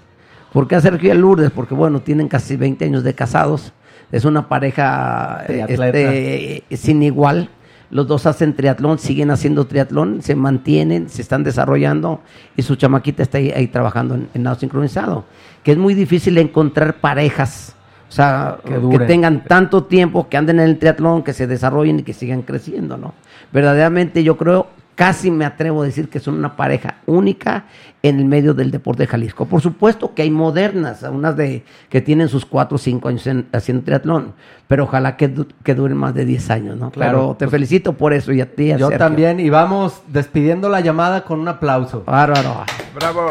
¿Por 0.52 0.66
qué 0.68 0.76
a 0.76 0.80
Sergio 0.80 1.08
y 1.08 1.10
a 1.10 1.14
Lourdes? 1.14 1.50
Porque 1.50 1.74
bueno, 1.74 2.00
tienen 2.00 2.28
casi 2.28 2.56
20 2.56 2.84
años 2.84 3.04
de 3.04 3.14
casados, 3.14 3.72
es 4.12 4.24
una 4.24 4.48
pareja 4.48 5.44
este, 5.48 6.64
sin 6.76 7.02
igual. 7.02 7.50
Los 7.94 8.08
dos 8.08 8.26
hacen 8.26 8.54
triatlón, 8.54 8.98
siguen 8.98 9.30
haciendo 9.30 9.68
triatlón, 9.68 10.20
se 10.20 10.34
mantienen, 10.34 11.08
se 11.08 11.22
están 11.22 11.44
desarrollando 11.44 12.20
y 12.56 12.62
su 12.62 12.74
chamaquita 12.74 13.22
está 13.22 13.38
ahí, 13.38 13.52
ahí 13.52 13.68
trabajando 13.68 14.16
en, 14.16 14.28
en 14.34 14.42
nado 14.42 14.58
sincronizado. 14.58 15.24
Que 15.62 15.70
es 15.70 15.78
muy 15.78 15.94
difícil 15.94 16.36
encontrar 16.38 16.94
parejas, 16.94 17.76
o 18.08 18.12
sea, 18.12 18.58
Que 18.64 18.98
que, 18.98 19.04
tengan 19.06 19.44
tanto 19.44 19.84
tiempo, 19.84 20.28
que 20.28 20.36
anden 20.36 20.58
en 20.58 20.70
el 20.70 20.78
triatlón, 20.78 21.22
que 21.22 21.32
se 21.32 21.46
desarrollen 21.46 22.00
y 22.00 22.02
que 22.02 22.12
sigan 22.12 22.42
creciendo, 22.42 22.96
¿no? 22.96 23.14
Verdaderamente 23.52 24.24
yo 24.24 24.36
creo, 24.36 24.66
casi 24.94 25.30
me 25.30 25.44
atrevo 25.44 25.82
a 25.82 25.86
decir 25.86 26.08
que 26.08 26.20
son 26.20 26.34
una 26.34 26.56
pareja 26.56 26.96
única 27.06 27.64
en 28.02 28.18
el 28.18 28.24
medio 28.26 28.54
del 28.54 28.70
deporte 28.70 29.04
de 29.04 29.06
Jalisco. 29.06 29.46
Por 29.46 29.60
supuesto 29.60 30.14
que 30.14 30.22
hay 30.22 30.30
modernas, 30.30 31.02
unas 31.02 31.36
de 31.36 31.64
que 31.88 32.00
tienen 32.00 32.28
sus 32.28 32.44
cuatro 32.44 32.76
o 32.76 32.78
cinco 32.78 33.08
años 33.08 33.26
en- 33.26 33.46
haciendo 33.52 33.82
triatlón, 33.84 34.34
pero 34.68 34.84
ojalá 34.84 35.16
que, 35.16 35.28
du- 35.28 35.48
que 35.62 35.74
duren 35.74 35.96
más 35.96 36.14
de 36.14 36.24
10 36.24 36.50
años, 36.50 36.76
¿no? 36.78 36.90
Claro, 36.90 37.34
te 37.38 37.46
pues, 37.46 37.50
felicito 37.52 37.94
por 37.94 38.12
eso 38.12 38.32
y 38.32 38.40
a 38.40 38.54
ti, 38.54 38.72
a 38.72 38.76
Yo 38.76 38.88
Sergio. 38.88 38.98
también, 39.06 39.40
y 39.40 39.48
vamos 39.50 40.02
despidiendo 40.08 40.68
la 40.68 40.80
llamada 40.80 41.24
con 41.24 41.40
un 41.40 41.48
aplauso. 41.48 42.04
Bárbaro. 42.04 42.64
¡Bravo! 42.94 43.28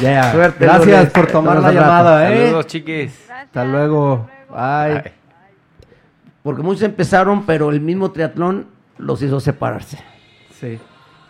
Yeah. 0.00 0.32
Suerte, 0.32 0.64
Gracias 0.64 0.86
Lourdes. 0.86 1.10
por 1.12 1.26
tomar 1.28 1.60
la 1.60 1.72
llamada, 1.72 2.30
¿eh? 2.32 2.46
Saludos, 2.46 2.66
chiquis. 2.66 3.12
Gracias. 3.26 3.46
Hasta 3.46 3.64
luego. 3.64 4.26
Bye. 4.50 4.58
Ay. 4.58 5.02
Porque 6.42 6.62
muchos 6.62 6.82
empezaron, 6.82 7.44
pero 7.46 7.70
el 7.70 7.80
mismo 7.80 8.10
triatlón 8.10 8.66
los 8.96 9.20
hizo 9.22 9.40
separarse. 9.40 9.98
Sí. 10.60 10.78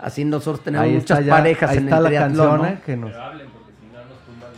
Así 0.01 0.25
nosotros 0.25 0.61
tenemos 0.65 0.87
Ahí 0.87 0.95
muchas 0.95 1.25
ya, 1.25 1.33
parejas 1.37 1.71
ahí 1.71 1.77
en 1.79 1.85
está 1.85 1.97
el 1.97 2.03
la 2.05 2.09
triatlón, 2.09 2.37
canción, 2.49 2.63
¿no? 2.63 2.67
¿eh? 2.69 2.79
que 2.87 2.97
nos... 2.97 3.13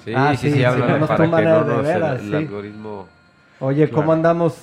Sí, 0.05 0.13
Ah, 0.17 0.31
sí, 0.33 0.37
sí, 0.37 0.51
sí, 0.51 0.59
sí, 0.59 0.65
habla 0.65 0.87
no 0.87 0.99
nos 0.99 1.09
para 1.09 1.25
tumban 1.25 1.43
que 1.45 1.49
no 1.51 1.65
de 1.65 1.75
nos, 1.75 1.83
veras, 1.83 2.21
el, 2.21 2.29
sí. 2.31 2.37
algoritmo... 2.37 3.09
Oye, 3.61 3.91
¿cómo 3.91 4.13
andamos? 4.13 4.57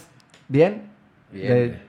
¿Bien? 0.48 0.84
Bien. 1.32 1.48
De- 1.54 1.88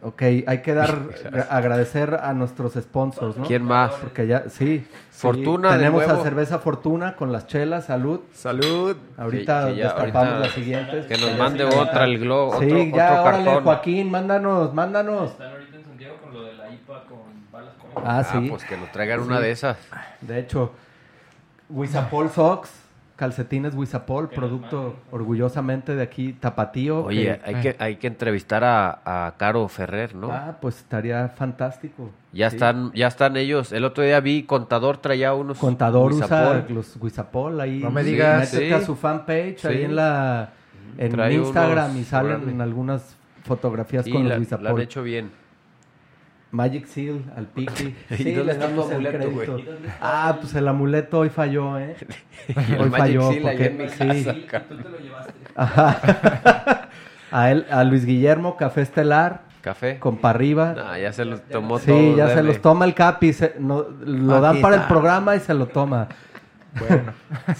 Ok, 0.00 0.22
hay 0.22 0.62
que 0.62 0.74
dar, 0.74 0.94
agradecer 1.50 2.20
a 2.22 2.32
nuestros 2.32 2.74
sponsors, 2.74 3.36
¿no? 3.36 3.44
¿Quién 3.44 3.64
más? 3.64 3.90
Porque 3.94 4.28
ya, 4.28 4.44
sí. 4.48 4.86
Fortuna 5.10 5.70
sí, 5.70 5.74
de 5.74 5.78
Tenemos 5.80 6.08
a. 6.08 6.22
Cerveza 6.22 6.60
Fortuna 6.60 7.16
con 7.16 7.32
las 7.32 7.48
chelas, 7.48 7.86
salud. 7.86 8.20
¡Salud! 8.32 8.96
Ahorita 9.16 9.66
destapamos 9.66 10.14
ahorita 10.14 10.38
las 10.38 10.50
siguientes. 10.52 11.06
Que 11.06 11.18
nos 11.18 11.36
mande 11.36 11.68
sí, 11.68 11.76
otra 11.76 12.04
el 12.04 12.20
globo, 12.20 12.52
otro, 12.56 12.60
Sí, 12.60 12.92
ya, 12.94 13.10
otro 13.10 13.22
órale, 13.24 13.44
cartón. 13.44 13.64
Joaquín, 13.64 14.10
mándanos, 14.12 14.72
mándanos. 14.72 15.32
Ah, 17.96 18.18
Ah, 18.20 18.24
sí. 18.24 18.46
pues 18.48 18.64
que 18.64 18.76
nos 18.76 18.90
traigan 18.92 19.20
una 19.20 19.40
de 19.40 19.50
esas. 19.50 19.76
De 20.20 20.38
hecho, 20.38 20.72
Wizapol 21.70 22.30
Socks, 22.30 22.70
calcetines 23.16 23.74
Wizapol, 23.74 24.28
producto 24.28 24.96
orgullosamente 25.10 25.94
de 25.96 26.02
aquí, 26.02 26.32
Tapatío. 26.32 27.04
Oye, 27.04 27.38
que- 27.38 27.40
hay 27.44 27.54
que, 27.62 27.76
hay 27.78 27.96
que 27.96 28.06
entrevistar 28.06 28.62
a, 28.64 29.00
a 29.26 29.34
Caro 29.36 29.66
Ferrer, 29.68 30.14
¿no? 30.14 30.30
Ah, 30.32 30.56
pues 30.60 30.78
estaría 30.78 31.28
fantástico. 31.30 32.10
ya 32.32 32.48
Sí. 32.50 32.56
están, 32.56 32.92
ya 32.92 33.08
están 33.08 33.36
ellos. 33.36 33.72
El 33.72 33.84
otro 33.84 34.04
día 34.04 34.20
vi 34.20 34.44
Contador 34.44 34.98
traía 34.98 35.34
unos 35.34 35.58
Contador 35.58 36.12
usa 36.12 36.64
los 36.68 36.96
Wizapol 37.00 37.60
ahí. 37.60 37.80
No 37.80 37.90
me 37.90 38.04
digas. 38.04 38.48
Sí. 38.50 38.72
a 38.72 38.80
su 38.80 38.94
fanpage 38.94 39.64
ahí 39.64 39.82
en 39.84 39.96
la 39.96 40.50
en 40.96 41.12
Trae 41.12 41.34
Instagram 41.34 41.90
unos, 41.90 42.00
y 42.00 42.04
salen 42.04 42.42
órale. 42.42 42.62
algunas 42.62 43.16
fotografías 43.44 44.04
Sí, 44.04 44.12
con 44.12 44.28
la, 44.28 44.36
los 44.36 44.50
la 44.50 44.56
Wizapol. 44.56 44.80
han 44.80 44.84
hecho 44.84 45.02
bien. 45.02 45.30
Magic 46.50 46.86
Seal 46.86 47.22
al 47.36 47.46
piqui. 47.46 47.94
¿Y 48.10 48.14
Sí, 48.16 48.32
dónde 48.32 48.52
está 48.52 48.66
tu 48.68 48.76
damos 48.76 48.90
el 48.90 49.06
amuleto, 49.06 49.30
güey? 49.30 49.68
Ah, 50.00 50.36
pues 50.40 50.54
el 50.54 50.68
amuleto 50.68 51.18
hoy 51.20 51.28
falló, 51.28 51.78
¿eh? 51.78 51.96
El 52.48 52.80
Hoy 52.80 52.90
Magic 52.90 52.98
falló 52.98 53.30
Seal 53.32 53.46
allá 53.48 53.66
en 53.66 53.76
mi 53.76 53.84
porque 53.86 54.14
sí. 54.14 54.24
casa, 54.24 54.30
acá. 54.58 54.64
Ajá. 55.54 56.88
a 57.30 57.50
él, 57.50 57.66
a 57.70 57.84
Luis 57.84 58.06
Guillermo, 58.06 58.56
Café 58.56 58.80
Estelar, 58.82 59.42
Café. 59.60 59.98
con 59.98 60.16
para 60.18 60.34
arriba. 60.36 60.72
No, 60.74 60.96
ya 60.98 61.12
se 61.12 61.24
los 61.26 61.42
tomó 61.42 61.78
Sí, 61.78 61.86
todos, 61.86 62.16
ya 62.16 62.28
se 62.34 62.42
los 62.42 62.60
toma 62.62 62.84
el 62.86 62.94
Capi, 62.94 63.32
se- 63.34 63.54
no- 63.58 63.84
lo 64.04 64.34
Aquí 64.36 64.42
dan 64.42 64.60
para 64.62 64.76
el 64.76 64.82
programa 64.84 65.36
y 65.36 65.40
se 65.40 65.52
lo 65.52 65.66
toma. 65.66 66.08
Bueno. 66.78 67.12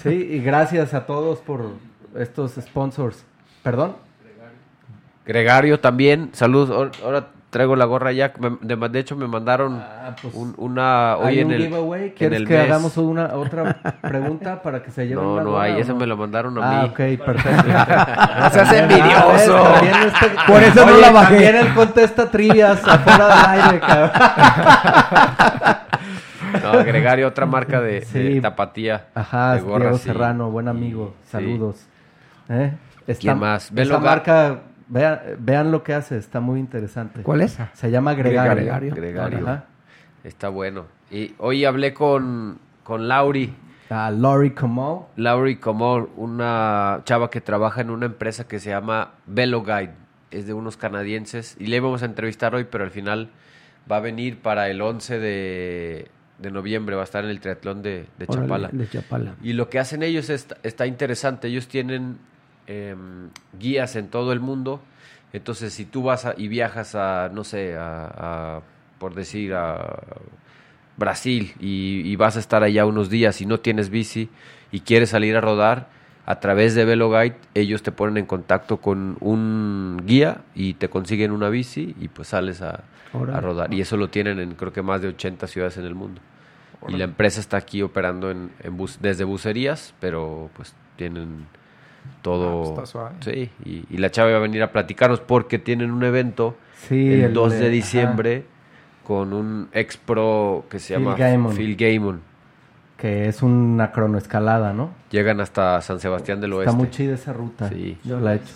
Sí, 0.03 0.11
y 0.11 0.39
gracias 0.41 0.95
a 0.95 1.05
todos 1.07 1.41
por 1.41 1.73
estos 2.17 2.53
sponsors. 2.53 3.25
¿Perdón? 3.63 3.97
Gregario 5.27 5.79
también, 5.81 6.31
saludos. 6.33 6.71
Ahora- 6.71 6.91
Ahora 7.05 7.27
traigo 7.51 7.77
la 7.77 7.85
gorra 7.87 8.13
ya. 8.13 8.33
de, 8.61 8.77
de 8.89 8.99
hecho, 8.99 9.17
me 9.17 9.27
mandaron 9.27 9.81
Ah, 9.83 10.15
pues, 10.21 10.35
un- 10.35 10.55
una 10.59 11.17
hoy 11.17 11.27
¿Hay 11.29 11.39
en 11.41 11.47
un 11.47 11.53
el, 11.55 11.63
giveaway? 11.63 12.03
en 12.05 12.11
¿Quieres 12.11 12.41
el 12.41 12.47
que 12.47 12.55
mes. 12.55 12.63
hagamos 12.65 12.97
una 12.99 13.35
otra 13.35 13.77
pregunta 14.03 14.61
para 14.63 14.83
que 14.83 14.91
se 14.91 15.07
lleven 15.09 15.25
No, 15.25 15.33
una 15.35 15.43
no 15.45 15.51
gorra 15.53 15.63
hay. 15.65 15.73
o 15.73 15.79
Ese 15.79 15.93
no? 15.93 15.99
me 15.99 16.07
lo 16.07 16.17
mandaron 16.17 16.59
a 16.59 16.69
Ah, 16.81 16.83
mí. 16.83 16.89
ok, 16.91 16.97
perfecto. 17.25 17.67
¡No 17.69 18.51
seas 18.51 18.69
Ah, 18.71 18.77
envidioso! 18.79 19.63
también 19.73 19.95
este- 20.07 20.31
Por 20.47 20.63
eso 20.63 20.87
no 20.87 20.93
Oye, 20.93 21.01
la 21.01 21.11
bajé. 21.11 21.35
También 21.35 21.57
él 21.57 21.75
contesta 21.75 22.31
trivias 22.31 22.87
afuera 22.87 23.27
del 23.29 23.63
aire, 23.63 23.81
cabrón. 23.81 24.11
No, 26.63 26.73
Gregario, 26.85 27.29
otra 27.29 27.47
marca 27.47 27.81
de, 27.81 28.01
de 28.01 28.05
Sí. 28.35 28.41
tapatía. 28.41 29.07
Ajá, 29.15 29.55
de 29.55 29.61
gorras 29.61 29.81
Diego 29.81 29.97
y- 29.97 30.01
Serrano, 30.01 30.51
buen 30.51 30.67
amigo. 30.69 31.15
Sí. 31.25 31.31
Saludos. 31.33 31.87
¿Eh? 32.49 32.73
Esta- 33.07 33.21
¿Quién 33.21 33.39
más? 33.39 33.71
Esa 33.75 33.97
Ga- 33.99 34.01
marca, 34.01 34.59
vean, 34.89 35.21
vean 35.39 35.71
lo 35.71 35.83
que 35.83 35.95
hace, 35.95 36.17
está 36.17 36.41
muy 36.41 36.61
interesante. 36.61 37.23
¿Cuál 37.23 37.43
es? 37.43 37.59
Se 37.75 37.91
llama 37.91 38.15
Gregario. 38.15 38.55
Gregario. 38.55 38.95
Gregario. 38.95 39.39
Ajá. 39.49 39.65
Está 40.25 40.49
bueno. 40.49 40.87
Y 41.11 41.35
hoy 41.39 41.65
hablé 41.65 41.95
con, 41.95 42.59
con 42.83 43.09
Lauri. 43.09 43.55
Ah, 43.91 44.11
Lori 44.11 44.51
Como. 44.51 45.09
Lauri 45.17 45.57
como 45.57 46.09
una 46.17 47.01
chava 47.05 47.31
que 47.31 47.41
trabaja 47.41 47.81
en 47.81 47.91
una 47.91 48.07
empresa 48.07 48.47
que 48.47 48.59
se 48.59 48.71
llama 48.71 49.13
Velo 49.27 49.63
Guide. 49.63 49.95
Es 50.31 50.47
de 50.47 50.53
unos 50.53 50.77
canadienses. 50.77 51.57
Y 51.59 51.69
le 51.69 51.77
íbamos 51.77 52.03
a 52.03 52.07
entrevistar 52.07 52.55
hoy, 52.55 52.65
pero 52.65 52.85
al 52.85 52.91
final 52.91 53.31
va 53.91 53.97
a 53.97 54.01
venir 54.01 54.43
para 54.43 54.69
el 54.69 54.83
11 54.83 55.19
de, 55.19 56.11
de 56.39 56.51
noviembre. 56.51 56.97
Va 56.97 57.03
a 57.03 57.05
estar 57.05 57.25
en 57.25 57.31
el 57.31 57.41
triatlón 57.41 57.81
de, 57.83 58.07
de 58.19 58.27
Órale, 58.27 58.47
Chapala. 58.47 58.69
De 58.73 58.89
Chapala. 58.89 59.35
Y 59.43 59.55
lo 59.55 59.71
que 59.71 59.79
hacen 59.79 60.03
ellos 60.03 60.29
está, 60.29 60.59
está 60.63 60.87
interesante. 60.87 61.49
Ellos 61.49 61.69
tienen 61.69 62.19
em, 62.69 63.31
guías 63.59 63.97
en 63.97 64.09
todo 64.09 64.33
el 64.33 64.39
mundo. 64.41 64.81
Entonces, 65.33 65.73
si 65.73 65.85
tú 65.85 66.05
vas 66.05 66.25
a- 66.27 66.35
y 66.37 66.47
viajas 66.49 66.95
a, 66.95 67.29
no 67.33 67.43
sé, 67.45 67.77
a, 67.77 68.05
a, 68.57 68.61
por 68.99 69.15
decir, 69.15 69.55
a 69.55 70.01
Brasil 70.97 71.55
y, 71.61 72.03
y 72.05 72.17
vas 72.17 72.37
a 72.37 72.41
estar 72.41 72.63
allá 72.63 72.87
unos 72.87 73.11
días 73.11 73.41
y 73.41 73.47
no 73.47 73.59
tienes 73.61 73.91
bici 73.91 74.29
y 74.73 74.81
quieres 74.81 75.11
salir 75.11 75.37
a 75.37 75.41
rodar, 75.41 75.89
a 76.27 76.41
través 76.41 76.75
de 76.75 76.85
Velo 76.85 77.11
Guide 77.11 77.37
ellos 77.55 77.83
te 77.83 77.91
ponen 77.91 78.19
en 78.19 78.27
contacto 78.27 78.79
con 78.79 79.17
un 79.21 80.03
guía 80.05 80.43
y 80.55 80.75
te 80.75 80.91
consiguen 80.91 81.31
una 81.33 81.49
bici 81.49 81.95
y 81.99 82.09
pues 82.09 82.29
sales 82.29 82.61
a, 82.61 82.85
rodar. 83.41 83.73
Y 83.73 83.81
eso 83.81 83.97
lo 83.97 84.09
tienen 84.09 84.39
en 84.39 84.55
creo 84.55 84.73
que 84.73 84.83
más 84.83 85.01
de 85.01 85.09
80 85.09 85.47
ciudades 85.47 85.79
en 85.79 85.87
el 85.87 85.95
mundo. 85.95 86.21
Y 86.87 86.97
la 86.97 87.05
empresa 87.05 87.41
está 87.41 87.57
aquí 87.57 87.81
operando 87.83 88.31
en, 88.31 88.51
en 88.63 88.77
bus, 88.77 88.99
desde 89.01 89.25
bucerías, 89.25 89.95
pero 90.01 90.51
pues 90.55 90.75
tienen 90.97 91.47
todo. 92.23 92.49
Ah, 92.49 92.57
pues, 92.59 92.69
está 92.71 92.87
suave. 92.87 93.15
Sí, 93.21 93.51
y, 93.65 93.85
y 93.91 93.99
la 93.99 94.11
chava 94.11 94.31
va 94.31 94.37
a 94.37 94.41
venir 94.41 94.63
a 94.63 94.73
platicarnos 94.73 95.21
porque 95.21 95.59
tienen 95.59 95.91
un 95.91 96.03
evento 96.05 96.57
Sí, 96.89 97.13
el, 97.13 97.21
el 97.25 97.33
2 97.35 97.51
de- 97.53 97.59
de 97.59 97.65
ajá. 97.65 97.71
diciembre 97.73 98.45
con 99.05 99.33
un 99.33 99.69
ex 99.73 99.97
pro 99.97 100.67
que 100.71 100.79
se 100.79 100.95
Phil 100.95 101.05
llama 101.05 101.17
Gaimon. 101.17 101.55
Phil 101.57 101.77
Gaimon. 101.77 102.21
que 102.97 103.29
es 103.29 103.43
una 103.43 103.91
cronoescalada, 103.93 104.73
¿no? 104.73 104.91
Llegan 105.11 105.41
hasta 105.41 105.81
San 105.81 106.01
Sebastián 106.01 106.41
del 106.41 106.53
Oeste. 106.53 106.71
Está 106.71 106.77
muy 106.79 106.91
chida 106.91 107.15
esa 107.15 107.33
ruta. 107.33 107.69
Sí. 107.69 107.97
Yo 108.05 108.19
la 108.21 108.33
he 108.35 108.37
hecho. 108.37 108.53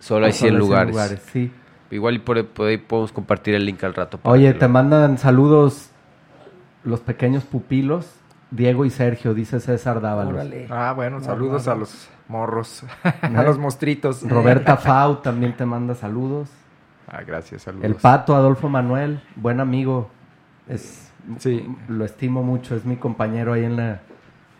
Solo 0.00 0.26
hay 0.26 0.32
100 0.32 0.54
Solo 0.54 0.58
lugares. 0.64 1.22
sí. 1.32 1.50
Igual 1.90 2.16
y 2.16 2.18
por, 2.18 2.44
por 2.48 2.66
ahí 2.68 2.76
podemos 2.78 3.12
compartir 3.12 3.54
el 3.54 3.64
link 3.64 3.82
al 3.84 3.94
rato. 3.94 4.18
para 4.18 4.32
Oye, 4.34 4.52
te 4.54 4.66
lo- 4.66 4.68
mandan 4.68 5.16
saludos 5.18 5.90
los 6.84 7.00
pequeños 7.00 7.44
pupilos, 7.44 8.06
Diego 8.50 8.84
y 8.84 8.90
Sergio, 8.90 9.34
dice 9.34 9.60
César 9.60 10.00
Dávalos. 10.00 10.34
Órale. 10.34 10.66
Ah, 10.70 10.92
bueno, 10.96 11.20
saludos 11.20 11.68
a 11.68 11.74
los 11.74 12.08
morros, 12.28 12.84
a 13.04 13.08
¿Eh? 13.26 13.44
los 13.44 13.58
mostritos. 13.58 14.22
Roberta 14.28 14.76
Fau 14.78 15.16
también 15.16 15.56
te 15.56 15.66
manda 15.66 15.94
saludos. 15.94 16.48
Ah, 17.06 17.22
gracias, 17.26 17.62
saludos. 17.62 17.84
El 17.84 17.94
Pato, 17.94 18.34
Adolfo 18.34 18.68
Manuel, 18.68 19.22
buen 19.36 19.60
amigo. 19.60 20.10
Es, 20.68 21.04
Sí. 21.38 21.68
Lo 21.88 22.06
estimo 22.06 22.42
mucho, 22.42 22.74
es 22.74 22.86
mi 22.86 22.96
compañero 22.96 23.52
ahí 23.52 23.64
en 23.64 23.76
la, 23.76 24.00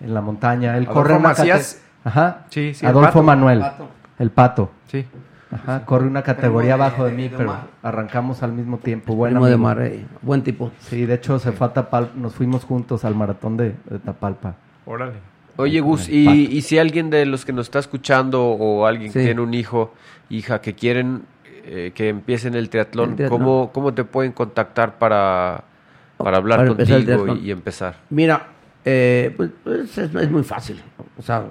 en 0.03 0.13
la 0.13 0.21
montaña. 0.21 0.77
Él 0.77 0.85
Adolfo 0.85 0.93
corre 1.03 1.19
Macías. 1.19 1.77
cate- 1.77 2.09
Ajá. 2.09 2.45
Sí, 2.51 2.75
sí, 2.75 2.85
el 2.85 2.91
Adolfo 2.91 3.09
Pato. 3.11 3.23
Manuel. 3.23 3.61
Pato. 3.61 3.89
El 4.19 4.31
Pato. 4.31 4.71
Sí. 4.89 5.07
Ajá, 5.51 5.85
corre 5.87 6.07
una 6.07 6.23
categoría 6.23 6.75
Primo 6.75 6.85
de- 6.85 6.89
abajo 6.91 7.05
de 7.07 7.13
mí, 7.13 7.29
de 7.29 7.37
pero 7.37 7.57
arrancamos 7.83 8.43
al 8.43 8.53
mismo 8.53 8.79
tiempo. 8.79 9.15
Buen 9.15 9.33
Primo 9.33 9.47
de. 9.47 9.57
Mar, 9.57 9.81
eh, 9.81 10.05
buen 10.23 10.43
tipo. 10.43 10.71
Sí, 10.81 11.07
de 11.07 11.15
hecho 11.15 11.39
se 11.39 11.53
fue 11.53 11.67
a 11.69 11.73
Tapalpa, 11.73 12.13
nos 12.17 12.35
fuimos 12.35 12.65
juntos 12.65 13.05
al 13.05 13.15
maratón 13.15 13.57
de, 13.57 13.75
de 13.89 13.99
Tapalpa. 13.99 14.57
Órale. 14.85 15.15
Oye, 15.57 15.81
Gus, 15.81 16.09
y, 16.09 16.29
y 16.57 16.61
si 16.63 16.79
alguien 16.79 17.11
de 17.11 17.27
los 17.27 17.45
que 17.45 17.53
nos 17.53 17.67
está 17.67 17.79
escuchando 17.81 18.45
o 18.45 18.87
alguien 18.87 19.13
que 19.13 19.19
Sí. 19.21 19.25
tiene 19.25 19.41
un 19.41 19.55
hijo, 19.55 19.93
hija, 20.31 20.61
que 20.61 20.75
quieren 20.75 21.23
eh, 21.65 21.93
que 21.95 22.09
empiecen 22.11 22.55
el 22.55 22.69
triatlón, 22.71 23.11
El 23.11 23.17
triatlón. 23.17 23.39
¿cómo, 23.41 23.71
¿cómo 23.73 23.93
te 23.93 24.05
pueden 24.05 24.33
contactar 24.33 24.99
para, 24.99 25.65
para 26.17 26.37
hablar 26.37 26.59
Para 26.61 26.69
contigo 26.75 27.35
y, 27.35 27.47
y 27.47 27.51
empezar? 27.51 27.97
Mira, 28.11 28.47
eh, 28.85 29.35
pues, 29.37 29.51
pues, 29.65 29.99
es, 29.99 30.15
es 30.15 30.31
muy 30.31 30.45
fácil. 30.45 30.81
O 31.19 31.23
sea, 31.23 31.45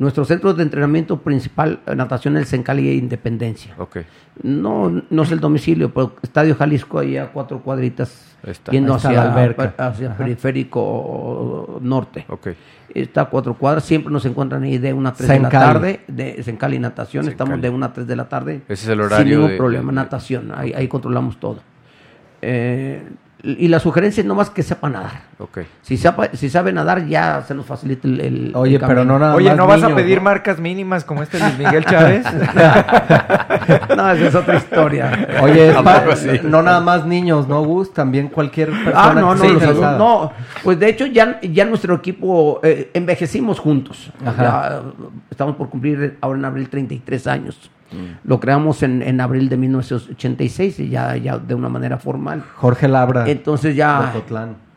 nuestro 0.00 0.24
centro 0.24 0.52
de 0.54 0.62
entrenamiento 0.64 1.18
principal, 1.20 1.78
eh, 1.86 1.94
natación, 1.94 2.36
es 2.38 2.52
en 2.52 2.62
Cali 2.64 2.88
e 2.88 2.94
Independencia. 2.94 3.74
Ok, 3.78 3.98
No, 4.42 4.90
no 5.10 5.22
es 5.22 5.30
el 5.30 5.38
domicilio, 5.40 5.92
pero 5.94 6.16
Estadio 6.22 6.56
Jalisco, 6.56 6.98
ahí 6.98 7.16
a 7.16 7.30
cuatro 7.30 7.60
cuadritas, 7.60 8.34
está. 8.42 8.72
yendo 8.72 8.96
está 8.96 9.08
hacia, 9.10 9.24
la 9.24 9.32
alberca. 9.32 9.74
hacia 9.78 10.08
Ajá. 10.08 10.16
periférico 10.16 11.78
norte. 11.82 12.24
ok. 12.28 12.48
Está 12.92 13.20
a 13.20 13.24
cuatro 13.26 13.54
cuadras, 13.54 13.84
siempre 13.84 14.12
nos 14.12 14.24
encuentran 14.26 14.64
ahí 14.64 14.78
de 14.78 14.92
una 14.92 15.10
a 15.10 15.12
tres 15.12 15.28
de 15.28 15.38
la 15.38 15.48
Sencali. 15.50 15.72
tarde, 15.72 16.00
de 16.08 16.42
Sencali 16.42 16.78
Natación, 16.80 17.22
Sencali. 17.24 17.32
estamos 17.34 17.62
de 17.62 17.70
una 17.70 17.86
a 17.86 17.92
tres 17.92 18.06
de 18.08 18.16
la 18.16 18.28
tarde. 18.28 18.62
Ese 18.68 18.84
es 18.84 18.88
el 18.88 19.00
horario 19.00 19.18
Sin 19.26 19.30
ningún 19.36 19.50
de- 19.50 19.56
problema, 19.56 19.92
de- 19.92 19.96
natación, 19.96 20.52
ahí, 20.56 20.72
ahí 20.72 20.88
controlamos 20.88 21.38
todo. 21.38 21.60
Eh, 22.42 23.02
y 23.42 23.68
la 23.68 23.80
sugerencia 23.80 24.20
es 24.20 24.26
nomás 24.26 24.50
que 24.50 24.62
sepa 24.62 24.88
nadar. 24.88 25.22
Ok. 25.38 25.60
Si 25.82 25.96
sabe, 25.96 26.30
si 26.34 26.50
sabe 26.50 26.72
nadar, 26.72 27.06
ya 27.06 27.42
se 27.46 27.54
nos 27.54 27.64
facilita 27.66 28.06
el, 28.06 28.20
el- 28.20 28.52
Oye, 28.54 28.76
el 28.76 28.80
pero 28.86 29.04
no 29.04 29.18
nada 29.18 29.34
Oye, 29.34 29.48
más 29.48 29.56
¿no 29.56 29.66
vas 29.66 29.82
a 29.82 29.94
pedir 29.94 30.18
¿no? 30.18 30.24
marcas 30.24 30.58
mínimas 30.60 31.04
como 31.04 31.22
este 31.22 31.38
Luis 31.38 31.56
Miguel 31.58 31.84
Chávez? 31.84 32.24
No, 33.96 34.10
esa 34.10 34.26
es 34.28 34.34
otra 34.34 34.56
historia. 34.56 35.28
Oye, 35.42 35.70
¿A 35.74 35.82
pa- 35.82 36.02
poco 36.04 36.16
sí? 36.16 36.40
no 36.42 36.62
nada 36.62 36.80
más 36.80 37.06
niños, 37.06 37.46
¿no, 37.48 37.62
Gus? 37.62 37.92
También 37.92 38.28
cualquier 38.28 38.68
persona 38.70 38.92
Ah, 38.94 39.14
no, 39.14 39.34
que 39.34 39.46
no, 39.48 39.52
los 39.54 39.62
adultos, 39.62 39.98
no. 39.98 40.32
Pues 40.62 40.78
de 40.78 40.88
hecho 40.88 41.06
ya, 41.06 41.40
ya 41.42 41.64
nuestro 41.64 41.94
equipo 41.94 42.60
eh, 42.62 42.90
envejecimos 42.94 43.58
juntos. 43.58 44.10
Ajá. 44.24 44.42
Ya, 44.42 44.76
eh, 44.78 45.08
estamos 45.30 45.56
por 45.56 45.68
cumplir 45.68 46.18
ahora 46.20 46.38
en 46.38 46.44
abril 46.44 46.68
33 46.68 47.26
años. 47.26 47.70
Mm. 47.92 48.28
Lo 48.28 48.38
creamos 48.40 48.82
en, 48.82 49.02
en 49.02 49.20
abril 49.20 49.48
de 49.48 49.56
1986 49.56 50.80
y 50.80 50.88
ya, 50.90 51.16
ya 51.16 51.38
de 51.38 51.54
una 51.54 51.68
manera 51.68 51.98
formal. 51.98 52.44
Jorge 52.56 52.88
Labra. 52.88 53.28
Entonces 53.28 53.74
ya, 53.76 54.12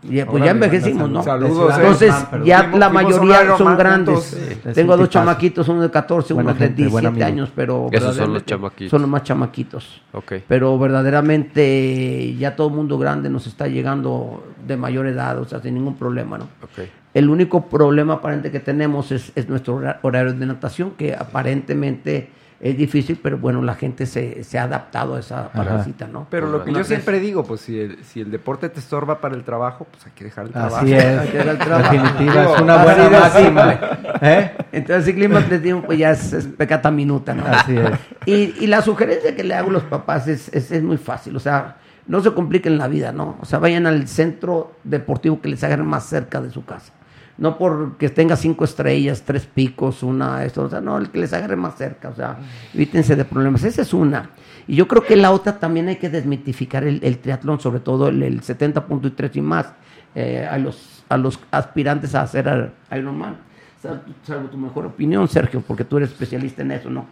ya, 0.09 0.26
pues 0.26 0.43
ya 0.43 0.51
envejecimos, 0.51 1.09
¿no? 1.09 1.24
Saludos, 1.24 1.72
eh. 1.72 1.76
Entonces 1.78 2.14
perdón. 2.30 2.45
ya 2.47 2.64
Fuimos- 2.64 2.80
la 2.80 2.89
mayoría 2.89 3.57
son 3.57 3.78
grandes. 3.78 4.24
Sí, 4.24 4.38
es 4.66 4.74
Tengo 4.76 4.97
dos 4.97 5.07
tipazo. 5.09 5.26
chamaquitos, 5.26 5.70
uno 5.70 5.82
de 5.84 5.91
14, 5.91 6.34
Buena 6.34 6.51
uno 6.51 6.59
de 6.59 6.66
gente, 6.66 6.82
buen 6.88 7.03
17 7.03 7.07
amigo. 7.07 7.26
años, 7.26 7.51
pero... 7.55 7.88
Esos 7.91 8.16
son 8.16 8.34
los 8.34 8.45
chamaquitos. 8.45 8.89
Son 8.91 9.01
los 9.01 9.09
más 9.09 9.24
chamaquitos. 9.24 10.01
Ok. 10.11 10.34
Pero 10.47 10.78
verdaderamente 10.78 12.36
ya 12.36 12.55
todo 12.55 12.68
el 12.68 12.74
mundo 12.74 12.97
grande 12.97 13.30
nos 13.30 13.47
está 13.47 13.68
llegando 13.68 14.43
de 14.68 14.78
mayor 14.78 15.07
edad, 15.07 15.39
o 15.39 15.45
sea, 15.45 15.61
sin 15.61 15.76
ningún 15.76 15.95
problema, 15.95 16.38
¿no? 16.38 16.45
Ok. 16.64 16.88
El 17.14 17.30
único 17.30 17.68
problema 17.68 18.14
aparente 18.16 18.49
que 18.51 18.59
tenemos 18.59 19.11
es, 19.11 19.32
es 19.36 19.47
nuestro 19.47 19.76
hora- 19.76 19.99
horario 20.01 20.34
de 20.34 20.45
natación, 20.45 20.91
que 20.97 21.14
aparentemente 21.14 22.30
es 22.64 22.78
difícil, 22.78 23.20
pero 23.22 23.38
bueno, 23.38 23.61
la 23.61 23.76
gente 23.76 24.05
se, 24.05 24.41
se 24.45 24.57
ha 24.57 24.64
adaptado 24.64 25.16
a 25.16 25.20
esa 25.20 25.51
paracita, 25.51 26.07
¿no? 26.07 26.28
Pero 26.30 26.47
lo 26.47 26.64
que 26.64 26.72
yo 26.72 26.86
siempre 26.86 27.20
digo, 27.20 27.43
pues 27.43 27.59
si 27.59 27.78
el, 27.78 28.01
si 28.05 28.22
el 28.22 28.32
deporte 28.32 28.70
te 28.70 28.80
estorba 28.80 29.20
para 29.20 29.36
el 29.36 29.43
trabajo, 29.43 29.86
pues 29.91 30.05
hay 30.05 30.14
que 30.14 30.24
dejar 30.24 30.45
el 30.45 30.51
trabajo. 30.53 30.78
Así 30.78 30.93
Hay 30.93 31.26
es. 31.26 31.32
que 31.32 31.38
dar 31.39 31.47
el 31.49 31.57
trabajo. 31.57 31.91
Definitiva, 31.91 32.43
es 32.55 32.61
una 32.61 32.84
buena 32.86 33.09
máxima. 33.09 33.80
¿Eh? 34.22 34.51
Entonces, 34.72 35.03
ciclismo 35.03 35.39
atletismo, 35.39 35.84
pues 35.84 35.99
ya 35.99 36.11
es, 36.11 36.32
es 36.32 36.47
pecata 36.47 36.89
minuta, 36.89 37.34
¿no? 37.34 37.45
Así 37.45 37.76
es. 37.76 37.91
Y, 38.26 38.64
y 38.64 38.68
la 38.68 38.82
sugerencia 38.82 39.36
que 39.36 39.43
le 39.43 39.55
hago 39.55 39.70
a 39.70 39.74
los 39.74 39.84
papás 39.84 40.30
es, 40.30 40.47
es, 40.53 40.72
es 40.72 40.82
muy 40.82 40.97
fácil, 40.97 41.36
o 41.36 41.41
sea, 41.41 41.76
no 42.07 42.22
se 42.22 42.32
compliquen 42.32 42.78
la 42.78 42.88
vida, 42.88 43.11
¿no? 43.11 43.36
O 43.41 43.45
sea, 43.45 43.59
vayan 43.59 43.88
al 43.88 44.07
centro 44.07 44.72
deportivo 44.86 45.41
que 45.41 45.49
les 45.49 45.61
hagan 45.66 45.86
más 45.86 46.05
cerca 46.05 46.39
de 46.39 46.49
su 46.49 46.64
casa. 46.64 46.93
No 47.38 47.58
porque 47.58 48.10
tenga 48.10 48.36
cinco 48.36 48.64
estrellas, 48.64 49.24
tres 49.26 49.46
picos, 49.48 50.04
una, 50.04 50.46
esto, 50.46 50.64
o 50.64 50.70
sea, 50.70 50.82
no, 50.82 50.98
el 51.00 51.10
que 51.10 51.18
les 51.20 51.34
agarre 51.34 51.56
más 51.56 51.76
cerca, 51.76 52.10
o 52.10 52.16
sea, 52.16 52.38
evítense 52.76 53.16
de 53.16 53.26
problemas. 53.26 53.64
Esa 53.64 53.82
es 53.82 53.94
una. 53.94 54.30
Y 54.68 54.76
yo 54.76 54.88
creo 54.88 55.04
que 55.04 55.16
la 55.16 55.32
otra 55.32 55.58
también 55.60 55.88
hay 55.88 55.96
que 55.96 56.10
desmitificar 56.10 56.84
el, 56.84 57.00
el 57.04 57.18
triatlón, 57.18 57.60
sobre 57.60 57.80
todo 57.80 58.10
el, 58.10 58.22
el 58.22 58.42
70.3 58.42 59.32
y 59.36 59.42
más, 59.42 59.74
eh, 60.14 60.48
a, 60.50 60.58
los, 60.60 61.04
a 61.10 61.18
los 61.18 61.40
aspirantes 61.50 62.14
a 62.14 62.22
hacer 62.22 62.48
al 62.48 62.72
Ironman. 62.96 63.38
Sal- 63.82 64.04
Salvo 64.24 64.48
tu 64.50 64.58
mejor 64.58 64.86
opinión, 64.86 65.28
Sergio, 65.28 65.62
porque 65.68 65.84
tú 65.86 65.98
eres 65.98 66.10
especialista 66.12 66.62
en 66.62 66.72
eso, 66.72 66.90
¿no? 66.92 67.08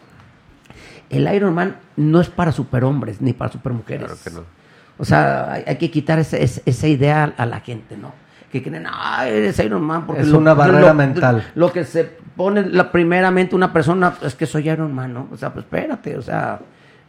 El 1.10 1.28
Ironman 1.34 1.78
no 1.98 2.22
es 2.22 2.30
para 2.30 2.52
superhombres 2.52 3.22
ni 3.22 3.34
para 3.34 3.52
supermujeres. 3.52 4.06
Claro 4.06 4.20
que 4.24 4.30
no. 4.30 4.44
O 4.98 5.04
sea, 5.04 5.52
hay, 5.54 5.64
hay 5.68 5.78
que 5.78 5.90
quitar 5.92 6.20
ese- 6.20 6.42
ese- 6.44 6.62
esa 6.66 6.88
idea 6.88 7.34
a 7.36 7.46
la 7.46 7.60
gente, 7.60 7.98
¿no? 7.98 8.14
Que 8.52 8.62
creen, 8.62 8.86
ah, 8.88 9.26
eres 9.28 9.58
Iron 9.60 9.82
Man. 9.84 10.06
Porque 10.06 10.22
Es 10.24 10.32
una 10.32 10.54
barrera 10.54 10.94
mental. 10.94 11.46
Lo 11.56 11.72
que 11.72 11.86
se 11.86 12.04
pone 12.36 12.66
la, 12.68 12.92
primeramente 12.92 13.56
una 13.56 13.72
persona 13.72 14.16
es 14.22 14.36
que 14.36 14.46
soy 14.46 14.70
Iron 14.70 14.94
Man, 14.94 15.14
¿no? 15.14 15.28
O 15.32 15.38
sea, 15.38 15.54
pues 15.54 15.64
espérate, 15.66 16.18
o 16.18 16.22
sea, 16.22 16.60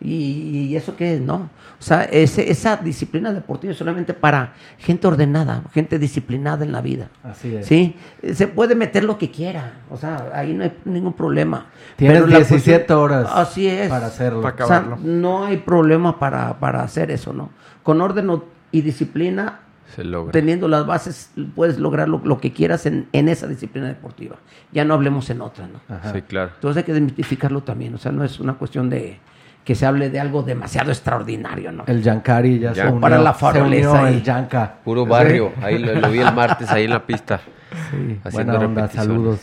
¿y, 0.00 0.68
y 0.68 0.76
eso 0.76 0.94
qué 0.96 1.14
es, 1.14 1.20
no? 1.20 1.50
O 1.80 1.84
sea, 1.84 2.04
ese- 2.04 2.48
esa 2.50 2.76
disciplina 2.76 3.32
deportiva 3.32 3.72
es 3.72 3.78
solamente 3.78 4.14
para 4.14 4.52
gente 4.78 5.06
ordenada, 5.08 5.62
gente 5.72 5.98
disciplinada 5.98 6.64
en 6.64 6.70
la 6.70 6.80
vida. 6.80 7.08
Así 7.24 7.56
es. 7.56 7.66
Sí, 7.66 7.96
se 8.34 8.46
puede 8.46 8.74
meter 8.76 9.02
lo 9.02 9.18
que 9.18 9.30
quiera, 9.32 9.72
o 9.90 9.96
sea, 9.96 10.30
ahí 10.34 10.52
no 10.54 10.62
hay 10.62 10.72
ningún 10.84 11.12
problema. 11.14 11.66
Tienes 11.96 12.18
Pero 12.18 12.28
la 12.28 12.36
17 12.36 12.76
cuestión- 12.78 12.98
horas 12.98 13.28
Así 13.34 13.66
es. 13.66 13.88
para 13.88 14.06
hacerlo. 14.06 14.42
Para 14.42 14.64
O 14.64 14.68
sea, 14.68 14.76
acabarlo. 14.76 14.98
no 15.04 15.44
hay 15.44 15.56
problema 15.56 16.18
para, 16.20 16.58
para 16.60 16.82
hacer 16.84 17.10
eso, 17.10 17.32
¿no? 17.32 17.50
Con 17.82 18.00
orden 18.00 18.30
y 18.70 18.80
disciplina, 18.82 19.58
Se 19.94 20.04
logra. 20.04 20.32
teniendo 20.32 20.68
las 20.68 20.86
bases, 20.86 21.30
puedes 21.54 21.78
lograr 21.78 22.08
lo, 22.08 22.20
lo 22.24 22.38
que 22.40 22.52
quieras 22.52 22.86
en, 22.86 23.08
en 23.12 23.28
esa 23.28 23.46
disciplina 23.46 23.88
deportiva. 23.88 24.36
Ya 24.72 24.84
no 24.84 24.94
hablemos 24.94 25.28
en 25.30 25.40
otra, 25.42 25.66
¿no? 25.66 25.80
Ajá. 25.94 26.12
Sí, 26.12 26.22
claro. 26.22 26.50
Entonces 26.54 26.78
hay 26.78 26.84
que 26.84 26.92
desmitificarlo 26.92 27.62
también, 27.62 27.94
o 27.94 27.98
sea, 27.98 28.12
no 28.12 28.24
es 28.24 28.40
una 28.40 28.54
cuestión 28.54 28.88
de 28.90 29.18
que 29.64 29.74
se 29.74 29.86
hable 29.86 30.10
de 30.10 30.18
algo 30.18 30.42
demasiado 30.42 30.90
extraordinario, 30.90 31.70
¿no? 31.70 31.84
El 31.86 32.02
Yankari 32.02 32.58
ya, 32.58 32.72
Ya. 32.72 32.82
se 32.84 32.88
unió. 32.88 33.00
Para 33.00 33.18
la 33.18 33.36
ahí. 33.40 34.14
el 34.14 34.22
Yanka. 34.22 34.74
Puro 34.84 35.06
barrio. 35.06 35.52
Ahí 35.62 35.78
lo, 35.78 35.94
lo 35.94 36.10
vi 36.10 36.18
el 36.18 36.34
martes 36.34 36.68
ahí 36.70 36.84
en 36.84 36.90
la 36.90 37.04
pista. 37.06 37.40
Sí, 37.90 38.18
Haciendo 38.22 38.52
buena 38.52 38.66
onda, 38.66 38.88
saludos. 38.88 39.40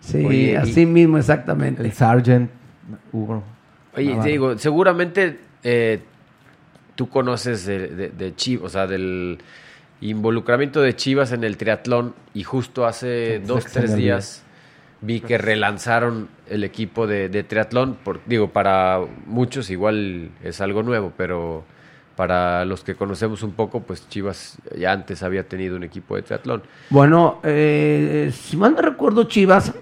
Sí, 0.00 0.24
Oye, 0.26 0.58
así 0.58 0.84
mismo, 0.84 1.16
exactamente. 1.16 1.82
El 1.82 1.92
Sargent, 1.92 2.50
Hugo. 3.12 3.42
Oye, 3.96 4.14
te 4.22 4.28
digo, 4.28 4.58
seguramente 4.58 5.40
eh, 5.62 6.02
tú 7.00 7.08
conoces 7.08 7.64
de, 7.64 7.88
de, 7.88 8.08
de 8.10 8.36
Chivas, 8.36 8.66
o 8.66 8.68
sea, 8.68 8.86
del 8.86 9.38
involucramiento 10.02 10.82
de 10.82 10.94
Chivas 10.94 11.32
en 11.32 11.44
el 11.44 11.56
triatlón 11.56 12.14
y 12.34 12.42
justo 12.42 12.84
hace 12.84 13.38
Sí, 13.38 13.46
dos, 13.46 13.62
se 13.62 13.68
me 13.70 13.72
tres 13.72 13.96
días 13.96 14.44
vi 15.00 15.20
que 15.20 15.38
relanzaron 15.38 16.28
el 16.46 16.62
equipo 16.62 17.06
de, 17.06 17.30
de 17.30 17.42
triatlón. 17.42 17.96
Por, 18.04 18.20
digo, 18.26 18.48
para 18.48 19.00
muchos 19.24 19.70
igual 19.70 20.28
es 20.44 20.60
algo 20.60 20.82
nuevo, 20.82 21.10
pero 21.16 21.64
para 22.16 22.66
los 22.66 22.84
que 22.84 22.94
conocemos 22.94 23.42
un 23.42 23.52
poco, 23.52 23.80
pues 23.80 24.06
Chivas 24.10 24.58
ya 24.76 24.92
antes 24.92 25.22
había 25.22 25.48
tenido 25.48 25.76
un 25.76 25.84
equipo 25.84 26.16
de 26.16 26.22
triatlón. 26.22 26.64
Bueno, 26.90 27.40
eh, 27.44 28.30
si 28.30 28.58
mal 28.58 28.74
no 28.74 28.82
recuerdo, 28.82 29.24
Chivas, 29.24 29.72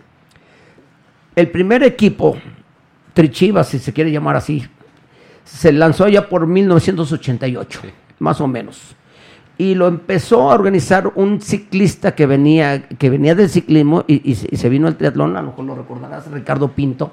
el 1.35 1.51
primer 1.51 1.83
equipo, 1.83 2.39
Trichivas, 3.13 3.71
si 3.71 3.81
se 3.81 3.93
quiere 3.93 4.13
llamar 4.13 4.37
así, 4.37 4.69
se 5.49 5.73
lanzó 5.73 6.09
ya 6.09 6.29
por 6.29 6.47
1988, 6.47 7.81
más 8.19 8.41
o 8.41 8.47
menos. 8.47 8.95
Y 9.57 9.75
lo 9.75 9.89
empezó 9.89 10.51
a 10.51 10.55
organizar 10.55 11.11
un 11.17 11.41
ciclista 11.41 12.15
que 12.15 12.27
venía, 12.27 12.83
que 12.89 13.11
venía 13.11 13.35
del 13.35 13.49
ciclismo 13.49 14.05
y, 14.07 14.31
y 14.31 14.37
se- 14.37 14.49
y 14.51 14.57
se 14.57 14.69
vino 14.69 14.87
al 14.87 14.97
triatlón, 14.97 15.37
a 15.37 15.43
lo 15.43 15.49
mejor 15.49 15.65
lo 15.65 15.75
recordarás, 15.75 16.31
Ricardo 16.31 16.69
Pinto. 16.69 17.11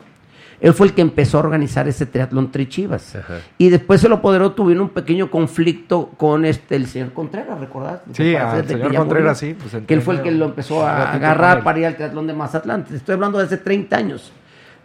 Él 0.62 0.74
fue 0.74 0.88
el 0.88 0.94
que 0.94 1.02
empezó 1.02 1.38
a 1.38 1.42
organizar 1.42 1.88
ese 1.88 2.06
triatlón 2.06 2.52
Trichivas. 2.52 3.16
Ajá. 3.16 3.40
Y 3.58 3.70
después 3.70 4.00
se 4.00 4.08
lo 4.08 4.16
apoderó, 4.16 4.52
tuvieron 4.54 4.84
un 4.84 4.90
pequeño 4.90 5.30
conflicto 5.30 6.12
con 6.18 6.46
este 6.46 6.76
el 6.78 6.86
señor 6.88 7.12
Contreras, 7.14 7.60
¿recordás? 7.60 8.02
Sí, 8.14 8.36
hacer 8.36 8.66
de 8.68 8.74
señor 8.76 8.96
Contreras, 8.96 9.42
murió. 9.42 9.56
sí, 9.56 9.70
pues, 9.72 9.84
que 9.86 9.94
él 9.94 10.02
fue 10.02 10.16
el 10.16 10.22
que 10.22 10.32
lo 10.32 10.46
empezó 10.46 10.86
a 10.86 11.12
agarrar 11.14 11.64
para 11.64 11.80
ir 11.80 11.86
al 11.88 11.96
triatlón 11.96 12.28
de 12.28 12.34
Mazatlán. 12.34 12.86
Estoy 12.94 13.14
hablando 13.16 13.38
de 13.40 13.46
hace 13.46 13.58
30 13.58 13.98
años. 13.98 14.32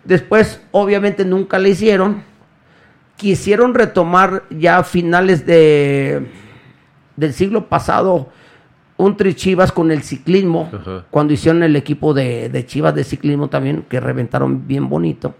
Después, 0.05 0.61
obviamente, 0.73 1.25
nunca 1.25 1.59
le 1.59 1.69
hicieron. 1.69 2.23
Quisieron 3.21 3.75
retomar 3.75 4.45
ya 4.49 4.79
a 4.79 4.83
finales 4.83 5.45
de, 5.45 6.27
del 7.17 7.35
siglo 7.35 7.69
pasado 7.69 8.31
un 8.97 9.15
Tri 9.19 9.35
Chivas 9.35 9.73
con 9.73 9.91
el 9.91 10.03
ciclismo, 10.03 10.71
Ajá. 10.73 11.05
cuando 11.11 11.35
hicieron 11.35 11.63
el 11.63 11.77
equipo 11.77 12.15
de, 12.15 12.49
de 12.49 12.65
Chivas 12.65 12.95
de 12.95 13.05
ciclismo 13.05 13.49
también, 13.49 13.85
que 13.91 14.01
reventaron 14.01 14.67
bien 14.67 14.89
bonito. 14.89 15.35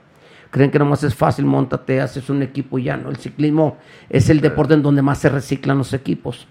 Creen 0.51 0.71
que 0.71 0.79
nomás 0.79 1.03
es 1.05 1.15
fácil, 1.15 1.47
montate, 1.47 2.03
haces 2.03 2.29
un 2.29 2.43
equipo 2.43 2.79
y 2.79 2.83
ya, 2.85 2.99
¿no? 2.99 3.09
El 3.09 3.17
ciclismo 3.17 3.79
es 4.11 4.29
el 4.29 4.43
deporte 4.43 4.75
en 4.75 4.83
donde 4.83 5.01
más 5.01 5.17
se 5.19 5.31
reciclan 5.31 5.79
los 5.79 5.95
equipos. 5.95 6.47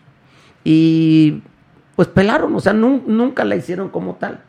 Y 0.63 1.43
pues 1.95 2.07
pelaron, 2.07 2.55
o 2.55 2.59
sea, 2.59 2.73
nun- 2.73 3.03
nunca 3.05 3.43
la 3.45 3.55
hicieron 3.55 3.89
como 3.89 4.15
tal. 4.15 4.39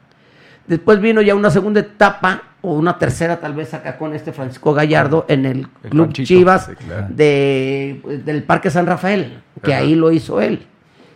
Después 0.67 0.99
vino 1.01 1.21
ya 1.21 1.35
una 1.35 1.51
segunda 1.51 1.81
etapa, 1.81 2.43
o 2.63 2.75
una 2.75 2.99
tercera 2.99 3.41
tal 3.41 3.55
vez 3.55 3.73
acá 3.75 3.97
con 3.97 4.15
este 4.15 4.33
Francisco 4.33 4.75
Gallardo 4.75 5.25
en 5.29 5.47
el 5.47 5.67
El 5.83 5.91
Club 5.91 6.07
Panchito, 6.07 6.27
Chivas 6.27 6.67
sí, 6.67 6.73
claro. 6.85 7.07
de, 7.11 8.21
del 8.25 8.43
Parque 8.43 8.71
San 8.71 8.87
Rafael, 8.87 9.39
que 9.63 9.73
Ajá. 9.75 9.83
ahí 9.83 9.95
lo 9.95 10.13
hizo 10.13 10.41
él. 10.41 10.67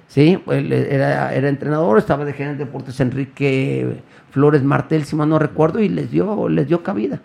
Sí, 0.08 0.38
él 0.48 0.72
era, 0.72 1.34
era 1.34 1.48
entrenador, 1.48 1.98
estaba 1.98 2.24
de 2.24 2.32
gerente 2.34 2.58
de 2.58 2.64
deportes 2.66 3.00
Enrique 3.00 4.00
Flores 4.30 4.62
Martel, 4.62 5.04
si 5.04 5.16
mal 5.16 5.28
no 5.28 5.38
recuerdo, 5.38 5.80
y 5.80 5.88
les 5.88 6.10
dio, 6.10 6.48
les 6.48 6.68
dio 6.68 6.82
cabida. 6.82 7.20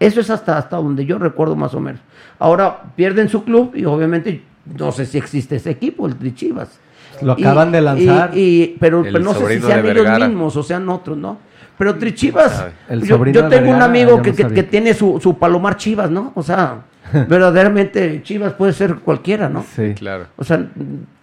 Eso 0.00 0.20
es 0.20 0.30
hasta, 0.30 0.56
hasta 0.58 0.76
donde 0.76 1.04
yo 1.04 1.18
recuerdo 1.18 1.54
más 1.56 1.74
o 1.74 1.80
menos. 1.80 2.00
Ahora 2.38 2.82
pierden 2.96 3.28
su 3.28 3.44
club 3.44 3.72
y 3.76 3.84
obviamente 3.84 4.42
no 4.78 4.90
sé 4.92 5.06
si 5.06 5.18
existe 5.18 5.56
ese 5.56 5.70
equipo, 5.70 6.06
el 6.06 6.18
de 6.18 6.34
Chivas. 6.34 6.80
Lo 7.20 7.36
Y- 7.38 7.42
acaban 7.42 7.70
de 7.70 7.80
lanzar. 7.82 8.30
y- 8.36 8.40
y- 8.62 8.76
pero, 8.80 9.02
pero 9.02 9.20
no 9.20 9.34
sé 9.34 9.60
si 9.60 9.66
sean 9.66 9.86
ellos 9.86 10.18
mismos 10.18 10.56
o 10.56 10.62
sean 10.62 10.88
otros, 10.88 11.16
¿no? 11.18 11.38
Pero 11.82 11.98
Trichivas, 11.98 12.52
sabe? 12.52 12.72
El 12.88 13.02
yo, 13.02 13.18
tengo 13.48 13.70
un 13.72 13.82
amigo 13.82 14.22
que, 14.22 14.62
tiene 14.62 14.94
su, 14.94 15.18
su 15.20 15.36
palomar 15.36 15.76
Chivas, 15.76 16.10
¿no? 16.10 16.30
O 16.36 16.42
sea, 16.44 16.76
verdaderamente 17.28 18.22
Chivas 18.22 18.52
puede 18.52 18.72
ser 18.72 18.94
cualquiera, 18.96 19.48
¿no? 19.48 19.64
Sí. 19.74 19.94
Claro. 19.94 20.26
O 20.36 20.44
sea, 20.44 20.64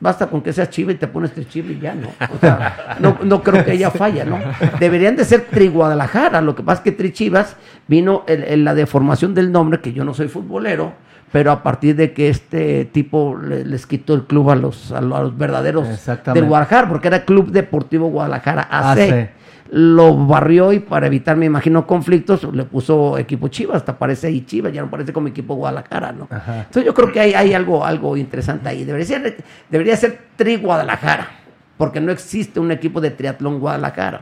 basta 0.01 0.27
con 0.27 0.41
que 0.41 0.51
seas 0.51 0.69
chiva 0.69 0.91
y 0.91 0.95
te 0.95 1.07
pones 1.07 1.31
tres 1.31 1.47
chiva 1.47 1.71
y 1.71 1.79
ya, 1.79 1.95
¿no? 1.95 2.09
O 2.09 2.39
sea, 2.39 2.97
no, 2.99 3.17
no 3.23 3.41
creo 3.41 3.63
que 3.63 3.71
haya 3.71 3.89
falla, 4.03 4.25
¿no? 4.25 4.37
Deberían 4.79 5.15
de 5.15 5.23
ser 5.23 5.45
Tri 5.49 5.69
Guadalajara. 5.69 6.41
Lo 6.41 6.55
que 6.55 6.63
pasa 6.63 6.79
es 6.79 6.83
que 6.83 6.91
Tri 6.91 7.13
Chivas 7.13 7.55
vino 7.87 8.23
en, 8.27 8.43
en 8.43 8.63
la 8.65 8.75
deformación 8.75 9.33
del 9.33 9.51
nombre, 9.51 9.79
que 9.79 9.93
yo 9.93 10.03
no 10.03 10.13
soy 10.13 10.27
futbolero, 10.27 10.91
pero 11.31 11.51
a 11.51 11.63
partir 11.63 11.95
de 11.95 12.11
que 12.11 12.27
este 12.29 12.85
tipo 12.85 13.37
le- 13.37 13.63
les 13.63 13.85
quitó 13.87 14.13
el 14.13 14.23
club 14.25 14.49
a 14.51 14.55
los, 14.55 14.91
a 14.91 14.99
los, 14.99 15.17
a 15.19 15.23
los 15.23 15.37
verdaderos 15.37 15.87
del 16.33 16.45
Guadalajara, 16.49 16.89
porque 16.89 17.07
era 17.07 17.23
Club 17.23 17.51
Deportivo 17.51 18.09
Guadalajara 18.09 18.67
AC. 18.69 18.99
AC. 18.99 19.29
Lo 19.71 20.15
barrió 20.15 20.73
y 20.73 20.79
para 20.79 21.05
evitar, 21.05 21.37
me 21.37 21.45
imagino, 21.45 21.85
conflictos, 21.85 22.43
le 22.53 22.63
puso 22.63 23.19
equipo 23.19 23.49
Chivas, 23.49 23.77
hasta 23.77 23.99
parece 23.99 24.27
ahí 24.27 24.43
Chivas, 24.43 24.73
ya 24.73 24.81
no 24.81 24.89
parece 24.89 25.13
como 25.13 25.27
equipo 25.27 25.53
Guadalajara, 25.53 26.11
¿no? 26.11 26.27
Ajá. 26.31 26.61
Entonces 26.61 26.85
yo 26.85 26.93
creo 26.95 27.11
que 27.11 27.19
hay, 27.19 27.33
hay 27.33 27.53
algo, 27.53 27.85
algo 27.85 28.17
interesante 28.17 28.67
ahí. 28.67 28.83
Debería 28.83 29.05
ser, 29.05 29.37
debería 29.69 29.95
ser 29.95 30.19
Tri 30.35 30.55
Guadalajara, 30.55 31.29
porque 31.77 31.99
no 32.01 32.11
existe 32.11 32.59
un 32.59 32.71
equipo 32.71 32.99
de 32.99 33.11
triatlón 33.11 33.59
Guadalajara. 33.59 34.21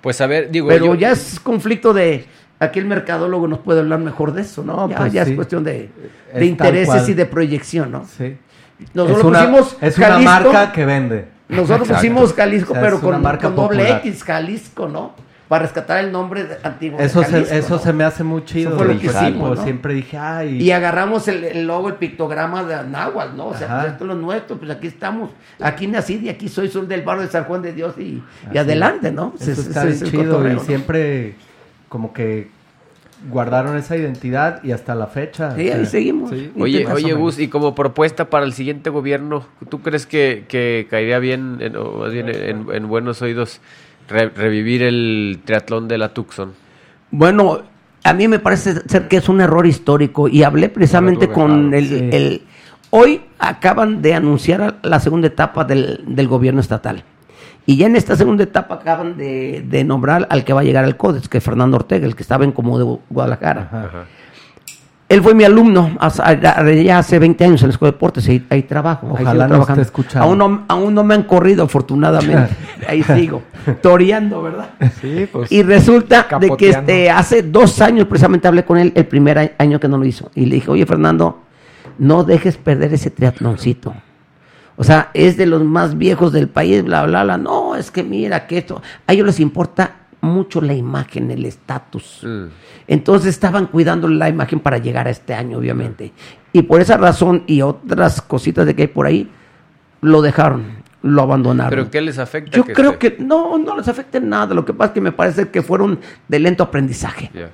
Pues 0.00 0.20
a 0.22 0.26
ver, 0.26 0.50
digo, 0.50 0.68
Pero 0.68 0.86
yo- 0.86 0.94
ya 0.94 1.10
es 1.10 1.38
conflicto 1.38 1.92
de, 1.92 2.24
aquí 2.58 2.78
el 2.78 2.86
mercadólogo 2.86 3.48
nos 3.48 3.58
puede 3.58 3.80
hablar 3.80 3.98
mejor 3.98 4.32
de 4.32 4.42
eso, 4.42 4.64
¿no? 4.64 4.88
Ya 4.88 4.96
pues 4.96 5.12
ya 5.12 5.24
sí. 5.24 5.32
es 5.32 5.36
cuestión 5.36 5.64
de, 5.64 5.90
intereses 6.40 7.08
y 7.08 7.14
de 7.14 7.26
proyección, 7.26 7.92
¿no? 7.92 8.06
Sí. 8.06 8.36
Nosotros 8.94 9.18
es 9.18 9.24
una, 9.24 9.38
pusimos 9.40 9.76
es 9.80 9.98
una 9.98 10.18
marca 10.18 10.72
que 10.72 10.84
vende. 10.84 11.35
Nosotros 11.48 11.80
Exacto. 11.88 11.94
pusimos 11.94 12.32
Jalisco, 12.34 12.72
O 12.72 12.74
sea, 12.74 12.82
pero 12.82 13.00
con, 13.00 13.22
marca 13.22 13.48
con 13.48 13.56
doble. 13.56 13.90
X, 13.98 14.24
Jalisco, 14.24 14.88
¿no? 14.88 15.14
Para 15.48 15.62
rescatar 15.62 16.04
el 16.04 16.10
nombre 16.10 16.42
de- 16.42 16.56
antiguo. 16.64 16.98
de 16.98 17.04
Eso, 17.04 17.22
se, 17.22 17.30
Jalisco, 17.30 17.54
eso 17.54 17.74
¿no? 17.76 17.80
se 17.80 17.92
me 17.92 18.02
hace 18.02 18.24
muy 18.24 18.44
chido. 18.44 18.76
fue 18.76 18.86
lo 18.92 18.98
que 18.98 19.06
hicimos, 19.06 19.56
¿no? 19.58 19.62
Siempre 19.62 19.94
dije, 19.94 20.18
ay. 20.18 20.60
Y 20.60 20.72
agarramos 20.72 21.28
el, 21.28 21.44
el 21.44 21.68
logo, 21.68 21.88
el 21.88 21.94
pictograma 21.94 22.64
de 22.64 22.82
Nahuatl, 22.88 23.36
¿no? 23.36 23.46
O 23.46 23.54
sea, 23.56 23.68
Ajá. 23.68 23.80
pues 23.82 23.92
esto 23.92 24.04
es 24.04 24.08
lo 24.08 24.14
nuestro, 24.16 24.56
pues 24.58 24.70
aquí 24.72 24.88
estamos. 24.88 25.30
Aquí 25.60 25.86
nací 25.86 26.20
y 26.20 26.28
aquí 26.28 26.48
soy, 26.48 26.68
soy 26.68 26.86
del 26.86 27.02
barrio 27.02 27.22
de 27.22 27.28
San 27.30 27.44
Juan 27.44 27.62
de 27.62 27.72
Dios 27.72 27.94
y, 27.96 28.20
adelante, 28.58 29.12
¿no? 29.12 29.34
Eso 29.38 29.52
Ese- 29.52 29.60
está 29.60 29.84
bien 29.84 30.00
chido 30.02 30.24
cotorreo, 30.24 30.52
y 30.52 30.56
¿no? 30.56 30.62
siempre 30.62 31.36
como 31.88 32.12
que 32.12 32.50
guardaron 33.30 33.76
esa 33.76 33.96
identidad 33.96 34.62
y 34.62 34.72
hasta 34.72 34.94
la 34.94 35.06
fecha. 35.06 35.54
Sí, 35.56 35.62
o 35.68 35.72
sea, 35.72 35.76
ahí 35.80 35.86
seguimos. 35.86 36.32
Oye, 36.58 36.86
oye 36.86 37.12
Gus, 37.14 37.38
y 37.38 37.48
como 37.48 37.74
propuesta 37.74 38.28
para 38.30 38.44
el 38.44 38.52
siguiente 38.52 38.90
gobierno, 38.90 39.46
¿tú 39.68 39.80
crees 39.80 40.06
que, 40.06 40.44
que 40.48 40.86
caería 40.90 41.18
bien, 41.18 41.58
en, 41.60 41.76
o 41.76 41.92
más 41.98 42.12
bien 42.12 42.28
en, 42.28 42.66
en 42.72 42.88
buenos 42.88 43.22
oídos, 43.22 43.60
re- 44.08 44.28
revivir 44.28 44.82
el 44.82 45.40
triatlón 45.44 45.88
de 45.88 45.98
la 45.98 46.12
Tucson? 46.14 46.52
Bueno, 47.10 47.62
a 48.04 48.12
mí 48.12 48.28
me 48.28 48.38
parece 48.38 48.74
ser 48.88 49.08
que 49.08 49.16
es 49.16 49.28
un 49.28 49.40
error 49.40 49.66
histórico 49.66 50.28
y 50.28 50.42
hablé 50.42 50.68
precisamente 50.68 51.28
con 51.28 51.72
el, 51.74 51.88
sí. 51.88 52.08
el- 52.12 52.42
Hoy 52.90 53.22
acaban 53.38 54.00
de 54.00 54.14
anunciar 54.14 54.78
la 54.82 55.00
segunda 55.00 55.26
etapa 55.26 55.64
del, 55.64 56.04
del 56.06 56.28
gobierno 56.28 56.60
estatal. 56.60 57.02
Y 57.66 57.76
ya 57.76 57.86
en 57.86 57.96
esta 57.96 58.16
segunda 58.16 58.44
etapa 58.44 58.76
acaban 58.76 59.16
de, 59.16 59.64
de 59.68 59.84
nombrar 59.84 60.26
al 60.30 60.44
que 60.44 60.52
va 60.52 60.60
a 60.60 60.64
llegar 60.64 60.84
al 60.84 60.96
CODES, 60.96 61.28
que 61.28 61.38
es 61.38 61.44
Fernando 61.44 61.76
Ortega, 61.76 62.06
el 62.06 62.14
que 62.14 62.22
estaba 62.22 62.44
en 62.44 62.52
como 62.52 62.78
de 62.78 62.98
Guadalajara. 63.10 63.68
Ajá. 63.72 64.06
Él 65.08 65.22
fue 65.22 65.34
mi 65.34 65.44
alumno 65.44 65.96
ya 66.84 66.98
hace 66.98 67.18
20 67.20 67.44
años 67.44 67.62
en 67.62 67.68
la 67.68 67.72
Escuela 67.72 67.92
de 67.92 67.96
Deportes, 67.96 68.28
ahí, 68.28 68.44
ahí 68.50 68.62
trabajo. 68.62 69.06
Ojalá 69.12 69.46
trabajando. 69.46 69.82
esté 69.82 69.82
escuchando. 69.82 70.26
Aún 70.26 70.38
no, 70.38 70.64
aún 70.66 70.94
no 70.94 71.04
me 71.04 71.14
han 71.14 71.22
corrido, 71.22 71.62
afortunadamente. 71.62 72.56
ahí 72.88 73.04
sigo, 73.04 73.42
toreando, 73.80 74.42
¿verdad? 74.42 74.70
Sí, 75.00 75.28
pues. 75.30 75.52
Y 75.52 75.62
resulta 75.62 76.26
de 76.40 76.50
que 76.56 76.70
este, 76.70 77.08
hace 77.08 77.42
dos 77.42 77.80
años 77.80 78.08
precisamente 78.08 78.48
hablé 78.48 78.64
con 78.64 78.78
él, 78.78 78.92
el 78.96 79.06
primer 79.06 79.54
año 79.58 79.78
que 79.78 79.86
no 79.86 79.96
lo 79.96 80.04
hizo. 80.04 80.30
Y 80.34 80.46
le 80.46 80.56
dije, 80.56 80.72
oye 80.72 80.84
Fernando, 80.86 81.42
no 81.98 82.24
dejes 82.24 82.56
perder 82.56 82.92
ese 82.92 83.10
triatloncito. 83.10 83.94
O 84.76 84.84
sea, 84.84 85.10
es 85.14 85.36
de 85.36 85.46
los 85.46 85.64
más 85.64 85.96
viejos 85.96 86.32
del 86.32 86.48
país, 86.48 86.84
bla, 86.84 87.04
bla, 87.06 87.24
bla. 87.24 87.38
No, 87.38 87.76
es 87.76 87.90
que 87.90 88.02
mira 88.02 88.46
que 88.46 88.58
esto... 88.58 88.82
A 89.06 89.12
ellos 89.12 89.26
les 89.26 89.40
importa 89.40 90.06
mucho 90.20 90.60
la 90.60 90.74
imagen, 90.74 91.30
el 91.30 91.44
estatus. 91.44 92.20
Mm. 92.22 92.46
Entonces 92.88 93.30
estaban 93.30 93.66
cuidando 93.66 94.08
la 94.08 94.28
imagen 94.28 94.60
para 94.60 94.78
llegar 94.78 95.06
a 95.06 95.10
este 95.10 95.34
año, 95.34 95.58
obviamente. 95.58 96.12
Y 96.52 96.62
por 96.62 96.80
esa 96.80 96.96
razón 96.96 97.44
y 97.46 97.62
otras 97.62 98.20
cositas 98.20 98.66
de 98.66 98.74
que 98.74 98.82
hay 98.82 98.88
por 98.88 99.06
ahí, 99.06 99.30
lo 100.02 100.22
dejaron, 100.22 100.64
lo 101.02 101.22
abandonaron. 101.22 101.70
¿Pero 101.70 101.90
qué 101.90 102.00
les 102.00 102.18
afecta? 102.18 102.56
Yo 102.56 102.64
creo 102.64 102.98
que 102.98 103.16
no, 103.18 103.58
no 103.58 103.76
les 103.76 103.88
afecta 103.88 104.20
nada. 104.20 104.54
Lo 104.54 104.64
que 104.64 104.72
pasa 104.72 104.88
es 104.88 104.94
que 104.94 105.00
me 105.00 105.12
parece 105.12 105.48
que 105.48 105.62
fueron 105.62 105.98
de 106.28 106.38
lento 106.38 106.62
aprendizaje. 106.62 107.30
Ya. 107.34 107.50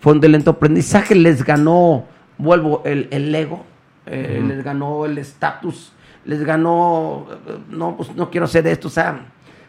Fueron 0.00 0.20
de 0.20 0.28
lento 0.28 0.52
aprendizaje, 0.52 1.14
les 1.14 1.44
ganó, 1.44 2.04
vuelvo, 2.38 2.82
el, 2.84 3.08
el 3.10 3.34
ego, 3.34 3.64
eh, 4.04 4.42
les 4.46 4.62
ganó 4.62 5.04
el 5.04 5.18
estatus, 5.18 5.92
les 6.26 6.42
ganó, 6.44 7.26
no, 7.70 7.96
pues 7.96 8.14
no 8.14 8.30
quiero 8.30 8.44
hacer 8.46 8.66
esto, 8.66 8.88
o 8.88 8.90
sea, 8.90 9.26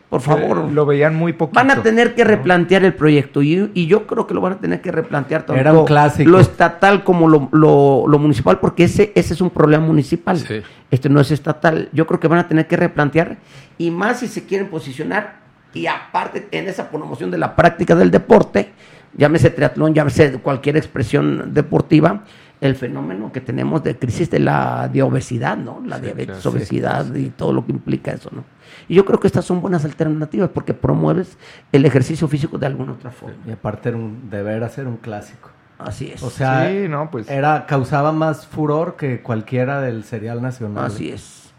por 0.09 0.21
favor. 0.21 0.65
Eh, 0.69 0.73
Lo 0.73 0.85
veían 0.85 1.15
muy 1.15 1.33
poquito. 1.33 1.55
Van 1.55 1.69
a 1.69 1.83
tener 1.83 2.15
que 2.15 2.23
replantear 2.23 2.83
el 2.85 2.93
proyecto 2.93 3.41
y, 3.41 3.69
y 3.73 3.87
yo 3.87 4.07
creo 4.07 4.25
que 4.25 4.33
lo 4.33 4.39
van 4.41 4.53
a 4.53 4.57
tener 4.57 4.79
que 4.81 4.91
replantear 4.91 5.41
tanto 5.45 5.59
Era 5.59 5.73
un 5.73 5.85
clásico. 5.85 6.29
lo 6.31 6.39
estatal 6.39 7.03
como 7.03 7.27
lo, 7.27 7.49
lo- 7.51 8.05
lo 8.07 8.17
municipal, 8.19 8.59
porque 8.59 8.85
ese, 8.85 9.11
ese 9.15 9.33
es 9.33 9.41
un 9.41 9.49
problema 9.49 9.85
municipal. 9.85 10.37
Sí. 10.37 10.61
Este 10.89 11.09
no 11.09 11.19
es 11.19 11.31
estatal. 11.31 11.89
Yo 11.91 12.07
creo 12.07 12.19
que 12.21 12.27
van 12.29 12.39
a 12.39 12.47
tener 12.47 12.67
que 12.67 12.77
replantear 12.77 13.37
y 13.77 13.91
más 13.91 14.19
si 14.21 14.27
se 14.27 14.45
quieren 14.45 14.67
posicionar 14.69 15.39
y 15.73 15.87
aparte 15.87 16.47
en 16.51 16.67
esa 16.69 16.89
promoción 16.89 17.29
de 17.29 17.37
la 17.37 17.55
práctica 17.55 17.93
del 17.93 18.09
deporte, 18.09 18.71
llámese 19.17 19.49
triatlón, 19.49 19.93
llámese 19.93 20.39
cualquier 20.39 20.77
expresión 20.77 21.53
deportiva, 21.53 22.23
el 22.59 22.75
fenómeno 22.75 23.31
que 23.31 23.39
tenemos 23.41 23.83
de 23.83 23.95
crisis 23.97 24.29
de 24.31 24.39
la 24.39 24.89
de 24.91 25.01
obesidad, 25.03 25.57
¿no? 25.57 25.81
La 25.85 25.99
diabetes, 25.99 26.25
claro, 26.37 26.41
sí, 26.41 26.47
obesidad 26.49 27.13
y 27.15 27.29
todo 27.29 27.53
lo 27.53 27.65
que 27.65 27.71
implica 27.71 28.11
eso, 28.11 28.29
¿no? 28.33 28.43
Y 28.87 28.95
yo 28.95 29.05
creo 29.05 29.19
que 29.19 29.27
estas 29.27 29.45
son 29.45 29.61
buenas 29.61 29.85
alternativas 29.85 30.49
porque 30.53 30.73
promueves 30.73 31.37
el 31.71 31.85
ejercicio 31.85 32.27
físico 32.27 32.57
de 32.57 32.65
alguna 32.67 32.93
otra 32.93 33.11
forma. 33.11 33.35
Y 33.45 33.51
aparte 33.51 33.89
era 33.89 33.97
un, 33.97 34.29
de 34.29 34.41
veras 34.41 34.77
era 34.77 34.89
un 34.89 34.97
clásico. 34.97 35.49
Así 35.77 36.11
es. 36.11 36.23
O 36.23 36.29
sea, 36.31 36.67
Sí, 36.69 36.87
no, 36.89 37.11
pues. 37.11 37.29
era, 37.29 37.65
causaba 37.67 38.11
más 38.11 38.47
furor 38.47 38.95
que 38.95 39.21
cualquiera 39.21 39.79
del 39.81 40.03
serial 40.03 40.41
nacional. 40.41 40.85
Así 40.85 41.09
es. 41.09 41.51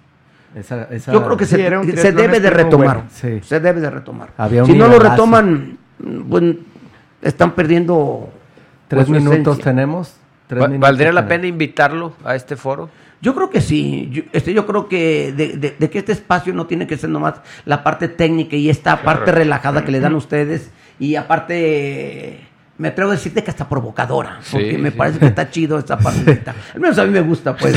Esa, 0.57 0.85
esa- 0.85 1.13
Yo 1.13 1.23
creo 1.25 1.37
que 1.37 1.45
Sí, 1.47 1.55
se, 1.97 2.13
debe 2.13 2.41
de 2.41 2.51
retomar. 2.51 2.97
bueno. 2.97 3.11
Sí. 3.13 3.41
Se 3.45 3.61
debe 3.61 3.81
de 3.81 3.91
retomar. 3.91 4.31
Había 4.37 4.65
si 4.65 4.73
no 4.75 4.89
lo 4.89 4.99
retoman, 4.99 5.79
bueno, 6.01 6.55
están 7.23 7.53
perdiendo 7.55 8.31
Tres 8.89 9.05
pues, 9.07 9.23
su 9.23 9.29
minutos 9.31 9.53
esencia. 9.59 9.65
tenemos. 9.65 10.15
¿Valdría 10.51 11.13
la 11.13 11.27
pena 11.29 11.47
invitarlo 11.47 12.15
a 12.25 12.35
este 12.35 12.57
foro? 12.57 12.89
Yo 13.21 13.35
creo 13.35 13.51
que 13.51 13.61
sí. 13.61 14.09
Yo, 14.13 14.23
este, 14.33 14.55
yo 14.55 14.65
creo 14.67 14.89
que 14.89 15.33
de, 15.37 15.57
de- 15.57 15.77
de 15.79 15.91
que 15.91 15.99
este 15.99 16.13
espacio 16.13 16.55
no 16.55 16.67
tiene 16.67 16.87
que 16.87 16.97
ser 16.97 17.11
nomás 17.11 17.35
la 17.65 17.83
parte 17.83 18.09
técnica 18.09 18.57
y 18.57 18.71
esta 18.71 19.03
parte 19.03 19.33
relajada 19.33 19.85
que 19.85 19.91
le 19.93 20.01
dan 20.01 20.15
ustedes 20.15 20.71
y 21.01 21.17
aparte 21.17 22.41
me 22.79 22.89
atrevo 22.89 23.11
a 23.11 23.15
decirte 23.15 23.43
que 23.43 23.51
hasta 23.51 23.69
provocadora, 23.69 24.39
porque 24.53 24.71
Sí, 24.71 24.79
me 24.79 24.93
sí. 24.93 24.97
parece 24.97 25.19
que 25.19 25.27
está 25.27 25.51
chido 25.51 25.79
esta 25.81 25.99
partidita. 25.99 26.55
Al 26.75 26.81
menos 26.81 26.97
a 26.99 27.05
mí 27.05 27.11
me 27.11 27.21
gusta, 27.23 27.57
pues. 27.57 27.77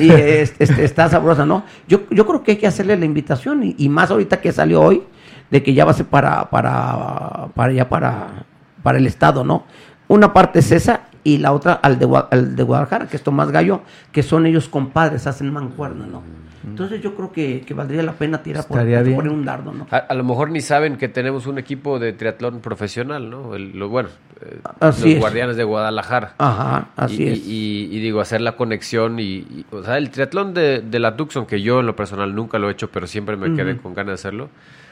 Y 0.00 0.10
es- 0.10 0.54
este, 0.58 0.84
está 0.84 1.08
sabrosa, 1.08 1.46
¿no? 1.46 1.64
Yo, 1.86 2.00
yo 2.10 2.26
creo 2.26 2.42
que 2.42 2.52
hay 2.52 2.56
que 2.56 2.66
hacerle 2.66 2.96
la 2.96 3.04
invitación, 3.04 3.62
y, 3.62 3.76
y 3.78 3.88
más 3.88 4.10
ahorita 4.10 4.40
que 4.40 4.50
salió 4.50 4.82
hoy, 4.82 5.04
de 5.52 5.62
que 5.62 5.72
ya 5.72 5.84
va 5.84 5.92
a 5.92 5.94
ser 5.94 6.06
para, 6.06 6.50
para, 6.50 7.46
para 7.54 7.72
ya 7.72 7.88
para, 7.88 8.44
para 8.82 8.98
el 8.98 9.06
Estado, 9.06 9.44
¿no? 9.44 9.66
Una 10.08 10.32
parte 10.32 10.58
es 10.58 10.72
esa 10.72 11.02
y 11.24 11.38
la 11.38 11.52
otra 11.52 11.72
al 11.72 11.98
de, 11.98 12.08
al 12.30 12.54
de 12.54 12.62
Guadalajara, 12.62 13.08
que 13.08 13.16
es 13.16 13.22
Tomás 13.22 13.50
Gallo, 13.50 13.80
que 14.12 14.22
son 14.22 14.46
ellos 14.46 14.68
compadres, 14.68 15.26
hacen 15.26 15.52
mancuerna, 15.52 16.06
¿no? 16.06 16.22
Entonces 16.66 17.02
yo 17.02 17.14
creo 17.14 17.30
que, 17.30 17.60
que 17.60 17.74
valdría 17.74 18.02
la 18.02 18.12
pena 18.12 18.42
tirar 18.42 18.66
por, 18.66 18.78
un 18.78 19.44
dardo, 19.44 19.70
¿no? 19.72 19.86
A, 19.90 19.98
a 19.98 20.14
lo 20.14 20.24
mejor 20.24 20.50
ni 20.50 20.62
saben 20.62 20.96
que 20.96 21.08
tenemos 21.08 21.46
un 21.46 21.58
equipo 21.58 21.98
de 21.98 22.14
triatlón 22.14 22.60
profesional, 22.60 23.28
¿no? 23.28 23.54
El- 23.54 23.78
lo, 23.78 23.90
bueno, 23.90 24.08
eh, 24.40 24.60
Así 24.80 25.02
los 25.02 25.10
es. 25.10 25.18
Guardianes 25.20 25.56
de 25.56 25.64
Guadalajara. 25.64 26.34
Ajá, 26.38 26.88
así 26.96 27.22
y, 27.22 27.28
es. 27.28 27.38
Y, 27.46 27.88
y 27.92 28.00
digo, 28.00 28.20
hacer 28.22 28.40
la 28.40 28.52
conexión 28.56 29.20
y, 29.20 29.24
y- 29.24 29.66
o 29.72 29.82
sea, 29.82 29.98
el 29.98 30.08
triatlón 30.08 30.54
de, 30.54 30.80
de 30.80 30.98
la 31.00 31.16
Tucson, 31.16 31.44
que 31.44 31.60
yo 31.60 31.80
en 31.80 31.86
lo 31.86 31.96
personal 31.96 32.34
nunca 32.34 32.58
lo 32.58 32.70
he 32.70 32.72
hecho, 32.72 32.88
pero 32.90 33.06
siempre 33.06 33.36
me 33.36 33.54
quedé 33.54 33.76
con 33.76 33.92
ganas 33.92 34.08
de 34.08 34.14
hacerlo, 34.14 34.48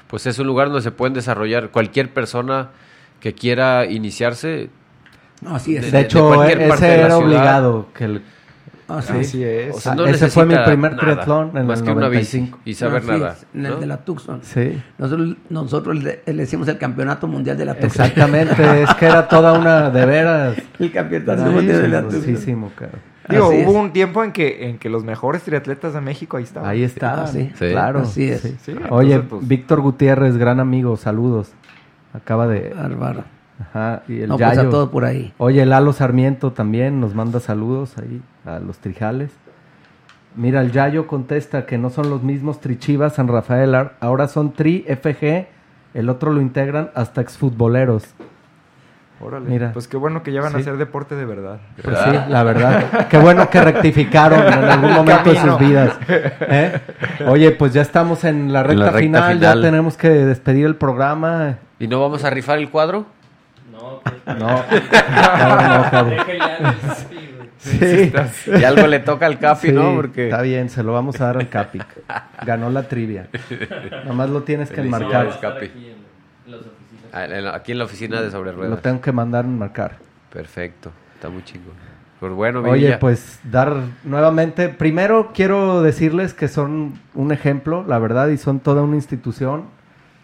pues 0.08 0.26
es 0.26 0.38
un 0.38 0.46
lugar 0.48 0.66
donde 0.68 0.82
se 0.82 0.90
pueden 0.90 1.14
desarrollar 1.14 1.70
cualquier 1.70 2.10
persona 2.12 2.68
que 3.18 3.32
quiera 3.32 3.86
iniciarse. 3.86 4.68
No, 5.42 5.56
así 5.56 5.76
es. 5.76 5.84
De, 5.84 5.90
de 5.90 6.00
hecho, 6.00 6.28
cualquier 6.28 6.68
parte 6.68 6.84
ese 6.86 6.92
de 6.92 6.98
la 6.98 7.04
era 7.06 7.16
obligado. 7.18 7.86
Que 7.94 8.04
el- 8.04 8.22
Así 8.88 9.12
Así 9.12 9.44
es. 9.44 9.74
O 9.74 9.80
sea, 9.80 9.92
Ah, 9.92 9.94
no 9.94 10.06
ese 10.06 10.28
fue 10.28 10.44
mi 10.44 10.54
primer 10.54 10.92
nada, 10.92 11.00
triatlón 11.02 11.56
en 11.56 11.66
más 11.66 11.78
el 11.80 11.84
que 11.86 11.92
una 11.92 12.08
bici 12.08 12.38
95. 12.40 12.58
y 12.66 12.74
saber 12.74 13.04
nada. 13.04 13.36
en 13.54 13.66
el 13.66 13.80
de 13.80 13.86
la 13.86 13.96
Tucson. 14.04 14.40
Sí. 14.42 14.82
Nosotros, 14.98 15.36
nosotros 15.48 16.02
le, 16.02 16.22
le 16.26 16.32
decimos 16.34 16.68
el 16.68 16.76
campeonato 16.76 17.26
mundial 17.26 17.56
de 17.56 17.64
la 17.64 17.74
Tucson. 17.74 17.88
Exactamente, 18.06 18.54
es 18.82 18.94
que 18.94 19.06
era 19.06 19.28
toda 19.28 19.54
una 19.58 19.88
de 19.88 20.04
veras. 20.04 20.56
El 20.78 20.92
campeonato 20.92 21.50
mundial 21.50 21.80
de 21.82 21.88
la 21.88 22.02
Tucson. 22.02 22.70
Cara. 22.76 22.92
Digo, 23.30 23.48
Así 23.48 23.56
es. 23.58 23.68
hubo 23.68 23.80
un 23.80 23.92
tiempo 23.92 24.24
en 24.24 24.32
que, 24.32 24.68
en 24.68 24.78
que 24.78 24.90
los 24.90 25.04
mejores 25.04 25.42
triatletas 25.42 25.94
de 25.94 26.00
México 26.02 26.36
ahí 26.36 26.42
estaban. 26.42 26.68
Ahí 26.68 26.82
está, 26.82 27.22
Ah, 27.22 27.26
sí. 27.28 27.50
Sí. 27.58 27.68
claro. 27.70 28.00
Así 28.00 28.28
es. 28.28 28.40
sí. 28.42 28.56
Sí, 28.62 28.74
Oye, 28.90 29.14
entonces, 29.14 29.30
pues- 29.30 29.48
Víctor 29.48 29.80
Gutiérrez, 29.80 30.36
gran 30.36 30.60
amigo, 30.60 30.96
saludos. 30.96 31.52
Acaba 32.12 32.46
de. 32.46 32.74
Bárbaro. 32.74 33.24
Ajá, 33.70 34.02
y 34.08 34.20
el 34.22 34.28
No, 34.28 34.36
pues 34.38 34.56
Yayo. 34.56 34.68
a 34.68 34.70
todo 34.70 34.90
por 34.90 35.04
ahí. 35.04 35.32
Oye, 35.38 35.64
Lalo 35.66 35.92
Sarmiento 35.92 36.52
también 36.52 37.00
nos 37.00 37.14
manda 37.14 37.40
saludos 37.40 37.96
ahí 37.98 38.20
a 38.44 38.58
los 38.58 38.78
Trijales. 38.78 39.30
Mira, 40.34 40.60
el 40.62 40.72
Yayo 40.72 41.06
contesta 41.06 41.66
que 41.66 41.76
no 41.78 41.90
son 41.90 42.08
los 42.10 42.22
mismos 42.22 42.60
Trichivas 42.60 43.14
San 43.14 43.28
Rafael, 43.28 43.74
ar- 43.74 43.94
ahora 44.00 44.28
son 44.28 44.52
Tri 44.52 44.84
FG, 44.88 45.46
el 45.94 46.08
otro 46.08 46.32
lo 46.32 46.40
integran 46.40 46.90
hasta 46.94 47.20
exfutboleros. 47.20 48.04
Órale. 49.20 49.48
Mira. 49.48 49.72
Pues 49.72 49.86
qué 49.86 49.96
bueno 49.96 50.24
que 50.24 50.32
ya 50.32 50.40
van 50.40 50.56
a 50.56 50.58
hacer 50.58 50.76
deporte 50.78 51.14
de 51.14 51.24
verdad. 51.24 51.60
Pues 51.80 51.96
sí, 51.96 52.10
la 52.28 52.42
verdad. 52.42 53.06
Qué 53.08 53.18
bueno 53.18 53.48
que 53.50 53.60
rectificaron 53.60 54.40
en 54.40 54.64
algún 54.64 54.92
momento 54.94 55.30
de 55.32 55.36
sus 55.40 55.58
vidas. 55.60 55.96
¿eh? 56.08 56.80
Oye, 57.28 57.52
pues 57.52 57.72
ya 57.72 57.82
estamos 57.82 58.24
en 58.24 58.52
la 58.52 58.64
recta, 58.64 58.86
recta 58.86 58.98
final, 58.98 59.34
final. 59.34 59.56
ya 59.56 59.62
tenemos 59.62 59.96
que 59.96 60.08
despedir 60.08 60.66
el 60.66 60.74
programa. 60.74 61.58
¿Y 61.78 61.86
no 61.86 62.00
vamos 62.00 62.24
a 62.24 62.30
rifar 62.30 62.58
el 62.58 62.68
cuadro? 62.70 63.06
No, 64.26 64.34
no, 64.56 65.90
cabrón. 65.90 66.14
Sí, 67.62 68.12
Y 68.58 68.64
algo 68.64 68.88
le 68.88 68.98
toca 68.98 69.26
al 69.26 69.38
Capi, 69.38 69.68
sí, 69.68 69.72
¿no? 69.72 69.94
Porque 69.94 70.24
está 70.24 70.42
bien, 70.42 70.68
se 70.68 70.82
lo 70.82 70.92
vamos 70.92 71.20
a 71.20 71.26
dar 71.26 71.36
al 71.36 71.48
Capi. 71.48 71.78
Ganó 72.44 72.70
la 72.70 72.88
trivia. 72.88 73.28
Nomás 74.04 74.30
lo 74.30 74.42
tienes 74.42 74.68
que 74.70 74.80
enmarcar. 74.80 75.28
Ah, 77.12 77.24
en 77.26 77.46
Aquí 77.46 77.70
en 77.72 77.78
la 77.78 77.84
oficina 77.84 78.20
de 78.20 78.32
sobre 78.32 78.50
Lo 78.50 78.58
ruedas. 78.58 78.82
tengo 78.82 79.00
que 79.00 79.12
mandar 79.12 79.44
enmarcar. 79.44 79.98
Perfecto, 80.32 80.90
está 81.14 81.28
muy 81.28 81.44
chingón. 81.44 81.74
Pues 82.18 82.32
bueno, 82.32 82.60
Oye, 82.62 82.96
pues 82.98 83.40
dar 83.44 83.76
nuevamente, 84.04 84.68
primero 84.68 85.32
quiero 85.34 85.82
decirles 85.82 86.34
que 86.34 86.48
son 86.48 86.94
un 87.14 87.32
ejemplo, 87.32 87.84
la 87.86 87.98
verdad, 87.98 88.28
y 88.28 88.38
son 88.38 88.60
toda 88.60 88.82
una 88.82 88.96
institución. 88.96 89.64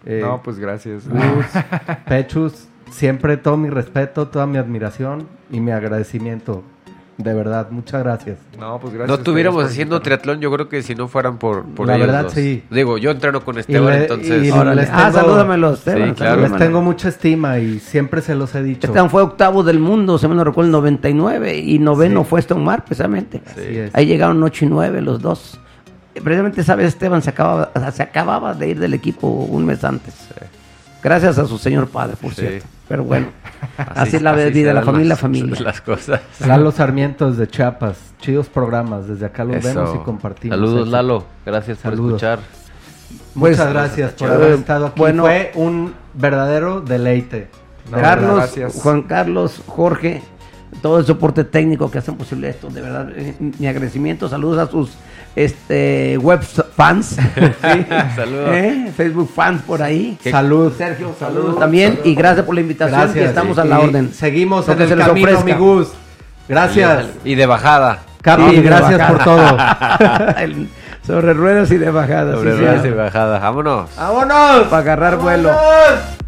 Eh, 0.06 0.20
No, 0.24 0.42
pues 0.42 0.58
gracias. 0.58 1.08
Gus, 1.08 1.46
Pechus, 2.06 2.67
siempre 2.90 3.36
todo 3.36 3.56
mi 3.56 3.70
respeto, 3.70 4.28
toda 4.28 4.46
mi 4.46 4.58
admiración 4.58 5.26
y 5.50 5.60
mi 5.60 5.70
agradecimiento. 5.70 6.62
De 7.16 7.34
verdad, 7.34 7.66
muchas 7.72 8.00
gracias. 8.04 8.38
No, 8.60 8.78
pues 8.78 8.92
gracias. 8.94 9.08
no 9.08 9.14
estuviéramos 9.16 9.64
haciendo 9.64 10.00
triatlón, 10.00 10.38
yo 10.40 10.52
creo 10.52 10.68
que 10.68 10.84
si 10.84 10.94
no 10.94 11.08
fueran 11.08 11.38
por, 11.38 11.64
por 11.64 11.88
La 11.88 11.96
ellos 11.96 12.06
verdad, 12.06 12.22
dos. 12.24 12.32
sí. 12.32 12.62
Digo, 12.70 12.96
yo 12.96 13.10
entreno 13.10 13.44
con 13.44 13.56
Y 13.56 13.60
Esteban, 13.60 13.92
le- 13.92 14.02
entonces... 14.02 14.44
y 14.46 14.50
Órale. 14.52 14.82
les 14.82 14.90
Ah, 14.92 15.10
salúdamelo, 15.12 15.72
Esteban. 15.74 16.10
Sí, 16.10 16.14
claro. 16.14 16.42
Les 16.42 16.56
tengo 16.56 16.80
mucha 16.80 17.08
estima 17.08 17.58
y 17.58 17.80
siempre 17.80 18.22
se 18.22 18.36
los 18.36 18.54
he 18.54 18.62
dicho. 18.62 18.86
Esteban 18.86 19.10
fue 19.10 19.22
octavo 19.22 19.64
del 19.64 19.80
mundo, 19.80 20.16
se 20.16 20.28
me 20.28 20.36
lo 20.36 20.44
recuerdo, 20.44 20.68
el 20.68 20.72
99, 20.72 21.58
y 21.58 21.80
noveno 21.80 22.20
Sí. 22.22 22.26
fue 22.30 22.38
Stone 22.38 22.62
Mar, 22.64 22.84
precisamente. 22.84 23.42
Así 23.44 23.62
es. 23.78 23.92
Ahí 23.96 24.06
llegaron 24.06 24.40
8 24.40 24.66
y 24.66 24.68
9 24.68 25.02
los 25.02 25.20
dos. 25.20 25.58
Precisamente, 26.22 26.62
¿sabes? 26.62 26.86
Esteban 26.86 27.20
se 27.22 27.30
acababa, 27.30 27.72
se 27.90 28.02
acababa 28.04 28.54
de 28.54 28.68
ir 28.68 28.78
del 28.78 28.94
equipo 28.94 29.26
un 29.26 29.66
mes 29.66 29.82
antes. 29.82 30.14
Gracias 31.02 31.36
a 31.38 31.46
su 31.46 31.58
señor 31.58 31.88
padre, 31.88 32.14
por 32.20 32.32
Sí. 32.32 32.42
cierto. 32.42 32.66
Pero 32.88 33.04
bueno, 33.04 33.26
así, 33.76 34.16
es 34.16 34.22
la 34.22 34.30
así 34.32 34.50
vida, 34.50 34.70
se 34.70 34.74
la 34.74 34.82
familia, 34.82 35.04
la 35.04 35.08
las- 35.10 35.20
familia. 35.20 35.60
Las 35.60 35.80
cosas. 35.82 36.20
Lalo 36.46 36.72
Sarmientos 36.72 37.36
de 37.36 37.46
Chiapas, 37.46 37.98
chidos 38.20 38.48
programas, 38.48 39.06
desde 39.08 39.26
acá 39.26 39.44
los 39.44 39.56
Eso. 39.56 39.68
vemos 39.80 39.94
y 39.96 40.04
compartimos. 40.04 40.56
Saludos, 40.56 40.78
Éxito. 40.80 40.96
Lalo. 40.96 41.24
Gracias 41.44 41.78
por 41.78 41.92
escuchar. 41.92 42.38
Muchas 43.34 43.56
Pues, 43.58 43.72
gracias 43.72 44.12
por 44.12 44.30
eh, 44.30 44.34
haber 44.34 44.52
estado 44.52 44.86
aquí. 44.86 44.98
bueno. 44.98 45.22
Fue 45.24 45.52
un 45.54 45.94
verdadero 46.14 46.80
deleite. 46.80 47.48
No, 47.90 47.96
De 47.96 48.02
Carlos. 48.02 48.54
Juan 48.82 49.02
Carlos, 49.02 49.62
Jorge, 49.66 50.22
todo 50.82 50.98
el 50.98 51.06
soporte 51.06 51.44
técnico 51.44 51.90
que 51.90 51.98
hacen 51.98 52.16
posible 52.16 52.48
esto, 52.50 52.68
de 52.68 52.80
verdad, 52.82 53.08
eh, 53.16 53.34
mi 53.58 53.66
agradecimiento, 53.66 54.28
saludos 54.28 54.58
a 54.58 54.70
sus 54.70 54.90
este 55.44 56.18
web 56.18 56.40
fans, 56.76 57.06
¿sí? 57.16 57.86
Saludos. 58.16 58.48
¿Eh? 58.52 58.92
Facebook 58.96 59.30
fans 59.34 59.62
por 59.62 59.82
ahí. 59.82 60.18
Salud. 60.30 60.72
Sergio, 60.76 61.14
saludos 61.18 61.58
también 61.58 62.00
y 62.04 62.14
gracias 62.14 62.44
por 62.44 62.54
la 62.54 62.60
invitación 62.60 63.00
Gracias. 63.00 63.24
y 63.24 63.28
estamos 63.28 63.54
Sí. 63.56 63.60
a 63.60 63.64
la 63.64 63.80
Y 63.80 63.84
orden. 63.84 64.12
Seguimos 64.12 64.66
Lo 64.66 64.72
en 64.72 64.78
que 64.78 64.84
el 64.84 64.88
se 64.90 64.96
camino, 64.96 65.28
ofrezca. 65.28 65.44
mi 65.44 65.52
Gus. 65.52 65.88
Gracias. 66.48 67.06
Y 67.24 67.34
de 67.34 67.46
bajada. 67.46 68.00
Capi, 68.22 68.50
Sí, 68.50 68.62
gracias 68.62 68.98
bajada. 68.98 69.08
por 69.08 69.24
todo. 69.24 70.36
El- 70.42 70.68
sobre 71.06 71.32
ruedas 71.32 71.70
y 71.70 71.78
de 71.78 71.90
bajada. 71.90 72.34
Sobre 72.34 72.52
sí, 72.52 72.58
ruedas 72.58 72.82
sí. 72.82 72.88
y 72.88 72.90
bajada. 72.90 73.38
Vámonos. 73.38 73.90
¡Vámonos! 73.96 74.66
Para 74.68 74.78
agarrar 74.78 75.16
vuelo. 75.18 75.48
¡Vámonos! 75.50 76.00
Lucky 76.10 76.27